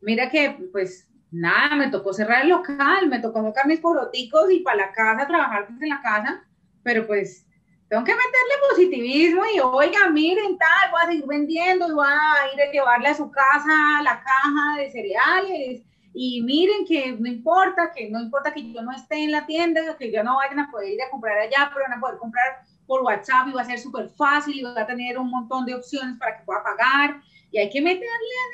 Mira 0.00 0.30
que, 0.30 0.68
pues, 0.72 1.08
nada, 1.30 1.76
me 1.76 1.88
tocó 1.88 2.12
cerrar 2.12 2.42
el 2.42 2.50
local, 2.50 3.08
me 3.08 3.20
tocó 3.20 3.42
sacar 3.42 3.66
mis 3.66 3.80
poroticos 3.80 4.50
y 4.50 4.60
para 4.60 4.86
la 4.86 4.92
casa, 4.92 5.26
trabajar 5.26 5.68
desde 5.68 5.88
la 5.88 6.00
casa, 6.02 6.44
pero 6.82 7.06
pues 7.06 7.46
tengo 7.88 8.04
que 8.04 8.14
meterle 8.14 8.68
positivismo 8.70 9.42
y 9.54 9.60
oiga, 9.60 10.08
miren, 10.10 10.56
tal, 10.56 10.90
voy 10.90 11.00
a 11.02 11.06
seguir 11.06 11.26
vendiendo, 11.26 11.94
voy 11.94 12.06
a 12.06 12.54
ir 12.54 12.62
a 12.62 12.72
llevarle 12.72 13.08
a 13.08 13.14
su 13.14 13.30
casa 13.30 14.02
la 14.02 14.22
caja 14.22 14.76
de 14.78 14.90
cereales 14.90 15.82
y 16.12 16.42
miren 16.42 16.84
que 16.86 17.12
no 17.12 17.28
importa, 17.28 17.92
que 17.94 18.10
no 18.10 18.20
importa 18.20 18.52
que 18.52 18.72
yo 18.72 18.82
no 18.82 18.92
esté 18.92 19.24
en 19.24 19.30
la 19.30 19.46
tienda, 19.46 19.96
que 19.98 20.12
yo 20.12 20.24
no 20.24 20.36
vayan 20.36 20.58
a 20.58 20.70
poder 20.70 20.90
ir 20.90 21.02
a 21.02 21.10
comprar 21.10 21.38
allá, 21.38 21.70
pero 21.72 21.86
van 21.88 21.98
a 21.98 22.00
poder 22.00 22.18
comprar 22.18 22.62
por 22.86 23.02
WhatsApp 23.02 23.48
y 23.48 23.52
va 23.52 23.62
a 23.62 23.64
ser 23.64 23.78
súper 23.78 24.08
fácil 24.10 24.58
y 24.58 24.62
va 24.62 24.80
a 24.80 24.86
tener 24.86 25.18
un 25.18 25.30
montón 25.30 25.64
de 25.64 25.74
opciones 25.74 26.18
para 26.18 26.38
que 26.38 26.44
pueda 26.44 26.62
pagar 26.62 27.20
y 27.52 27.58
hay 27.58 27.70
que 27.70 27.80
meterle 27.80 28.08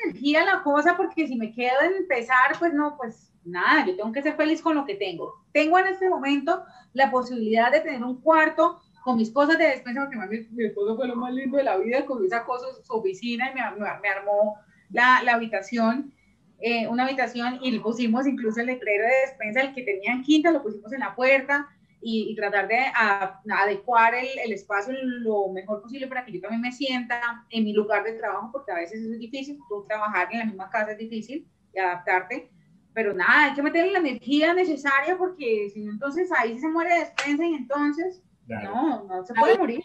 energía 0.04 0.42
a 0.42 0.56
la 0.56 0.62
cosa 0.62 0.96
porque 0.96 1.26
si 1.26 1.36
me 1.36 1.52
quedo 1.52 1.80
en 1.82 1.96
empezar, 1.96 2.58
pues 2.58 2.72
no, 2.72 2.96
pues 2.96 3.32
nada, 3.44 3.86
yo 3.86 3.96
tengo 3.96 4.12
que 4.12 4.22
ser 4.22 4.36
feliz 4.36 4.62
con 4.62 4.74
lo 4.74 4.84
que 4.84 4.94
tengo. 4.94 5.34
Tengo 5.52 5.78
en 5.78 5.86
este 5.86 6.08
momento 6.08 6.64
la 6.94 7.10
posibilidad 7.10 7.70
de 7.70 7.80
tener 7.80 8.02
un 8.02 8.20
cuarto 8.20 8.80
con 9.04 9.16
mis 9.18 9.30
cosas 9.30 9.58
de 9.58 9.68
despensa, 9.68 10.00
porque 10.00 10.16
mi, 10.16 10.46
mi, 10.50 10.64
esposo 10.64 10.96
fue 10.96 11.06
lo 11.06 11.14
más 11.14 11.32
lindo 11.32 11.58
de 11.58 11.62
la 11.62 11.76
vida, 11.76 12.04
con 12.06 12.24
esa 12.24 12.44
cosa, 12.44 12.66
su 12.82 12.92
oficina, 12.92 13.50
y 13.50 13.54
me, 13.54 13.60
me 14.02 14.08
armó 14.08 14.56
la, 14.90 15.22
la 15.22 15.34
habitación, 15.34 16.12
eh, 16.60 16.86
una 16.88 17.04
habitación, 17.04 17.58
y 17.62 17.70
le 17.70 17.80
pusimos 17.80 18.26
incluso 18.26 18.60
el 18.60 18.66
letrero 18.66 19.04
de 19.04 19.28
despensa, 19.28 19.60
el 19.60 19.74
que 19.74 19.82
tenía 19.82 20.12
en 20.12 20.22
quinta, 20.22 20.50
lo 20.50 20.62
pusimos 20.62 20.92
en 20.92 21.00
la 21.00 21.14
puerta, 21.14 21.68
y, 22.00 22.30
y 22.30 22.36
tratar 22.36 22.68
de 22.68 22.78
a, 22.94 23.40
adecuar 23.62 24.14
el, 24.14 24.26
el, 24.44 24.52
espacio 24.52 24.94
lo 25.02 25.48
mejor 25.48 25.82
posible 25.82 26.06
para 26.06 26.24
que 26.24 26.32
yo 26.32 26.40
también 26.40 26.60
me 26.60 26.70
sienta 26.70 27.44
en 27.50 27.64
mi 27.64 27.72
lugar 27.72 28.04
de 28.04 28.12
trabajo, 28.12 28.50
porque 28.52 28.72
a 28.72 28.76
veces 28.76 29.00
es 29.00 29.18
difícil, 29.18 29.58
tú 29.68 29.84
trabajar 29.88 30.28
en 30.30 30.38
la 30.38 30.44
misma 30.44 30.70
casa 30.70 30.92
es 30.92 30.98
difícil, 30.98 31.46
y 31.74 31.78
adaptarte, 31.78 32.50
pero 32.94 33.12
nada, 33.12 33.44
hay 33.44 33.54
que 33.54 33.62
meterle 33.62 33.92
la 33.92 33.98
energía 33.98 34.54
necesaria, 34.54 35.18
porque 35.18 35.70
si 35.72 35.84
no, 35.84 35.92
entonces 35.92 36.30
ahí 36.32 36.58
se 36.58 36.68
muere 36.68 37.00
despensa, 37.00 37.44
y 37.44 37.54
entonces 37.54 38.22
no, 38.46 39.04
no 39.04 39.24
se 39.24 39.34
puede 39.34 39.58
morir. 39.58 39.82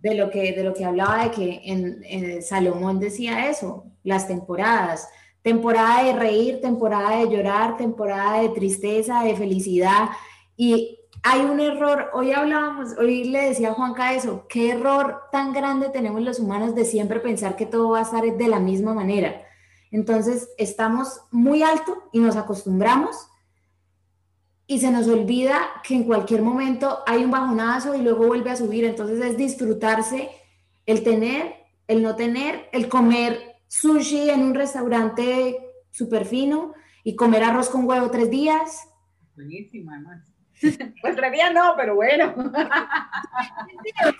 De 0.00 0.14
lo, 0.14 0.30
que, 0.30 0.52
de 0.52 0.62
lo 0.62 0.74
que 0.74 0.84
hablaba 0.84 1.24
de 1.24 1.30
que 1.30 1.60
en, 1.64 2.42
Salomón 2.42 3.00
decía 3.00 3.50
eso, 3.50 3.84
las 4.04 4.28
temporadas, 4.28 5.08
temporada 5.42 6.04
de 6.04 6.12
reír, 6.12 6.60
temporada 6.60 7.16
de 7.16 7.28
llorar, 7.28 7.76
temporada 7.76 8.40
de 8.40 8.50
tristeza, 8.50 9.24
de 9.24 9.34
felicidad. 9.34 10.10
Y 10.56 11.00
hay 11.22 11.40
un 11.40 11.60
error, 11.60 12.10
hoy 12.12 12.32
hablábamos, 12.32 12.96
hoy 12.98 13.24
le 13.24 13.48
decía 13.48 13.70
a 13.70 13.74
Juanca 13.74 14.14
eso, 14.14 14.46
qué 14.48 14.70
error 14.70 15.22
tan 15.32 15.52
grande 15.52 15.88
tenemos 15.88 16.22
los 16.22 16.38
humanos 16.38 16.74
de 16.74 16.84
siempre 16.84 17.20
pensar 17.20 17.56
que 17.56 17.66
todo 17.66 17.90
va 17.90 18.00
a 18.00 18.02
estar 18.02 18.24
de 18.24 18.48
la 18.48 18.60
misma 18.60 18.94
manera. 18.94 19.42
Entonces 19.90 20.50
estamos 20.58 21.22
muy 21.30 21.62
alto 21.62 22.04
y 22.12 22.20
nos 22.20 22.36
acostumbramos 22.36 23.27
y 24.70 24.78
se 24.80 24.90
nos 24.90 25.08
olvida 25.08 25.58
que 25.82 25.94
en 25.94 26.04
cualquier 26.04 26.42
momento 26.42 26.98
hay 27.06 27.24
un 27.24 27.30
bajonazo 27.30 27.94
y 27.94 28.02
luego 28.02 28.26
vuelve 28.26 28.50
a 28.50 28.56
subir. 28.56 28.84
Entonces 28.84 29.18
es 29.24 29.36
disfrutarse 29.38 30.28
el 30.84 31.02
tener, 31.02 31.54
el 31.86 32.02
no 32.02 32.14
tener, 32.16 32.68
el 32.72 32.86
comer 32.86 33.56
sushi 33.66 34.28
en 34.28 34.42
un 34.42 34.54
restaurante 34.54 35.58
súper 35.90 36.26
fino 36.26 36.74
y 37.02 37.16
comer 37.16 37.44
arroz 37.44 37.70
con 37.70 37.88
huevo 37.88 38.10
tres 38.10 38.28
días. 38.30 38.86
Buenísimo, 39.34 39.90
además. 39.90 40.28
Pues 41.00 41.16
tres 41.16 41.32
días 41.32 41.54
no, 41.54 41.72
pero 41.74 41.94
bueno. 41.94 42.34
o 42.36 42.50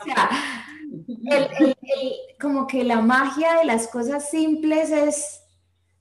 sea, 0.05 0.31
como 2.41 2.67
que 2.67 2.85
la 2.85 3.03
magia 3.03 3.59
de 3.59 3.67
las 3.67 3.89
cosas 3.89 4.31
simples 4.31 4.91
es 4.93 5.43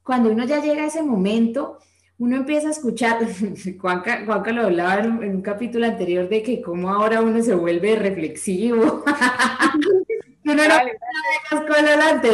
cuando 0.03 0.29
uno 0.29 0.45
ya 0.45 0.61
llega 0.61 0.83
a 0.83 0.87
ese 0.87 1.03
momento 1.03 1.79
uno 2.19 2.37
empieza 2.37 2.69
a 2.69 2.71
escuchar, 2.71 3.19
Juanca, 3.79 4.23
Juanca 4.25 4.51
lo 4.51 4.63
hablaba 4.63 4.99
en, 4.99 5.35
un 5.35 5.41
capítulo 5.41 5.85
anterior 5.85 6.27
de 6.27 6.41
que 6.41 6.61
cómo 6.61 6.89
ahora 6.89 7.21
uno 7.21 7.41
se 7.43 7.53
vuelve 7.53 7.95
reflexivo. 7.95 9.03
no 10.43 10.53
era 10.53 10.83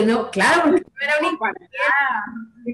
¿no? 0.05 0.31
Claro, 0.31 0.64
porque 0.64 0.85
no 0.85 1.01
era 1.01 1.14
un 1.19 1.34
inconsciente, 1.34 1.77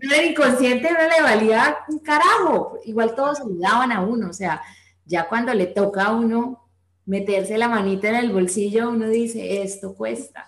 no 0.04 0.14
era 0.14 0.24
inconsciente, 0.24 0.92
no 0.92 1.00
le 1.00 1.22
valía 1.22 1.78
un 1.88 2.00
carajo. 2.00 2.78
Igual 2.86 3.16
todos 3.16 3.40
saludaban 3.40 3.92
a 3.92 4.02
uno, 4.02 4.30
o 4.30 4.34
sea, 4.34 4.62
ya 5.06 5.28
cuando 5.28 5.54
le 5.54 5.66
toca 5.66 6.06
a 6.06 6.16
uno 6.16 6.70
meterse 7.06 7.58
la 7.58 7.68
manita 7.68 8.10
en 8.10 8.16
el 8.16 8.32
bolsillo, 8.32 8.90
uno 8.90 9.08
dice, 9.08 9.64
esto 9.64 9.96
cuesta. 9.96 10.46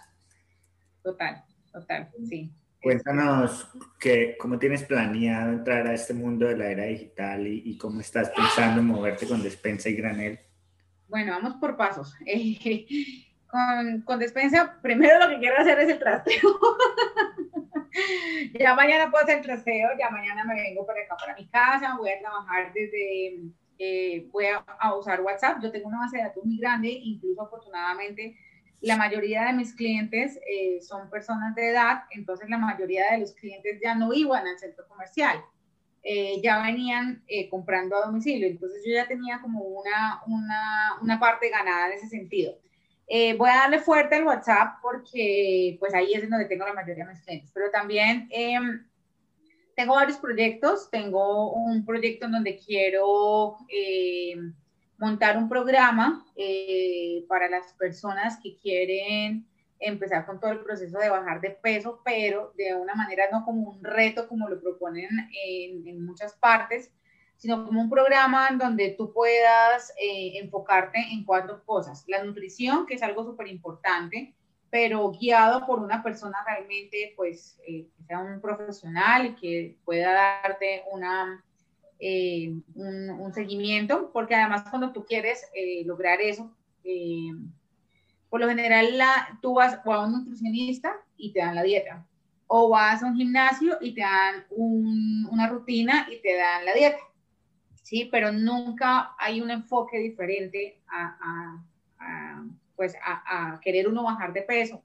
Total, 1.02 1.44
total, 1.72 2.12
sí. 2.30 2.52
Cuéntanos 2.82 3.70
que, 4.00 4.36
cómo 4.40 4.58
tienes 4.58 4.84
planeado 4.84 5.52
entrar 5.52 5.86
a 5.86 5.94
este 5.94 6.14
mundo 6.14 6.48
de 6.48 6.58
la 6.58 6.66
era 6.66 6.86
digital 6.86 7.46
y, 7.46 7.78
cómo 7.78 8.02
estás 8.02 8.30
pensando 8.30 8.82
en 8.82 8.88
moverte 8.88 9.28
con 9.28 9.44
despensa 9.44 9.90
y 9.90 9.94
granel. 9.94 10.40
Bueno, 11.08 11.34
vamos 11.34 11.56
por 11.56 11.78
pasos. 11.78 12.16
con, 13.48 14.02
con, 14.02 14.20
despensa, 14.20 14.80
primero 14.82 15.20
lo 15.20 15.30
que 15.30 15.40
quiero 15.40 15.58
hacer 15.58 15.80
es 15.80 15.90
el 15.90 16.00
trasteo. 16.00 16.60
ya 18.60 18.74
mañana 18.74 19.12
puedo 19.12 19.24
hacer 19.24 19.38
el 19.38 19.44
trasteo, 19.44 19.90
ya 20.00 20.10
mañana 20.10 20.44
me 20.46 20.56
vengo 20.56 20.86
para 20.86 21.02
acá, 21.02 21.16
para 21.18 21.36
mi 21.36 21.48
casa, 21.48 21.98
voy 21.98 22.10
a 22.10 22.20
trabajar 22.20 22.74
desde 22.74 23.52
eh, 23.84 24.28
voy 24.32 24.46
a, 24.46 24.96
usar 24.96 25.22
WhatsApp. 25.22 25.58
Yo 25.62 25.72
tengo 25.72 25.88
una 25.88 26.00
base 26.00 26.18
de 26.18 26.24
datos 26.24 26.46
muy 26.46 26.58
grande, 26.58 26.90
incluso 26.90 27.42
afortunadamente 27.42 28.38
la 28.82 28.98
mayoría 28.98 29.46
de 29.46 29.54
mis 29.54 29.74
clientes 29.74 30.40
eh, 30.48 30.82
son 30.82 31.10
personas 31.10 31.56
de 31.56 31.70
edad, 31.70 32.04
entonces 32.12 32.50
la 32.50 32.58
mayoría 32.58 33.12
de 33.12 33.20
los 33.20 33.34
clientes 33.34 33.80
ya 33.82 33.96
no 33.96 34.14
iban 34.14 34.46
al 34.48 34.60
centro 34.60 34.88
comercial, 34.88 35.44
eh, 36.04 36.42
ya 36.42 36.62
venían 36.64 37.24
comprando 37.50 37.96
a 37.96 38.06
domicilio, 38.08 38.48
entonces 38.48 38.82
yo 38.86 38.94
ya 38.94 39.08
tenía 39.08 39.40
como 39.40 39.62
una, 39.62 40.22
una, 40.26 41.00
una 41.02 41.20
parte 41.20 41.50
ganada 41.50 41.88
en 41.88 41.94
ese 41.94 42.08
sentido. 42.08 42.58
voy 43.38 43.50
a 43.50 43.58
darle 43.58 43.80
fuerte 43.80 44.16
al 44.16 44.26
WhatsApp 44.26 44.80
porque 44.82 45.78
pues 45.80 45.94
ahí 45.94 46.14
es 46.14 46.28
donde 46.30 46.46
tengo 46.46 46.66
la 46.66 46.74
mayoría 46.74 47.06
de 47.06 47.14
mis 47.14 47.22
clientes, 47.22 47.52
pero 47.54 47.70
también 47.70 48.28
em, 48.32 48.84
tengo 49.76 49.96
varios 49.96 50.18
proyectos. 50.18 50.90
Tengo 50.92 51.54
un 51.54 51.86
proyecto 51.86 52.26
en 52.26 52.34
donde 52.34 52.58
quiero 52.58 53.58
eh, 53.70 54.36
montar 55.02 55.36
un 55.36 55.50
programa 55.50 56.24
eh, 56.36 57.26
para 57.28 57.50
las 57.50 57.74
personas 57.74 58.40
que 58.42 58.56
quieren 58.58 59.48
empezar 59.80 60.28
con 60.28 60.40
todo 60.40 60.52
el 60.52 60.60
proceso 60.60 61.00
de 61.00 61.10
bajar 61.10 61.42
de 61.42 61.50
peso, 61.50 62.02
pero 62.06 62.54
de 62.56 62.76
una 62.76 62.94
manera 62.94 63.24
no 63.32 63.44
como 63.44 63.72
un 63.72 63.84
reto 63.84 64.28
como 64.28 64.48
lo 64.48 64.62
proponen 64.62 65.10
en, 65.44 65.88
en 65.88 66.06
muchas 66.06 66.34
partes, 66.34 66.92
sino 67.36 67.66
como 67.66 67.82
un 67.82 67.90
programa 67.90 68.50
en 68.50 68.60
donde 68.60 68.92
tú 68.96 69.12
puedas 69.12 69.92
eh, 70.00 70.34
enfocarte 70.36 71.00
en 71.12 71.26
cuatro 71.26 71.64
cosas. 71.66 72.04
La 72.08 72.24
nutrición, 72.24 72.86
que 72.86 72.94
es 72.94 73.02
algo 73.02 73.24
súper 73.26 73.48
importante, 73.48 74.36
pero 74.70 75.10
guiado 75.10 75.66
por 75.66 75.80
una 75.80 76.04
persona 76.04 76.38
realmente, 76.46 77.14
pues, 77.18 77.60
eh, 77.68 77.88
que 77.98 78.04
sea 78.04 78.20
un 78.20 78.40
profesional 78.40 79.26
y 79.26 79.36
que 79.36 79.78
pueda 79.84 80.14
darte 80.44 80.84
una, 80.92 81.44
eh, 82.02 82.54
un, 82.76 83.34
seguimiento, 83.34 84.12
porque 84.12 84.36
además 84.36 84.64
cuando 84.70 84.92
tú 84.92 85.06
quieres 85.06 85.46
eh, 85.54 85.84
lograr 85.86 86.20
eso, 86.20 86.54
por 88.30 88.42
lo 88.42 88.50
general 88.50 88.98
la, 88.98 89.40
tú 89.42 89.54
vas 89.54 89.80
a 89.86 90.06
un 90.06 90.12
nutricionista 90.12 90.94
y 91.16 91.32
te 91.32 91.40
dan 91.40 91.56
la 91.56 91.64
dieta, 91.64 92.06
o 92.48 92.70
vas 92.70 93.02
a 93.02 93.06
un 93.06 93.16
gimnasio 93.16 93.78
y 93.80 93.94
te 93.94 94.02
dan 94.02 94.46
una 94.50 95.48
rutina 95.48 96.08
y 96.12 96.22
te 96.22 96.36
dan 96.36 96.66
la 96.66 96.74
dieta, 96.74 97.00
¿sí? 97.84 98.10
Pero 98.12 98.32
nunca 98.32 99.16
hay 99.18 99.40
un 99.40 99.52
enfoque 99.52 100.00
diferente 100.00 100.82
a 100.88 101.64
pues 102.82 102.96
a, 103.06 103.60
querer 103.62 103.88
uno 103.88 104.02
bajar 104.02 104.34
de 104.34 104.42
peso. 104.42 104.82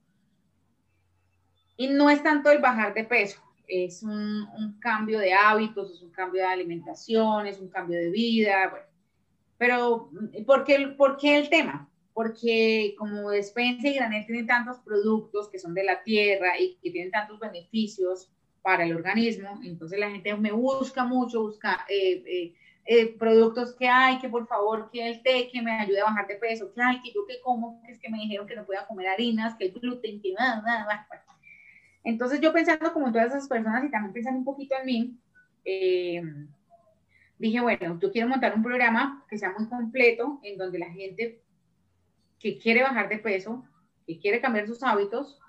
Y 1.79 1.89
no 1.89 2.11
es 2.11 2.23
tanto 2.23 2.51
el 2.51 2.61
bajar 2.61 2.93
de 2.93 3.05
peso, 3.05 3.41
es 3.69 4.03
un, 4.03 4.77
cambio 4.81 5.19
de 5.19 5.33
hábitos, 5.33 5.91
es 5.93 6.03
un 6.03 6.11
cambio 6.11 6.43
de 6.43 6.49
alimentación, 6.49 7.47
es 7.47 7.61
un 7.61 7.69
cambio 7.69 7.99
de 7.99 8.11
vida, 8.11 8.69
bueno. 8.71 8.87
Pero, 9.59 10.11
¿por 10.47 10.65
qué, 10.65 10.89
¿por 10.89 11.17
qué 11.17 11.39
el 11.39 11.49
tema? 11.49 11.89
Porque 12.13 12.95
como 12.99 13.31
Despensa 13.31 13.89
y 13.89 13.95
Granel 13.95 14.27
tienen 14.27 14.47
tantos 14.47 14.79
productos 14.81 15.49
que 15.49 15.59
son 15.59 15.75
de 15.75 15.85
la 15.85 16.03
tierra 16.03 16.59
y 16.59 16.77
que 16.83 16.91
tienen 16.91 17.11
tantos 17.11 17.39
beneficios 17.39 18.31
para 18.63 18.85
el 18.85 18.97
organismo, 18.97 19.61
entonces 19.63 19.99
la 19.99 20.11
gente 20.11 20.37
me 20.37 20.53
busca 20.53 21.05
mucho, 21.05 21.43
busca 21.43 21.87
eh, 21.89 22.23
eh, 22.27 22.55
eh, 22.85 23.17
productos 23.19 23.75
que 23.75 23.89
hay, 23.89 24.19
que 24.19 24.29
por 24.29 24.47
favor, 24.47 24.91
que 24.91 25.09
el 25.09 25.23
té 25.23 25.49
que 25.53 25.63
me 25.63 25.73
ayude 25.73 26.01
a 26.01 26.05
bajar 26.05 26.27
de 26.27 26.37
peso, 26.37 26.73
que 26.73 26.83
hay, 26.83 27.01
que 27.01 27.13
yo 27.13 27.25
que 27.27 27.41
como, 27.41 27.81
que 27.83 27.93
es 27.93 27.99
que 27.99 28.09
me 28.09 28.19
dijeron 28.19 28.47
que 28.47 28.57
no 28.57 28.67
pueda 28.67 28.87
comer 28.87 29.09
harinas, 29.09 29.55
que 29.57 29.67
el 29.67 29.73
gluten, 29.73 30.21
que 30.21 30.33
nada, 30.33 30.63
nada, 30.63 31.07
Entonces 32.07 32.41
yo 32.41 32.53
pensando 32.53 32.93
como 32.93 33.11
todas 33.11 33.27
esas 33.27 33.49
personas 33.49 33.85
y 33.85 33.91
también 33.91 34.13
pensando 34.13 34.39
un 34.39 34.45
poquito 34.45 34.77
en 34.79 34.87
mí, 34.87 35.19
eh, 35.65 36.23
dije, 37.37 37.61
bueno, 37.61 37.99
yo 38.01 38.13
quiero 38.13 38.29
montar 38.29 38.55
un 38.55 38.63
programa 38.63 39.25
que 39.29 39.37
sea 39.37 39.53
muy 39.59 39.69
completo, 39.69 40.39
en 40.45 40.57
donde 40.57 40.79
la 40.79 40.87
gente 40.87 41.43
que 42.39 42.59
quiere 42.59 42.85
bajar 42.85 43.09
de 43.09 43.19
peso, 43.19 43.65
que 44.07 44.21
quiere 44.21 44.41
cambiar 44.41 44.69
sus 44.69 44.85
hábitos, 44.85 45.41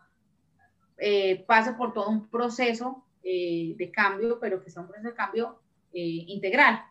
eh, 0.98 1.46
pase 1.46 1.74
por 1.74 1.94
todo 1.94 2.10
un 2.10 2.28
proceso 2.28 3.04
de 3.22 3.92
cambio, 3.94 4.40
pero 4.40 4.64
que 4.64 4.72
sea 4.72 4.82
un 4.82 4.88
proceso 4.88 5.10
de 5.10 5.16
cambio 5.16 5.60
integral. 5.92 6.82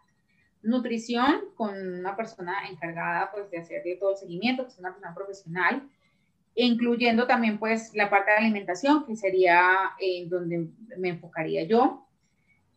Nutrición 0.63 1.47
con 1.57 1.75
una 1.77 2.15
persona 2.15 2.69
encargada 2.69 3.33
pues 3.33 3.51
de 3.51 3.59
hacerle 3.59 3.97
todo 3.97 4.11
el 4.11 4.17
seguimiento, 4.17 4.63
que 4.63 4.69
es 4.69 4.79
una 4.79 4.93
persona 4.93 5.15
profesional, 5.15 5.89
incluyendo 6.57 7.27
también 7.27 7.59
pues 7.59 7.95
la 7.95 8.11
parte 8.11 8.33
de 8.33 8.39
alimentación, 8.39 9.05
que 9.07 9.15
sería 9.15 9.93
en 10.01 10.29
donde 10.29 10.69
me 10.97 11.11
enfocaría 11.11 11.65
yo. 11.65 12.07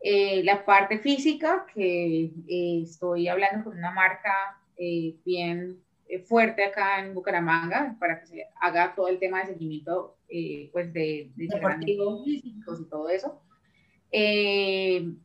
Eh, 0.01 0.43
la 0.43 0.63
parte 0.63 0.99
física, 0.99 1.65
que 1.73 2.31
eh, 2.47 2.81
estoy 2.83 3.27
hablando 3.27 3.63
con 3.63 3.77
una 3.77 3.91
marca 3.91 4.61
eh, 4.77 5.15
bien 5.25 5.81
fuerte 6.25 6.63
acá 6.65 6.99
en 7.05 7.13
Bucaramanga 7.13 7.95
para 7.99 8.19
que 8.19 8.25
se 8.25 8.47
haga 8.59 8.95
todo 8.95 9.07
el 9.09 9.19
tema 9.19 9.41
de 9.41 9.53
seguimiento 9.53 10.15
pues 10.71 10.93
de, 10.93 11.31
de 11.35 11.47
físicos 12.23 12.81
y 12.81 12.89
todo 12.89 13.09
eso. 13.09 13.41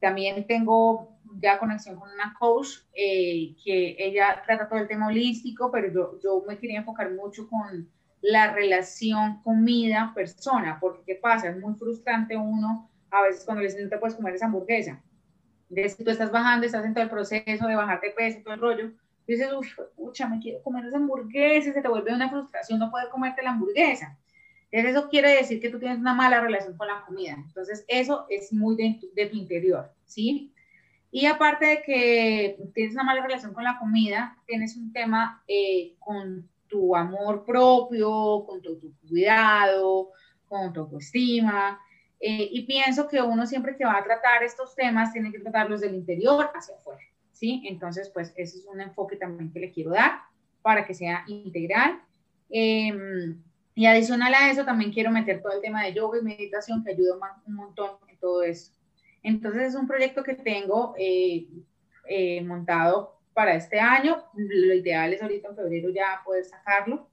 también 0.00 0.46
tengo 0.46 1.14
ya 1.40 1.58
conexión 1.58 1.96
con 1.96 2.10
una 2.10 2.34
coach 2.38 2.68
eh, 2.94 3.54
que 3.64 3.96
ella 3.98 4.42
trata 4.46 4.68
todo 4.68 4.78
el 4.78 4.88
tema 4.88 5.08
holístico, 5.08 5.70
pero 5.70 5.92
yo, 5.92 6.20
yo 6.22 6.44
me 6.46 6.58
quería 6.58 6.78
enfocar 6.78 7.12
mucho 7.12 7.48
con 7.48 7.88
la 8.24 8.54
relación 8.54 9.42
comida-persona, 9.42 10.78
porque 10.80 11.02
¿qué 11.04 11.14
pasa? 11.16 11.50
Es 11.50 11.58
muy 11.58 11.74
frustrante 11.74 12.34
uno 12.38 12.90
a 13.10 13.20
veces 13.20 13.44
cuando 13.44 13.60
le 13.60 13.68
dicen 13.68 13.84
no 13.84 13.90
te 13.90 13.98
puedes 13.98 14.16
comer 14.16 14.34
esa 14.34 14.46
hamburguesa. 14.46 15.02
Que 15.74 15.90
tú 15.90 16.10
estás 16.10 16.32
bajando, 16.32 16.64
estás 16.64 16.86
en 16.86 16.94
todo 16.94 17.04
el 17.04 17.10
proceso 17.10 17.66
de 17.66 17.76
bajarte 17.76 18.14
peso, 18.16 18.40
todo 18.42 18.54
el 18.54 18.60
rollo, 18.60 18.92
dices, 19.26 19.48
uy, 19.52 19.68
pucha, 19.94 20.26
me 20.26 20.38
quiero 20.40 20.62
comer 20.62 20.86
esa 20.86 20.96
hamburguesa, 20.96 21.74
se 21.74 21.82
te 21.82 21.88
vuelve 21.88 22.14
una 22.14 22.30
frustración 22.30 22.78
no 22.78 22.90
poder 22.90 23.10
comerte 23.10 23.42
la 23.42 23.50
hamburguesa. 23.50 24.16
Entonces, 24.70 24.96
eso 24.96 25.08
quiere 25.10 25.36
decir 25.36 25.60
que 25.60 25.68
tú 25.68 25.78
tienes 25.78 25.98
una 25.98 26.14
mala 26.14 26.40
relación 26.40 26.78
con 26.78 26.88
la 26.88 27.04
comida. 27.06 27.34
Entonces, 27.36 27.84
eso 27.88 28.24
es 28.30 28.54
muy 28.54 28.74
de, 28.76 29.00
de 29.14 29.26
tu 29.26 29.36
interior, 29.36 29.92
¿sí? 30.06 30.50
Y 31.10 31.26
aparte 31.26 31.66
de 31.66 31.82
que 31.82 32.56
tienes 32.72 32.94
una 32.94 33.04
mala 33.04 33.22
relación 33.22 33.52
con 33.52 33.64
la 33.64 33.78
comida, 33.78 34.38
tienes 34.46 34.76
un 34.76 34.94
tema 34.94 35.44
eh, 35.46 35.94
con 35.98 36.48
tu 36.68 36.94
amor 36.94 37.44
propio, 37.44 38.44
con 38.46 38.60
tu, 38.62 38.78
cuidado, 39.08 40.10
con 40.48 40.72
tu 40.72 40.80
autoestima. 40.80 41.80
Eh, 42.20 42.48
y 42.52 42.62
pienso 42.62 43.08
que 43.08 43.20
uno 43.20 43.46
siempre 43.46 43.76
que 43.76 43.84
va 43.84 43.98
a 43.98 44.04
tratar 44.04 44.42
estos 44.42 44.74
temas 44.74 45.12
tiene 45.12 45.30
que 45.30 45.40
tratarlos 45.40 45.80
del 45.80 45.94
interior 45.94 46.50
hacia 46.54 46.76
afuera. 46.76 47.02
¿sí? 47.32 47.62
Entonces, 47.66 48.10
pues 48.12 48.32
ese 48.36 48.58
es 48.58 48.66
un 48.66 48.80
enfoque 48.80 49.16
también 49.16 49.52
que 49.52 49.60
le 49.60 49.70
quiero 49.70 49.90
dar 49.90 50.22
para 50.62 50.86
que 50.86 50.94
sea 50.94 51.24
integral. 51.26 52.00
Em, 52.48 53.42
y 53.74 53.86
adicional 53.86 54.32
a 54.34 54.50
eso, 54.50 54.64
también 54.64 54.92
quiero 54.92 55.10
meter 55.10 55.42
todo 55.42 55.52
el 55.52 55.60
tema 55.60 55.82
de 55.84 55.92
yoga 55.92 56.18
y 56.18 56.22
meditación 56.22 56.82
que 56.84 56.92
ayuda 56.92 57.18
un 57.46 57.54
montón 57.54 57.90
en 58.08 58.16
todo 58.18 58.42
eso. 58.42 58.72
Entonces 59.22 59.62
es 59.62 59.74
un 59.74 59.86
proyecto 59.86 60.22
que 60.22 60.34
tengo 60.34 60.94
eh, 60.98 61.48
eh, 62.08 62.42
montado 62.42 63.13
para 63.34 63.54
este 63.54 63.78
año. 63.80 64.24
Lo 64.34 64.74
ideal 64.74 65.12
es 65.12 65.22
ahorita 65.22 65.48
en 65.48 65.56
febrero 65.56 65.90
ya 65.90 66.22
poder 66.24 66.44
sacarlo. 66.44 67.08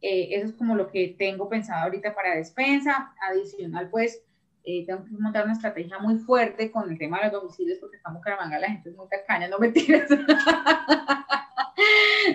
Eh, 0.00 0.28
eso 0.32 0.48
es 0.48 0.52
como 0.52 0.74
lo 0.74 0.90
que 0.90 1.14
tengo 1.18 1.48
pensado 1.48 1.84
ahorita 1.84 2.14
para 2.14 2.36
despensa. 2.36 3.14
Adicional, 3.30 3.88
pues, 3.88 4.22
tengo 4.64 5.04
que 5.04 5.10
montar 5.12 5.44
una 5.44 5.54
estrategia 5.54 5.98
muy 5.98 6.16
fuerte 6.16 6.70
con 6.70 6.90
el 6.90 6.98
tema 6.98 7.18
de 7.18 7.24
los 7.24 7.42
domicilios 7.42 7.78
porque 7.78 7.96
estamos 7.96 8.22
caramanga, 8.22 8.58
la 8.58 8.70
gente 8.70 8.90
es 8.90 8.96
muy 8.96 9.08
tacaña, 9.08 9.48
no 9.48 9.58
mentiras. 9.60 10.10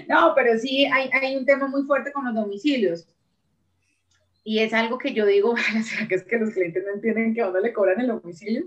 no, 0.08 0.34
pero 0.36 0.58
sí 0.58 0.86
hay, 0.86 1.10
hay 1.12 1.36
un 1.36 1.46
tema 1.46 1.68
muy 1.68 1.84
fuerte 1.84 2.12
con 2.12 2.26
los 2.26 2.36
domicilios. 2.36 3.08
Y 4.44 4.60
es 4.60 4.74
algo 4.74 4.98
que 4.98 5.14
yo 5.14 5.26
digo, 5.26 5.56
¿será 5.84 6.08
que 6.08 6.16
es 6.16 6.24
que 6.24 6.38
los 6.38 6.52
clientes 6.52 6.84
no 6.86 6.94
entienden 6.94 7.34
que 7.34 7.42
a 7.42 7.46
dónde 7.46 7.62
le 7.62 7.74
cobran 7.74 8.00
el 8.00 8.08
domicilio? 8.08 8.66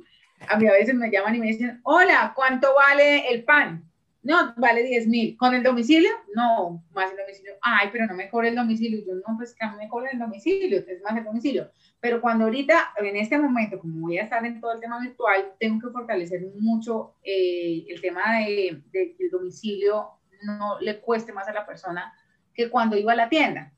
a 0.49 0.57
mí 0.57 0.67
a 0.67 0.73
veces 0.73 0.95
me 0.95 1.11
llaman 1.11 1.35
y 1.37 1.41
me 1.41 1.47
dicen, 1.47 1.81
hola, 1.85 2.33
¿cuánto 2.35 2.75
vale 2.75 3.29
el 3.33 3.45
pan? 3.45 3.85
No, 4.23 4.55
vale 4.57 4.85
10 4.85 5.09
mil. 5.09 5.37
¿Con 5.37 5.53
el 5.55 5.65
domicilio? 5.65 6.11
No, 6.35 6.85
más 6.95 7.11
el 7.11 7.17
domicilio. 7.17 7.55
Ay, 7.61 7.89
pero 7.91 8.07
no 8.07 8.15
me 8.15 8.31
el 8.49 8.55
domicilio. 8.55 9.01
Yo, 9.05 9.15
no, 9.15 9.37
pues 9.37 9.55
que 9.55 9.67
mí 9.67 9.77
me 9.79 9.89
cobre 9.89 10.11
el 10.13 10.19
domicilio, 10.19 10.79
es 10.79 11.03
más 11.03 11.17
el 11.17 11.25
domicilio. 11.25 11.71
Pero 11.99 12.21
cuando 12.21 12.45
ahorita, 12.45 12.95
en 12.99 13.17
este 13.17 13.37
momento, 13.37 13.81
como 13.81 14.01
voy 14.01 14.19
a 14.19 14.23
estar 14.23 14.45
en 14.47 14.61
todo 14.61 14.75
el 14.75 14.81
tema 14.81 15.01
virtual, 15.01 15.53
tengo 15.59 15.81
que 15.81 15.93
fortalecer 15.93 16.43
mucho 16.57 17.17
eh, 17.25 17.85
el 17.89 18.01
tema 18.01 18.39
de, 18.39 18.83
de 18.93 19.15
que 19.17 19.25
el 19.25 19.31
domicilio 19.31 20.11
no 20.45 20.79
le 20.81 21.01
cueste 21.01 21.33
más 21.33 21.49
a 21.49 21.53
la 21.53 21.67
persona 21.67 22.15
que 22.55 22.71
cuando 22.71 22.97
iba 22.97 23.13
a 23.13 23.17
la 23.17 23.29
tienda. 23.29 23.73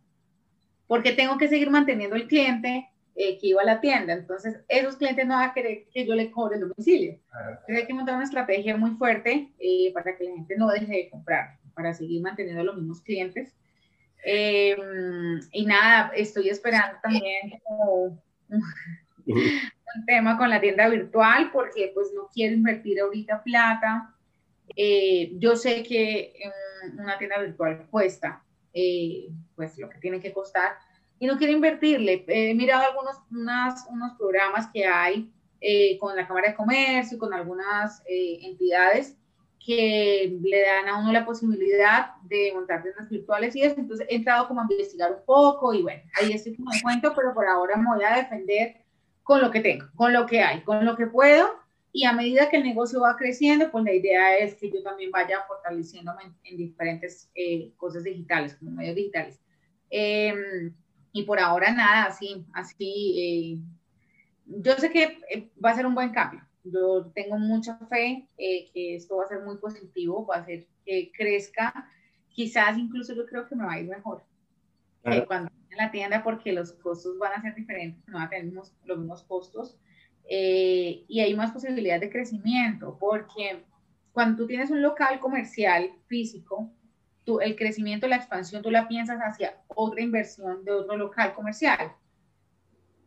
Porque 0.87 1.13
tengo 1.13 1.39
que 1.39 1.49
seguir 1.49 1.71
manteniendo 1.71 2.17
el 2.17 2.29
cliente, 2.29 2.91
eh, 3.17 3.39
que 3.39 3.47
iba 3.47 3.63
a 3.63 3.65
la 3.65 3.81
tienda. 3.81 4.13
Entonces, 4.13 4.61
esos 4.67 4.97
clientes 4.97 5.25
no 5.25 5.37
van 5.37 5.51
a 5.51 5.55
querer 5.55 5.85
que 5.93 6.05
yo 6.05 6.17
le 6.17 6.33
cobre 6.33 6.57
el 6.57 6.63
domicilio. 6.63 7.13
Entonces, 7.13 7.77
hay 7.77 7.87
que 7.87 7.95
montar 7.95 8.17
una 8.17 8.25
estrategia 8.25 8.77
muy 8.77 8.91
fuerte 8.97 9.53
eh, 9.61 9.93
para 9.95 10.17
que 10.17 10.25
la 10.25 10.33
gente 10.33 10.57
no 10.57 10.69
deje 10.69 10.93
de 10.93 11.11
comprar, 11.11 11.59
para 11.75 11.95
seguir 11.95 12.21
manteniendo 12.23 12.65
los 12.65 12.75
mismos 12.75 13.01
clientes. 13.03 13.55
Eh, 14.25 14.77
y 15.53 15.65
nada, 15.65 16.11
estoy 16.17 16.49
esperando 16.49 16.99
también 17.01 17.61
como 17.63 18.21
un 18.49 20.07
tema 20.07 20.37
con 20.37 20.51
la 20.51 20.61
tienda 20.61 20.89
virtual, 20.89 21.51
porque 21.53 21.93
pues 21.95 22.09
no 22.17 22.29
quiero 22.33 22.57
invertir 22.57 22.99
ahorita 22.99 23.45
plata. 23.45 24.13
yo 25.39 25.55
sé 25.55 25.85
que 25.85 26.33
una 26.99 27.17
tienda 27.17 27.39
virtual 27.39 27.87
cuesta 27.91 28.43
pues 29.55 29.79
lo 29.79 29.89
que 29.89 29.99
tiene 29.99 30.21
que 30.21 30.33
costar, 30.33 30.73
y 31.19 31.27
no 31.27 31.39
quiero 31.39 31.53
invertirle. 31.53 32.25
He 32.29 32.55
mirado 32.55 32.85
algunos 32.85 33.17
unas, 33.31 33.87
unos 33.91 34.13
programas 34.19 34.69
que 34.73 34.85
hay 34.87 35.31
eh, 35.61 35.99
con 35.99 36.15
la 36.17 36.27
Cámara 36.27 36.51
de 36.51 36.57
Comercio, 36.57 37.19
con 37.19 37.33
algunas 37.33 38.03
eh, 38.07 38.41
entidades 38.43 39.17
que 39.65 40.39
le 40.43 40.61
dan 40.61 40.89
a 40.89 40.99
uno 40.99 41.11
la 41.11 41.25
posibilidad 41.25 42.17
de 42.25 42.53
montar 42.53 42.83
tiendas 42.83 43.09
virtuales 43.09 43.57
y 43.57 43.63
eso. 43.63 43.81
Entonces 43.81 44.07
he 44.11 44.17
entrado 44.17 44.47
como 44.47 44.61
a 44.61 44.67
investigar 44.69 45.13
un 45.13 45.25
poco 45.25 45.73
y 45.73 45.83
bueno, 45.83 46.03
ahí 46.21 46.33
estoy 46.33 46.55
como 46.55 46.71
de 46.71 46.83
cuento, 46.83 47.15
pero 47.17 47.33
por 47.33 47.47
ahora 47.47 47.77
me 47.77 47.87
voy 47.87 48.05
a 48.05 48.17
defender 48.17 48.83
con 49.23 49.41
lo 49.41 49.51
que 49.51 49.61
tengo, 49.61 49.87
con 49.95 50.13
lo 50.13 50.27
que 50.27 50.43
hay, 50.43 50.61
con 50.61 50.85
lo 50.85 50.97
que 50.97 51.07
puedo. 51.07 51.49
Y 51.93 52.05
a 52.05 52.13
medida 52.13 52.51
que 52.51 52.57
el 52.57 52.65
negocio 52.65 53.01
va 53.01 53.17
creciendo, 53.17 53.71
pues 53.71 53.85
la 53.85 53.95
idea 53.95 54.37
es 54.37 54.57
que 54.57 54.71
yo 54.71 54.83
también 54.83 55.11
vaya 55.13 55.45
fortaleciéndome 55.47 56.25
en, 56.43 56.57
diferentes 56.57 57.31
eh, 57.35 57.73
cosas 57.77 58.03
digitales, 58.03 58.57
como 58.57 58.73
medios 58.73 58.97
digitales. 58.97 59.41
Eh, 59.89 60.35
y 61.15 61.23
por 61.23 61.39
ahora 61.39 61.73
nada, 61.73 62.07
así, 62.07 62.45
así. 62.53 63.15
Eh, 63.17 63.59
yo 64.47 64.75
sé 64.75 64.91
que 64.91 65.21
eh, 65.31 65.49
va 65.65 65.71
a 65.71 65.77
ser 65.77 65.87
un 65.87 65.95
buen 65.95 66.11
cambio. 66.11 66.43
Yo 66.65 67.13
tengo 67.15 67.39
mucha 67.39 67.79
fe 67.87 68.29
eh, 68.37 68.69
que 68.75 68.97
esto 68.97 69.17
va 69.17 69.25
a 69.25 69.29
ser 69.29 69.43
muy 69.43 69.57
positivo, 69.59 70.27
va 70.27 70.37
a 70.37 70.41
hacer 70.41 70.67
que 70.85 71.13
crezca. 71.17 71.89
Quizás 72.31 72.77
incluso 72.77 73.15
yo 73.15 73.27
creo 73.27 73.49
que 73.49 73.55
me 73.55 73.65
va 73.65 73.75
a 73.75 73.81
ir 73.81 73.89
mejor 73.89 74.25
cuando 75.29 75.53
en 75.71 75.77
la 75.77 75.91
tienda 75.93 76.25
porque 76.25 76.53
los 76.53 76.73
costos 76.73 77.17
van 77.19 77.35
a 77.35 77.43
ser 77.43 77.55
diferentes, 77.55 78.03
no 78.09 78.15
van 78.15 78.27
a 78.27 78.31
tener 78.31 78.53
los 78.53 78.99
mismos 78.99 79.23
costos 79.25 79.79
y 80.27 81.21
hay 81.21 81.35
más 81.35 81.53
posibilidades 81.53 82.01
de 82.01 82.11
crecimiento 82.11 82.97
porque 82.99 83.63
cuando 84.13 84.39
tú 84.39 84.47
tienes 84.47 84.71
un 84.71 84.81
local 84.81 85.21
comercial 85.21 85.91
físico, 86.07 86.73
el 87.41 87.57
crecimiento, 87.57 88.07
la 88.07 88.17
expansión, 88.17 88.63
tú 88.63 88.71
la 88.71 88.89
piensas 88.89 89.19
hacia 89.21 89.57
otra 89.69 90.03
inversión 90.03 90.65
de 90.65 90.73
otro 90.73 90.97
local 90.97 91.33
comercial. 91.35 91.93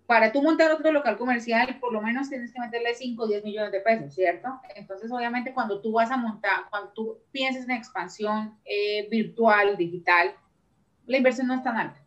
Para 0.06 0.32
tú 0.32 0.42
montar 0.42 0.72
otro 0.72 0.92
local 0.92 1.18
comercial, 1.18 1.78
por 1.80 1.92
lo 1.92 2.02
menos 2.02 2.30
tienes 2.30 2.54
que 2.54 2.60
meterle 2.62 2.96
5 2.96 3.24
o 3.24 3.28
10 3.28 3.44
millones 3.44 3.72
de 3.74 3.82
pesos, 3.82 4.16
¿cierto? 4.16 4.48
Entonces, 4.76 5.12
obviamente, 5.12 5.54
cuando 5.54 5.82
tú 5.82 5.92
vas 5.92 6.10
a 6.12 6.18
montar, 6.18 6.70
cuando 6.70 6.92
tú 6.94 7.18
piensas 7.32 7.66
en 7.66 7.72
expansión 7.72 8.58
eh, 8.64 9.08
virtual, 9.10 9.76
digital, 9.76 10.34
la 11.06 11.18
inversión 11.18 11.48
no 11.48 11.56
es 11.56 11.64
tan 11.64 11.76
alta. 11.76 12.02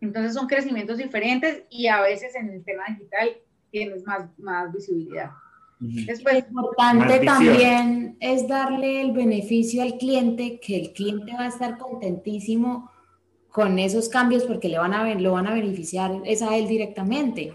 Entonces, 0.00 0.34
son 0.34 0.46
crecimientos 0.46 0.98
diferentes 0.98 1.64
y 1.70 1.86
a 1.86 2.02
veces 2.02 2.34
en 2.34 2.50
el 2.50 2.62
tema 2.62 2.84
digital 2.88 3.30
tienes 3.70 4.04
más, 4.04 4.28
más 4.38 4.72
visibilidad. 4.72 5.30
Después, 5.78 6.34
lo 6.34 6.60
importante 6.62 7.18
también 7.24 8.16
es 8.20 8.48
darle 8.48 9.02
el 9.02 9.12
beneficio 9.12 9.82
al 9.82 9.98
cliente, 9.98 10.58
que 10.58 10.76
el 10.76 10.92
cliente 10.92 11.34
va 11.34 11.44
a 11.44 11.48
estar 11.48 11.76
contentísimo 11.76 12.90
con 13.50 13.78
esos 13.78 14.08
cambios 14.08 14.44
porque 14.44 14.68
le 14.68 14.78
van 14.78 14.94
a, 14.94 15.14
lo 15.14 15.32
van 15.32 15.46
a 15.46 15.54
beneficiar 15.54 16.20
es 16.24 16.42
a 16.42 16.56
él 16.56 16.66
directamente. 16.66 17.54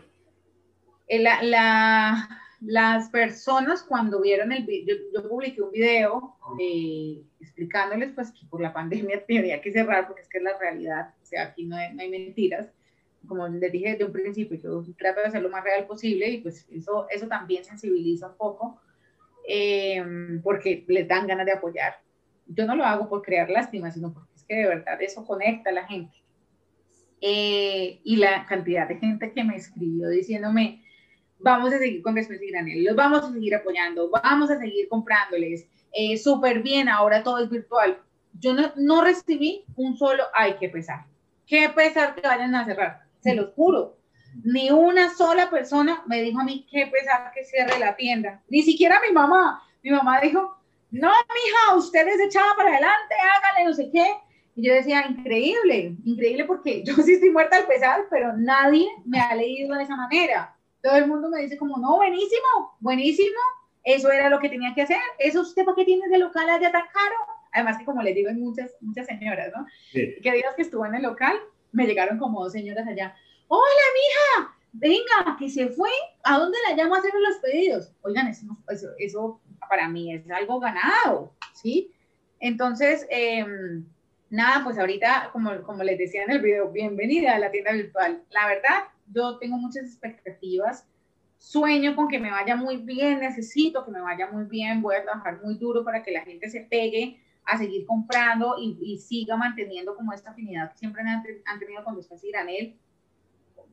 Eh, 1.07 1.19
la, 1.19 2.27
las 2.61 3.09
personas 3.09 3.83
cuando 3.83 4.21
vieron 4.21 4.51
el 4.51 4.65
video, 4.65 4.97
yo, 5.13 5.27
publiqué 5.27 5.61
un 5.61 5.71
video 5.71 6.35
eh, 6.59 7.21
explicándoles 7.39 8.11
pues 8.13 8.31
que 8.31 8.45
por 8.47 8.61
la 8.61 8.71
pandemia 8.71 9.25
tenía 9.27 9.61
que 9.61 9.71
cerrar 9.71 10.07
porque 10.07 10.21
es 10.21 10.29
que 10.29 10.37
es 10.37 10.43
la 10.43 10.57
realidad, 10.59 11.13
o 11.21 11.25
sea, 11.25 11.43
aquí 11.43 11.65
no 11.65 11.75
hay, 11.75 11.93
no 11.93 12.01
hay 12.01 12.09
mentiras 12.09 12.67
como 13.27 13.47
les 13.47 13.71
dije 13.71 13.91
desde 13.91 14.05
un 14.05 14.11
principio, 14.11 14.59
yo 14.61 14.83
trato 14.97 15.21
de 15.21 15.31
ser 15.31 15.41
lo 15.41 15.49
más 15.49 15.63
real 15.63 15.85
posible 15.85 16.29
y 16.29 16.37
pues 16.39 16.67
eso, 16.69 17.07
eso 17.09 17.27
también 17.27 17.63
sensibiliza 17.63 18.27
un 18.27 18.37
poco 18.37 18.81
eh, 19.47 20.03
porque 20.43 20.83
les 20.87 21.07
dan 21.07 21.27
ganas 21.27 21.45
de 21.45 21.53
apoyar. 21.53 21.95
Yo 22.47 22.65
no 22.65 22.75
lo 22.75 22.83
hago 22.83 23.07
por 23.07 23.21
crear 23.21 23.49
lástima, 23.49 23.91
sino 23.91 24.13
porque 24.13 24.33
es 24.35 24.43
que 24.43 24.55
de 24.55 24.67
verdad 24.67 25.01
eso 25.01 25.25
conecta 25.25 25.69
a 25.69 25.73
la 25.73 25.87
gente. 25.87 26.17
Eh, 27.21 28.01
y 28.03 28.15
la 28.15 28.45
cantidad 28.47 28.87
de 28.87 28.97
gente 28.97 29.31
que 29.31 29.43
me 29.43 29.55
escribió 29.55 30.09
diciéndome, 30.09 30.83
vamos 31.39 31.71
a 31.73 31.77
seguir 31.77 32.01
con 32.01 32.15
Después 32.15 32.41
y 32.41 32.49
Granel, 32.49 32.83
los 32.83 32.95
vamos 32.95 33.23
a 33.23 33.31
seguir 33.31 33.55
apoyando, 33.55 34.09
vamos 34.09 34.49
a 34.49 34.57
seguir 34.57 34.87
comprándoles, 34.89 35.67
eh, 35.93 36.17
súper 36.17 36.63
bien, 36.63 36.89
ahora 36.89 37.23
todo 37.23 37.37
es 37.43 37.49
virtual. 37.49 37.99
Yo 38.39 38.53
no, 38.53 38.71
no 38.75 39.03
recibí 39.03 39.63
un 39.75 39.95
solo, 39.95 40.23
hay 40.33 40.55
que 40.55 40.69
pesar. 40.69 41.05
Qué 41.45 41.69
pesar 41.69 42.15
que 42.15 42.21
vayan 42.21 42.55
a 42.55 42.65
cerrar 42.65 43.10
se 43.21 43.35
los 43.35 43.53
juro. 43.53 43.97
Ni 44.43 44.71
una 44.71 45.13
sola 45.13 45.49
persona 45.49 46.03
me 46.07 46.21
dijo 46.21 46.39
a 46.39 46.43
mí 46.43 46.65
qué 46.69 46.87
pesar 46.87 47.31
que 47.33 47.43
cierre 47.43 47.79
la 47.79 47.95
tienda. 47.95 48.41
Ni 48.49 48.61
siquiera 48.63 48.99
mi 49.05 49.13
mamá. 49.13 49.61
Mi 49.83 49.91
mamá 49.91 50.19
dijo, 50.21 50.57
no, 50.91 51.07
mija, 51.09 51.75
usted 51.77 52.07
es 52.07 52.19
echada 52.19 52.53
para 52.55 52.71
adelante, 52.71 53.15
hágale 53.15 53.65
no 53.65 53.73
sé 53.73 53.89
qué. 53.91 54.05
Y 54.55 54.67
yo 54.67 54.73
decía, 54.73 55.05
increíble, 55.07 55.95
increíble 56.03 56.45
porque 56.45 56.83
yo 56.85 56.93
sí 56.95 57.13
estoy 57.13 57.29
muerta 57.29 57.57
al 57.57 57.67
pesar, 57.67 58.05
pero 58.09 58.33
nadie 58.37 58.87
me 59.05 59.19
ha 59.19 59.33
leído 59.35 59.75
de 59.75 59.83
esa 59.83 59.95
manera. 59.95 60.55
Todo 60.81 60.95
el 60.95 61.07
mundo 61.07 61.29
me 61.29 61.41
dice 61.41 61.57
como, 61.57 61.77
no, 61.77 61.97
buenísimo, 61.97 62.75
buenísimo, 62.79 63.39
eso 63.83 64.11
era 64.11 64.29
lo 64.29 64.39
que 64.39 64.49
tenía 64.49 64.73
que 64.73 64.81
hacer. 64.81 64.97
¿Eso 65.17 65.41
usted 65.41 65.63
para 65.63 65.75
qué 65.75 65.85
tiene 65.85 66.07
de 66.09 66.17
local 66.17 66.49
allá 66.49 66.71
tan 66.71 66.85
caro? 66.93 67.15
Además 67.53 67.77
que 67.77 67.85
como 67.85 68.01
les 68.01 68.15
digo, 68.15 68.29
hay 68.29 68.35
muchas, 68.35 68.75
muchas 68.81 69.05
señoras, 69.07 69.51
¿no? 69.55 69.65
Que 69.91 70.31
días 70.31 70.55
que 70.55 70.61
estuvo 70.61 70.85
en 70.85 70.95
el 70.95 71.03
local, 71.03 71.37
me 71.71 71.85
llegaron 71.85 72.17
como 72.17 72.43
dos 72.43 72.53
señoras 72.53 72.87
allá. 72.87 73.15
Hola, 73.47 73.83
mija, 73.93 74.55
venga, 74.73 75.37
que 75.37 75.49
se 75.49 75.69
fue. 75.69 75.89
¿A 76.23 76.37
dónde 76.37 76.57
la 76.67 76.75
llamo 76.75 76.95
a 76.95 76.99
hacer 76.99 77.11
los 77.13 77.37
pedidos? 77.37 77.93
Oigan, 78.01 78.27
eso, 78.27 78.45
eso, 78.97 79.41
para 79.69 79.87
mí 79.89 80.13
es 80.13 80.29
algo 80.29 80.59
ganado, 80.59 81.33
¿sí? 81.53 81.91
Entonces, 82.39 83.05
em, 83.09 83.85
nada, 84.29 84.63
pues 84.63 84.77
ahorita, 84.77 85.29
como, 85.31 85.61
como 85.63 85.83
les 85.83 85.97
decía 85.97 86.23
en 86.23 86.31
el 86.31 86.41
video, 86.41 86.71
bienvenida 86.71 87.35
a 87.35 87.39
la 87.39 87.51
tienda 87.51 87.73
virtual. 87.73 88.23
La 88.31 88.47
verdad, 88.47 88.83
yo 89.13 89.37
tengo 89.37 89.57
muchas 89.57 89.85
expectativas. 89.85 90.87
Sueño 91.37 91.95
con 91.95 92.07
que 92.07 92.19
me 92.19 92.31
vaya 92.31 92.55
muy 92.55 92.77
bien, 92.77 93.19
necesito 93.19 93.83
que 93.83 93.91
me 93.91 94.01
vaya 94.01 94.27
muy 94.27 94.45
bien, 94.45 94.81
voy 94.81 94.95
a 94.95 95.03
trabajar 95.03 95.41
muy 95.43 95.55
duro 95.55 95.83
para 95.83 96.03
que 96.03 96.11
la 96.11 96.21
gente 96.21 96.49
se 96.49 96.61
pegue 96.61 97.19
a 97.45 97.57
seguir 97.57 97.85
comprando 97.85 98.55
y, 98.59 98.97
siga 98.97 99.35
manteniendo 99.35 99.95
como 99.95 100.13
esta 100.13 100.31
afinidad 100.31 100.71
que 100.71 100.77
siempre 100.77 101.03
han, 101.03 101.59
tenido 101.59 101.83
con 101.83 101.99
y 101.99 102.31
Granel, 102.31 102.77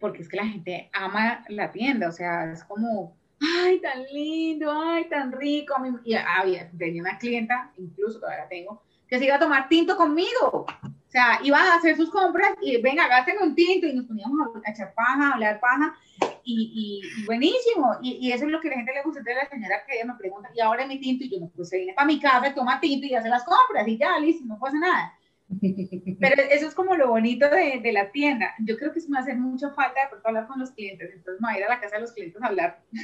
porque 0.01 0.23
es 0.23 0.29
que 0.29 0.37
la 0.37 0.47
gente 0.47 0.91
ama 0.93 1.45
la 1.49 1.71
tienda, 1.73 2.09
o 2.09 2.13
sea, 2.13 2.53
es 2.53 2.65
como, 2.65 3.17
ay, 3.41 3.81
tan 3.81 4.05
lindo, 4.05 4.73
ay, 4.73 5.09
tan 5.09 5.33
rico. 5.33 5.75
Y 6.05 6.15
había, 6.15 6.71
tenía 6.77 7.03
una 7.03 7.19
clienta, 7.19 7.73
incluso 7.77 8.21
todavía 8.21 8.45
la 8.45 8.49
tengo, 8.49 8.83
que 9.09 9.19
se 9.19 9.25
iba 9.25 9.37
a 9.37 9.41
tomar 9.41 9.69
tinto 9.69 9.97
conmigo. 9.97 10.67
O 11.09 11.11
sea, 11.11 11.41
iba 11.43 11.59
a 11.59 11.77
hacer 11.77 11.97
sus 11.97 12.11
compras 12.11 12.53
y 12.61 12.83
venga, 12.83 13.09
gasten 13.09 13.37
un 13.41 13.55
tinto 13.55 13.87
y 13.87 13.95
nos 13.95 14.05
poníamos 14.05 14.49
a 14.63 14.71
echar 14.71 14.93
paja, 14.93 15.31
a 15.31 15.33
hablar 15.33 15.59
paja 15.59 15.97
y, 16.45 17.01
buenísimo. 17.25 17.97
Y, 18.03 18.31
eso 18.31 18.45
es 18.45 18.51
lo 18.51 18.61
que 18.61 18.69
a 18.69 18.73
la 18.73 18.77
gente 18.77 18.93
le 18.93 19.03
gusta. 19.03 19.21
Entonces 19.21 19.43
la 19.43 19.49
señora 19.49 19.83
que 19.87 20.05
me 20.05 20.15
pregunta, 20.17 20.51
¿y 20.55 20.61
ahora 20.61 20.87
mi 20.87 21.01
tinto? 21.01 21.25
Y 21.25 21.31
yo, 21.31 21.41
no, 21.41 21.51
pues 21.57 21.71
se 21.71 21.79
viene 21.79 21.95
para 21.95 22.07
mi 22.07 22.21
casa, 22.21 22.55
toma 22.55 22.79
tinto 22.79 23.07
y 23.07 23.15
hace 23.15 23.31
las 23.31 23.45
compras 23.45 23.89
y 23.89 23.97
ya, 23.97 24.19
listo, 24.19 24.45
no 24.45 24.59
pasa 24.59 24.79
nada. 24.79 25.15
Pero 26.21 26.43
eso 26.51 26.69
es 26.69 26.75
como 26.75 26.95
lo 26.95 27.09
bonito 27.09 27.49
de, 27.49 27.81
de, 27.83 27.93
la 27.93 28.13
tienda. 28.13 28.55
Yo 28.59 28.77
creo 28.77 28.93
que 28.93 28.99
eso 28.99 29.09
me 29.09 29.15
va 29.15 29.21
a 29.21 29.23
hacer 29.23 29.39
mucha 29.39 29.71
falta 29.71 30.03
de 30.03 30.09
pronto 30.11 30.29
hablar 30.29 30.47
con 30.47 30.61
los 30.61 30.73
clientes. 30.73 31.09
Entonces 31.11 31.41
me 31.41 31.49
voy 31.49 31.57
a 31.57 31.59
ir 31.59 31.65
a 31.65 31.71
la 31.71 31.81
casa 31.81 31.97
de 31.97 32.03
los 32.03 32.13
clientes 32.13 32.43
a 32.43 32.49
hablar. 32.49 32.83
te 32.93 33.01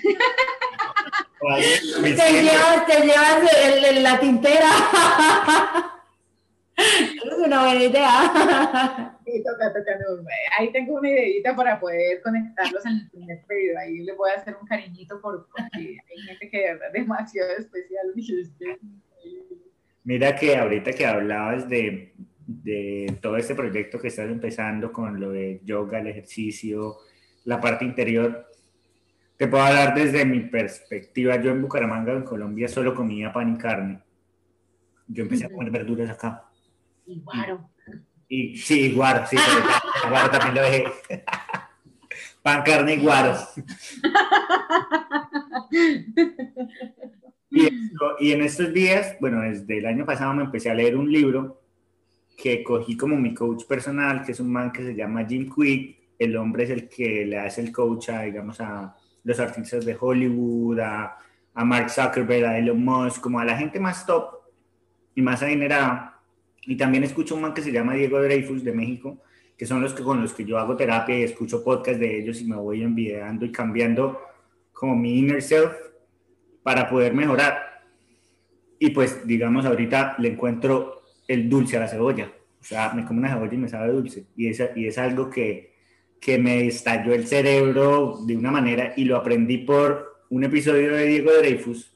llevas, 2.42 2.86
te 2.86 3.00
llevas 3.00 4.02
la 4.02 4.20
tintera. 4.20 4.68
es 7.32 7.38
una 7.38 7.64
buena 7.64 7.84
idea. 7.84 9.10
Sí, 9.24 9.42
toca, 9.42 9.72
toca, 9.72 9.98
Ahí 10.58 10.70
tengo 10.70 10.98
una 10.98 11.08
ideita 11.08 11.56
para 11.56 11.80
poder 11.80 12.20
conectarlos 12.20 12.84
en 12.84 12.92
el 12.92 13.10
primer 13.10 13.42
periodo. 13.46 13.78
Ahí 13.78 14.00
les 14.00 14.14
voy 14.14 14.30
a 14.30 14.38
hacer 14.38 14.54
un 14.60 14.66
cariñito 14.66 15.18
por, 15.22 15.48
porque 15.48 15.78
hay 15.78 16.18
gente 16.26 16.50
que 16.50 16.58
de 16.58 16.72
verdad 16.74 16.88
es 16.88 16.92
demasiado 16.92 17.50
especial. 17.56 18.12
Mira 20.04 20.36
que 20.36 20.54
ahorita 20.54 20.92
que 20.92 21.06
hablabas 21.06 21.66
de, 21.70 22.12
de 22.46 23.16
todo 23.22 23.38
este 23.38 23.54
proyecto 23.54 23.98
que 23.98 24.08
estás 24.08 24.28
empezando 24.28 24.92
con 24.92 25.18
lo 25.18 25.30
de 25.30 25.62
yoga, 25.64 26.00
el 26.00 26.08
ejercicio, 26.08 26.98
la 27.44 27.58
parte 27.58 27.86
interior, 27.86 28.46
te 29.36 29.48
puedo 29.48 29.64
hablar 29.64 29.94
desde 29.94 30.24
mi 30.24 30.40
perspectiva. 30.40 31.40
Yo 31.40 31.50
en 31.50 31.62
Bucaramanga, 31.62 32.12
en 32.12 32.22
Colombia, 32.22 32.68
solo 32.68 32.94
comía 32.94 33.32
pan 33.32 33.54
y 33.54 33.58
carne. 33.58 34.00
Yo 35.08 35.24
empecé 35.24 35.46
a 35.46 35.50
comer 35.50 35.70
verduras 35.70 36.10
acá. 36.10 36.43
Y 37.06 37.20
guaro. 37.20 37.70
Y, 38.28 38.56
sí, 38.56 38.92
guaro, 38.92 39.26
sí, 39.26 39.36
pero 39.36 40.10
guaro 40.10 40.30
también 40.30 40.54
lo 40.54 40.62
dejé. 40.62 40.84
pan, 42.42 42.62
carne 42.62 42.94
y 42.94 43.00
guaro. 43.00 43.36
y, 47.50 47.68
y 48.20 48.32
en 48.32 48.42
estos 48.42 48.72
días, 48.72 49.16
bueno, 49.20 49.42
desde 49.42 49.78
el 49.78 49.86
año 49.86 50.04
pasado 50.04 50.34
me 50.34 50.44
empecé 50.44 50.70
a 50.70 50.74
leer 50.74 50.96
un 50.96 51.10
libro 51.10 51.60
que 52.36 52.62
cogí 52.62 52.96
como 52.96 53.16
mi 53.16 53.34
coach 53.34 53.64
personal, 53.64 54.24
que 54.24 54.32
es 54.32 54.40
un 54.40 54.50
man 54.52 54.72
que 54.72 54.82
se 54.82 54.94
llama 54.94 55.24
Jim 55.26 55.50
Quick. 55.54 55.98
El 56.18 56.36
hombre 56.36 56.64
es 56.64 56.70
el 56.70 56.88
que 56.88 57.24
le 57.24 57.38
hace 57.38 57.60
el 57.60 57.72
coach 57.72 58.10
a, 58.10 58.22
digamos, 58.22 58.60
a 58.60 58.94
los 59.24 59.40
artistas 59.40 59.84
de 59.84 59.96
Hollywood, 59.98 60.80
a, 60.80 61.16
a 61.54 61.64
Mark 61.64 61.90
Zuckerberg, 61.90 62.44
a 62.44 62.58
Elon 62.58 62.84
Musk, 62.84 63.20
como 63.20 63.40
a 63.40 63.44
la 63.44 63.56
gente 63.56 63.80
más 63.80 64.04
top 64.06 64.40
y 65.14 65.22
más 65.22 65.42
adinerada. 65.42 66.13
Y 66.66 66.76
también 66.76 67.04
escucho 67.04 67.34
un 67.34 67.42
man 67.42 67.54
que 67.54 67.62
se 67.62 67.72
llama 67.72 67.94
Diego 67.94 68.22
Dreyfus 68.22 68.64
de 68.64 68.72
México, 68.72 69.22
que 69.56 69.66
son 69.66 69.82
los 69.82 69.92
que 69.92 70.02
con 70.02 70.20
los 70.20 70.32
que 70.32 70.44
yo 70.44 70.58
hago 70.58 70.76
terapia 70.76 71.18
y 71.18 71.22
escucho 71.22 71.62
podcast 71.62 72.00
de 72.00 72.18
ellos 72.18 72.40
y 72.40 72.44
me 72.44 72.56
voy 72.56 72.82
enviando 72.82 73.44
y 73.44 73.52
cambiando 73.52 74.20
como 74.72 74.96
mi 74.96 75.18
inner 75.18 75.42
self 75.42 75.72
para 76.62 76.88
poder 76.88 77.14
mejorar. 77.14 77.82
Y 78.78 78.90
pues, 78.90 79.26
digamos, 79.26 79.64
ahorita 79.64 80.16
le 80.18 80.28
encuentro 80.28 81.02
el 81.28 81.48
dulce 81.48 81.76
a 81.76 81.80
la 81.80 81.88
cebolla. 81.88 82.32
O 82.60 82.64
sea, 82.64 82.92
me 82.94 83.04
como 83.04 83.20
una 83.20 83.28
cebolla 83.28 83.54
y 83.54 83.58
me 83.58 83.68
sabe 83.68 83.92
dulce. 83.92 84.26
Y 84.36 84.48
es, 84.48 84.62
y 84.74 84.86
es 84.86 84.98
algo 84.98 85.30
que, 85.30 85.74
que 86.20 86.38
me 86.38 86.66
estalló 86.66 87.12
el 87.12 87.26
cerebro 87.26 88.18
de 88.26 88.36
una 88.36 88.50
manera 88.50 88.94
y 88.96 89.04
lo 89.04 89.16
aprendí 89.16 89.58
por 89.58 90.24
un 90.30 90.42
episodio 90.44 90.92
de 90.94 91.06
Diego 91.06 91.32
Dreyfus, 91.32 91.94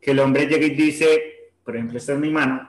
que 0.00 0.10
el 0.10 0.18
hombre 0.18 0.46
llega 0.46 0.66
y 0.66 0.70
dice, 0.70 1.52
por 1.64 1.76
ejemplo, 1.76 1.98
esta 1.98 2.12
es 2.12 2.18
mi 2.18 2.30
mano, 2.30 2.68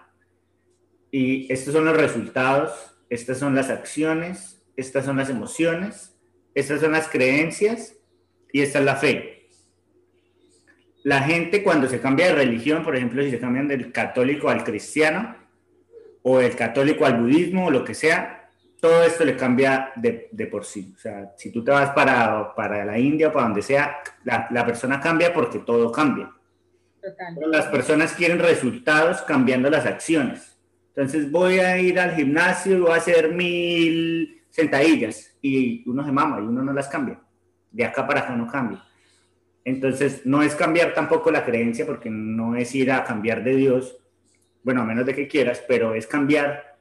y 1.18 1.48
estos 1.50 1.74
son 1.74 1.86
los 1.86 1.96
resultados, 1.96 2.74
estas 3.10 3.38
son 3.38 3.56
las 3.56 3.70
acciones, 3.70 4.62
estas 4.76 5.06
son 5.06 5.16
las 5.16 5.30
emociones, 5.30 6.14
estas 6.54 6.82
son 6.82 6.92
las 6.92 7.08
creencias 7.08 7.96
y 8.52 8.62
esta 8.62 8.80
es 8.80 8.86
la 8.86 8.98
fe. 8.98 9.48
La 11.06 11.22
gente 11.22 11.64
cuando 11.64 11.88
se 11.88 12.02
cambia 12.02 12.26
de 12.26 12.36
religión, 12.36 12.84
por 12.84 12.98
ejemplo, 12.98 13.24
si 13.24 13.32
se 13.32 13.40
cambian 13.40 13.70
del 13.70 13.94
católico 13.94 14.50
al 14.50 14.66
cristiano, 14.66 15.38
o 16.22 16.42
el 16.42 16.54
católico 16.54 17.06
al 17.06 17.22
budismo, 17.22 17.68
o 17.68 17.72
lo 17.72 17.86
que 17.86 17.94
sea, 17.94 18.50
todo 18.82 19.02
esto 19.04 19.24
le 19.24 19.38
cambia 19.38 19.94
de, 19.96 20.28
de, 20.34 20.48
por 20.48 20.66
sí. 20.66 20.94
O 20.98 21.00
sea, 21.00 21.32
si 21.38 21.50
tú 21.50 21.64
te 21.64 21.72
vas 21.72 21.92
para, 21.92 22.54
para 22.56 22.84
la 22.84 23.00
India 23.00 23.30
o 23.30 23.32
para 23.32 23.46
donde 23.46 23.62
sea, 23.62 24.00
la, 24.26 24.50
la 24.52 24.66
persona 24.66 25.00
cambia 25.00 25.34
porque 25.34 25.60
todo 25.60 25.94
cambia. 25.94 26.30
Total. 27.02 27.52
Las 27.52 27.68
personas 27.68 28.12
quieren 28.12 28.40
resultados 28.40 29.22
cambiando 29.22 29.70
las 29.70 29.86
acciones. 29.86 30.55
Entonces 30.96 31.30
voy 31.30 31.60
a 31.60 31.78
ir 31.78 32.00
al 32.00 32.16
gimnasio 32.16 32.78
y 32.78 32.80
voy 32.80 32.92
a 32.92 32.96
hacer 32.96 33.34
mil 33.34 34.44
sentadillas 34.50 35.36
y 35.42 35.84
uno 35.90 36.06
se 36.06 36.12
mama 36.12 36.40
y 36.40 36.44
uno 36.44 36.64
no 36.64 36.72
las 36.72 36.88
cambia. 36.88 37.20
De 37.70 37.84
acá 37.84 38.08
para 38.08 38.22
acá 38.22 38.36
no 38.36 38.48
cambia. 38.48 38.82
Entonces 39.66 40.26
no 40.26 40.42
es 40.42 40.56
cambiar 40.56 40.94
tampoco 40.94 41.32
la 41.32 41.44
creencia 41.44 41.86
porque 41.86 42.10
no 42.10 42.56
es 42.56 42.74
ir 42.76 42.92
a 42.92 43.04
cambiar 43.04 43.44
de 43.44 43.56
Dios, 43.56 43.98
bueno, 44.64 44.82
a 44.82 44.86
menos 44.86 45.06
de 45.06 45.14
que 45.14 45.28
quieras, 45.28 45.62
pero 45.68 45.96
es 45.96 46.08
cambiar, 46.08 46.78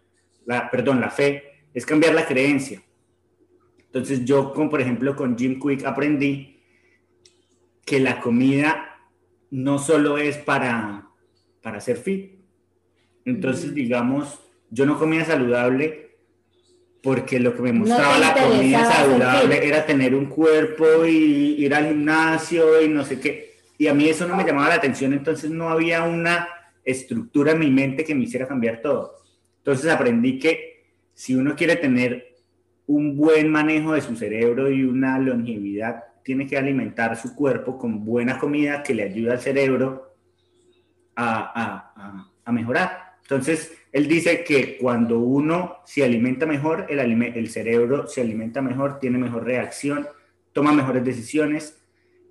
la, 0.47 0.71
perdón, 0.71 1.01
la 1.01 1.11
fe 1.11 1.67
es 1.75 1.85
cambiar 1.85 2.15
la 2.15 2.27
creencia. 2.27 2.83
Entonces 3.79 4.25
yo, 4.25 4.53
como 4.53 4.71
por 4.71 4.81
ejemplo 4.81 5.17
con 5.17 5.37
Jim 5.37 5.59
Quick, 5.59 5.85
aprendí 5.85 6.63
que 7.85 7.99
la 7.99 8.21
comida 8.21 8.97
no 9.51 9.79
solo 9.79 10.19
es 10.19 10.37
para, 10.37 11.09
para 11.63 11.81
ser 11.81 11.97
fit. 11.97 12.44
Entonces, 13.25 13.75
digamos, 13.75 14.41
yo 14.71 14.87
no 14.87 14.99
comía 14.99 15.25
saludable 15.25 16.17
porque 17.03 17.39
lo 17.39 17.55
que 17.55 17.63
me 17.63 17.73
mostraba 17.73 18.19
la 18.19 18.35
comida 18.35 18.85
saludable 18.85 19.67
era 19.67 19.85
tener 19.85 20.15
un 20.15 20.27
cuerpo 20.27 21.05
y 21.07 21.57
ir 21.59 21.75
al 21.75 21.89
gimnasio 21.89 22.81
y 22.81 22.89
no 22.89 23.05
sé 23.05 23.21
qué. 23.21 23.55
Y 23.77 23.89
a 23.89 23.95
mí 23.95 24.09
eso 24.09 24.27
no 24.27 24.37
me 24.37 24.45
llamaba 24.45 24.69
la 24.69 24.75
atención, 24.77 25.13
entonces 25.13 25.51
no 25.51 25.69
había 25.69 26.05
una 26.05 26.49
estructura 26.85 27.53
en 27.53 27.59
mi 27.59 27.71
mente 27.71 28.05
que 28.05 28.15
me 28.15 28.25
hiciera 28.25 28.49
cambiar 28.49 28.81
todo. 28.81 29.17
Entonces 29.59 29.91
aprendí 29.91 30.39
que 30.39 30.87
si 31.15 31.35
uno 31.35 31.55
quiere 31.55 31.77
tener 31.77 32.35
un 32.87 33.17
buen 33.17 33.51
manejo 33.51 33.93
de 33.93 34.01
su 34.01 34.17
cerebro 34.17 34.71
y 34.71 34.85
una 34.85 35.19
longevidad, 35.19 36.05
tiene 36.23 36.47
que 36.47 36.57
alimentar 36.57 37.17
su 37.17 37.35
cuerpo 37.35 37.79
con 37.79 38.05
buena 38.05 38.39
comida 38.39 38.83
que 38.83 38.95
le 38.95 39.05
ayude 39.05 39.33
al 39.33 39.41
cerebro 39.41 40.15
a, 41.17 42.31
mejorar. 42.47 43.04
Entonces, 43.25 43.77
él 43.91 44.07
dice 44.07 44.45
que 44.45 44.77
cuando 44.77 45.19
uno 45.19 45.79
se 45.85 46.05
alimenta 46.05 46.47
mejor, 46.47 46.87
el, 46.89 47.01
el 47.01 47.49
cerebro 47.51 48.07
se 48.07 48.21
alimenta 48.21 48.61
mejor, 48.61 48.99
tiene 48.99 49.19
mejor 49.19 49.45
reacción, 49.45 50.07
toma 50.53 50.73
mejores 50.73 51.05
decisiones, 51.05 51.83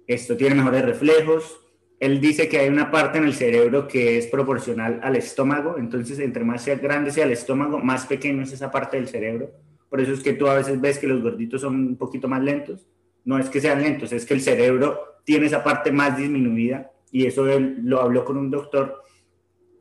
esto 0.08 0.38
tiene 0.38 0.56
mejores 0.56 0.86
reflejos, 0.86 1.60
él 2.00 2.20
dice 2.20 2.50
que 2.50 2.60
hay 2.60 2.70
una 2.70 2.92
parte 2.92 3.18
en 3.18 3.24
el 3.24 3.34
cerebro 3.34 3.88
que 3.88 4.18
es 4.18 4.28
proporcional 4.28 5.00
al 5.04 5.16
estómago, 5.16 5.78
entonces 5.78 6.20
entre 6.20 6.44
más 6.44 6.62
sea 6.62 6.76
grande 6.76 7.12
sea 7.12 7.24
el 7.24 7.32
estómago, 7.32 7.80
más 7.80 8.06
pequeño 8.06 8.44
es 8.44 8.52
esa 8.52 8.70
parte 8.70 8.98
del 8.98 9.08
cerebro. 9.08 9.52
Por 9.90 10.02
eso 10.02 10.12
es 10.12 10.22
que 10.22 10.34
tú 10.34 10.48
a 10.48 10.56
veces 10.56 10.82
ves 10.82 11.00
que 11.00 11.08
los 11.08 11.22
gorditos 11.22 11.62
son 11.62 11.76
un 11.76 11.96
poquito 11.96 12.28
más 12.28 12.44
lentos. 12.44 12.86
No 13.24 13.40
es 13.40 13.50
que 13.50 13.62
sean 13.62 13.82
lentos, 13.82 14.12
es 14.12 14.26
que 14.26 14.34
el 14.34 14.42
cerebro 14.42 15.00
tiene 15.24 15.46
esa 15.46 15.64
parte 15.64 15.92
más 15.92 16.18
disminuida 16.18 16.92
y 17.10 17.26
eso 17.26 17.48
él 17.48 17.78
lo 17.84 18.02
habló 18.02 18.26
con 18.26 18.38
un 18.38 18.52
doctor. 18.52 19.02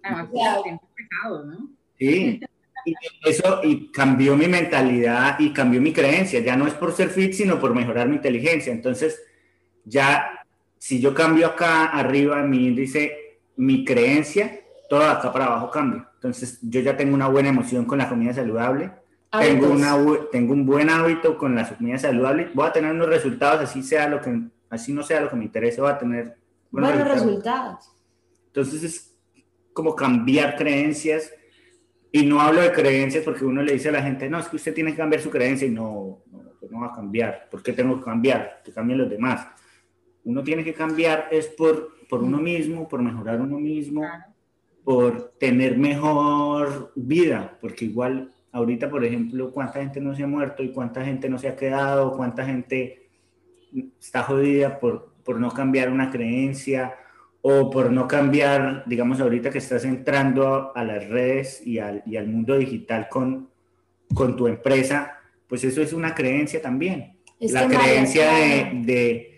Ah, 0.05 0.29
Sí, 1.99 2.41
y 2.85 2.95
eso 3.25 3.61
y 3.63 3.93
cambió 3.93 4.37
mi 4.37 4.47
mentalidad 4.49 5.39
y 5.39 5.53
cambió 5.53 5.81
mi 5.81 5.93
creencia. 5.93 6.41
Ya 6.41 6.57
no 6.57 6.67
es 6.67 6.75
por 6.75 6.93
ser 6.93 7.11
fit, 7.11 7.33
sino 7.33 7.61
por 7.61 7.75
mejorar 7.75 8.09
mi 8.09 8.17
inteligencia. 8.17 8.73
Entonces, 8.73 9.21
ya 9.85 10.43
si 10.79 11.01
yo 11.01 11.15
cambio 11.15 11.47
acá 11.47 11.87
arriba 11.87 12.43
mi 12.43 12.67
índice, 12.67 13.39
mi 13.57 13.85
creencia, 13.85 14.61
todo 14.89 15.05
acá 15.05 15.33
para 15.33 15.47
abajo 15.47 15.71
cambia. 15.71 16.09
Entonces 16.15 16.59
yo 16.61 16.81
ya 16.81 16.97
tengo 16.97 17.15
una 17.15 17.29
buena 17.29 17.51
emoción 17.51 17.85
con 17.85 17.99
la 17.99 18.09
comida 18.09 18.35
saludable, 18.35 18.91
tengo, 19.31 19.71
una, 19.71 19.97
tengo 20.31 20.53
un 20.53 20.67
buen 20.67 20.91
hábito 20.91 21.39
con 21.39 21.55
la 21.55 21.69
comida 21.69 21.99
saludable, 21.99 22.51
voy 22.53 22.67
a 22.67 22.73
tener 22.73 22.91
unos 22.91 23.09
resultados, 23.09 23.61
así 23.61 23.83
sea 23.83 24.09
lo 24.09 24.21
que, 24.21 24.43
así 24.71 24.93
no 24.93 25.03
sea 25.03 25.21
lo 25.21 25.31
que 25.31 25.37
me 25.37 25.45
interese, 25.45 25.81
voy 25.81 25.91
a 25.91 25.99
tener 25.99 26.37
buenos, 26.71 26.95
buenos 26.95 27.09
resultados. 27.09 27.93
Entonces 28.49 28.83
es 28.83 29.12
como 29.73 29.95
cambiar 29.95 30.57
creencias. 30.57 31.33
Y 32.11 32.27
no 32.27 32.41
hablo 32.41 32.61
de 32.61 32.73
creencias 32.73 33.25
porque 33.25 33.45
uno 33.45 33.63
le 33.63 33.73
dice 33.73 33.89
a 33.89 33.93
la 33.93 34.03
gente, 34.03 34.29
no, 34.29 34.39
es 34.39 34.49
que 34.49 34.57
usted 34.57 34.75
tiene 34.75 34.91
que 34.91 34.99
cambiar 34.99 35.23
su 35.23 35.31
creencia 35.31 35.67
y 35.67 35.71
no, 35.71 36.23
no, 36.31 36.43
no 36.71 36.81
va 36.81 36.89
a 36.89 36.93
cambiar. 36.93 37.49
¿Por 37.51 37.63
qué 37.63 37.73
tengo 37.73 37.99
que 37.99 38.05
cambiar? 38.05 38.61
Que 38.65 38.73
cambien 38.73 38.99
los 38.99 39.09
demás. 39.09 39.47
Uno 40.25 40.43
tiene 40.43 40.63
que 40.63 40.75
cambiar 40.75 41.29
es 41.31 41.49
por, 41.49 41.91
por 42.09 42.23
uno 42.23 42.39
mismo, 42.39 42.89
por 42.89 43.03
mejorar 43.03 43.41
uno 43.41 43.59
mismo, 43.59 44.03
por 44.85 45.33
tener 45.39 45.79
mejor 45.79 46.93
vida, 46.95 47.57
porque 47.61 47.87
igual 47.87 48.33
ahorita, 48.53 48.91
por 48.91 49.05
ejemplo, 49.05 49.51
cuánta 49.51 49.81
gente 49.81 50.01
no 50.01 50.15
se 50.15 50.23
ha 50.23 50.27
muerto 50.27 50.63
y 50.63 50.73
cuánta 50.73 51.05
gente 51.05 51.29
no 51.29 51.39
se 51.39 51.49
ha 51.49 51.57
quedado, 51.57 52.13
cuánta 52.13 52.45
gente 52.45 53.09
está 53.99 54.23
jodida 54.23 54.79
por, 54.79 55.15
por 55.25 55.41
no 55.41 55.51
cambiar 55.51 55.91
una 55.91 56.11
creencia 56.11 56.95
o 57.43 57.71
por 57.71 57.91
no 57.91 58.09
cambiar, 58.09 58.85
digamos, 58.87 59.21
ahorita 59.21 59.51
que 59.51 59.59
estás 59.59 59.85
entrando 59.85 60.73
a, 60.75 60.85
las 60.85 61.09
redes 61.09 61.67
y 61.67 61.79
al, 61.79 62.03
y 62.07 62.17
al 62.17 62.29
mundo 62.29 62.57
digital 62.57 63.09
con, 63.09 63.51
con 64.15 64.37
tu 64.37 64.47
empresa, 64.47 65.19
pues 65.47 65.65
eso 65.65 65.83
es 65.83 65.93
una 65.93 66.15
creencia 66.15 66.63
también. 66.63 67.19
la 67.41 67.67
creencia 67.69 68.31
de 68.73 69.33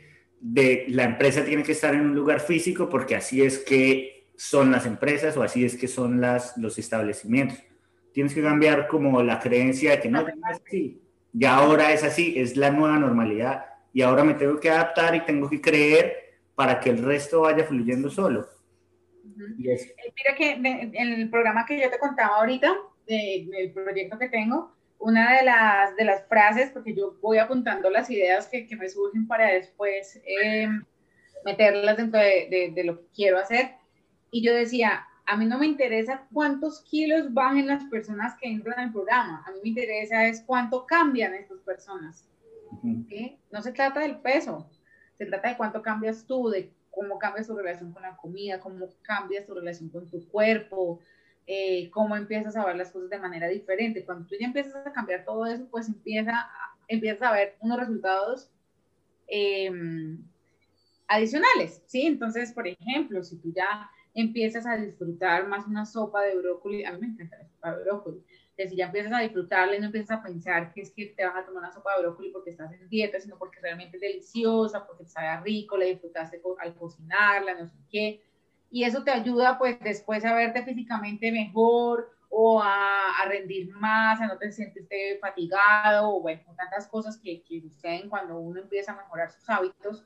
de 0.46 0.84
la 0.88 1.04
empresa 1.04 1.42
tiene 1.42 1.62
que 1.62 1.72
estar 1.72 1.94
en 1.94 2.02
un 2.02 2.14
lugar 2.14 2.38
físico 2.38 2.90
porque 2.90 3.16
así 3.16 3.40
es 3.40 3.58
que 3.60 4.26
son 4.36 4.70
las 4.70 4.84
empresas 4.84 5.34
o 5.38 5.42
así 5.42 5.64
es 5.64 5.74
que 5.74 5.88
son 5.88 6.20
las, 6.20 6.58
los 6.58 6.78
establecimientos. 6.78 7.58
Tienes 8.12 8.34
que 8.34 8.42
cambiar 8.42 8.86
como 8.86 9.22
la 9.22 9.40
creencia 9.40 9.92
de 9.92 10.00
que 10.00 10.10
no, 10.10 10.20
es 10.20 10.34
así. 10.66 11.00
Y 11.32 11.44
ahora 11.46 11.94
es 11.94 12.04
así, 12.04 12.34
es 12.36 12.58
la 12.58 12.70
nueva 12.70 12.98
normalidad. 12.98 13.64
Y 13.94 14.02
ahora 14.02 14.22
me 14.22 14.34
tengo 14.34 14.60
que 14.60 14.68
adaptar 14.68 15.14
y 15.14 15.24
tengo 15.24 15.48
que 15.48 15.62
creer 15.62 16.14
para 16.54 16.80
que 16.80 16.90
el 16.90 17.04
resto 17.04 17.42
vaya 17.42 17.64
fluyendo 17.64 18.10
solo. 18.10 18.48
Eh, 19.24 19.94
mira 20.16 20.36
que 20.36 20.52
en 20.52 21.12
el 21.12 21.30
programa 21.30 21.66
que 21.66 21.80
yo 21.80 21.90
te 21.90 21.98
contaba 21.98 22.36
ahorita, 22.36 22.74
del 23.06 23.72
proyecto 23.72 24.18
que 24.18 24.28
tengo, 24.28 24.72
una 24.98 25.36
de 25.36 25.44
las, 25.44 25.96
de 25.96 26.04
las 26.04 26.26
frases, 26.28 26.70
porque 26.70 26.94
yo 26.94 27.16
voy 27.20 27.38
apuntando 27.38 27.90
las 27.90 28.08
ideas 28.08 28.46
que, 28.48 28.66
que 28.66 28.76
me 28.76 28.88
surgen 28.88 29.26
para 29.26 29.52
después 29.52 30.20
eh, 30.24 30.68
meterlas 31.44 31.96
dentro 31.96 32.18
de, 32.20 32.72
de, 32.74 32.84
lo 32.84 32.98
que 32.98 33.06
quiero 33.14 33.38
hacer. 33.38 33.72
Y 34.30 34.42
yo 34.42 34.54
decía, 34.54 35.06
a 35.26 35.36
mí 35.36 35.44
no 35.44 35.58
me 35.58 35.66
interesa 35.66 36.26
cuántos 36.32 36.82
kilos 36.82 37.32
bajen 37.34 37.66
las 37.66 37.84
personas 37.84 38.34
que 38.40 38.48
entran 38.48 38.78
al 38.78 38.92
programa, 38.92 39.44
a 39.46 39.50
mí 39.52 39.58
me 39.62 39.68
interesa 39.70 40.26
es 40.26 40.42
cuánto 40.46 40.86
cambian 40.86 41.34
estas 41.34 41.58
personas. 41.60 42.26
No 43.52 43.62
se 43.62 43.72
trata 43.72 44.00
del 44.00 44.18
peso, 44.18 44.68
se 45.16 45.26
trata 45.26 45.48
de 45.48 45.56
cuánto 45.56 45.82
cambias 45.82 46.26
tú, 46.26 46.48
de 46.48 46.72
cómo 46.90 47.18
cambias 47.18 47.46
tu 47.46 47.56
relación 47.56 47.92
con 47.92 48.02
la 48.02 48.16
comida, 48.16 48.60
cómo 48.60 48.88
cambias 49.02 49.46
tu 49.46 49.54
relación 49.54 49.88
con 49.88 50.08
tu 50.08 50.26
cuerpo, 50.28 51.00
eh, 51.46 51.90
cómo 51.90 52.16
empiezas 52.16 52.56
a 52.56 52.64
ver 52.64 52.76
las 52.76 52.90
cosas 52.90 53.10
de 53.10 53.18
manera 53.18 53.48
diferente. 53.48 54.04
Cuando 54.04 54.26
tú 54.26 54.34
ya 54.38 54.46
empiezas 54.46 54.86
a 54.86 54.92
cambiar 54.92 55.24
todo 55.24 55.46
eso, 55.46 55.66
pues 55.70 55.88
empieza, 55.88 56.48
empiezas 56.88 57.22
a 57.22 57.32
ver 57.32 57.56
unos 57.60 57.78
resultados 57.78 58.50
em, 59.26 60.18
adicionales, 61.06 61.82
¿sí? 61.86 62.06
Entonces, 62.06 62.52
por 62.52 62.66
ejemplo, 62.66 63.22
si 63.22 63.36
tú 63.36 63.52
ya 63.54 63.90
empiezas 64.14 64.66
a 64.66 64.76
disfrutar 64.76 65.48
más 65.48 65.66
una 65.66 65.84
sopa 65.84 66.22
de 66.22 66.36
brócoli, 66.36 66.84
a 66.84 66.92
mí 66.92 67.00
me 67.00 67.06
encanta 67.08 67.38
la 67.38 67.48
sopa 67.48 67.76
de 67.76 67.84
brócoli, 67.84 68.24
que 68.56 68.68
si 68.68 68.76
ya 68.76 68.86
empiezas 68.86 69.12
a 69.12 69.20
disfrutarla 69.20 69.76
y 69.76 69.80
no 69.80 69.86
empiezas 69.86 70.18
a 70.18 70.22
pensar 70.22 70.72
que 70.72 70.82
es 70.82 70.90
que 70.92 71.06
te 71.06 71.24
vas 71.24 71.36
a 71.36 71.44
tomar 71.44 71.64
una 71.64 71.72
sopa 71.72 71.96
de 71.96 72.02
brócoli 72.02 72.30
porque 72.30 72.50
estás 72.50 72.72
en 72.72 72.88
dieta, 72.88 73.20
sino 73.20 73.36
porque 73.36 73.60
realmente 73.60 73.96
es 73.96 74.00
deliciosa, 74.00 74.86
porque 74.86 75.06
sabe 75.06 75.42
rico, 75.42 75.76
la 75.76 75.86
disfrutaste 75.86 76.40
al 76.58 76.74
cocinarla, 76.74 77.54
no 77.54 77.66
sé 77.66 77.76
qué, 77.90 78.22
y 78.70 78.84
eso 78.84 79.04
te 79.04 79.10
ayuda 79.10 79.58
pues 79.58 79.78
después 79.80 80.24
a 80.24 80.34
verte 80.34 80.64
físicamente 80.64 81.30
mejor 81.30 82.10
o 82.28 82.60
a, 82.60 83.10
a 83.22 83.28
rendir 83.28 83.70
más, 83.70 84.20
a 84.20 84.26
no 84.26 84.38
te 84.38 84.50
sientes 84.50 84.88
fatigado, 85.20 86.16
o 86.16 86.20
bueno, 86.20 86.42
tantas 86.56 86.88
cosas 86.88 87.16
que, 87.18 87.42
que 87.42 87.60
suceden 87.60 88.08
cuando 88.08 88.38
uno 88.38 88.60
empieza 88.60 88.92
a 88.92 88.96
mejorar 88.96 89.30
sus 89.30 89.48
hábitos, 89.48 90.04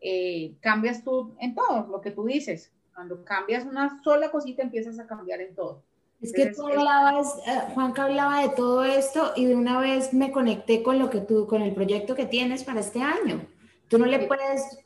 eh, 0.00 0.54
cambias 0.60 1.02
tú 1.02 1.34
en 1.40 1.54
todo, 1.54 1.88
lo 1.88 2.00
que 2.00 2.10
tú 2.10 2.24
dices, 2.26 2.72
cuando 2.94 3.24
cambias 3.24 3.64
una 3.64 4.00
sola 4.02 4.30
cosita 4.30 4.62
empiezas 4.62 4.98
a 5.00 5.06
cambiar 5.06 5.40
en 5.40 5.54
todo. 5.54 5.82
Es 6.24 6.32
que 6.32 6.46
tú 6.46 6.66
hablabas, 6.66 7.36
eh, 7.46 7.60
Juanca 7.74 8.04
hablaba 8.04 8.40
de 8.40 8.48
todo 8.48 8.82
esto 8.82 9.34
y 9.36 9.44
de 9.44 9.54
una 9.54 9.78
vez 9.78 10.14
me 10.14 10.32
conecté 10.32 10.82
con 10.82 10.98
lo 10.98 11.10
que 11.10 11.20
tú, 11.20 11.46
con 11.46 11.60
el 11.60 11.74
proyecto 11.74 12.14
que 12.14 12.24
tienes 12.24 12.64
para 12.64 12.80
este 12.80 13.02
año. 13.02 13.46
Tú 13.88 13.98
no 13.98 14.06
le 14.06 14.20
puedes 14.20 14.78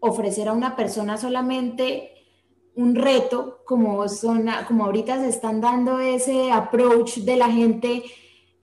ofrecer 0.00 0.48
a 0.48 0.52
una 0.52 0.74
persona 0.74 1.16
solamente 1.18 2.10
un 2.74 2.96
reto, 2.96 3.60
como, 3.64 4.08
son, 4.08 4.48
como 4.66 4.86
ahorita 4.86 5.20
se 5.20 5.28
están 5.28 5.60
dando 5.60 6.00
ese 6.00 6.50
approach 6.50 7.18
de 7.18 7.36
la 7.36 7.48
gente, 7.48 8.02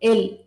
el 0.02 0.42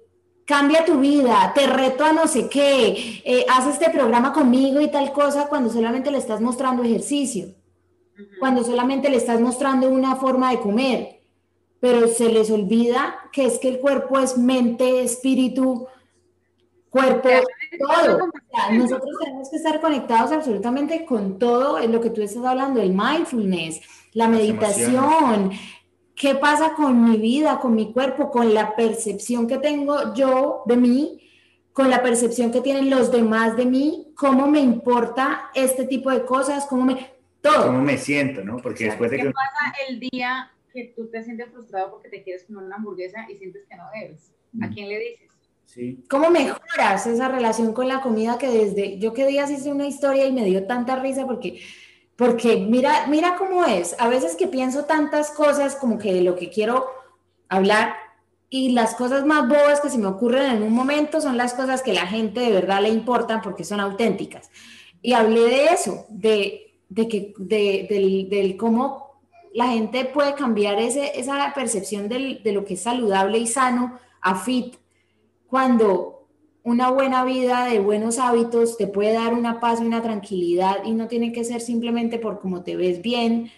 cambia 0.45 0.85
tu 0.85 1.01
vida, 1.01 1.53
te 1.55 1.67
reto 1.67 2.05
a 2.05 2.13
no 2.13 2.27
sé 2.27 2.51
qué, 2.51 3.23
eh, 3.25 3.47
haz 3.49 3.67
este 3.67 3.89
programa 3.89 4.35
conmigo 4.35 4.79
y 4.83 4.91
tal 4.91 5.11
cosa, 5.13 5.49
cuando 5.49 5.71
solamente 5.71 6.11
le 6.11 6.19
estás 6.19 6.43
mostrando 6.43 6.83
ejercicio, 6.83 7.55
cuando 8.39 8.63
solamente 8.63 9.09
le 9.09 9.17
estás 9.17 9.41
mostrando 9.41 9.89
una 9.89 10.17
forma 10.17 10.51
de 10.51 10.61
comer, 10.61 11.22
pero 11.83 12.07
se 12.07 12.29
les 12.29 12.49
olvida 12.49 13.17
que 13.33 13.45
es 13.45 13.59
que 13.59 13.69
el 13.69 13.81
cuerpo 13.81 14.17
es 14.21 14.39
mente, 14.39 15.03
espíritu, 15.03 15.89
cuerpo, 16.89 17.29
todo. 17.77 18.31
nosotros 18.71 19.11
tenemos 19.21 19.51
que 19.51 19.57
estar 19.57 19.81
conectados 19.81 20.31
absolutamente 20.31 21.05
con 21.05 21.41
todo 21.41 21.81
en 21.81 21.91
lo 21.91 22.01
que 22.01 22.11
tú 22.11 22.23
estás 22.23 22.45
hablando, 22.45 22.81
el 22.81 22.91
mindfulness, 22.91 23.81
la 24.13 24.29
meditación. 24.29 25.51
¿Qué 26.15 26.37
pasa 26.37 26.75
con 26.75 27.03
mi 27.03 27.17
vida, 27.17 27.59
con 27.59 27.75
mi 27.75 27.93
cuerpo, 27.93 28.31
con 28.31 28.55
la 28.55 28.77
percepción 28.77 29.49
que 29.49 29.59
tengo 29.59 30.15
yo 30.15 30.63
de 30.67 30.77
mí, 30.77 31.21
con 31.73 31.91
la 31.91 32.01
percepción 32.01 32.53
que 32.53 32.61
tienen 32.61 32.91
los 32.91 33.11
demás 33.11 33.57
de 33.57 33.67
mí? 33.67 34.13
¿Cómo 34.15 34.47
me 34.47 34.61
importa 34.61 35.51
este 35.53 35.85
tipo 35.87 36.13
de 36.13 36.25
cosas? 36.25 36.65
¿Cómo 36.67 36.85
me... 36.85 37.11
Todo. 37.41 37.67
¿Cómo 37.67 37.83
me 37.83 37.99
siento, 37.99 38.45
no? 38.45 38.59
Porque 38.59 38.85
después 38.85 39.11
de 39.11 39.17
¿Qué 39.17 39.25
pasa 39.33 39.75
el 39.89 39.99
día 39.99 40.49
que 40.73 40.93
tú 40.97 41.09
te 41.09 41.23
sientes 41.23 41.51
frustrado 41.51 41.91
porque 41.91 42.09
te 42.09 42.23
quieres 42.23 42.45
comer 42.45 42.65
una 42.65 42.77
hamburguesa 42.77 43.27
y 43.31 43.37
sientes 43.37 43.65
que 43.69 43.77
no 43.77 43.85
debes? 43.95 44.33
¿A 44.61 44.69
quién 44.69 44.89
le 44.89 44.99
dices? 44.99 45.33
¿Cómo 46.09 46.31
mejoras 46.31 47.07
esa 47.07 47.29
relación 47.29 47.73
con 47.73 47.89
la 47.89 48.03
comida 48.03 48.37
que 48.37 48.49
desde, 48.49 48.99
yo 48.99 49.15
que 49.15 49.27
días 49.27 49.51
hice 49.51 49.73
una 49.73 49.87
historia 49.87 50.27
y 50.27 50.33
me 50.33 50.45
dio 50.45 50.67
tanta 50.67 50.97
risa 50.97 51.27
porque, 51.27 51.61
porque 52.17 52.57
mira, 52.57 53.07
mira 53.07 53.37
cómo 53.37 53.65
es, 53.65 53.97
a 53.99 54.09
veces 54.09 54.37
que 54.37 54.49
pienso 54.49 54.85
tantas 54.85 55.31
cosas 55.31 55.75
como 55.77 55.99
que 55.99 56.13
de 56.13 56.23
lo 56.23 56.37
que 56.37 56.51
quiero 56.51 56.87
hablar 57.49 57.95
y 58.51 58.73
las 58.73 58.95
cosas 58.95 59.25
más 59.25 59.49
bobas 59.49 59.81
que 59.81 59.89
se 59.89 59.97
me 59.97 60.07
ocurren 60.07 60.57
en 60.57 60.63
un 60.63 60.75
momento 60.75 61.23
son 61.23 61.39
las 61.39 61.55
cosas 61.55 61.83
que 61.83 61.95
la 61.95 62.07
gente 62.07 62.41
de 62.41 62.51
verdad 62.51 62.83
le 62.83 62.91
importan 62.91 63.41
porque 63.41 63.65
son 63.65 63.81
auténticas. 63.81 64.51
Y 65.01 65.15
hablé 65.15 65.41
de 65.41 65.65
eso, 65.67 66.05
de, 66.11 66.75
de 66.91 67.09
que, 67.09 67.33
de, 67.39 67.87
del, 67.89 68.29
del, 68.29 68.57
cómo 68.59 69.12
la 69.55 69.69
gente 69.69 70.05
puede 70.05 70.35
cambiar 70.35 70.79
ese, 70.79 71.19
esa 71.19 71.53
percepción 71.55 72.09
del, 72.09 72.43
de 72.43 72.53
lo 72.53 72.65
que 72.65 72.75
es 72.75 72.83
saludable 72.83 73.39
y 73.39 73.47
sano 73.47 73.99
a 74.21 74.37
fit 74.37 74.77
cuando 75.47 76.29
una 76.65 76.91
buena 76.91 77.25
vida 77.25 77.67
de 77.67 77.81
buenos 77.81 78.19
hábitos 78.19 78.77
te 78.77 78.87
puede 78.87 79.15
dar 79.15 79.35
una 79.35 79.61
paz 79.61 79.81
y 79.81 79.85
una 79.85 80.01
tranquilidad 80.01 80.85
y 80.85 80.93
no 80.93 81.09
tiene 81.09 81.33
que 81.33 81.45
ser 81.45 81.61
simplemente 81.61 82.19
por 82.19 82.41
cómo 82.41 82.63
te 82.63 82.77
ves 82.77 83.03
bien, 83.03 83.51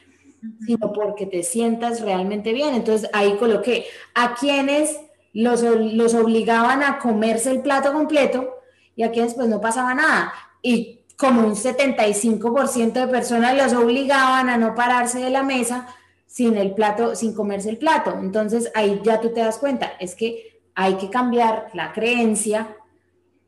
sino 0.66 0.92
porque 0.92 1.26
te 1.26 1.42
sientas 1.42 2.00
realmente 2.00 2.52
bien. 2.52 2.74
Entonces 2.74 3.08
ahí 3.12 3.36
coloqué 3.36 3.84
a 4.14 4.34
quienes 4.34 4.98
los, 5.32 5.62
los 5.62 6.14
obligaban 6.14 6.82
a 6.82 6.98
comerse 6.98 7.50
el 7.50 7.60
plato 7.60 7.92
completo 7.92 8.54
y 8.96 9.02
a 9.02 9.10
quienes 9.10 9.34
pues 9.34 9.48
no 9.48 9.60
pasaba 9.60 9.94
nada. 9.94 10.32
Y 10.62 11.03
como 11.16 11.46
un 11.46 11.54
75% 11.54 12.92
de 12.92 13.06
personas 13.08 13.56
los 13.56 13.72
obligaban 13.72 14.48
a 14.48 14.56
no 14.56 14.74
pararse 14.74 15.20
de 15.20 15.30
la 15.30 15.42
mesa 15.42 15.86
sin 16.26 16.56
el 16.56 16.74
plato, 16.74 17.14
sin 17.14 17.34
comerse 17.34 17.70
el 17.70 17.78
plato. 17.78 18.16
Entonces 18.18 18.70
ahí 18.74 19.00
ya 19.04 19.20
tú 19.20 19.32
te 19.32 19.40
das 19.40 19.58
cuenta, 19.58 19.92
es 20.00 20.14
que 20.14 20.60
hay 20.74 20.94
que 20.94 21.10
cambiar 21.10 21.68
la 21.74 21.92
creencia 21.92 22.76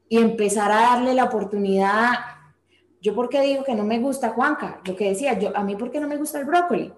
y 0.09 0.19
empezar 0.19 0.71
a 0.71 0.83
darle 0.83 1.15
la 1.15 1.25
oportunidad. 1.25 2.13
Yo 3.01 3.15
porque 3.15 3.41
digo 3.41 3.65
que 3.65 3.75
no 3.75 3.85
me 3.85 3.99
gusta 3.99 4.31
Juanca, 4.31 4.81
lo 4.85 4.95
que 4.95 5.09
decía, 5.09 5.39
yo 5.39 5.57
a 5.57 5.65
mí 5.65 5.77
porque 5.77 6.01
no 6.01 6.09
me 6.09 6.17
gusta 6.17 6.39
el 6.39 6.47
brócoli, 6.47 6.93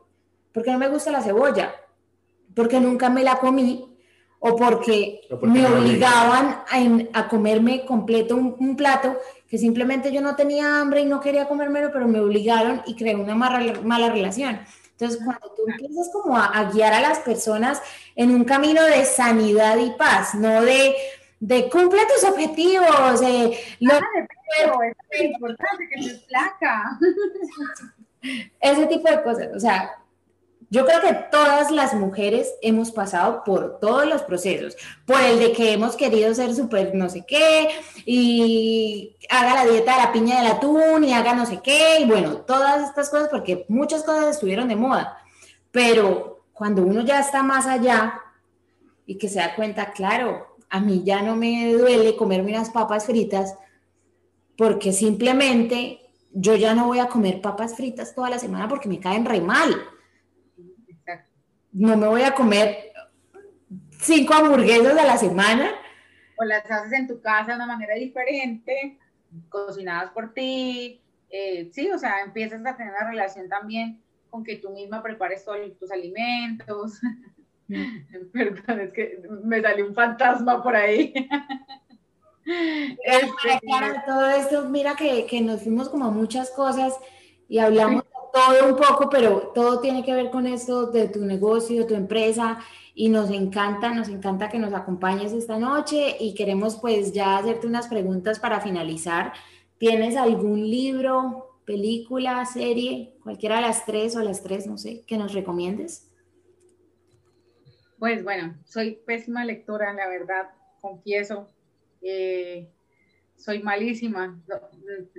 porque 0.53 0.70
no 0.70 0.78
me 0.78 0.89
gusta 0.89 1.11
la 1.11 1.23
cebolla, 1.23 1.73
porque 2.55 2.81
nunca 2.81 3.09
me 3.09 3.24
la 3.24 3.36
comí 3.36 3.89
o 4.40 4.55
porque, 4.57 5.23
me 5.43 5.66
obligaban 5.66 6.62
a, 7.12 7.28
comerme 7.28 7.85
completo 7.85 8.36
un, 8.36 8.77
plato 8.77 9.16
que 9.48 9.58
simplemente 9.58 10.12
yo 10.12 10.20
no 10.20 10.36
tenía 10.36 10.80
hambre 10.80 11.00
y 11.00 11.06
no 11.06 11.20
quería 11.20 11.48
comérmelo, 11.48 11.90
pero 11.92 12.06
me 12.06 12.20
obligaron 12.20 12.82
y 12.86 12.94
creé 12.94 13.14
una 13.16 13.34
mala, 13.34 13.80
mala 13.82 14.10
relación. 14.10 14.60
Entonces, 14.92 15.20
cuando 15.24 15.52
tú 15.56 15.62
empiezas 15.68 16.10
como 16.12 16.36
a, 16.36 16.70
guiar 16.72 16.92
a 16.92 17.00
las 17.00 17.20
personas 17.20 17.80
en 18.16 18.30
un 18.30 18.44
camino 18.44 18.82
de 18.84 19.04
sanidad 19.04 19.78
y 19.78 19.90
paz, 19.90 20.34
no 20.34 20.62
de, 20.62 20.94
de 21.38 21.70
cumple 21.70 22.00
tus 22.06 22.28
objetivos, 22.28 23.22
eh, 23.22 23.58
lo 23.80 23.94
ah, 23.94 24.00
es 25.10 25.22
importante 25.22 25.88
que 25.88 26.08
te 26.08 26.14
placa. 26.28 26.98
Ese 28.60 28.86
tipo 28.86 29.08
de 29.08 29.22
cosas, 29.22 29.48
o 29.54 29.60
sea, 29.60 29.94
yo 30.70 30.85
creo 30.85 31.01
que 31.01 31.15
todas 31.31 31.70
las 31.70 31.95
mujeres 31.95 32.55
hemos 32.61 32.90
pasado 32.90 33.43
por 33.45 33.78
todos 33.81 34.07
los 34.07 34.23
procesos, 34.23 34.77
por 35.07 35.20
el 35.20 35.39
de 35.39 35.53
que 35.53 35.73
hemos 35.73 35.97
querido 35.97 36.35
ser 36.35 36.55
súper 36.55 36.95
no 36.95 37.09
sé 37.09 37.24
qué, 37.27 37.70
y 38.05 39.16
haga 39.31 39.55
la 39.55 39.70
dieta 39.70 39.97
de 39.97 40.03
la 40.03 40.12
piña 40.12 40.43
del 40.43 40.53
atún, 40.53 41.05
y 41.05 41.15
haga 41.15 41.35
no 41.35 41.47
sé 41.47 41.61
qué, 41.62 42.01
y 42.01 42.05
bueno, 42.05 42.39
todas 42.39 42.86
estas 42.86 43.09
cosas, 43.09 43.28
porque 43.31 43.65
muchas 43.69 44.03
cosas 44.03 44.27
estuvieron 44.27 44.69
de 44.69 44.77
moda, 44.77 45.19
pero 45.70 46.45
cuando 46.53 46.82
uno 46.82 47.03
ya 47.03 47.20
está 47.20 47.43
más 47.43 47.66
allá 47.66 48.20
y 49.07 49.16
que 49.16 49.28
se 49.28 49.39
da 49.39 49.55
cuenta, 49.55 49.93
claro, 49.93 50.57
a 50.69 50.81
mí 50.81 51.03
ya 51.03 51.23
no 51.23 51.35
me 51.35 51.73
duele 51.73 52.15
comerme 52.15 52.51
unas 52.51 52.69
papas 52.70 53.07
fritas, 53.07 53.55
porque 54.59 54.93
simplemente 54.93 56.01
yo 56.32 56.57
ya 56.57 56.74
no 56.74 56.89
voy 56.89 56.99
a 56.99 57.09
comer 57.09 57.40
papas 57.40 57.74
fritas 57.74 58.15
toda 58.15 58.28
la 58.28 58.39
semana 58.39 58.69
porque 58.69 58.89
me 58.89 59.01
caen 59.01 59.24
re 59.24 59.40
mal 59.40 59.74
no 61.73 61.97
me 61.97 62.07
voy 62.07 62.23
a 62.23 62.35
comer 62.35 62.93
cinco 64.01 64.35
hamburguesas 64.35 64.97
a 64.97 65.05
la 65.05 65.16
semana. 65.16 65.70
O 66.36 66.45
las 66.45 66.70
haces 66.70 66.93
en 66.93 67.09
tu 67.09 67.20
casa 67.20 67.51
de 67.51 67.57
una 67.57 67.66
manera 67.66 67.95
diferente, 67.95 68.99
cocinadas 69.49 70.11
por 70.12 70.32
ti. 70.32 71.03
Eh, 71.31 71.69
sí, 71.73 71.90
o 71.90 71.99
sea, 71.99 72.23
empiezas 72.23 72.65
a 72.65 72.77
tener 72.77 72.93
una 72.93 73.11
relación 73.11 73.49
también 73.49 74.01
con 74.31 74.45
que 74.45 74.57
tú 74.57 74.70
misma 74.70 75.03
prepares 75.03 75.45
todos 75.45 75.59
tus 75.78 75.90
alimentos. 75.90 77.01
Mm. 77.66 78.31
Perdón, 78.32 78.81
es 78.81 78.93
que 78.93 79.23
me 79.45 79.61
salió 79.61 79.86
un 79.86 79.95
fantasma 79.95 80.62
por 80.62 80.74
ahí. 80.77 81.12
este, 83.05 83.61
todo 84.07 84.31
esto, 84.31 84.69
mira 84.69 84.97
que, 84.97 85.27
que 85.27 85.40
nos 85.40 85.62
fuimos 85.62 85.89
como 85.89 86.07
a 86.07 86.11
muchas 86.11 86.51
cosas 86.51 86.95
y 87.49 87.59
hablamos 87.59 88.05
todo 88.47 88.69
un 88.69 88.77
poco, 88.77 89.09
pero 89.10 89.52
todo 89.55 89.81
tiene 89.81 90.05
que 90.05 90.15
ver 90.15 90.31
con 90.31 90.47
esto 90.47 90.86
de 90.86 91.09
tu 91.09 91.24
negocio, 91.24 91.86
tu 91.86 91.94
empresa 91.94 92.59
y 92.94 93.09
nos 93.09 93.31
encanta, 93.31 93.94
nos 93.94 94.09
encanta 94.09 94.48
que 94.48 94.59
nos 94.59 94.73
acompañes 94.74 95.32
esta 95.32 95.59
noche 95.59 96.16
y 96.20 96.35
queremos 96.35 96.77
pues 96.77 97.12
ya 97.12 97.39
hacerte 97.39 97.66
unas 97.66 97.89
preguntas 97.89 98.39
para 98.39 98.60
finalizar. 98.60 99.32
¿Tienes 99.78 100.16
algún 100.16 100.69
libro 100.69 101.48
película, 101.69 102.47
serie, 102.47 103.12
cualquiera 103.23 103.56
de 103.56 103.60
las 103.60 103.85
tres 103.85 104.16
o 104.16 104.23
las 104.23 104.43
tres, 104.43 104.66
no 104.66 104.78
sé, 104.78 105.05
que 105.06 105.19
nos 105.19 105.35
recomiendes. 105.35 106.10
Pues 107.98 108.24
bueno, 108.24 108.56
soy 108.65 108.93
pésima 109.05 109.44
lectora, 109.44 109.93
la 109.93 110.09
verdad, 110.09 110.48
confieso. 110.81 111.47
Eh, 112.01 112.70
soy 113.36 113.62
malísima. 113.62 114.43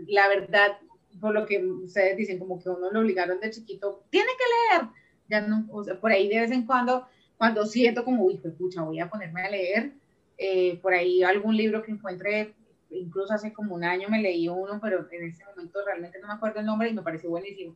La 0.08 0.28
verdad, 0.28 0.80
por 1.20 1.34
lo 1.34 1.46
que 1.46 1.64
ustedes 1.64 2.18
dicen, 2.18 2.40
como 2.40 2.62
que 2.62 2.70
uno 2.70 2.92
lo 2.92 3.00
obligaron 3.00 3.40
de 3.40 3.50
chiquito, 3.50 4.04
tiene 4.10 4.30
que 4.38 4.78
leer. 4.78 4.90
Ya 5.30 5.42
no, 5.42 5.68
o 5.72 5.84
sea, 5.84 6.00
por 6.00 6.12
ahí 6.12 6.28
de 6.28 6.40
vez 6.40 6.52
en 6.52 6.66
cuando, 6.66 7.08
cuando 7.38 7.66
siento 7.66 8.04
como, 8.04 8.26
uy, 8.26 8.38
pucha, 8.38 8.82
voy 8.82 9.00
a 9.00 9.10
ponerme 9.10 9.44
a 9.44 9.50
leer, 9.50 9.92
eh, 10.38 10.80
por 10.82 10.94
ahí 10.94 11.24
algún 11.24 11.56
libro 11.56 11.84
que 11.84 11.92
encuentre, 11.92 12.54
incluso 12.90 13.34
hace 13.34 13.54
como 13.54 13.76
un 13.76 13.84
año 13.84 14.10
me 14.10 14.22
leí 14.22 14.48
uno, 14.48 14.80
pero 14.82 15.08
en 15.12 15.26
este 15.26 15.46
momento 15.46 15.80
realmente 15.86 16.20
no 16.20 16.28
me 16.28 16.34
acuerdo 16.34 16.60
el 16.60 16.66
nombre 16.66 16.90
y 16.90 16.94
me 16.94 17.02
pareció 17.02 17.30
buenísimo. 17.30 17.76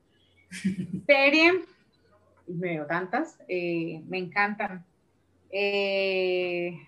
Serie, 1.06 1.66
me 2.48 2.70
veo 2.70 2.86
tantas, 2.86 3.38
eh, 3.48 4.02
me 4.08 4.18
encantan. 4.18 4.86
Eh, 5.52 6.80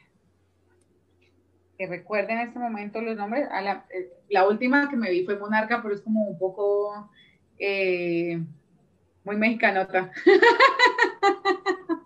que 1.78 1.88
recuerden 1.88 2.40
en 2.40 2.48
este 2.48 2.60
momento 2.60 3.02
los 3.02 3.18
nombres. 3.18 3.48
A 3.52 3.62
la, 3.62 3.86
eh, 3.90 4.12
la, 4.30 4.48
última 4.48 4.90
que 4.90 4.96
me 4.96 5.12
vi 5.12 5.26
fue 5.26 5.38
Monarca, 5.38 5.82
pero 5.82 5.96
es 5.96 6.02
como 6.02 6.24
un 6.24 6.38
poco 6.38 7.10
eh, 7.58 8.40
muy 9.24 9.36
mexicanota. 9.36 10.12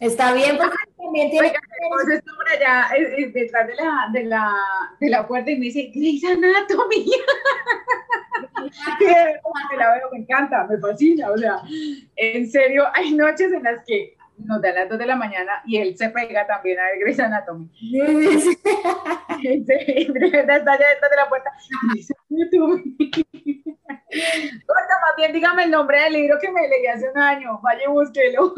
Está 0.00 0.34
bien, 0.34 0.58
porque 0.58 0.76
también 0.96 1.30
tiene 1.30 1.46
Oiga, 1.46 1.60
que... 1.60 2.22
por 2.22 2.48
allá 2.48 2.88
eh, 2.96 3.30
detrás 3.32 3.68
de 3.68 3.74
la, 3.76 4.08
de, 4.12 4.24
la, 4.24 4.52
de 4.98 5.10
la 5.10 5.28
puerta 5.28 5.50
y 5.50 5.58
me 5.58 5.66
dice, 5.66 5.92
Grey's 5.94 6.24
Anatomy. 6.24 7.06
la 9.78 9.94
veo, 9.94 10.10
me 10.10 10.18
encanta, 10.18 10.66
me 10.68 10.78
fascina. 10.78 11.30
O 11.30 11.38
sea, 11.38 11.62
en 12.16 12.50
serio, 12.50 12.84
hay 12.94 13.12
noches 13.12 13.52
en 13.52 13.62
las 13.62 13.84
que 13.84 14.16
nos 14.38 14.60
da 14.60 14.72
las 14.72 14.88
2 14.88 14.98
de 14.98 15.06
la 15.06 15.16
mañana 15.16 15.62
y 15.66 15.78
él 15.78 15.96
se 15.96 16.08
pega 16.10 16.46
también 16.46 16.78
a 16.78 16.84
ver 16.84 16.98
Grey's 17.00 17.20
Anatomy. 17.20 17.70
está 19.42 20.72
allá 20.72 20.88
detrás 20.88 21.10
de 21.10 21.16
la 21.16 21.28
puerta. 21.28 21.50
Corta, 24.66 24.94
más 25.02 25.16
bien 25.16 25.32
dígame 25.32 25.64
el 25.64 25.70
nombre 25.70 26.00
del 26.02 26.12
libro 26.12 26.38
que 26.40 26.50
me 26.50 26.68
leí 26.68 26.86
hace 26.86 27.10
un 27.10 27.18
año. 27.18 27.60
Vaya, 27.62 27.88
búsquelo. 27.88 28.54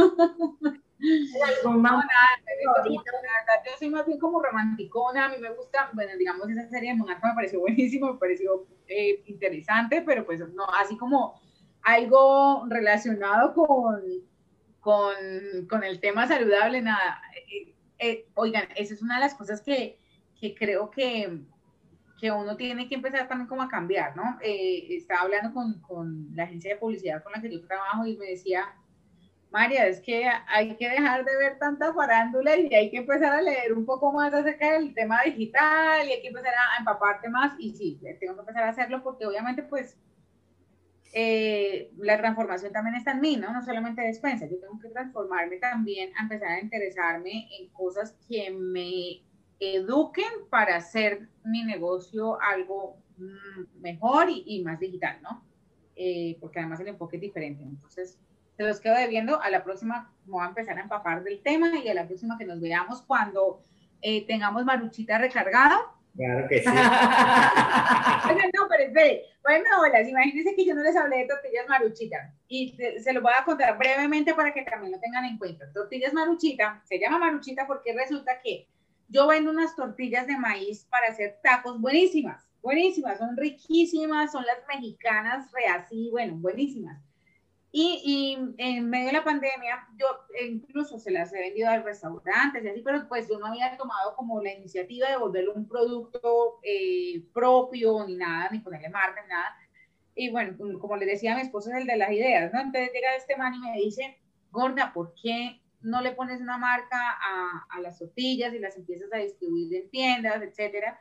yo 3.65 3.71
soy 3.79 3.91
más 3.91 4.07
bien 4.07 4.19
como 4.19 4.43
romanticona, 4.43 5.27
a 5.27 5.29
mí 5.29 5.37
me 5.41 5.51
gusta, 5.51 5.91
bueno, 5.93 6.13
digamos, 6.19 6.49
esa 6.49 6.69
serie 6.69 6.91
de 6.93 6.97
Monarca 6.97 7.29
me 7.29 7.35
pareció 7.35 7.61
buenísimo, 7.61 8.13
me 8.13 8.19
pareció 8.19 8.67
eh, 8.89 9.23
interesante, 9.27 10.03
pero 10.03 10.25
pues 10.25 10.41
no, 10.41 10.65
así 10.81 10.97
como 10.97 11.41
algo 11.83 12.65
relacionado 12.69 13.55
con, 13.55 14.03
con, 14.85 15.67
con 15.69 15.83
el 15.83 15.99
tema 15.99 16.29
saludable, 16.29 16.83
nada. 16.83 17.23
Eh, 17.51 17.75
eh, 17.99 18.27
oigan, 18.35 18.69
esa 18.77 18.93
es 18.93 19.01
una 19.01 19.15
de 19.15 19.21
las 19.21 19.35
cosas 19.35 19.63
que, 19.63 19.99
que 20.39 20.55
creo 20.55 20.91
que, 20.91 21.41
que, 22.21 22.31
uno 22.31 22.55
tiene 22.55 22.87
que 22.87 22.95
empezar 22.95 23.27
también 23.27 23.49
como 23.49 23.63
a 23.63 23.69
cambiar, 23.69 24.15
¿no? 24.15 24.39
Eh, 24.43 24.87
estaba 24.91 25.23
hablando 25.23 25.55
con, 25.55 25.81
con, 25.81 26.29
la 26.37 26.45
agencia 26.45 26.75
de 26.75 26.81
publicidad 26.81 27.23
con 27.23 27.33
la 27.33 27.41
que 27.41 27.51
yo 27.51 27.67
trabajo 27.67 28.05
y 28.05 28.19
me 28.19 28.27
decía, 28.27 28.75
María, 29.51 29.87
es 29.87 30.01
que 30.01 30.29
hay 30.49 30.77
que 30.77 30.91
dejar 30.91 31.25
de 31.25 31.35
ver 31.39 31.59
tanta 31.59 31.95
farándula 31.95 32.55
y 32.59 32.75
hay 32.75 32.91
que 32.91 32.99
empezar 32.99 33.33
a 33.33 33.41
leer 33.41 33.73
un 33.73 33.87
poco 33.87 34.13
más 34.13 34.35
acerca 34.35 34.73
del 34.73 34.93
tema 34.93 35.23
digital 35.25 36.07
y 36.07 36.13
hay 36.13 36.21
que 36.21 36.29
empezar 36.29 36.53
a 36.53 36.79
empaparte 36.79 37.31
más 37.31 37.55
y 37.59 37.75
sí, 37.75 37.99
tengo 38.21 38.35
que 38.35 38.41
empezar 38.41 38.65
a 38.65 38.69
hacerlo 38.69 39.03
porque 39.03 39.25
obviamente 39.25 39.63
pues 39.63 39.97
eh, 41.17 41.93
la 41.99 42.19
transformación 42.19 42.73
también 42.73 42.97
está 42.97 43.13
en 43.13 43.21
mí, 43.21 43.37
¿no? 43.37 43.53
No 43.53 43.63
solamente 43.63 44.03
despensa, 44.03 44.47
yo 44.47 44.59
tengo 44.59 44.81
que 44.81 44.89
transformarme 44.89 45.59
también 45.59 46.11
a 46.19 46.23
empezar 46.23 46.49
a 46.49 46.61
interesarme 46.61 47.49
en 47.57 47.69
cosas 47.69 48.17
que 48.29 48.51
me 48.51 49.23
eduquen 49.61 50.49
para 50.51 50.75
hacer 50.75 51.29
mi 51.45 51.63
negocio 51.63 52.37
algo 52.43 52.99
mm, 53.17 53.81
mejor 53.81 54.27
y, 54.29 54.61
más 54.65 54.81
digital, 54.81 55.21
¿no? 55.23 55.45
Eh, 55.95 56.37
porque 56.41 56.59
además 56.59 56.81
el 56.81 56.89
enfoque 56.89 57.19
es 57.19 57.23
diferente. 57.23 57.63
Entonces, 57.63 58.19
se 58.57 58.65
los 58.65 58.81
quedo 58.81 58.97
debiendo. 58.97 59.41
A 59.41 59.51
la 59.51 59.63
próxima 59.63 60.13
voy 60.27 60.45
a 60.45 60.49
empezar 60.49 60.77
a 60.79 60.83
empapar 60.83 61.23
del 61.23 61.41
tema 61.43 61.79
y 61.79 61.89
a 61.89 61.95
la 61.95 62.09
próxima 62.09 62.37
que 62.37 62.45
nos 62.45 62.61
veamos 62.61 63.03
cuando 63.03 63.63
eh, 64.03 64.27
tengamos 64.27 64.65
Maruchita 64.65 65.19
recargada 65.19 65.79
Claro 66.17 66.47
que 66.49 66.61
sí. 66.61 66.69
no, 68.55 68.69
pero 68.69 68.85
espere. 68.85 69.25
Bueno, 69.43 69.65
hola, 69.81 70.01
imagínense 70.01 70.55
que 70.55 70.65
yo 70.65 70.75
no 70.75 70.83
les 70.83 70.97
hablé 70.97 71.19
de 71.19 71.27
tortillas 71.27 71.69
maruchita 71.69 72.33
y 72.49 72.77
se 73.03 73.13
lo 73.13 73.21
voy 73.21 73.33
a 73.39 73.45
contar 73.45 73.77
brevemente 73.77 74.33
para 74.33 74.55
que 74.55 74.63
también 74.63 74.93
lo 74.93 75.01
tengan 75.01 75.25
en 75.25 75.39
cuenta. 75.39 75.71
Tortillas 75.73 76.13
maruchita, 76.13 76.81
se 76.85 76.99
llama 76.99 77.19
maruchita 77.19 77.67
porque 77.67 77.93
resulta 77.93 78.41
que 78.43 78.69
yo 79.09 79.27
vendo 79.27 79.51
unas 79.51 79.75
tortillas 79.75 80.27
de 80.27 80.39
maíz 80.39 80.87
para 80.89 81.09
hacer 81.09 81.39
tacos 81.43 81.81
buenísimas, 81.81 82.47
buenísimas, 82.63 83.19
son 83.19 83.37
riquísimas, 83.37 84.33
son 84.33 84.45
las 84.47 84.59
mexicanas, 84.69 85.51
re 85.53 85.67
así, 85.67 86.11
bueno, 86.11 86.37
buenísimas. 86.37 87.03
Y, 87.77 88.01
y, 88.05 88.55
en 88.59 88.89
medio 88.89 89.07
de 89.07 89.15
la 89.15 89.25
pandemia, 89.25 89.89
yo 89.99 90.07
incluso 90.47 90.97
se 91.01 91.11
las 91.11 91.33
he 91.33 91.41
vendido 91.41 91.69
a 91.69 91.83
restaurantes 91.83 92.63
y 92.63 92.69
así, 92.69 92.83
pero 92.83 93.09
pues 93.09 93.29
yo 93.29 93.37
no 93.41 93.47
había 93.47 93.77
tomado 93.77 94.15
como 94.15 94.41
la 94.41 94.53
iniciativa 94.53 95.11
de 95.11 95.17
volverlo 95.17 95.55
un 95.55 95.67
producto 95.67 96.61
eh, 96.63 97.25
propio, 97.33 98.07
ni 98.07 98.15
nada, 98.15 98.49
ni 98.53 98.61
ponerle 98.61 98.91
marca, 98.91 99.23
ni 99.23 99.29
nada. 99.29 99.57
Y 100.15 100.31
bueno, 100.31 100.57
como 100.79 100.97
le 100.97 101.05
decía, 101.05 101.35
mi 101.35 101.41
esposo 101.41 101.71
es 101.71 101.79
el 101.79 101.89
de 101.89 101.97
las 101.97 102.13
ideas, 102.13 102.53
¿no? 102.53 102.61
Entonces 102.61 102.93
llega 102.93 103.17
este 103.17 103.37
man 103.37 103.55
y 103.55 103.59
me 103.59 103.73
dice, 103.73 104.21
Gorda, 104.53 104.93
¿por 104.93 105.13
qué 105.21 105.61
no 105.81 106.01
le 106.01 106.13
pones 106.13 106.41
una 106.41 106.59
marca 106.59 106.97
a, 106.97 107.67
a 107.71 107.81
las 107.81 107.99
tortillas 107.99 108.55
y 108.55 108.61
las 108.61 108.77
empiezas 108.77 109.13
a 109.13 109.17
distribuir 109.17 109.75
en 109.75 109.91
tiendas, 109.91 110.41
etcétera? 110.43 110.97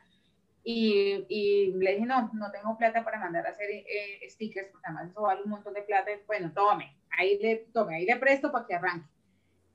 Y, 0.66 1.26
y, 1.28 1.72
le 1.74 1.92
dije, 1.92 2.06
no, 2.06 2.30
no 2.32 2.50
tengo 2.50 2.78
plata 2.78 3.04
para 3.04 3.20
mandar 3.20 3.46
a 3.46 3.50
hacer 3.50 3.68
eh, 3.70 4.20
stickers, 4.30 4.70
porque 4.70 4.86
además 4.86 5.10
eso 5.10 5.20
vale 5.20 5.42
un 5.42 5.50
montón 5.50 5.74
de 5.74 5.82
plata. 5.82 6.10
Bueno, 6.26 6.52
tome, 6.54 6.96
ahí 7.18 7.38
le, 7.38 7.66
tome, 7.72 7.96
ahí 7.96 8.06
le 8.06 8.16
presto 8.16 8.50
para 8.50 8.66
que 8.66 8.74
arranque. 8.74 9.06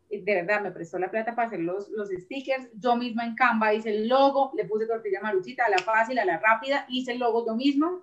Y 0.09 0.21
de 0.21 0.35
verdad, 0.35 0.61
me 0.61 0.71
prestó 0.71 0.97
la 0.97 1.11
plata 1.11 1.35
para 1.35 1.47
hacer 1.47 1.59
los, 1.59 1.89
los 1.89 2.09
stickers. 2.09 2.67
Yo 2.73 2.95
misma 2.95 3.25
en 3.25 3.35
Canva 3.35 3.75
hice 3.75 3.89
el 3.89 4.07
logo, 4.07 4.51
le 4.55 4.65
puse 4.65 4.87
tortilla 4.87 5.21
maruchita, 5.21 5.65
a 5.65 5.69
la 5.69 5.77
fácil, 5.77 6.17
a 6.17 6.25
la 6.25 6.39
rápida, 6.39 6.85
hice 6.89 7.11
el 7.11 7.19
logo 7.19 7.45
yo 7.45 7.55
mismo, 7.55 8.01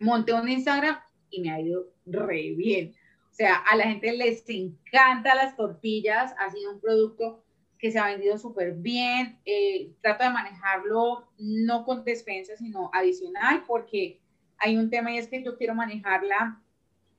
monté 0.00 0.32
un 0.32 0.48
Instagram 0.48 0.98
y 1.30 1.40
me 1.40 1.52
ha 1.52 1.60
ido 1.60 1.86
re 2.06 2.54
bien. 2.56 2.94
O 3.30 3.34
sea, 3.34 3.56
a 3.56 3.76
la 3.76 3.84
gente 3.84 4.12
les 4.12 4.44
encanta 4.48 5.34
las 5.36 5.56
tortillas, 5.56 6.34
ha 6.38 6.50
sido 6.50 6.72
un 6.72 6.80
producto 6.80 7.43
que 7.84 7.92
se 7.92 7.98
ha 7.98 8.06
vendido 8.06 8.38
súper 8.38 8.72
bien. 8.72 9.38
Eh, 9.44 9.92
trato 10.00 10.24
de 10.24 10.30
manejarlo 10.30 11.28
no 11.36 11.84
con 11.84 12.02
despensa, 12.02 12.56
sino 12.56 12.88
adicional, 12.94 13.62
porque 13.66 14.22
hay 14.56 14.78
un 14.78 14.88
tema 14.88 15.12
y 15.12 15.18
es 15.18 15.28
que 15.28 15.42
yo 15.42 15.58
quiero 15.58 15.74
manejarla 15.74 16.62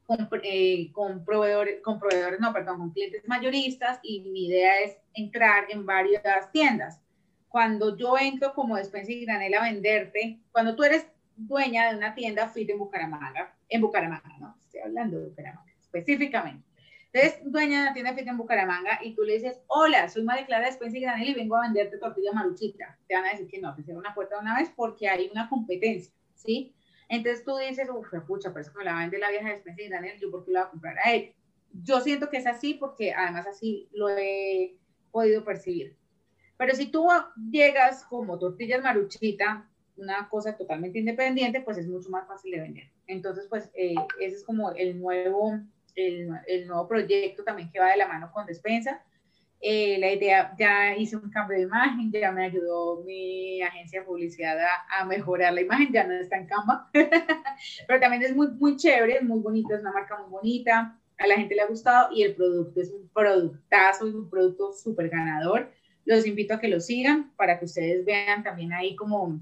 con, 0.08 0.28
eh, 0.42 0.92
con, 0.92 1.24
proveedores, 1.24 1.84
con 1.84 2.00
proveedores, 2.00 2.40
no, 2.40 2.52
perdón, 2.52 2.80
con 2.80 2.90
clientes 2.90 3.28
mayoristas 3.28 4.00
y 4.02 4.22
mi 4.22 4.48
idea 4.48 4.80
es 4.80 4.98
entrar 5.14 5.66
en 5.70 5.86
varias 5.86 6.52
tiendas. 6.52 7.00
Cuando 7.48 7.96
yo 7.96 8.18
entro 8.18 8.56
como 8.56 8.76
despensa 8.76 9.12
y 9.12 9.24
granel 9.24 9.54
a 9.54 9.62
venderte, 9.66 10.40
cuando 10.52 10.76
tú 10.76 10.84
eres 10.84 11.06
dueña 11.36 11.92
de 11.92 11.98
una 11.98 12.16
tienda 12.16 12.50
fit 12.50 12.72
en 12.72 12.80
Bucaramanga, 12.80 13.56
en 13.70 13.82
Bucaramanga, 13.82 14.36
no, 14.40 14.58
estoy 14.64 14.80
hablando 14.80 15.20
de 15.20 15.28
Bucaramanga 15.28 15.72
específicamente 15.80 16.75
entonces, 17.16 17.40
dueña 17.46 17.94
de 17.94 18.04
la 18.04 18.14
tienda 18.14 18.32
en 18.32 18.38
Bucaramanga 18.38 19.00
y 19.02 19.16
tú 19.16 19.24
le 19.24 19.36
dices, 19.36 19.62
hola, 19.68 20.10
soy 20.10 20.24
María 20.24 20.46
Clara 20.46 20.66
Despensa 20.66 20.98
y 20.98 21.02
Granel 21.02 21.30
y 21.30 21.34
vengo 21.34 21.56
a 21.56 21.62
venderte 21.62 21.98
tortilla 21.98 22.34
maruchita. 22.34 23.00
Te 23.08 23.16
van 23.16 23.24
a 23.24 23.30
decir 23.30 23.48
que 23.48 23.62
no, 23.62 23.74
te 23.74 23.84
cierran 23.84 24.02
una 24.02 24.14
puerta 24.14 24.38
una 24.38 24.58
vez 24.60 24.70
porque 24.76 25.08
hay 25.08 25.30
una 25.32 25.48
competencia, 25.48 26.14
¿sí? 26.34 26.76
Entonces 27.08 27.46
tú 27.46 27.56
dices, 27.56 27.88
uff, 27.90 28.10
pucha, 28.28 28.50
pero 28.50 28.64
es 28.64 28.70
que 28.70 28.78
me 28.78 28.84
la 28.84 28.98
vende 28.98 29.18
la 29.18 29.30
vieja 29.30 29.48
Despensa 29.48 29.82
y 29.82 29.88
Granel, 29.88 30.20
yo 30.20 30.30
por 30.30 30.44
qué 30.44 30.52
la 30.52 30.64
voy 30.64 30.68
a 30.68 30.72
comprar 30.72 31.00
a 31.00 31.14
él. 31.14 31.34
Yo 31.72 32.02
siento 32.02 32.30
que 32.30 32.36
es 32.36 32.48
así 32.48 32.74
porque 32.74 33.14
además 33.14 33.48
así 33.48 33.88
lo 33.94 34.10
he 34.10 34.76
podido 35.10 35.46
percibir. 35.46 35.96
Pero 36.58 36.76
si 36.76 36.88
tú 36.88 37.08
llegas 37.50 38.04
como 38.04 38.38
tortillas 38.38 38.84
maruchita, 38.84 39.70
una 39.96 40.28
cosa 40.28 40.58
totalmente 40.58 41.00
independiente, 41.00 41.62
pues 41.62 41.78
es 41.78 41.88
mucho 41.88 42.10
más 42.10 42.28
fácil 42.28 42.52
de 42.52 42.60
vender. 42.60 42.92
Entonces, 43.08 43.48
pues 43.50 43.70
eh, 43.74 43.96
ese 44.20 44.36
es 44.36 44.44
como 44.44 44.74
el 44.74 45.00
nuevo 45.00 45.62
el, 45.96 46.68
nuevo 46.68 46.88
proyecto 46.88 47.44
también 47.44 47.72
que 47.72 47.80
va 47.80 47.92
de 47.92 47.98
la 47.98 48.08
mano 48.08 48.32
con 48.34 48.46
despensa. 48.46 49.02
Eh, 49.62 49.98
la 50.00 50.12
idea, 50.12 50.54
ya 50.60 50.96
hice 50.96 51.16
un 51.16 51.32
cambio 51.32 51.58
de 51.58 51.64
imagen, 51.64 52.12
ya 52.12 52.32
me 52.32 52.46
ayudó 52.46 53.04
mi 53.04 53.62
agencia 53.62 54.02
de 54.02 54.06
publicidad 54.06 54.58
a, 54.90 55.06
mejorar 55.06 55.54
la 55.54 55.62
imagen, 55.62 55.92
ya 55.92 56.06
no 56.06 56.14
está 56.14 56.38
en 56.38 56.46
Canva, 56.46 56.90
pero 57.88 58.00
también 58.00 58.22
es 58.22 58.36
muy, 58.36 58.50
muy 58.50 58.76
chévere, 58.76 59.18
es 59.18 59.24
muy 59.24 59.40
bonito, 59.40 59.74
es 59.74 59.82
una 59.82 59.94
marca 59.94 60.18
muy 60.20 60.30
bonita, 60.30 61.00
a 61.18 61.28
la 61.28 61.36
gente 61.36 61.56
le 61.56 61.62
ha 61.62 61.68
gustado 61.68 62.14
y 62.14 62.24
el 62.24 62.36
producto 62.36 62.82
es 62.82 62.92
un 62.92 63.10
productazo, 63.10 64.08
es 64.08 64.14
un 64.14 64.30
producto 64.30 64.74
súper 64.74 65.10
ganador. 65.10 65.72
Los 66.04 66.28
invito 66.28 66.54
a 66.54 66.60
que 66.60 66.68
lo 66.68 66.80
sigan 66.80 67.32
para 67.36 67.58
que 67.58 67.66
ustedes 67.66 68.06
vean 68.06 68.44
también 68.44 68.74
ahí 68.74 68.96
como 68.96 69.40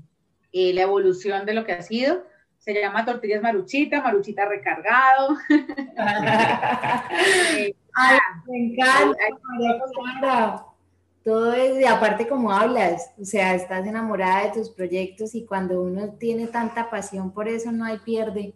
eh, 0.54 0.72
la 0.74 0.84
evolución 0.84 1.46
de 1.46 1.54
lo 1.54 1.66
que 1.66 1.74
ha 1.74 1.82
sido 1.82 2.24
Se 2.64 2.74
llama 2.74 3.04
Tortillas 3.04 3.42
Maruchita, 3.42 4.02
Maruchita 4.02 4.46
recargado. 4.46 5.38
Eh, 7.56 7.76
Ay, 7.96 8.18
me 8.48 8.58
encanta, 8.58 10.66
Todo 11.24 11.54
es, 11.54 11.80
y 11.80 11.86
aparte 11.86 12.28
como 12.28 12.52
hablas, 12.52 13.12
o 13.22 13.26
sea, 13.26 13.54
estás 13.54 13.86
enamorada 13.86 14.46
de 14.46 14.54
tus 14.54 14.72
proyectos 14.72 15.36
y 15.36 15.46
cuando 15.46 15.82
uno 15.82 16.10
tiene 16.14 16.48
tanta 16.48 16.90
pasión 16.90 17.32
por 17.32 17.48
eso 17.48 17.72
no 17.72 17.86
hay 17.86 18.00
pierde. 18.00 18.54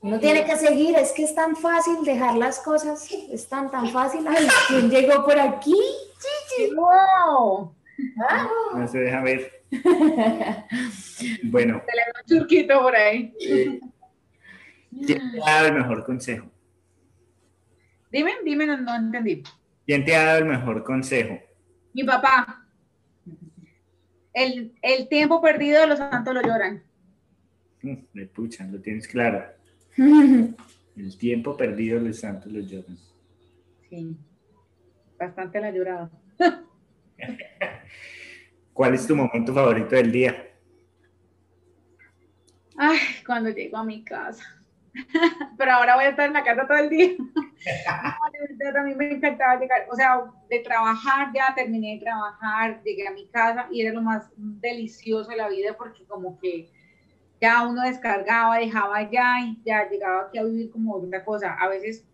Uno 0.00 0.20
tiene 0.20 0.44
que 0.44 0.56
seguir, 0.56 0.96
es 0.96 1.12
que 1.12 1.24
es 1.24 1.34
tan 1.34 1.56
fácil 1.56 2.04
dejar 2.04 2.36
las 2.36 2.60
cosas, 2.60 3.10
es 3.10 3.48
tan 3.48 3.70
tan 3.70 3.88
fácil. 3.88 4.24
Ay, 4.28 4.46
¿quién 4.68 4.90
llegó 4.90 5.24
por 5.24 5.38
aquí? 5.38 5.76
Chichi. 6.54 6.74
¡Wow! 6.74 7.74
No 8.74 8.88
se 8.88 8.98
deja 8.98 9.22
ver. 9.22 9.64
bueno. 11.44 11.82
Se 11.86 11.96
le 11.96 12.02
da 12.02 12.20
un 12.20 12.38
churquito 12.38 12.82
por 12.82 12.96
ahí. 12.96 13.34
¿Quién 15.06 15.32
te 15.32 15.40
ha 15.42 15.54
dado 15.54 15.68
el 15.68 15.74
mejor 15.74 16.04
consejo? 16.04 16.50
Dime, 18.10 18.32
dime, 18.44 18.66
no, 18.66 18.94
entendí. 18.94 19.42
¿Quién 19.86 20.04
te 20.04 20.14
ha 20.14 20.24
dado 20.24 20.38
el 20.38 20.44
mejor 20.44 20.84
consejo? 20.84 21.38
Mi 21.94 22.04
papá. 22.04 22.66
El, 24.34 24.74
el 24.82 25.08
tiempo 25.08 25.40
perdido 25.40 25.86
los 25.86 25.98
santos 25.98 26.34
lo 26.34 26.42
lloran. 26.42 26.82
Me 27.82 28.24
mm, 28.24 28.28
puchan, 28.28 28.72
lo 28.72 28.80
tienes 28.80 29.08
claro. 29.08 29.44
El 30.94 31.16
tiempo 31.16 31.56
perdido 31.56 31.98
los 32.00 32.20
santos 32.20 32.52
lo 32.52 32.60
lloran. 32.60 32.98
Sí, 33.88 34.16
bastante 35.18 35.60
la 35.60 35.70
llorado. 35.70 36.10
¿Cuál 38.72 38.94
es 38.94 39.06
tu 39.06 39.14
momento 39.14 39.52
favorito 39.54 39.94
del 39.94 40.10
día? 40.10 40.48
Ay, 42.76 42.98
cuando 43.26 43.50
llego 43.50 43.76
a 43.76 43.84
mi 43.84 44.04
casa. 44.04 44.44
Pero 45.58 45.72
ahora 45.72 45.96
voy 45.96 46.04
a 46.04 46.08
estar 46.10 46.26
en 46.26 46.34
la 46.34 46.44
casa 46.44 46.66
todo 46.66 46.78
el 46.78 46.90
día. 46.90 47.12
a 47.88 48.82
mí 48.82 48.94
me 48.94 49.12
encantaba 49.12 49.58
llegar, 49.58 49.86
o 49.90 49.96
sea, 49.96 50.24
de 50.48 50.58
trabajar, 50.60 51.28
ya 51.34 51.54
terminé 51.54 51.94
de 51.94 52.04
trabajar, 52.04 52.82
llegué 52.82 53.06
a 53.06 53.12
mi 53.12 53.26
casa 53.28 53.68
y 53.70 53.82
era 53.82 53.92
lo 53.92 54.02
más 54.02 54.30
delicioso 54.36 55.30
de 55.30 55.36
la 55.36 55.48
vida 55.48 55.74
porque 55.76 56.04
como 56.06 56.38
que 56.38 56.70
ya 57.40 57.66
uno 57.66 57.82
descargaba, 57.82 58.58
dejaba 58.58 59.10
ya 59.10 59.40
y 59.40 59.60
ya 59.64 59.88
llegaba 59.88 60.26
aquí 60.26 60.38
a 60.38 60.44
vivir 60.44 60.70
como 60.70 60.94
otra 60.94 61.24
cosa. 61.24 61.54
A 61.54 61.68
veces, 61.68 62.06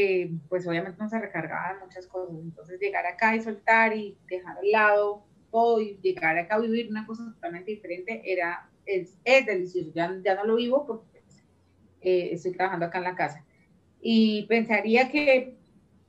eh, 0.00 0.30
pues 0.48 0.64
obviamente 0.64 1.02
no 1.02 1.08
se 1.08 1.18
recargaba 1.18 1.76
muchas 1.84 2.06
cosas. 2.06 2.36
Entonces 2.40 2.78
llegar 2.78 3.04
acá 3.04 3.34
y 3.34 3.40
soltar 3.40 3.96
y 3.96 4.16
dejar 4.28 4.56
al 4.58 4.70
lado 4.70 5.24
todo 5.50 5.80
y 5.80 5.98
llegar 6.00 6.38
acá 6.38 6.54
a 6.54 6.60
vivir 6.60 6.88
una 6.88 7.04
cosa 7.04 7.24
totalmente 7.24 7.72
diferente 7.72 8.22
era, 8.24 8.70
es, 8.86 9.18
es 9.24 9.44
delicioso. 9.44 9.90
Ya, 9.92 10.16
ya 10.24 10.36
no 10.36 10.44
lo 10.44 10.54
vivo 10.54 10.86
porque 10.86 11.20
pues, 11.26 11.42
eh, 12.00 12.28
estoy 12.30 12.52
trabajando 12.52 12.86
acá 12.86 12.98
en 12.98 13.04
la 13.04 13.16
casa. 13.16 13.44
Y 14.00 14.46
pensaría 14.46 15.10
que 15.10 15.56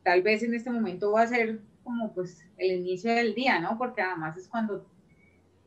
tal 0.04 0.22
vez 0.22 0.44
en 0.44 0.54
este 0.54 0.70
momento 0.70 1.12
va 1.12 1.24
a 1.24 1.28
ser 1.28 1.60
como 1.84 2.14
pues 2.14 2.46
el 2.58 2.82
inicio 2.82 3.12
del 3.12 3.34
día, 3.34 3.60
¿no? 3.60 3.76
Porque 3.80 4.04
además 4.04 4.38
es 4.38 4.48
cuando 4.48 4.86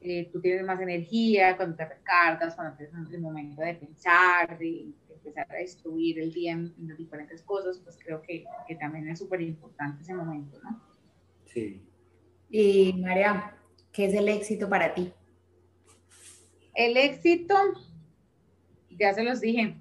eh, 0.00 0.30
tú 0.32 0.40
tienes 0.40 0.64
más 0.64 0.80
energía, 0.80 1.56
cuando 1.56 1.74
te 1.74 1.86
recargas, 1.86 2.54
cuando 2.54 2.76
tienes 2.76 3.12
el 3.12 3.20
momento 3.20 3.62
de 3.62 3.74
pensar, 3.74 4.56
de, 4.58 4.92
empezar 5.24 5.46
a 5.50 5.56
destruir 5.56 6.18
el 6.18 6.32
día 6.32 6.52
en, 6.52 6.74
las 6.86 6.98
diferentes 6.98 7.42
cosas, 7.42 7.78
pues 7.78 7.98
creo 8.02 8.22
que, 8.22 8.44
que 8.66 8.74
también 8.74 9.08
es 9.08 9.18
súper 9.18 9.40
importante 9.40 10.02
ese 10.02 10.14
momento, 10.14 10.58
¿no? 10.62 10.82
Sí. 11.46 11.82
Y 12.50 12.94
María, 12.94 13.56
¿qué 13.92 14.06
es 14.06 14.14
el 14.14 14.28
éxito 14.28 14.68
para 14.68 14.94
ti? 14.94 15.12
El 16.74 16.96
éxito, 16.96 17.54
ya 18.90 19.12
se 19.12 19.22
los 19.22 19.40
dije, 19.40 19.76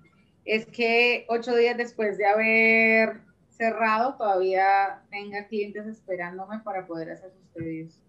es 0.46 0.66
que 0.66 1.26
ocho 1.30 1.56
días 1.56 1.78
después 1.78 2.18
de 2.18 2.26
haber 2.26 3.22
cerrado, 3.50 4.16
todavía 4.16 5.04
tenga 5.10 5.48
clientes 5.48 5.86
esperándome 5.86 6.60
para 6.60 6.86
poder 6.86 7.12
hacer 7.12 7.32
sus 7.32 7.48
pedidos. 7.50 8.01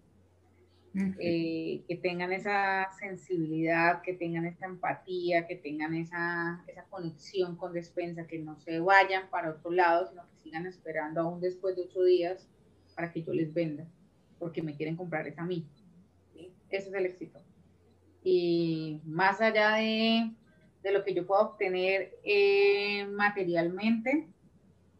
Eh, 0.95 1.83
que 1.87 1.95
tengan 1.95 2.31
esa 2.31 2.87
sensibilidad, 2.99 4.03
que 4.03 4.13
tengan 4.13 4.45
esa 4.45 4.67
empatía, 4.67 5.47
que 5.47 5.55
tengan 5.55 5.95
esa, 5.95 6.63
esa 6.67 6.83
conexión 6.83 7.55
con 7.55 7.73
despensa, 7.73 8.27
que 8.27 8.37
no 8.37 8.59
se 8.59 8.79
vayan 8.79 9.27
para 9.31 9.49
otro 9.49 9.71
lado, 9.71 10.07
sino 10.07 10.21
que 10.27 10.37
sigan 10.43 10.67
esperando 10.67 11.21
aún 11.21 11.41
después 11.41 11.75
de 11.75 11.83
ocho 11.83 12.03
días 12.03 12.47
para 12.95 13.11
que 13.11 13.23
yo 13.23 13.33
les 13.33 13.51
venda, 13.51 13.87
porque 14.37 14.61
me 14.61 14.75
quieren 14.75 14.95
comprar 14.95 15.27
es 15.27 15.39
a 15.39 15.45
mí. 15.45 15.65
Ese 16.69 16.89
es 16.89 16.93
el 16.93 17.07
éxito. 17.07 17.39
Y 18.23 18.99
más 19.03 19.41
allá 19.41 19.75
de, 19.77 20.31
de 20.83 20.91
lo 20.91 21.03
que 21.03 21.15
yo 21.15 21.25
pueda 21.25 21.41
obtener 21.41 22.19
eh, 22.23 23.07
materialmente, 23.07 24.27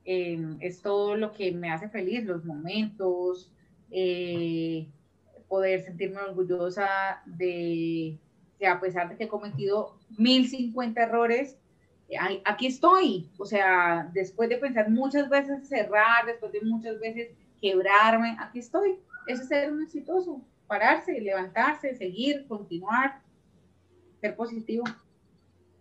eh, 0.05 0.39
es 0.59 0.81
todo 0.81 1.15
lo 1.15 1.31
que 1.31 1.51
me 1.51 1.69
hace 1.69 1.87
feliz, 1.87 2.25
los 2.25 2.43
momentos, 2.43 3.51
eh, 3.91 4.87
poder 5.47 5.83
sentirme 5.83 6.21
orgullosa 6.21 7.21
de 7.25 8.17
que 8.59 8.67
a 8.67 8.79
pesar 8.79 9.09
de 9.09 9.17
que 9.17 9.25
he 9.25 9.27
cometido 9.27 9.97
1050 10.17 11.01
errores, 11.01 11.57
aquí 12.45 12.67
estoy. 12.67 13.29
O 13.37 13.45
sea, 13.45 14.09
después 14.13 14.49
de 14.49 14.57
pensar 14.57 14.89
muchas 14.89 15.29
veces 15.29 15.67
cerrar, 15.67 16.25
después 16.25 16.51
de 16.51 16.61
muchas 16.61 16.99
veces 16.99 17.29
quebrarme, 17.61 18.35
aquí 18.39 18.59
estoy. 18.59 18.99
Eso 19.27 19.41
es 19.41 19.47
ser 19.47 19.71
un 19.71 19.83
exitoso. 19.83 20.41
Pararse, 20.67 21.19
levantarse, 21.19 21.95
seguir, 21.95 22.45
continuar, 22.47 23.21
ser 24.21 24.35
positivo. 24.35 24.83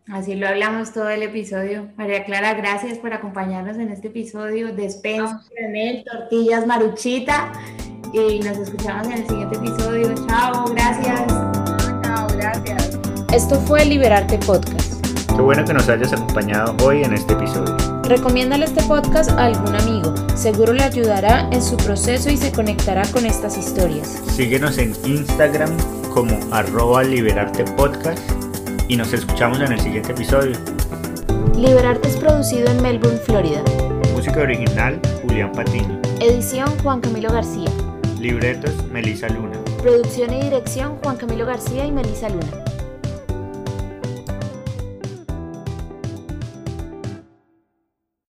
Así 0.09 0.34
lo 0.34 0.48
hablamos 0.48 0.93
todo 0.93 1.09
el 1.09 1.22
episodio. 1.22 1.89
María 1.97 2.24
Clara, 2.24 2.55
gracias 2.55 2.98
por 2.98 3.12
acompañarnos 3.12 3.76
en 3.76 3.90
este 3.90 4.09
episodio. 4.09 4.74
Despensa, 4.74 5.44
tortillas, 6.05 6.66
maruchita 6.66 7.52
y 8.12 8.40
nos 8.40 8.59
escuchamos 8.59 9.06
en 9.06 9.12
el 9.12 9.28
siguiente 9.28 9.56
episodio. 9.56 10.14
Chao, 10.28 10.64
gracias. 10.66 11.26
Chao, 12.02 12.26
gracias. 12.36 12.98
Esto 13.32 13.59
fue 13.60 13.84
Liberarte 13.84 14.39
Podcast. 14.39 15.06
Qué 15.34 15.40
bueno 15.40 15.64
que 15.64 15.72
nos 15.72 15.89
hayas 15.89 16.12
acompañado 16.12 16.76
hoy 16.84 17.02
en 17.02 17.14
este 17.14 17.32
episodio. 17.32 17.74
Recomiéndale 18.02 18.66
este 18.66 18.82
podcast 18.82 19.30
a 19.30 19.47
algún 19.47 19.74
amigo. 19.74 20.14
Seguro 20.34 20.74
le 20.74 20.82
ayudará 20.82 21.48
en 21.52 21.62
su 21.62 21.76
proceso 21.78 22.28
y 22.28 22.36
se 22.36 22.52
conectará 22.52 23.06
con 23.12 23.24
estas 23.24 23.56
historias. 23.56 24.20
Síguenos 24.34 24.76
en 24.76 24.94
Instagram 25.06 25.70
como 26.12 26.39
arroba 26.51 27.02
liberarte 27.02 27.64
podcast 27.64 28.18
y 28.89 28.97
nos 28.97 29.14
escuchamos 29.14 29.60
en 29.60 29.72
el 29.72 29.80
siguiente 29.80 30.12
episodio. 30.12 30.59
Liberarte 31.56 32.09
es 32.09 32.16
producido 32.16 32.70
en 32.70 32.82
Melbourne, 32.82 33.18
Florida. 33.24 33.62
Música 34.12 34.40
original, 34.40 35.01
Julián 35.22 35.52
Patiño. 35.52 35.98
Edición, 36.20 36.68
Juan 36.82 37.01
Camilo 37.01 37.32
García. 37.32 37.70
Libretos, 38.23 38.86
Melisa 38.86 39.28
Luna. 39.28 39.59
Producción 39.82 40.32
y 40.32 40.43
dirección, 40.43 40.97
Juan 41.03 41.16
Camilo 41.16 41.44
García 41.44 41.85
y 41.85 41.90
Melisa 41.90 42.28
Luna. 42.28 42.72